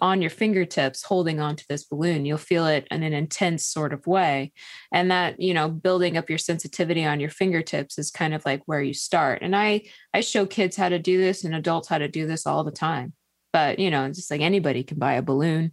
on 0.00 0.20
your 0.20 0.30
fingertips 0.30 1.02
holding 1.02 1.40
onto 1.40 1.64
this 1.68 1.84
balloon. 1.84 2.24
You'll 2.24 2.38
feel 2.38 2.66
it 2.66 2.86
in 2.90 3.02
an 3.02 3.12
intense 3.12 3.66
sort 3.66 3.92
of 3.92 4.06
way. 4.06 4.52
And 4.92 5.10
that, 5.10 5.40
you 5.40 5.54
know, 5.54 5.68
building 5.68 6.16
up 6.16 6.28
your 6.28 6.38
sensitivity 6.38 7.04
on 7.04 7.20
your 7.20 7.30
fingertips 7.30 7.98
is 7.98 8.10
kind 8.10 8.34
of 8.34 8.44
like 8.44 8.62
where 8.66 8.82
you 8.82 8.94
start. 8.94 9.40
And 9.42 9.54
I 9.54 9.82
I 10.14 10.20
show 10.20 10.46
kids 10.46 10.76
how 10.76 10.88
to 10.88 10.98
do 10.98 11.18
this 11.18 11.44
and 11.44 11.54
adults 11.54 11.88
how 11.88 11.98
to 11.98 12.08
do 12.08 12.26
this 12.26 12.46
all 12.46 12.64
the 12.64 12.70
time. 12.70 13.12
But, 13.52 13.78
you 13.78 13.90
know, 13.90 14.08
just 14.08 14.30
like 14.30 14.40
anybody 14.40 14.84
can 14.84 14.98
buy 14.98 15.14
a 15.14 15.22
balloon. 15.22 15.72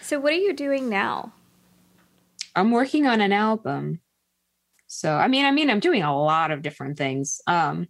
So, 0.00 0.18
what 0.18 0.32
are 0.32 0.36
you 0.36 0.54
doing 0.54 0.88
now? 0.88 1.34
I'm 2.56 2.70
working 2.70 3.06
on 3.06 3.20
an 3.20 3.32
album. 3.32 4.00
So, 4.86 5.14
I 5.14 5.28
mean, 5.28 5.44
I 5.44 5.50
mean, 5.50 5.70
I'm 5.70 5.80
doing 5.80 6.02
a 6.02 6.16
lot 6.16 6.50
of 6.50 6.62
different 6.62 6.98
things. 6.98 7.40
Um, 7.46 7.88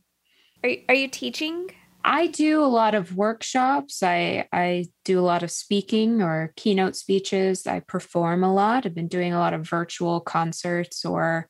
Are 0.62 0.68
you, 0.68 0.82
are 0.88 0.94
you 0.94 1.08
teaching? 1.08 1.70
I 2.04 2.26
do 2.26 2.62
a 2.62 2.66
lot 2.66 2.94
of 2.94 3.16
workshops. 3.16 4.02
I 4.02 4.48
I 4.52 4.86
do 5.04 5.18
a 5.18 5.22
lot 5.22 5.42
of 5.42 5.50
speaking 5.50 6.22
or 6.22 6.52
keynote 6.56 6.96
speeches. 6.96 7.66
I 7.66 7.80
perform 7.80 8.42
a 8.42 8.52
lot. 8.52 8.86
I've 8.86 8.94
been 8.94 9.08
doing 9.08 9.32
a 9.32 9.38
lot 9.38 9.54
of 9.54 9.68
virtual 9.68 10.20
concerts 10.20 11.04
or 11.04 11.48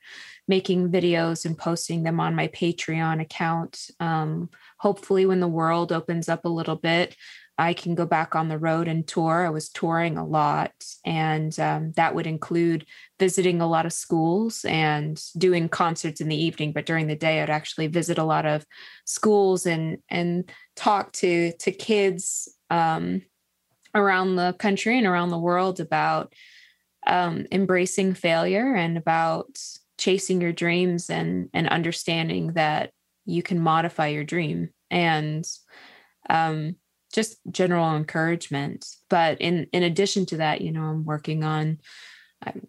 making 0.48 0.90
videos 0.90 1.44
and 1.44 1.56
posting 1.56 2.02
them 2.02 2.20
on 2.20 2.34
my 2.34 2.48
Patreon 2.48 3.20
account. 3.20 3.80
Um, 4.00 4.50
hopefully, 4.78 5.26
when 5.26 5.40
the 5.40 5.48
world 5.48 5.92
opens 5.92 6.28
up 6.28 6.44
a 6.44 6.50
little 6.50 6.76
bit, 6.76 7.16
I 7.62 7.74
can 7.74 7.94
go 7.94 8.06
back 8.06 8.34
on 8.34 8.48
the 8.48 8.58
road 8.58 8.88
and 8.88 9.06
tour. 9.06 9.46
I 9.46 9.50
was 9.50 9.68
touring 9.68 10.18
a 10.18 10.26
lot, 10.26 10.72
and 11.04 11.56
um, 11.60 11.92
that 11.92 12.12
would 12.12 12.26
include 12.26 12.86
visiting 13.20 13.60
a 13.60 13.68
lot 13.68 13.86
of 13.86 13.92
schools 13.92 14.64
and 14.64 15.22
doing 15.38 15.68
concerts 15.68 16.20
in 16.20 16.26
the 16.26 16.42
evening. 16.42 16.72
But 16.72 16.86
during 16.86 17.06
the 17.06 17.14
day, 17.14 17.40
I'd 17.40 17.50
actually 17.50 17.86
visit 17.86 18.18
a 18.18 18.24
lot 18.24 18.46
of 18.46 18.66
schools 19.04 19.64
and 19.64 19.98
and 20.08 20.50
talk 20.74 21.12
to 21.12 21.52
to 21.52 21.70
kids 21.70 22.48
um, 22.68 23.22
around 23.94 24.34
the 24.34 24.54
country 24.58 24.98
and 24.98 25.06
around 25.06 25.30
the 25.30 25.38
world 25.38 25.78
about 25.78 26.34
um, 27.06 27.46
embracing 27.52 28.14
failure 28.14 28.74
and 28.74 28.98
about 28.98 29.56
chasing 29.98 30.40
your 30.40 30.52
dreams 30.52 31.10
and 31.10 31.48
and 31.54 31.68
understanding 31.68 32.54
that 32.54 32.90
you 33.24 33.40
can 33.40 33.60
modify 33.60 34.08
your 34.08 34.24
dream 34.24 34.70
and 34.90 35.44
um, 36.28 36.74
just 37.12 37.38
general 37.50 37.94
encouragement. 37.96 38.86
But 39.08 39.40
in 39.40 39.66
in 39.72 39.82
addition 39.82 40.26
to 40.26 40.38
that, 40.38 40.60
you 40.60 40.72
know, 40.72 40.82
I'm 40.82 41.04
working 41.04 41.44
on 41.44 41.78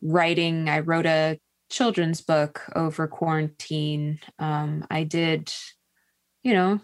writing. 0.01 0.69
I 0.69 0.79
wrote 0.79 1.05
a 1.05 1.39
children's 1.69 2.21
book 2.21 2.61
over 2.75 3.07
quarantine. 3.07 4.19
Um, 4.39 4.85
I 4.91 5.03
did, 5.03 5.51
you 6.43 6.53
know, 6.53 6.79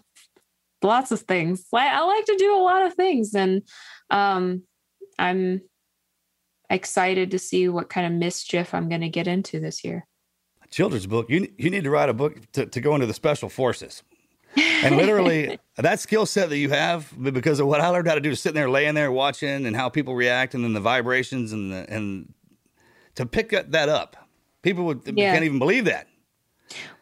lots 0.82 1.12
of 1.12 1.20
things. 1.20 1.64
I, 1.72 1.88
I 1.88 2.00
like 2.00 2.24
to 2.26 2.36
do 2.36 2.56
a 2.56 2.62
lot 2.62 2.86
of 2.86 2.94
things, 2.94 3.34
and 3.34 3.62
um, 4.10 4.62
I'm 5.18 5.62
excited 6.68 7.32
to 7.32 7.38
see 7.38 7.68
what 7.68 7.90
kind 7.90 8.06
of 8.06 8.18
mischief 8.18 8.74
I'm 8.74 8.88
going 8.88 9.00
to 9.00 9.08
get 9.08 9.26
into 9.26 9.60
this 9.60 9.84
year. 9.84 10.06
Children's 10.70 11.06
book. 11.06 11.28
You 11.28 11.48
you 11.58 11.68
need 11.68 11.84
to 11.84 11.90
write 11.90 12.08
a 12.08 12.14
book 12.14 12.40
to, 12.52 12.64
to 12.66 12.80
go 12.80 12.94
into 12.94 13.06
the 13.06 13.14
special 13.14 13.48
forces. 13.48 14.02
And 14.56 14.96
literally 14.96 15.58
that 15.76 16.00
skill 16.00 16.26
set 16.26 16.48
that 16.50 16.58
you 16.58 16.70
have 16.70 17.12
because 17.32 17.60
of 17.60 17.66
what 17.66 17.80
I 17.80 17.88
learned 17.88 18.08
how 18.08 18.14
to 18.14 18.20
do 18.20 18.30
is 18.30 18.40
sitting 18.40 18.56
there 18.56 18.70
laying 18.70 18.94
there 18.94 19.12
watching 19.12 19.66
and 19.66 19.76
how 19.76 19.88
people 19.88 20.14
react 20.14 20.54
and 20.54 20.64
then 20.64 20.72
the 20.72 20.80
vibrations 20.80 21.52
and 21.52 21.72
the, 21.72 21.86
and 21.88 22.32
to 23.14 23.26
pick 23.26 23.50
that 23.50 23.88
up 23.88 24.16
people 24.62 24.84
would 24.84 25.02
Yeah. 25.14 25.32
can't 25.32 25.44
even 25.44 25.58
believe 25.58 25.84
that 25.86 26.06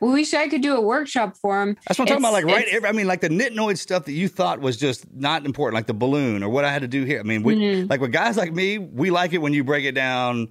Well, 0.00 0.12
wish 0.12 0.32
I 0.34 0.48
could 0.48 0.62
do 0.62 0.76
a 0.76 0.80
workshop 0.80 1.36
for 1.36 1.60
him. 1.62 1.76
That's 1.86 1.98
what 1.98 2.10
I'm 2.10 2.20
talking 2.20 2.24
about. 2.24 2.32
Like, 2.32 2.44
right? 2.46 2.66
every- 2.70 2.88
I 2.88 2.92
mean, 2.92 3.06
like 3.06 3.20
the 3.20 3.28
nitnoid 3.28 3.76
stuff 3.78 4.04
that 4.06 4.12
you 4.12 4.26
thought 4.28 4.60
was 4.60 4.76
just 4.78 5.04
not 5.12 5.44
important, 5.44 5.74
like 5.74 5.86
the 5.86 5.92
balloon 5.94 6.42
or 6.42 6.48
what 6.48 6.64
I 6.64 6.72
had 6.72 6.80
to 6.82 6.88
do 6.88 7.04
here. 7.04 7.20
I 7.20 7.22
mean, 7.22 7.42
we, 7.42 7.54
Mm-hmm. 7.56 7.86
like 7.90 8.00
with 8.00 8.10
guys 8.12 8.36
like 8.38 8.52
me, 8.54 8.78
we 8.78 9.10
like 9.10 9.32
it 9.34 9.38
when 9.38 9.52
you 9.52 9.64
break 9.64 9.84
it 9.84 9.92
down 9.92 10.48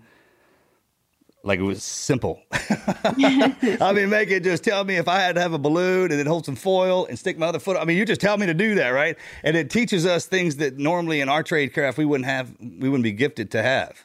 like 1.47 1.59
it 1.59 1.63
was 1.63 1.81
simple. 1.81 2.41
I 2.51 3.91
mean, 3.95 4.09
make 4.09 4.29
it 4.29 4.43
just 4.43 4.63
tell 4.63 4.83
me 4.83 4.97
if 4.97 5.07
I 5.07 5.19
had 5.19 5.35
to 5.35 5.41
have 5.41 5.53
a 5.53 5.57
balloon 5.57 6.11
and 6.11 6.19
then 6.19 6.25
hold 6.27 6.45
some 6.45 6.55
foil 6.55 7.05
and 7.07 7.17
stick 7.17 7.37
my 7.37 7.47
other 7.47 7.59
foot. 7.59 7.77
I 7.77 7.85
mean, 7.85 7.97
you 7.97 8.05
just 8.05 8.21
tell 8.21 8.37
me 8.37 8.45
to 8.45 8.53
do 8.53 8.75
that, 8.75 8.89
right? 8.89 9.15
And 9.43 9.55
it 9.55 9.69
teaches 9.69 10.05
us 10.05 10.25
things 10.25 10.57
that 10.57 10.77
normally 10.77 11.21
in 11.21 11.29
our 11.29 11.43
trade 11.43 11.73
craft 11.73 11.97
we 11.97 12.05
wouldn't 12.05 12.25
have, 12.27 12.53
we 12.59 12.89
wouldn't 12.89 13.03
be 13.03 13.13
gifted 13.13 13.51
to 13.51 13.63
have. 13.63 14.03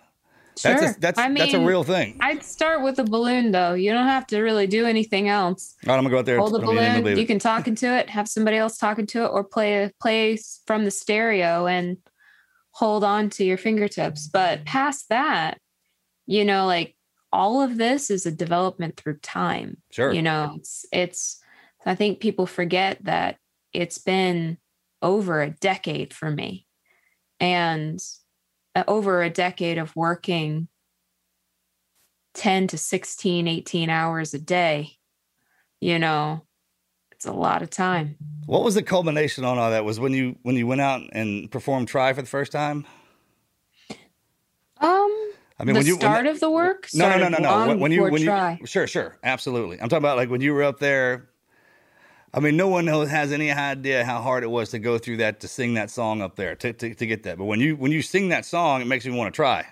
That's 0.62 0.82
Sure. 0.82 0.90
a, 0.90 1.00
that's 1.00 1.18
I 1.18 1.32
that's 1.32 1.54
a 1.54 1.60
real 1.64 1.82
thing. 1.82 2.18
I'd 2.20 2.44
start 2.44 2.82
with 2.82 2.98
a 2.98 3.04
balloon, 3.04 3.52
though. 3.52 3.72
You 3.72 3.90
don't 3.90 4.06
have 4.06 4.26
to 4.28 4.40
really 4.42 4.66
do 4.66 4.84
anything 4.84 5.28
else. 5.28 5.74
All 5.86 5.92
right, 5.92 5.98
I'm 5.98 6.04
gonna 6.04 6.12
go 6.12 6.18
out 6.18 6.26
there. 6.26 6.38
Hold 6.38 6.52
a 6.52 6.56
and- 6.56 6.64
I 6.64 6.68
mean, 6.68 6.78
I'm 6.78 6.84
gonna 6.84 6.92
balloon. 7.02 7.04
leave 7.16 7.18
You 7.18 7.26
can 7.26 7.38
talk 7.38 7.66
into 7.66 7.86
it, 7.86 8.10
have 8.10 8.28
somebody 8.28 8.58
else 8.58 8.76
talk 8.76 8.98
into 8.98 9.24
it, 9.24 9.28
or 9.28 9.44
play 9.44 9.90
play 10.00 10.38
from 10.66 10.84
the 10.84 10.90
stereo 10.90 11.66
and 11.66 11.96
hold 12.72 13.02
on 13.02 13.30
to 13.30 13.44
your 13.44 13.56
fingertips. 13.56 14.28
But 14.28 14.66
past 14.66 15.08
that, 15.08 15.58
you 16.26 16.44
know, 16.44 16.66
like 16.66 16.96
all 17.32 17.62
of 17.62 17.78
this 17.78 18.10
is 18.10 18.26
a 18.26 18.32
development 18.32 18.96
through 18.96 19.18
time. 19.18 19.78
Sure. 19.90 20.12
You 20.12 20.22
know, 20.22 20.54
it's 20.56 20.86
it's. 20.92 21.38
I 21.84 21.94
think 21.96 22.20
people 22.20 22.46
forget 22.46 22.98
that 23.04 23.38
it's 23.72 23.98
been 23.98 24.58
over 25.00 25.42
a 25.42 25.50
decade 25.50 26.14
for 26.14 26.30
me, 26.30 26.66
and 27.40 28.00
uh, 28.74 28.84
over 28.86 29.22
a 29.22 29.30
decade 29.30 29.78
of 29.78 29.94
working 29.96 30.68
10 32.34 32.68
to 32.68 32.78
16 32.78 33.46
18 33.46 33.90
hours 33.90 34.32
a 34.32 34.38
day 34.38 34.92
you 35.80 35.98
know 35.98 36.46
it's 37.10 37.26
a 37.26 37.32
lot 37.32 37.60
of 37.62 37.68
time 37.68 38.16
What 38.46 38.64
was 38.64 38.74
the 38.74 38.82
culmination 38.82 39.44
on 39.44 39.58
all 39.58 39.70
that? 39.70 39.84
Was 39.84 40.00
when 40.00 40.12
you 40.12 40.36
when 40.42 40.56
you 40.56 40.66
went 40.66 40.80
out 40.80 41.02
and 41.12 41.50
performed 41.50 41.88
Try 41.88 42.12
for 42.12 42.22
the 42.22 42.28
first 42.28 42.50
time? 42.52 42.86
um 44.80 45.31
I 45.62 45.64
mean, 45.64 45.74
the 45.74 45.78
when 45.80 45.86
you 45.86 45.94
when 45.94 46.00
start 46.00 46.24
that- 46.24 46.30
of 46.32 46.40
the 46.40 46.50
work 46.50 46.88
No, 46.92 47.08
no, 47.08 47.16
no, 47.18 47.28
no, 47.28 47.38
no. 47.38 47.68
When, 47.68 47.78
when 47.80 47.92
you 47.92 48.02
when 48.02 48.22
try. 48.22 48.58
you 48.60 48.66
sure, 48.66 48.86
sure, 48.86 49.16
absolutely. 49.22 49.80
I'm 49.80 49.88
talking 49.88 50.02
about 50.02 50.16
like 50.16 50.28
when 50.28 50.40
you 50.40 50.52
were 50.52 50.64
up 50.64 50.78
there. 50.80 51.28
I 52.34 52.40
mean, 52.40 52.56
no 52.56 52.66
one 52.66 52.86
knows, 52.86 53.10
has 53.10 53.30
any 53.30 53.50
idea 53.52 54.04
how 54.06 54.22
hard 54.22 54.42
it 54.42 54.46
was 54.50 54.70
to 54.70 54.78
go 54.78 54.96
through 54.96 55.18
that 55.18 55.40
to 55.40 55.48
sing 55.48 55.74
that 55.74 55.90
song 55.90 56.22
up 56.22 56.34
there 56.34 56.56
to, 56.56 56.72
to, 56.72 56.94
to 56.94 57.06
get 57.06 57.24
that. 57.24 57.36
But 57.38 57.44
when 57.44 57.60
you 57.60 57.76
when 57.76 57.92
you 57.92 58.00
sing 58.02 58.30
that 58.30 58.44
song, 58.46 58.80
it 58.80 58.86
makes 58.86 59.04
me 59.06 59.12
want 59.12 59.32
to 59.32 59.36
try. 59.36 59.66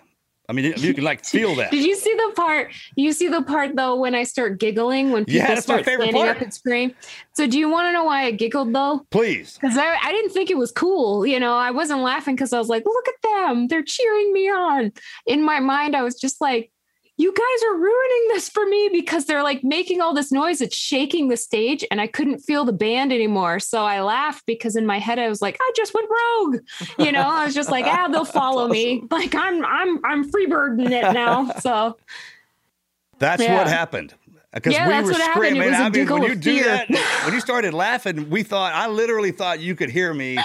I 0.50 0.52
mean, 0.52 0.74
you, 0.76 0.92
can 0.94 1.04
like 1.04 1.24
feel 1.24 1.54
that. 1.54 1.70
Did 1.70 1.84
you 1.84 1.94
see 1.94 2.12
the 2.12 2.32
part? 2.34 2.72
You 2.96 3.12
see 3.12 3.28
the 3.28 3.40
part 3.40 3.76
though 3.76 3.94
when 3.94 4.16
I 4.16 4.24
start 4.24 4.58
giggling 4.58 5.12
when 5.12 5.24
people 5.24 5.48
Yeah, 5.48 5.54
start 5.60 5.84
standing 5.84 6.12
part. 6.12 6.28
up 6.28 6.42
and 6.42 6.52
scream. 6.52 6.92
So 7.34 7.46
do 7.46 7.56
you 7.56 7.70
want 7.70 7.86
to 7.86 7.92
know 7.92 8.02
why 8.02 8.24
I 8.24 8.32
giggled 8.32 8.72
though? 8.72 9.06
Please. 9.12 9.56
Because 9.60 9.78
I, 9.78 9.96
I 10.02 10.10
didn't 10.10 10.30
think 10.30 10.50
it 10.50 10.58
was 10.58 10.72
cool. 10.72 11.24
You 11.24 11.38
know, 11.38 11.54
I 11.54 11.70
wasn't 11.70 12.00
laughing 12.00 12.34
because 12.34 12.52
I 12.52 12.58
was 12.58 12.68
like, 12.68 12.84
look 12.84 13.06
at 13.06 13.14
them. 13.22 13.68
They're 13.68 13.84
cheering 13.84 14.32
me 14.32 14.50
on. 14.50 14.90
In 15.24 15.44
my 15.44 15.60
mind, 15.60 15.94
I 15.94 16.02
was 16.02 16.16
just 16.16 16.40
like, 16.40 16.72
you 17.20 17.32
guys 17.34 17.62
are 17.70 17.76
ruining 17.76 18.28
this 18.28 18.48
for 18.48 18.64
me 18.66 18.88
because 18.90 19.26
they're 19.26 19.42
like 19.42 19.62
making 19.62 20.00
all 20.00 20.14
this 20.14 20.32
noise. 20.32 20.62
It's 20.62 20.74
shaking 20.76 21.28
the 21.28 21.36
stage 21.36 21.84
and 21.90 22.00
I 22.00 22.06
couldn't 22.06 22.38
feel 22.38 22.64
the 22.64 22.72
band 22.72 23.12
anymore. 23.12 23.60
So 23.60 23.84
I 23.84 24.00
laughed 24.00 24.46
because 24.46 24.74
in 24.74 24.86
my 24.86 24.98
head 24.98 25.18
I 25.18 25.28
was 25.28 25.42
like, 25.42 25.58
I 25.60 25.72
just 25.76 25.92
went 25.92 26.08
rogue. 26.08 26.56
You 26.98 27.12
know, 27.12 27.28
I 27.28 27.44
was 27.44 27.54
just 27.54 27.70
like, 27.70 27.84
ah, 27.84 28.08
they'll 28.10 28.24
follow 28.42 28.68
me. 28.68 29.02
Like 29.10 29.34
I'm 29.34 29.62
I'm 29.66 30.00
I'm 30.04 30.30
freebirding 30.30 30.92
it 30.92 31.12
now. 31.12 31.50
So 31.60 31.98
That's 33.18 33.42
Yeah. 33.42 33.58
what 33.58 33.66
happened. 33.66 34.14
Because 34.54 34.72
Yeah, 34.72 34.86
we 34.86 34.92
that's 34.94 35.04
were 35.06 35.12
what 35.12 35.20
happened. 35.20 35.44
It 35.44 35.48
screaming. 35.50 35.68
was 35.70 35.78
a 35.78 35.82
I 35.82 35.88
mean, 35.90 36.08
when 36.08 36.22
you 36.22 36.34
do 36.34 36.54
fear. 36.54 36.64
that, 36.64 36.88
when 37.24 37.34
you 37.34 37.40
started 37.50 37.74
laughing, 37.74 38.30
we 38.30 38.42
thought 38.42 38.72
I 38.72 38.88
literally 38.88 39.30
thought 39.30 39.60
you 39.60 39.76
could 39.76 39.90
hear 39.90 40.12
me 40.14 40.40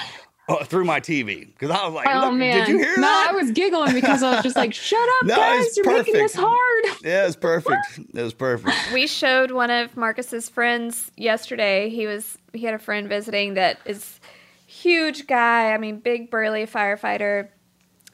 uh, 0.47 0.63
through 0.63 0.85
my 0.85 0.99
TV 0.99 1.47
because 1.47 1.72
I 1.72 1.85
was 1.85 1.93
like, 1.93 2.07
oh 2.09 2.30
Look, 2.30 2.35
man. 2.35 2.59
did 2.59 2.67
you 2.67 2.77
hear 2.77 2.95
no, 2.97 3.01
that? 3.01 3.31
No, 3.31 3.38
I 3.39 3.41
was 3.41 3.51
giggling 3.51 3.93
because 3.93 4.22
I 4.22 4.35
was 4.35 4.43
just 4.43 4.55
like, 4.55 4.73
shut 4.73 4.99
up, 4.99 5.27
No, 5.27 5.35
guys. 5.35 5.76
You're 5.76 5.85
making 5.85 6.13
this 6.13 6.35
hard. 6.35 6.85
Yeah, 7.03 7.23
it 7.23 7.27
was 7.27 7.35
perfect. 7.35 7.99
It 8.13 8.22
was 8.22 8.34
perfect. 8.34 8.76
we 8.93 9.07
showed 9.07 9.51
one 9.51 9.69
of 9.69 9.95
Marcus's 9.95 10.49
friends 10.49 11.11
yesterday. 11.15 11.89
He 11.89 12.07
was 12.07 12.38
he 12.53 12.61
had 12.61 12.73
a 12.73 12.80
friend 12.80 13.07
visiting 13.07 13.55
that 13.55 13.80
is 13.85 14.19
huge 14.65 15.27
guy. 15.27 15.73
I 15.73 15.77
mean, 15.77 15.99
big 15.99 16.31
burly 16.31 16.65
firefighter, 16.65 17.49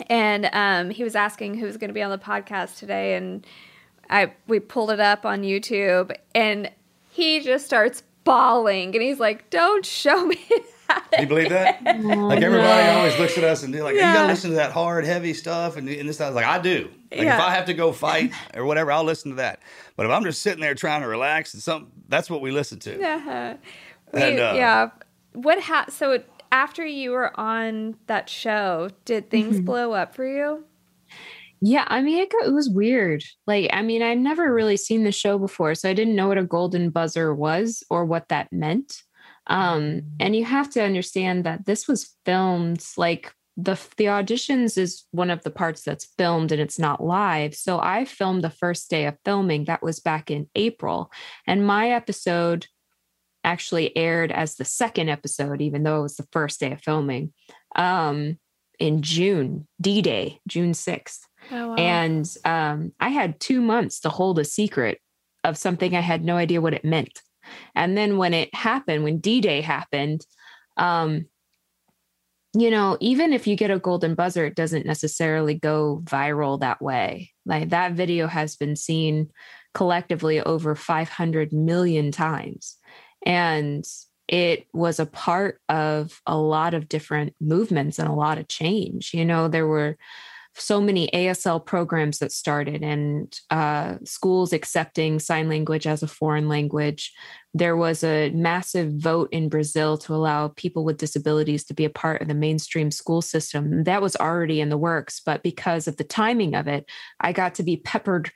and 0.09 0.49
um, 0.51 0.89
he 0.89 1.03
was 1.03 1.15
asking 1.15 1.55
who's 1.55 1.77
going 1.77 1.89
to 1.89 1.93
be 1.93 2.01
on 2.01 2.11
the 2.11 2.17
podcast 2.17 2.79
today, 2.79 3.15
and 3.15 3.45
I 4.09 4.33
we 4.47 4.59
pulled 4.59 4.91
it 4.91 4.99
up 4.99 5.25
on 5.25 5.43
YouTube, 5.43 6.15
and 6.35 6.69
he 7.11 7.39
just 7.39 7.65
starts 7.65 8.03
bawling, 8.23 8.93
and 8.93 9.01
he's 9.01 9.19
like, 9.19 9.49
"Don't 9.49 9.85
show 9.85 10.25
me." 10.25 10.39
that 11.11 11.11
Do 11.17 11.21
you 11.23 11.27
believe 11.27 11.49
that? 11.49 11.83
like 11.85 12.41
everybody 12.41 12.89
always 12.89 13.17
looks 13.19 13.37
at 13.37 13.43
us 13.43 13.63
and 13.63 13.73
they're 13.73 13.83
like, 13.83 13.95
"You 13.95 14.01
gotta 14.01 14.27
listen 14.27 14.49
to 14.51 14.55
that 14.57 14.71
hard, 14.71 15.05
heavy 15.05 15.33
stuff." 15.33 15.77
And, 15.77 15.87
and 15.89 16.07
this, 16.07 16.19
I 16.21 16.27
was 16.27 16.35
like, 16.35 16.45
"I 16.45 16.59
do. 16.59 16.89
Like 17.11 17.21
if 17.21 17.39
I 17.39 17.51
have 17.53 17.65
to 17.65 17.73
go 17.73 17.91
fight 17.91 18.31
or 18.55 18.65
whatever, 18.65 18.91
I'll 18.91 19.03
listen 19.03 19.31
to 19.31 19.35
that. 19.37 19.59
But 19.95 20.05
if 20.05 20.11
I'm 20.11 20.23
just 20.23 20.41
sitting 20.41 20.61
there 20.61 20.75
trying 20.75 21.01
to 21.01 21.07
relax 21.07 21.53
and 21.53 21.61
something, 21.61 21.91
that's 22.07 22.29
what 22.29 22.41
we 22.41 22.51
listen 22.51 22.79
to." 22.79 22.97
Yeah. 22.99 23.57
We, 24.13 24.21
And, 24.21 24.39
uh, 24.39 24.53
yeah. 24.55 24.89
What 25.33 25.61
ha- 25.61 25.85
so 25.89 26.11
it- 26.11 26.29
after 26.51 26.85
you 26.85 27.11
were 27.11 27.37
on 27.39 27.95
that 28.07 28.27
show, 28.29 28.89
did 29.05 29.29
things 29.29 29.55
Mm-hmm. 29.57 29.65
blow 29.65 29.93
up 29.93 30.13
for 30.15 30.25
you? 30.27 30.65
Yeah, 31.63 31.85
I 31.87 32.01
mean, 32.01 32.17
it, 32.17 32.31
got, 32.31 32.47
it 32.47 32.51
was 32.53 32.69
weird. 32.69 33.23
Like, 33.45 33.69
I 33.71 33.83
mean, 33.83 34.01
I'd 34.01 34.17
never 34.17 34.51
really 34.51 34.77
seen 34.77 35.03
the 35.03 35.11
show 35.11 35.37
before, 35.37 35.75
so 35.75 35.89
I 35.89 35.93
didn't 35.93 36.15
know 36.15 36.27
what 36.27 36.39
a 36.39 36.43
golden 36.43 36.89
buzzer 36.89 37.33
was 37.35 37.83
or 37.89 38.03
what 38.03 38.29
that 38.29 38.51
meant. 38.51 39.03
Um, 39.51 40.03
and 40.17 40.33
you 40.33 40.45
have 40.45 40.69
to 40.71 40.81
understand 40.81 41.43
that 41.43 41.65
this 41.65 41.85
was 41.85 42.15
filmed 42.25 42.83
like 42.95 43.33
the 43.57 43.77
the 43.97 44.05
auditions 44.05 44.77
is 44.77 45.03
one 45.11 45.29
of 45.29 45.43
the 45.43 45.51
parts 45.51 45.81
that's 45.83 46.07
filmed 46.17 46.53
and 46.53 46.61
it's 46.61 46.79
not 46.79 47.03
live. 47.03 47.53
So 47.53 47.77
I 47.77 48.05
filmed 48.05 48.43
the 48.43 48.49
first 48.49 48.89
day 48.89 49.05
of 49.07 49.17
filming. 49.25 49.65
That 49.65 49.83
was 49.83 49.99
back 49.99 50.31
in 50.31 50.47
April, 50.55 51.11
and 51.45 51.67
my 51.67 51.91
episode 51.91 52.67
actually 53.43 53.95
aired 53.97 54.31
as 54.31 54.55
the 54.55 54.63
second 54.63 55.09
episode, 55.09 55.61
even 55.61 55.83
though 55.83 55.99
it 55.99 56.03
was 56.03 56.15
the 56.15 56.27
first 56.31 56.61
day 56.61 56.71
of 56.71 56.81
filming. 56.81 57.33
Um, 57.75 58.39
in 58.79 59.01
June, 59.01 59.67
D 59.81 60.01
Day, 60.01 60.39
June 60.47 60.73
sixth. 60.73 61.27
Oh, 61.51 61.69
wow. 61.69 61.75
And 61.75 62.37
um, 62.45 62.93
I 63.01 63.09
had 63.09 63.39
two 63.39 63.61
months 63.61 63.99
to 64.01 64.09
hold 64.09 64.39
a 64.39 64.45
secret 64.45 65.01
of 65.43 65.57
something 65.57 65.93
I 65.93 66.01
had 66.01 66.23
no 66.23 66.37
idea 66.37 66.61
what 66.61 66.73
it 66.73 66.85
meant. 66.85 67.21
And 67.75 67.97
then 67.97 68.17
when 68.17 68.33
it 68.33 68.53
happened, 68.53 69.03
when 69.03 69.19
D 69.19 69.41
Day 69.41 69.61
happened, 69.61 70.25
um, 70.77 71.25
you 72.53 72.69
know, 72.69 72.97
even 72.99 73.31
if 73.31 73.47
you 73.47 73.55
get 73.55 73.71
a 73.71 73.79
golden 73.79 74.13
buzzer, 74.13 74.45
it 74.45 74.55
doesn't 74.55 74.85
necessarily 74.85 75.53
go 75.53 76.01
viral 76.03 76.59
that 76.59 76.81
way. 76.81 77.31
Like 77.45 77.69
that 77.69 77.93
video 77.93 78.27
has 78.27 78.57
been 78.57 78.75
seen 78.75 79.29
collectively 79.73 80.41
over 80.41 80.75
500 80.75 81.53
million 81.53 82.11
times. 82.11 82.77
And 83.25 83.85
it 84.27 84.67
was 84.73 84.99
a 84.99 85.05
part 85.05 85.61
of 85.69 86.21
a 86.25 86.37
lot 86.37 86.73
of 86.73 86.89
different 86.89 87.35
movements 87.39 87.99
and 87.99 88.09
a 88.09 88.13
lot 88.13 88.37
of 88.37 88.47
change. 88.47 89.13
You 89.13 89.25
know, 89.25 89.47
there 89.47 89.67
were 89.67 89.97
so 90.55 90.81
many 90.81 91.09
ASL 91.13 91.65
programs 91.65 92.19
that 92.19 92.31
started 92.31 92.83
and 92.83 93.39
uh, 93.49 93.95
schools 94.03 94.51
accepting 94.51 95.19
sign 95.19 95.47
language 95.47 95.87
as 95.87 96.03
a 96.03 96.07
foreign 96.07 96.49
language. 96.49 97.13
There 97.53 97.77
was 97.77 98.03
a 98.03 98.31
massive 98.31 98.93
vote 98.93 99.29
in 99.31 99.49
Brazil 99.49 99.97
to 99.99 100.13
allow 100.13 100.49
people 100.49 100.83
with 100.83 100.97
disabilities 100.97 101.63
to 101.65 101.73
be 101.73 101.85
a 101.85 101.89
part 101.89 102.21
of 102.21 102.27
the 102.27 102.33
mainstream 102.33 102.91
school 102.91 103.21
system. 103.21 103.85
That 103.85 104.01
was 104.01 104.15
already 104.17 104.61
in 104.61 104.69
the 104.69 104.77
works, 104.77 105.21
but 105.25 105.41
because 105.41 105.87
of 105.87 105.97
the 105.97 106.03
timing 106.03 106.53
of 106.55 106.67
it, 106.67 106.85
I 107.19 107.31
got 107.31 107.55
to 107.55 107.63
be 107.63 107.77
peppered. 107.77 108.31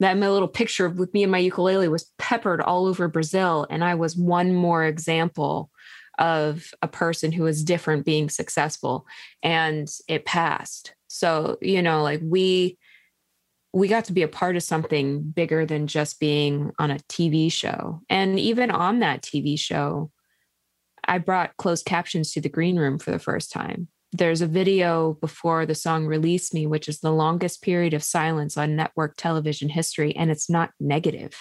That 0.00 0.16
my 0.16 0.30
little 0.30 0.48
picture 0.48 0.88
with 0.88 1.12
me 1.12 1.24
and 1.24 1.32
my 1.32 1.38
ukulele 1.38 1.88
was 1.88 2.10
peppered 2.18 2.62
all 2.62 2.86
over 2.86 3.06
Brazil, 3.06 3.66
and 3.68 3.84
I 3.84 3.96
was 3.96 4.16
one 4.16 4.54
more 4.54 4.82
example 4.84 5.70
of 6.18 6.70
a 6.80 6.88
person 6.88 7.32
who 7.32 7.42
was 7.42 7.62
different 7.62 8.06
being 8.06 8.30
successful, 8.30 9.06
and 9.42 9.88
it 10.08 10.24
passed 10.24 10.94
so 11.10 11.58
you 11.60 11.82
know 11.82 12.02
like 12.04 12.20
we 12.22 12.78
we 13.72 13.88
got 13.88 14.04
to 14.04 14.12
be 14.12 14.22
a 14.22 14.28
part 14.28 14.56
of 14.56 14.62
something 14.62 15.22
bigger 15.22 15.66
than 15.66 15.86
just 15.86 16.18
being 16.18 16.72
on 16.78 16.90
a 16.90 16.98
tv 17.08 17.52
show. 17.52 18.00
And 18.08 18.38
even 18.38 18.70
on 18.70 19.00
that 19.00 19.22
tv 19.22 19.58
show 19.58 20.10
i 21.04 21.18
brought 21.18 21.56
closed 21.56 21.84
captions 21.84 22.32
to 22.32 22.40
the 22.40 22.48
green 22.48 22.76
room 22.76 22.98
for 22.98 23.10
the 23.10 23.18
first 23.18 23.50
time. 23.50 23.88
There's 24.12 24.40
a 24.40 24.46
video 24.46 25.14
before 25.20 25.66
the 25.66 25.74
song 25.74 26.06
release 26.06 26.54
me 26.54 26.66
which 26.66 26.88
is 26.88 27.00
the 27.00 27.12
longest 27.12 27.60
period 27.60 27.92
of 27.92 28.04
silence 28.04 28.56
on 28.56 28.76
network 28.76 29.16
television 29.16 29.68
history 29.68 30.14
and 30.14 30.30
it's 30.30 30.48
not 30.48 30.70
negative. 30.78 31.32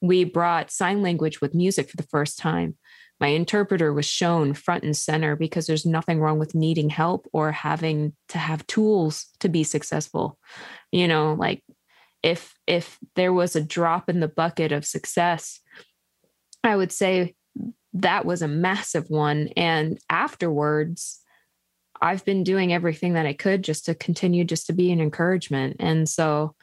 We 0.00 0.24
brought 0.24 0.70
sign 0.70 1.02
language 1.02 1.42
with 1.42 1.54
music 1.54 1.90
for 1.90 1.98
the 1.98 2.02
first 2.02 2.38
time 2.38 2.76
my 3.18 3.28
interpreter 3.28 3.92
was 3.92 4.04
shown 4.04 4.52
front 4.52 4.84
and 4.84 4.96
center 4.96 5.36
because 5.36 5.66
there's 5.66 5.86
nothing 5.86 6.20
wrong 6.20 6.38
with 6.38 6.54
needing 6.54 6.90
help 6.90 7.26
or 7.32 7.50
having 7.52 8.12
to 8.28 8.38
have 8.38 8.66
tools 8.66 9.26
to 9.40 9.48
be 9.48 9.64
successful 9.64 10.38
you 10.92 11.08
know 11.08 11.34
like 11.34 11.62
if 12.26 12.54
if 12.66 12.98
there 13.14 13.32
was 13.32 13.54
a 13.54 13.62
drop 13.62 14.08
in 14.08 14.18
the 14.18 14.26
bucket 14.26 14.72
of 14.72 14.84
success, 14.84 15.60
I 16.64 16.74
would 16.74 16.90
say 16.90 17.36
that 17.94 18.26
was 18.26 18.42
a 18.42 18.48
massive 18.48 19.08
one. 19.08 19.50
And 19.56 19.98
afterwards, 20.10 21.20
I've 22.02 22.24
been 22.24 22.42
doing 22.42 22.72
everything 22.72 23.14
that 23.14 23.26
I 23.26 23.32
could 23.32 23.62
just 23.62 23.86
to 23.86 23.94
continue 23.94 24.44
just 24.44 24.66
to 24.66 24.72
be 24.72 24.90
an 24.90 25.00
encouragement. 25.00 25.76
And 25.78 26.08
so 26.08 26.56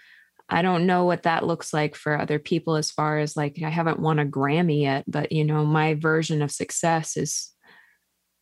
I 0.49 0.61
don't 0.61 0.85
know 0.85 1.05
what 1.05 1.23
that 1.23 1.45
looks 1.45 1.73
like 1.73 1.95
for 1.95 2.19
other 2.19 2.37
people 2.37 2.75
as 2.75 2.91
far 2.91 3.19
as 3.19 3.37
like 3.37 3.59
I 3.63 3.69
haven't 3.69 3.99
won 3.99 4.19
a 4.19 4.25
Grammy 4.25 4.81
yet, 4.81 5.05
but 5.07 5.31
you 5.31 5.43
know, 5.43 5.65
my 5.65 5.93
version 5.93 6.41
of 6.41 6.51
success 6.51 7.17
is 7.17 7.49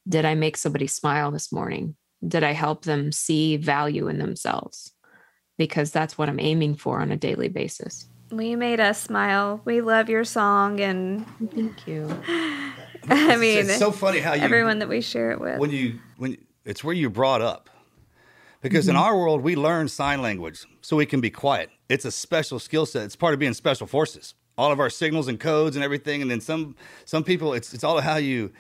did 0.08 0.26
I 0.26 0.36
make 0.36 0.58
somebody 0.58 0.88
smile 0.88 1.32
this 1.32 1.52
morning? 1.52 1.96
Did 2.28 2.44
I 2.44 2.52
help 2.52 2.86
them 2.86 3.12
see 3.12 3.58
value 3.58 4.08
in 4.08 4.18
themselves? 4.18 4.92
Because 5.58 5.92
that's 5.92 6.18
what 6.18 6.28
I'm 6.28 6.40
aiming 6.40 6.76
for 6.76 7.00
on 7.02 7.12
a 7.12 7.18
daily 7.18 7.50
basis. 7.50 8.08
We 8.32 8.56
made 8.56 8.80
us 8.80 9.02
smile. 9.02 9.62
We 9.66 9.82
love 9.82 10.10
your 10.10 10.24
song, 10.24 10.80
and 10.80 11.26
thank 11.54 11.86
you. 11.86 12.08
I 13.10 13.36
mean, 13.36 13.70
it's 13.70 13.78
so 13.78 13.92
funny 13.92 14.20
how 14.20 14.34
you 14.34 14.42
everyone 14.42 14.80
that 14.80 14.90
we 14.90 15.02
share 15.02 15.32
it 15.32 15.40
with. 15.40 15.60
when 15.60 15.72
you 15.72 16.00
when 16.18 16.38
it's 16.66 16.84
where 16.84 16.96
you're 16.96 17.10
brought 17.10 17.42
up 17.42 17.70
because 18.62 18.88
in 18.88 18.96
mm-hmm. 18.96 19.04
our 19.04 19.18
world 19.18 19.42
we 19.42 19.56
learn 19.56 19.88
sign 19.88 20.22
language 20.22 20.66
so 20.82 20.96
we 20.96 21.06
can 21.06 21.22
be 21.22 21.30
quiet 21.30 21.70
it's 21.90 22.06
a 22.06 22.12
special 22.12 22.60
skill 22.60 22.86
set 22.86 23.04
it's 23.04 23.16
part 23.16 23.34
of 23.34 23.40
being 23.40 23.54
special 23.54 23.88
forces 23.88 24.34
all 24.58 24.72
of 24.72 24.80
our 24.80 24.90
signals 24.90 25.28
and 25.28 25.40
codes 25.40 25.76
and 25.76 25.84
everything 25.84 26.22
and 26.22 26.30
then 26.30 26.42
some 26.42 26.76
some 27.06 27.24
people 27.24 27.54
it's 27.54 27.74
it's 27.74 27.84
all 27.84 28.00
how 28.02 28.18
you 28.18 28.52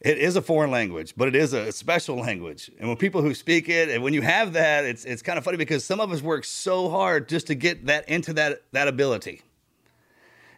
it 0.00 0.18
is 0.18 0.36
a 0.36 0.42
foreign 0.42 0.70
language 0.70 1.14
but 1.16 1.28
it 1.28 1.34
is 1.34 1.52
a 1.52 1.72
special 1.72 2.16
language 2.16 2.70
and 2.78 2.88
when 2.88 2.96
people 2.96 3.22
who 3.22 3.34
speak 3.34 3.68
it 3.68 3.88
and 3.88 4.02
when 4.02 4.14
you 4.14 4.22
have 4.22 4.52
that 4.52 4.84
it's 4.84 5.04
it's 5.04 5.22
kind 5.22 5.38
of 5.38 5.44
funny 5.44 5.56
because 5.56 5.84
some 5.84 6.00
of 6.00 6.12
us 6.12 6.22
work 6.22 6.44
so 6.44 6.88
hard 6.88 7.28
just 7.28 7.46
to 7.46 7.54
get 7.54 7.86
that 7.86 8.08
into 8.08 8.32
that 8.32 8.62
that 8.72 8.88
ability 8.88 9.42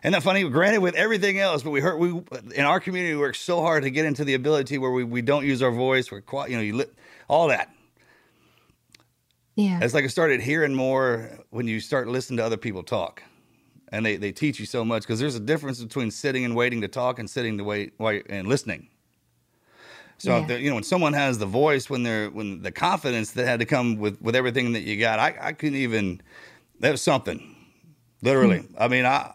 and 0.02 0.14
that 0.14 0.22
funny? 0.22 0.48
Granted, 0.48 0.78
with 0.78 0.94
everything 0.94 1.38
else, 1.38 1.62
but 1.62 1.70
we 1.70 1.80
heard 1.80 1.98
we 1.98 2.10
in 2.54 2.64
our 2.64 2.80
community 2.80 3.14
we 3.14 3.20
work 3.20 3.34
so 3.34 3.60
hard 3.60 3.82
to 3.82 3.90
get 3.90 4.04
into 4.04 4.24
the 4.24 4.34
ability 4.34 4.78
where 4.78 4.90
we, 4.90 5.02
we 5.02 5.22
don't 5.22 5.44
use 5.44 5.62
our 5.62 5.72
voice. 5.72 6.10
We're 6.10 6.20
quiet, 6.20 6.50
you 6.50 6.56
know, 6.56 6.62
you 6.62 6.76
li- 6.76 6.86
all 7.26 7.48
that. 7.48 7.72
Yeah. 9.58 9.80
It's 9.82 9.92
like 9.92 10.04
I 10.04 10.06
started 10.06 10.40
hearing 10.40 10.72
more 10.72 11.30
when 11.50 11.66
you 11.66 11.80
start 11.80 12.06
listening 12.06 12.36
to 12.36 12.44
other 12.44 12.56
people 12.56 12.84
talk, 12.84 13.24
and 13.90 14.06
they, 14.06 14.14
they 14.16 14.30
teach 14.30 14.60
you 14.60 14.66
so 14.66 14.84
much 14.84 15.02
because 15.02 15.18
there's 15.18 15.34
a 15.34 15.40
difference 15.40 15.82
between 15.82 16.12
sitting 16.12 16.44
and 16.44 16.54
waiting 16.54 16.80
to 16.82 16.86
talk 16.88 17.18
and 17.18 17.28
sitting 17.28 17.58
to 17.58 17.64
wait, 17.64 17.92
wait 17.98 18.24
and 18.28 18.46
listening. 18.46 18.86
So 20.18 20.38
Yeah. 20.48 20.56
you 20.58 20.68
know 20.68 20.74
when 20.76 20.84
someone 20.84 21.12
has 21.12 21.38
the 21.38 21.46
voice, 21.46 21.90
when 21.90 22.04
they're 22.04 22.30
when 22.30 22.62
the 22.62 22.70
confidence 22.70 23.32
that 23.32 23.46
had 23.48 23.58
to 23.58 23.66
come 23.66 23.96
with 23.98 24.22
with 24.22 24.36
everything 24.36 24.74
that 24.74 24.82
you 24.82 24.96
got, 24.96 25.18
I 25.18 25.36
I 25.40 25.52
couldn't 25.54 25.78
even. 25.78 26.20
That 26.78 26.92
was 26.92 27.02
something, 27.02 27.56
literally. 28.22 28.60
Hmm. 28.60 28.74
I 28.78 28.86
mean, 28.86 29.04
I 29.06 29.32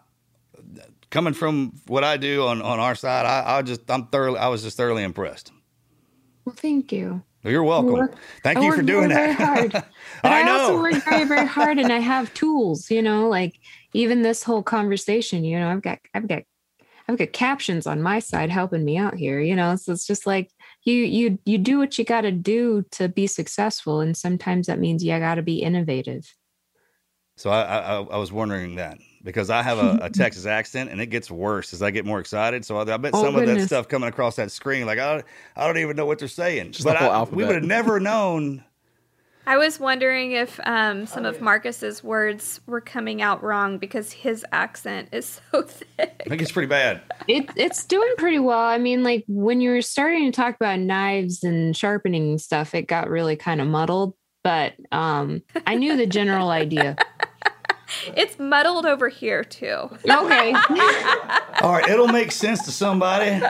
coming 1.10 1.34
from 1.34 1.72
what 1.86 2.02
I 2.02 2.16
do 2.16 2.46
on 2.46 2.62
on 2.62 2.80
our 2.80 2.94
side, 2.94 3.26
I, 3.26 3.58
I 3.58 3.62
just 3.62 3.90
I'm 3.90 4.06
thoroughly 4.06 4.38
I 4.38 4.48
was 4.48 4.62
just 4.62 4.78
thoroughly 4.78 5.02
impressed. 5.02 5.52
Well, 6.46 6.54
thank 6.56 6.92
you. 6.92 7.22
You're 7.42 7.62
welcome. 7.62 7.92
work- 7.92 8.14
Thank 8.42 8.58
I 8.58 8.64
you 8.64 8.72
for 8.74 8.80
doing 8.80 9.10
that. 9.10 9.86
Very 10.24 10.42
hard. 10.42 10.46
But 10.46 10.50
I 10.50 10.50
I, 10.50 10.62
also 10.62 10.82
work 10.82 11.04
very, 11.04 11.24
very 11.24 11.46
hard, 11.46 11.78
and 11.78 11.92
I 11.92 11.98
have 11.98 12.32
tools. 12.34 12.90
You 12.90 13.02
know, 13.02 13.28
like 13.28 13.58
even 13.92 14.22
this 14.22 14.42
whole 14.42 14.62
conversation. 14.62 15.44
You 15.44 15.58
know, 15.58 15.68
I've 15.70 15.82
got, 15.82 15.98
I've 16.14 16.26
got, 16.28 16.42
I've 17.08 17.18
got 17.18 17.32
captions 17.32 17.86
on 17.86 18.02
my 18.02 18.18
side 18.18 18.50
helping 18.50 18.84
me 18.84 18.96
out 18.96 19.14
here. 19.14 19.40
You 19.40 19.56
know, 19.56 19.76
so 19.76 19.92
it's 19.92 20.06
just 20.06 20.26
like 20.26 20.50
you, 20.84 20.94
you, 20.94 21.38
you 21.44 21.58
do 21.58 21.78
what 21.78 21.98
you 21.98 22.04
got 22.04 22.22
to 22.22 22.32
do 22.32 22.84
to 22.92 23.08
be 23.08 23.26
successful, 23.26 24.00
and 24.00 24.16
sometimes 24.16 24.66
that 24.66 24.78
means 24.78 25.04
you 25.04 25.16
got 25.18 25.36
to 25.36 25.42
be 25.42 25.62
innovative. 25.62 26.34
So 27.36 27.50
I, 27.50 27.62
I 27.62 28.00
I 28.00 28.16
was 28.16 28.30
wondering 28.30 28.76
that 28.76 28.98
because 29.24 29.50
I 29.50 29.62
have 29.62 29.78
a, 29.78 29.98
a 30.02 30.10
Texas 30.10 30.46
accent 30.46 30.90
and 30.90 31.00
it 31.00 31.06
gets 31.06 31.30
worse 31.30 31.72
as 31.72 31.82
I 31.82 31.90
get 31.90 32.04
more 32.06 32.20
excited. 32.20 32.64
So 32.64 32.76
I, 32.76 32.82
I 32.82 32.96
bet 32.96 33.12
Oh, 33.14 33.22
some 33.24 33.34
of 33.34 33.44
that 33.44 33.66
stuff 33.66 33.88
coming 33.88 34.08
across 34.08 34.36
that 34.36 34.52
screen, 34.52 34.86
like 34.86 34.98
I 34.98 35.14
don't, 35.14 35.26
I 35.56 35.66
don't 35.66 35.78
even 35.78 35.96
know 35.96 36.06
what 36.06 36.18
they're 36.20 36.28
saying. 36.28 36.72
Just 36.72 36.84
but 36.84 36.92
the 36.92 36.98
whole 37.00 37.10
I- 37.10 37.22
we 37.24 37.44
would 37.44 37.56
have 37.56 37.64
never 37.64 37.98
known. 38.00 38.64
I 39.46 39.56
was 39.58 39.78
wondering 39.78 40.32
if 40.32 40.58
um, 40.64 41.02
Oh, 41.02 41.04
some 41.04 41.24
of 41.24 41.40
Marcus's 41.40 42.02
words 42.02 42.60
were 42.66 42.80
coming 42.80 43.20
out 43.20 43.42
wrong 43.42 43.78
because 43.78 44.12
his 44.12 44.44
accent 44.52 45.08
is 45.12 45.40
so 45.52 45.62
thick. 45.62 46.22
I 46.24 46.28
think 46.28 46.42
it's 46.42 46.52
pretty 46.52 46.68
bad. 46.68 47.02
It, 47.28 47.50
it's 47.56 47.84
doing 47.84 48.14
pretty 48.16 48.38
well. 48.38 48.58
I 48.58 48.78
mean, 48.78 49.02
like 49.02 49.24
when 49.28 49.60
you 49.60 49.70
were 49.70 49.82
starting 49.82 50.30
to 50.30 50.36
talk 50.36 50.54
about 50.54 50.78
knives 50.78 51.44
and 51.44 51.76
sharpening 51.76 52.38
stuff, 52.38 52.74
it 52.74 52.82
got 52.88 53.08
really 53.08 53.36
kind 53.36 53.60
of 53.60 53.66
muddled. 53.66 54.14
But 54.42 54.74
um, 54.92 55.42
I 55.66 55.74
knew 55.74 55.96
the 55.96 56.06
general 56.06 56.50
idea. 56.50 56.96
It's 58.16 58.38
muddled 58.38 58.86
over 58.86 59.08
here 59.08 59.44
too. 59.44 59.88
Okay. 60.04 60.54
All 61.62 61.72
right, 61.72 61.88
it'll 61.88 62.08
make 62.08 62.32
sense 62.32 62.62
to 62.64 62.70
somebody. 62.70 63.40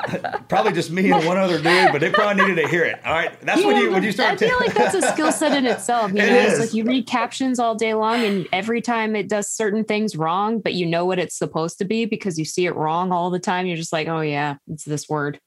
Probably 0.49 0.73
just 0.73 0.91
me 0.91 1.11
and 1.11 1.27
one 1.27 1.37
other 1.39 1.57
dude, 1.59 1.91
but 1.93 2.01
they 2.01 2.11
probably 2.11 2.45
needed 2.45 2.63
to 2.63 2.69
hear 2.69 2.85
it. 2.85 3.05
All 3.05 3.13
right, 3.13 3.39
that's 3.43 3.65
when 3.65 3.77
Yeah, 3.77 3.83
you 3.83 3.91
when 3.93 4.03
you 4.03 4.13
start. 4.13 4.35
I 4.35 4.37
feel 4.37 4.51
ta- 4.59 4.65
like 4.65 4.75
that's 4.75 4.95
a 4.95 5.03
skill 5.13 5.33
set 5.33 5.55
in 5.57 5.67
itself. 5.67 6.13
You 6.13 6.19
It 6.23 6.31
know, 6.31 6.39
it's 6.41 6.61
like 6.61 6.75
you 6.75 6.85
read 6.85 7.07
captions 7.07 7.59
all 7.59 7.75
day 7.75 7.95
long, 7.95 8.25
and 8.25 8.47
every 8.53 8.81
time 8.81 9.17
it 9.17 9.29
does 9.29 9.49
certain 9.49 9.85
things 9.85 10.17
wrong, 10.17 10.59
but 10.61 10.75
you 10.75 10.87
know 10.87 11.05
what 11.05 11.19
it's 11.19 11.37
supposed 11.37 11.79
to 11.79 11.85
be 11.85 12.05
because 12.05 12.39
you 12.39 12.45
see 12.45 12.67
it 12.67 12.75
wrong 12.77 13.11
all 13.13 13.31
the 13.31 13.39
time. 13.41 13.67
You're 13.67 13.77
just 13.77 13.93
like, 13.93 14.07
oh 14.09 14.21
yeah, 14.21 14.57
it's 14.71 14.85
this 14.85 15.09
word. 15.09 15.41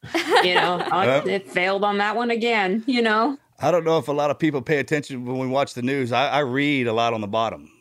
You 0.43 0.55
know, 0.55 0.85
oh, 0.91 1.01
Yep. 1.03 1.27
it 1.27 1.47
failed 1.49 1.83
on 1.83 1.99
that 1.99 2.15
one 2.15 2.31
again. 2.31 2.83
You 2.87 3.01
know, 3.01 3.37
I 3.59 3.71
don't 3.71 3.83
know 3.85 3.97
if 3.97 4.07
a 4.07 4.11
lot 4.13 4.29
of 4.31 4.39
people 4.39 4.61
pay 4.61 4.79
attention 4.79 5.25
when 5.25 5.37
we 5.37 5.47
watch 5.47 5.73
the 5.73 5.81
news. 5.81 6.11
I, 6.11 6.27
I 6.29 6.39
read 6.39 6.87
a 6.87 6.93
lot 6.93 7.13
on 7.13 7.21
the 7.21 7.27
bottom. 7.27 7.71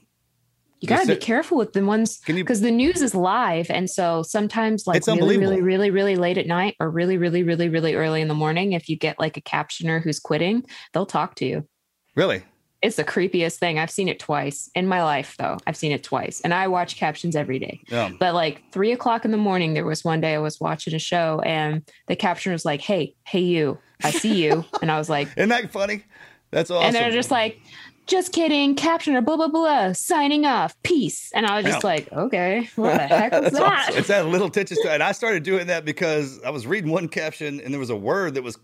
You 0.80 0.88
got 0.88 1.02
to 1.02 1.06
be 1.06 1.16
careful 1.16 1.56
with 1.56 1.72
the 1.72 1.84
ones 1.84 2.20
because 2.26 2.60
the 2.60 2.70
news 2.70 3.00
is 3.00 3.14
live, 3.14 3.70
and 3.70 3.88
so 3.88 4.22
sometimes 4.22 4.86
like 4.86 5.06
really, 5.06 5.38
really, 5.38 5.62
really, 5.62 5.90
really 5.90 6.16
late 6.16 6.38
at 6.38 6.46
night 6.46 6.76
or 6.80 6.90
really, 6.90 7.16
really, 7.16 7.42
really, 7.42 7.68
really 7.68 7.94
early 7.94 8.20
in 8.20 8.28
the 8.28 8.34
morning, 8.34 8.72
if 8.72 8.88
you 8.88 8.96
get 8.96 9.18
like 9.18 9.36
a 9.36 9.40
captioner 9.40 10.02
who's 10.02 10.20
quitting, 10.20 10.64
they'll 10.92 11.06
talk 11.06 11.34
to 11.36 11.46
you. 11.46 11.66
Really? 12.14 12.42
It's 12.82 12.96
the 12.96 13.04
creepiest 13.04 13.58
thing. 13.58 13.78
I've 13.78 13.90
seen 13.90 14.06
it 14.08 14.20
twice 14.20 14.70
in 14.74 14.86
my 14.86 15.02
life, 15.02 15.34
though. 15.38 15.56
I've 15.66 15.76
seen 15.78 15.92
it 15.92 16.04
twice, 16.04 16.42
and 16.42 16.52
I 16.52 16.68
watch 16.68 16.96
captions 16.96 17.34
every 17.34 17.58
day. 17.58 17.80
Yeah. 17.88 18.10
But 18.20 18.34
like 18.34 18.62
three 18.70 18.92
o'clock 18.92 19.24
in 19.24 19.30
the 19.30 19.38
morning, 19.38 19.72
there 19.72 19.86
was 19.86 20.04
one 20.04 20.20
day 20.20 20.34
I 20.34 20.38
was 20.38 20.60
watching 20.60 20.94
a 20.94 20.98
show, 20.98 21.40
and 21.44 21.82
the 22.06 22.16
captioner 22.16 22.52
was 22.52 22.66
like, 22.66 22.82
"Hey, 22.82 23.14
hey, 23.24 23.40
you, 23.40 23.78
I 24.04 24.10
see 24.10 24.44
you," 24.44 24.64
and 24.82 24.92
I 24.92 24.98
was 24.98 25.08
like, 25.08 25.28
Isn't 25.36 25.48
that 25.48 25.72
funny? 25.72 26.04
That's 26.50 26.70
awesome. 26.70 26.86
and 26.86 26.94
they're 26.94 27.10
just 27.10 27.30
like, 27.30 27.60
"Just 28.06 28.32
kidding, 28.32 28.76
captioner, 28.76 29.24
blah 29.24 29.36
blah 29.36 29.48
blah, 29.48 29.92
signing 29.92 30.44
off, 30.44 30.80
peace," 30.82 31.32
and 31.34 31.46
I 31.46 31.56
was 31.56 31.64
just 31.66 31.84
like, 31.84 32.12
"Okay, 32.12 32.68
what 32.76 32.94
the 32.94 33.06
heck 33.06 33.32
was 33.42 33.52
that?" 33.52 33.88
awesome. 33.88 33.98
It's 33.98 34.08
that 34.08 34.26
little 34.26 34.50
touches 34.50 34.78
to 34.78 34.90
And 34.90 35.02
I 35.02 35.12
started 35.12 35.42
doing 35.42 35.66
that 35.68 35.84
because 35.84 36.40
I 36.42 36.50
was 36.50 36.66
reading 36.66 36.90
one 36.90 37.08
caption 37.08 37.60
and 37.60 37.72
there 37.72 37.80
was 37.80 37.90
a 37.90 37.96
word 37.96 38.34
that 38.34 38.42
was 38.42 38.58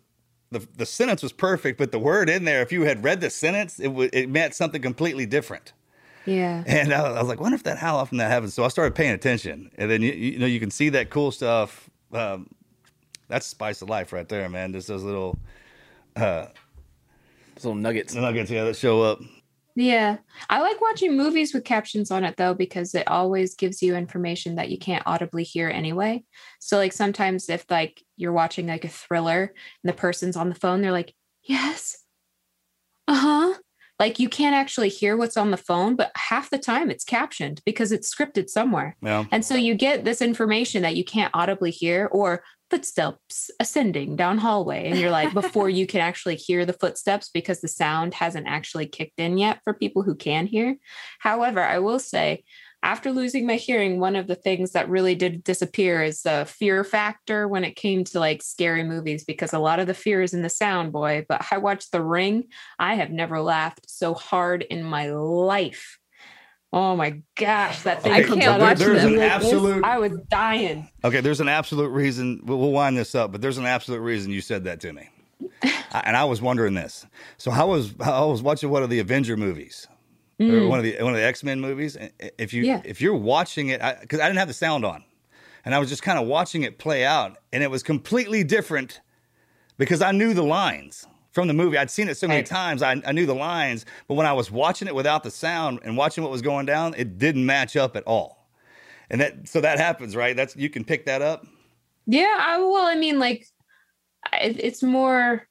the, 0.53 0.67
the 0.77 0.87
sentence 0.87 1.23
was 1.23 1.33
perfect, 1.33 1.79
but 1.79 1.93
the 1.93 1.99
word 1.99 2.29
in 2.29 2.45
there, 2.45 2.63
if 2.63 2.71
you 2.73 2.83
had 2.83 3.03
read 3.03 3.21
the 3.21 3.31
sentence, 3.31 3.81
it 3.81 3.89
would 3.89 4.15
it 4.15 4.29
meant 4.29 4.55
something 4.55 4.83
completely 4.83 5.27
different. 5.27 5.73
Yeah, 6.25 6.63
And 6.67 6.93
I, 6.93 7.01
I 7.01 7.19
was 7.19 7.27
like, 7.29 7.41
wonder 7.41 7.57
if 7.57 7.65
that 7.65 7.79
how 7.79 7.97
often 7.97 8.19
that 8.19 8.31
happens. 8.31 8.55
So 8.55 8.63
I 8.65 8.69
started 8.69 8.95
paying 8.95 9.13
attention, 9.13 9.73
and 9.77 9.91
then 9.91 10.03
you, 10.03 10.13
you 10.13 10.39
know 10.39 10.47
you 10.47 10.61
can 10.61 10.71
see 10.71 10.89
that 10.91 11.11
cool 11.11 11.33
stuff. 11.33 11.91
Um, 12.13 12.49
that's 13.29 13.47
spice 13.47 13.83
of 13.83 13.89
life 13.89 14.13
right 14.13 14.29
there, 14.29 14.49
man. 14.49 14.73
Just 14.73 14.89
those 14.89 15.03
little 15.03 15.37
Those 17.63 17.67
little 17.67 17.81
nuggets. 17.81 18.15
nuggets, 18.15 18.51
yeah, 18.51 18.65
that 18.65 18.77
show 18.77 19.03
up. 19.03 19.21
yeah. 19.77 20.17
I 20.51 20.61
like 20.61 20.81
watching 20.81 21.17
movies 21.17 21.55
with 21.55 21.63
captions 21.65 22.11
on 22.11 22.25
it 22.25 22.37
though 22.37 22.55
because 22.55 22.93
it 22.95 23.07
always 23.07 23.55
gives 23.55 23.81
you 23.81 23.95
information 23.95 24.57
that 24.57 24.69
you 24.69 24.79
can't 24.79 25.05
audibly 25.07 25.45
hear 25.45 25.69
anyway. 25.69 26.25
So 26.59 26.77
like 26.77 26.93
sometimes 26.93 27.49
if 27.49 27.65
like 27.71 28.03
you're 28.17 28.33
watching 28.33 28.67
like 28.67 28.85
a 28.85 28.89
thriller 28.89 29.55
and 29.85 29.89
the 29.93 29.97
person's 29.97 30.37
on 30.37 30.49
the 30.49 30.57
phone, 30.57 30.83
they're 30.83 30.91
like, 30.91 31.15
"Yes, 31.45 31.99
uh 33.07 33.15
huh." 33.15 33.55
Like 34.01 34.19
you 34.19 34.29
can't 34.29 34.57
actually 34.57 34.89
hear 34.89 35.17
what's 35.17 35.37
on 35.37 35.53
the 35.53 35.57
phone, 35.57 35.95
but 35.95 36.11
half 36.17 36.51
the 36.51 36.59
time 36.59 36.91
it's 36.91 37.05
captioned 37.05 37.63
because 37.65 37.93
it's 37.93 38.13
scripted 38.13 38.49
somewhere. 38.49 38.97
Yeah, 39.01 39.27
And 39.31 39.45
so 39.45 39.55
you 39.55 39.77
get 39.77 40.05
this 40.05 40.21
information 40.21 40.83
that 40.83 40.97
you 40.97 41.05
can't 41.05 41.31
audibly 41.35 41.71
hear 41.71 42.07
or 42.11 42.43
footsteps 42.73 43.51
ascending 43.61 44.17
down 44.17 44.39
hallway. 44.39 44.89
And 44.89 44.99
you're 44.99 45.11
like, 45.11 45.35
before 45.35 45.69
you 45.69 45.87
can 45.87 46.01
actually 46.01 46.37
hear 46.37 46.65
the 46.65 46.73
footsteps 46.73 47.29
because 47.29 47.61
the 47.61 47.69
sound 47.69 48.15
hasn't 48.15 48.49
actually 48.49 48.87
kicked 48.87 49.21
in 49.21 49.37
yet 49.37 49.61
for 49.63 49.75
people 49.75 50.03
who 50.03 50.15
can 50.15 50.47
hear. 50.47 50.79
However, 51.19 51.61
I 51.61 51.81
will 51.81 51.99
say, 51.99 52.45
after 52.83 53.13
losing 53.13 53.47
my 53.47 53.57
hearing, 53.57 54.01
one 54.01 54.17
of 54.17 54.27
the 54.27 54.35
things 54.35 54.73
that 54.73 54.89
really 54.89 55.15
did 55.15 55.45
disappear 55.45 56.03
is 56.03 56.23
the 56.23 56.47
fear 56.49 56.83
factor 56.83 57.47
when 57.47 57.63
it 57.63 57.77
came 57.77 58.05
to 58.05 58.19
like 58.19 58.43
scary 58.43 58.85
movies, 58.85 59.23
because 59.23 59.53
a 59.53 59.59
lot 59.59 59.79
of 59.79 59.87
the 59.87 59.93
fear 59.93 60.23
is 60.23 60.33
in 60.33 60.41
the 60.41 60.49
sound, 60.49 60.93
boy. 60.93 61.27
But 61.29 61.45
I 61.51 61.59
watched 61.59 61.93
The 61.93 62.03
Ring. 62.03 62.45
I 62.79 62.95
have 62.95 63.11
never 63.11 63.43
laughed 63.43 63.91
so 63.91 64.15
hard 64.15 64.63
in 64.63 64.83
my 64.83 65.11
life. 65.11 65.99
Oh 66.75 66.97
my 66.97 67.21
gosh, 67.35 67.83
that 67.83 68.03
thing 68.03 68.13
I 68.13 68.23
can't 68.23 68.61
watch 68.61 68.79
There's 68.79 69.05
me 69.05 69.15
an 69.15 69.19
like 69.19 69.41
this. 69.41 69.53
absolute- 69.53 69.85
I 69.85 69.99
was 69.99 70.13
dying. 70.31 70.89
Okay, 71.05 71.21
there's 71.21 71.41
an 71.41 71.49
absolute 71.49 71.89
reason. 71.89 72.41
We'll, 72.45 72.59
we'll 72.59 72.73
wind 72.73 72.97
this 72.97 73.15
up, 73.15 73.31
but 73.33 73.43
there's 73.43 73.59
an 73.59 73.67
absolute 73.67 74.01
reason 74.01 74.31
you 74.33 74.41
said 74.41 74.65
that 74.65 74.81
to 74.81 74.93
me, 74.93 75.09
I, 75.63 76.03
and 76.07 76.17
I 76.17 76.25
was 76.25 76.41
wondering 76.41 76.73
this. 76.75 77.05
So 77.37 77.51
I 77.51 77.65
was 77.65 77.95
I 78.01 78.25
was 78.25 78.41
watching 78.43 78.71
one 78.71 78.83
of 78.83 78.89
the 78.91 79.01
Avenger 79.01 79.37
movies, 79.37 79.87
or 80.41 80.67
one 80.67 80.79
of 80.79 80.85
the 80.85 80.97
one 81.03 81.13
of 81.13 81.19
the 81.21 81.25
X 81.27 81.45
Men 81.45 81.61
movies. 81.61 81.95
and 81.97 82.11
If 82.39 82.55
you 82.55 82.63
Mm. 82.63 82.67
Yeah. 82.67 82.81
if 82.87 83.01
you're 83.03 83.17
watching 83.17 83.69
it, 83.69 83.81
because 84.01 84.21
I, 84.21 84.27
didn't 84.29 84.39
have 84.39 84.49
the 84.49 84.55
sound 84.55 84.85
on, 84.87 85.05
and 85.67 85.75
I 85.75 85.79
was 85.79 85.91
just 85.91 86.03
kind 86.03 86.19
of 86.19 86.27
watching 86.27 86.63
it 86.63 86.79
play 86.79 87.05
out, 87.05 87.37
and 87.53 87.63
it 87.63 87.71
was 87.71 87.83
completely 87.83 88.45
different 88.45 89.01
because 89.77 90.01
I 90.01 90.13
knew 90.13 90.33
the 90.33 90.43
lines 90.43 91.07
from 91.33 91.49
the 91.49 91.55
movie. 91.55 91.77
I'd 91.79 91.91
seen 91.91 92.09
it 92.09 92.17
so 92.17 92.29
many 92.29 92.41
Right. 92.41 92.47
times, 92.47 92.83
I, 92.83 93.03
I 93.05 93.13
knew 93.13 93.27
the 93.27 93.35
lines, 93.35 93.85
but 94.07 94.15
when 94.15 94.27
I 94.27 94.33
was 94.33 94.51
watching 94.51 94.87
it 94.87 94.95
without 94.95 95.23
the 95.25 95.31
sound 95.31 95.81
and 95.83 95.97
watching 95.97 96.23
what 96.23 96.31
was 96.31 96.43
going 96.43 96.67
down, 96.67 96.95
it 96.97 97.19
didn't 97.19 97.45
match 97.45 97.77
up 97.77 97.97
at 97.97 98.05
all. 98.07 98.47
And 99.11 99.21
that 99.21 99.49
so 99.49 99.61
that 99.61 99.79
happens, 99.79 100.15
right? 100.15 100.37
That's 100.37 100.57
you 100.57 100.71
can 100.71 100.85
pick 100.85 101.07
that 101.07 101.21
up. 101.23 101.47
Yeah, 102.07 102.37
I, 102.39 102.59
well, 102.59 102.87
I 102.87 102.95
mean, 102.95 103.19
like, 103.19 103.47
it, 104.33 104.59
it's 104.63 104.83
more. 104.83 105.47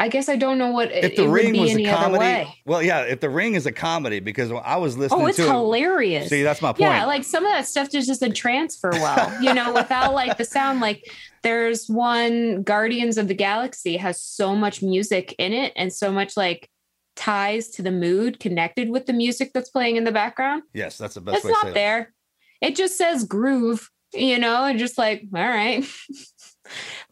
I 0.00 0.08
guess 0.08 0.30
I 0.30 0.36
don't 0.36 0.56
know 0.56 0.70
what 0.70 0.90
If 0.90 1.14
the 1.14 1.24
it 1.24 1.26
would 1.26 1.32
ring 1.34 1.52
be 1.52 1.60
was 1.60 1.76
a 1.76 1.84
comedy, 1.84 2.62
well, 2.64 2.82
yeah. 2.82 3.02
If 3.02 3.20
the 3.20 3.28
ring 3.28 3.54
is 3.54 3.66
a 3.66 3.72
comedy, 3.72 4.18
because 4.18 4.50
I 4.50 4.76
was 4.78 4.96
oh, 4.96 5.00
listening 5.00 5.20
to, 5.20 5.24
Oh, 5.24 5.26
it's 5.28 5.36
to 5.36 5.44
it. 5.44 5.48
hilarious. 5.48 6.28
See, 6.30 6.42
that's 6.42 6.62
my 6.62 6.70
point. 6.70 6.80
Yeah, 6.80 7.04
like 7.04 7.22
some 7.22 7.44
of 7.44 7.52
that 7.52 7.66
stuff 7.66 7.90
just 7.90 8.08
doesn't 8.08 8.32
transfer 8.32 8.90
well, 8.92 9.42
you 9.42 9.52
know, 9.52 9.74
without 9.74 10.14
like 10.14 10.38
the 10.38 10.44
sound. 10.46 10.80
Like 10.80 11.04
there's 11.42 11.86
one 11.86 12.62
Guardians 12.62 13.18
of 13.18 13.28
the 13.28 13.34
Galaxy 13.34 13.98
has 13.98 14.20
so 14.22 14.56
much 14.56 14.82
music 14.82 15.34
in 15.38 15.52
it 15.52 15.74
and 15.76 15.92
so 15.92 16.10
much 16.10 16.34
like 16.34 16.70
ties 17.14 17.68
to 17.68 17.82
the 17.82 17.90
mood 17.92 18.40
connected 18.40 18.88
with 18.88 19.04
the 19.04 19.12
music 19.12 19.50
that's 19.52 19.68
playing 19.68 19.96
in 19.96 20.04
the 20.04 20.12
background. 20.12 20.62
yes, 20.72 20.96
that's 20.96 21.14
the 21.14 21.20
best 21.20 21.36
It's 21.36 21.44
way 21.44 21.50
to 21.50 21.56
say 21.56 21.66
not 21.66 21.70
it. 21.72 21.74
there. 21.74 22.14
It 22.62 22.74
just 22.74 22.96
says 22.96 23.24
groove, 23.24 23.90
you 24.14 24.38
know, 24.38 24.64
and 24.64 24.78
just 24.78 24.96
like, 24.96 25.24
all 25.34 25.46
right. 25.46 25.84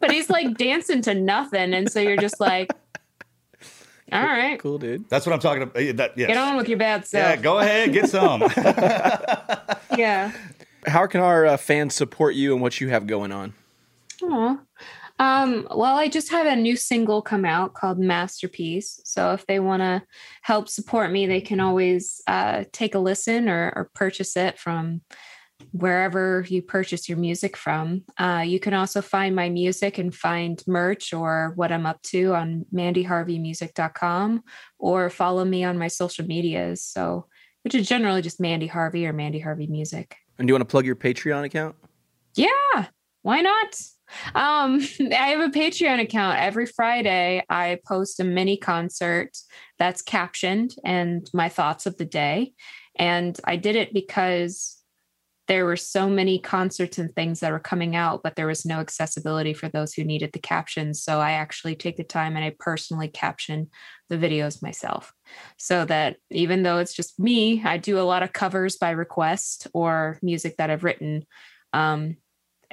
but 0.01 0.11
he's 0.11 0.29
like 0.31 0.57
dancing 0.57 1.03
to 1.03 1.15
nothing. 1.15 1.75
And 1.75 1.91
so 1.91 2.01
you're 2.01 2.17
just 2.17 2.41
like, 2.41 2.71
all 4.11 4.23
right, 4.23 4.59
Cool, 4.59 4.79
dude. 4.79 5.09
That's 5.11 5.27
what 5.27 5.35
I'm 5.35 5.41
talking 5.41 5.63
about. 5.65 5.75
That, 5.75 6.13
yes. 6.17 6.29
get 6.29 6.37
on 6.37 6.57
with 6.57 6.69
your 6.69 6.79
bad 6.79 7.01
Yeah, 7.13 7.31
self. 7.33 7.43
go 7.43 7.59
ahead, 7.59 7.93
get 7.93 8.09
some. 8.09 8.43
Yeah. 9.99 10.33
How 10.87 11.07
can 11.07 11.21
our 11.21 11.45
uh, 11.45 11.57
fans 11.57 11.95
support 11.95 12.35
you 12.37 12.53
and 12.53 12.63
what 12.63 12.81
you 12.81 12.89
have 12.89 13.07
going 13.09 13.33
on? 13.33 13.53
Aw. 14.23 14.59
Um, 15.19 15.67
well, 15.75 15.97
I 15.97 16.07
just 16.09 16.31
had 16.31 16.47
a 16.47 16.55
new 16.55 16.77
single 16.77 17.21
come 17.21 17.45
out 17.45 17.75
called 17.75 17.99
Masterpiece. 17.99 19.01
So 19.05 19.33
if 19.33 19.45
they 19.47 19.59
want 19.59 19.81
to 19.83 20.03
help 20.43 20.69
support 20.69 21.11
me, 21.11 21.27
they 21.27 21.41
can 21.41 21.59
always 21.59 22.23
uh, 22.29 22.63
take 22.71 22.95
a 22.95 23.01
listen 23.01 23.49
or, 23.49 23.73
or 23.75 23.91
purchase 23.95 24.37
it 24.37 24.57
from 24.59 25.01
wherever 25.73 26.45
you 26.49 26.63
purchase 26.63 27.09
your 27.09 27.19
music 27.19 27.57
from. 27.57 28.05
Uh, 28.17 28.43
you 28.47 28.61
can 28.61 28.75
also 28.75 29.03
find 29.03 29.35
my 29.35 29.49
music 29.49 29.99
and 29.99 30.15
find 30.15 30.63
merch 30.67 31.13
or 31.13 31.53
what 31.57 31.73
I'm 31.73 31.87
up 31.87 32.01
to 32.05 32.35
on 32.35 32.67
mandyharveymusic.com 32.73 34.43
or 34.79 35.11
follow 35.11 35.45
me 35.45 35.65
on 35.65 35.79
my 35.79 35.89
social 35.89 36.27
medias. 36.27 36.83
So, 36.83 37.27
which 37.63 37.75
is 37.75 37.89
generally 37.89 38.23
just 38.23 38.41
Mandy 38.41 38.67
Harvey 38.67 39.07
or 39.07 39.13
Mandy 39.13 39.41
Harvey 39.41 39.67
Music. 39.67 40.17
And 40.39 40.47
do 40.47 40.53
you 40.53 40.55
want 40.55 40.69
to 40.69 40.71
plug 40.71 40.87
your 40.87 40.97
Patreon 40.97 41.45
account? 41.45 41.75
Yeah, 42.35 42.87
why 43.23 43.41
not? 43.41 43.81
Um, 44.35 44.81
I 45.01 45.29
have 45.29 45.41
a 45.41 45.53
Patreon 45.53 46.01
account. 46.01 46.39
Every 46.39 46.67
Friday, 46.67 47.45
I 47.49 47.79
post 47.87 48.21
a 48.21 48.25
mini 48.25 48.57
concert 48.57 49.37
that's 49.79 50.03
captioned 50.03 50.75
and 50.85 51.29
my 51.35 51.49
thoughts 51.49 51.87
of 51.87 51.97
the 51.97 52.05
day. 52.05 52.53
And 52.97 53.39
I 53.45 53.57
did 53.57 53.77
it 53.77 53.93
because 53.93 54.78
there 55.49 55.65
were 55.65 55.77
so 55.77 56.11
many 56.11 56.39
concerts 56.39 56.99
and 56.99 57.13
things 57.15 57.41
that 57.41 57.51
were 57.51 57.59
coming 57.59 57.97
out, 57.97 58.23
but 58.23 58.37
there 58.37 58.47
was 58.47 58.67
no 58.67 58.81
accessibility 58.81 59.55
for 59.55 59.69
those 59.69 59.95
who 59.95 60.05
needed 60.05 60.33
the 60.33 60.39
captions. 60.39 61.03
So 61.03 61.21
I 61.21 61.33
actually 61.33 61.75
take 61.75 61.97
the 61.97 62.05
time 62.05 62.37
and 62.37 62.45
I 62.45 62.55
personally 62.59 63.09
caption 63.09 63.71
the 64.11 64.19
videos 64.19 64.63
myself 64.63 65.13
so 65.57 65.87
that 65.87 66.17
even 66.31 66.63
though 66.63 66.79
it's 66.79 66.95
just 66.95 67.19
me, 67.19 67.63
I 67.65 67.79
do 67.79 67.99
a 67.99 68.03
lot 68.03 68.23
of 68.23 68.35
covers 68.35 68.77
by 68.77 68.91
request 68.91 69.67
or 69.73 70.19
music 70.23 70.59
that 70.59 70.69
I've 70.69 70.85
written. 70.85 71.25
Um, 71.73 72.19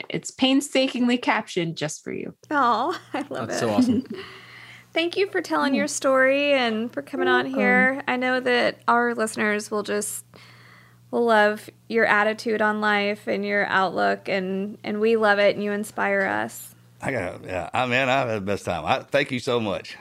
it's 0.09 0.31
painstakingly 0.31 1.17
captioned 1.17 1.77
just 1.77 2.03
for 2.03 2.11
you. 2.11 2.35
Oh, 2.51 2.99
I 3.13 3.19
love 3.29 3.47
That's 3.47 3.55
it. 3.55 3.59
so 3.59 3.69
awesome. 3.69 4.05
Thank 4.93 5.15
you 5.15 5.29
for 5.29 5.41
telling 5.41 5.73
your 5.75 5.87
story 5.87 6.53
and 6.53 6.91
for 6.91 7.01
coming 7.01 7.27
on 7.27 7.45
here. 7.45 8.01
I 8.07 8.15
know 8.17 8.39
that 8.39 8.79
our 8.87 9.13
listeners 9.13 9.69
will 9.69 9.83
just 9.83 10.25
will 11.15 11.25
love 11.25 11.69
your 11.87 12.05
attitude 12.05 12.61
on 12.61 12.81
life 12.81 13.25
and 13.25 13.45
your 13.45 13.65
outlook 13.67 14.27
and 14.27 14.77
and 14.83 14.99
we 14.99 15.15
love 15.15 15.39
it 15.39 15.55
and 15.55 15.63
you 15.63 15.71
inspire 15.71 16.23
us. 16.23 16.75
I 17.01 17.11
got, 17.11 17.43
yeah, 17.45 17.69
I 17.73 17.85
mean, 17.85 18.09
I've 18.09 18.27
had 18.27 18.35
the 18.35 18.41
best 18.41 18.65
time. 18.65 18.83
I 18.85 18.99
thank 18.99 19.31
you 19.31 19.39
so 19.39 19.59
much. 19.59 19.97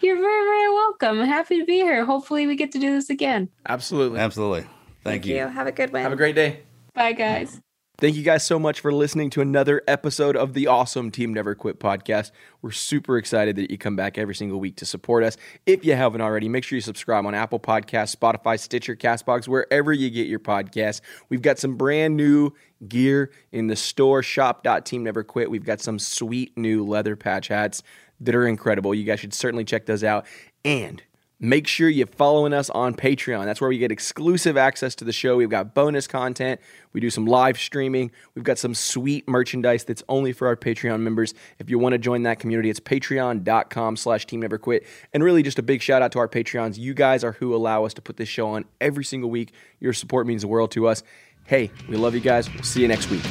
You're 0.00 0.16
very, 0.16 0.44
very 0.44 0.68
welcome. 0.68 1.20
Happy 1.20 1.58
to 1.58 1.64
be 1.64 1.74
here. 1.74 2.04
Hopefully, 2.04 2.46
we 2.46 2.56
get 2.56 2.72
to 2.72 2.78
do 2.78 2.90
this 2.90 3.10
again. 3.10 3.48
Absolutely. 3.68 4.18
Absolutely. 4.18 4.66
Thank, 5.04 5.24
you. 5.24 5.36
Have 5.36 5.66
a 5.66 5.72
good 5.72 5.92
one. 5.92 6.02
Have 6.02 6.12
a 6.12 6.16
great 6.16 6.34
day. 6.34 6.60
Bye, 6.94 7.12
guys. 7.12 7.60
Thank 8.00 8.16
you 8.16 8.22
guys 8.22 8.46
so 8.46 8.58
much 8.58 8.80
for 8.80 8.94
listening 8.94 9.28
to 9.28 9.42
another 9.42 9.82
episode 9.86 10.34
of 10.34 10.54
the 10.54 10.68
awesome 10.68 11.10
Team 11.10 11.34
Never 11.34 11.54
Quit 11.54 11.78
podcast. 11.78 12.30
We're 12.62 12.70
super 12.70 13.18
excited 13.18 13.56
that 13.56 13.70
you 13.70 13.76
come 13.76 13.94
back 13.94 14.16
every 14.16 14.34
single 14.34 14.58
week 14.58 14.76
to 14.76 14.86
support 14.86 15.22
us. 15.22 15.36
If 15.66 15.84
you 15.84 15.94
haven't 15.94 16.22
already, 16.22 16.48
make 16.48 16.64
sure 16.64 16.78
you 16.78 16.80
subscribe 16.80 17.26
on 17.26 17.34
Apple 17.34 17.60
Podcasts, 17.60 18.16
Spotify, 18.16 18.58
Stitcher, 18.58 18.96
Castbox, 18.96 19.46
wherever 19.46 19.92
you 19.92 20.08
get 20.08 20.28
your 20.28 20.38
podcasts. 20.38 21.02
We've 21.28 21.42
got 21.42 21.58
some 21.58 21.76
brand 21.76 22.16
new 22.16 22.52
gear 22.88 23.32
in 23.52 23.66
the 23.66 23.76
store, 23.76 24.22
shop.teamneverquit. 24.22 25.48
We've 25.48 25.62
got 25.62 25.82
some 25.82 25.98
sweet 25.98 26.56
new 26.56 26.86
leather 26.86 27.16
patch 27.16 27.48
hats 27.48 27.82
that 28.20 28.34
are 28.34 28.46
incredible. 28.46 28.94
You 28.94 29.04
guys 29.04 29.20
should 29.20 29.34
certainly 29.34 29.66
check 29.66 29.84
those 29.84 30.04
out. 30.04 30.24
And 30.64 31.02
Make 31.42 31.66
sure 31.66 31.88
you're 31.88 32.06
following 32.06 32.52
us 32.52 32.68
on 32.68 32.94
Patreon. 32.94 33.46
That's 33.46 33.62
where 33.62 33.70
we 33.70 33.78
get 33.78 33.90
exclusive 33.90 34.58
access 34.58 34.94
to 34.96 35.06
the 35.06 35.12
show. 35.12 35.38
We've 35.38 35.48
got 35.48 35.74
bonus 35.74 36.06
content. 36.06 36.60
We 36.92 37.00
do 37.00 37.08
some 37.08 37.24
live 37.24 37.58
streaming. 37.58 38.10
We've 38.34 38.44
got 38.44 38.58
some 38.58 38.74
sweet 38.74 39.26
merchandise 39.26 39.84
that's 39.84 40.02
only 40.10 40.34
for 40.34 40.48
our 40.48 40.56
Patreon 40.56 41.00
members. 41.00 41.32
If 41.58 41.70
you 41.70 41.78
want 41.78 41.94
to 41.94 41.98
join 41.98 42.24
that 42.24 42.40
community, 42.40 42.68
it's 42.68 42.78
patreon.com 42.78 43.96
slash 43.96 44.26
team 44.26 44.40
never 44.40 44.58
quit. 44.58 44.86
And 45.14 45.24
really 45.24 45.42
just 45.42 45.58
a 45.58 45.62
big 45.62 45.80
shout 45.80 46.02
out 46.02 46.12
to 46.12 46.18
our 46.18 46.28
Patreons. 46.28 46.76
You 46.76 46.92
guys 46.92 47.24
are 47.24 47.32
who 47.32 47.54
allow 47.54 47.86
us 47.86 47.94
to 47.94 48.02
put 48.02 48.18
this 48.18 48.28
show 48.28 48.48
on 48.48 48.66
every 48.78 49.04
single 49.04 49.30
week. 49.30 49.54
Your 49.80 49.94
support 49.94 50.26
means 50.26 50.42
the 50.42 50.48
world 50.48 50.70
to 50.72 50.88
us. 50.88 51.02
Hey, 51.46 51.70
we 51.88 51.96
love 51.96 52.14
you 52.14 52.20
guys. 52.20 52.52
We'll 52.52 52.64
see 52.64 52.82
you 52.82 52.88
next 52.88 53.08
week. 53.10 53.24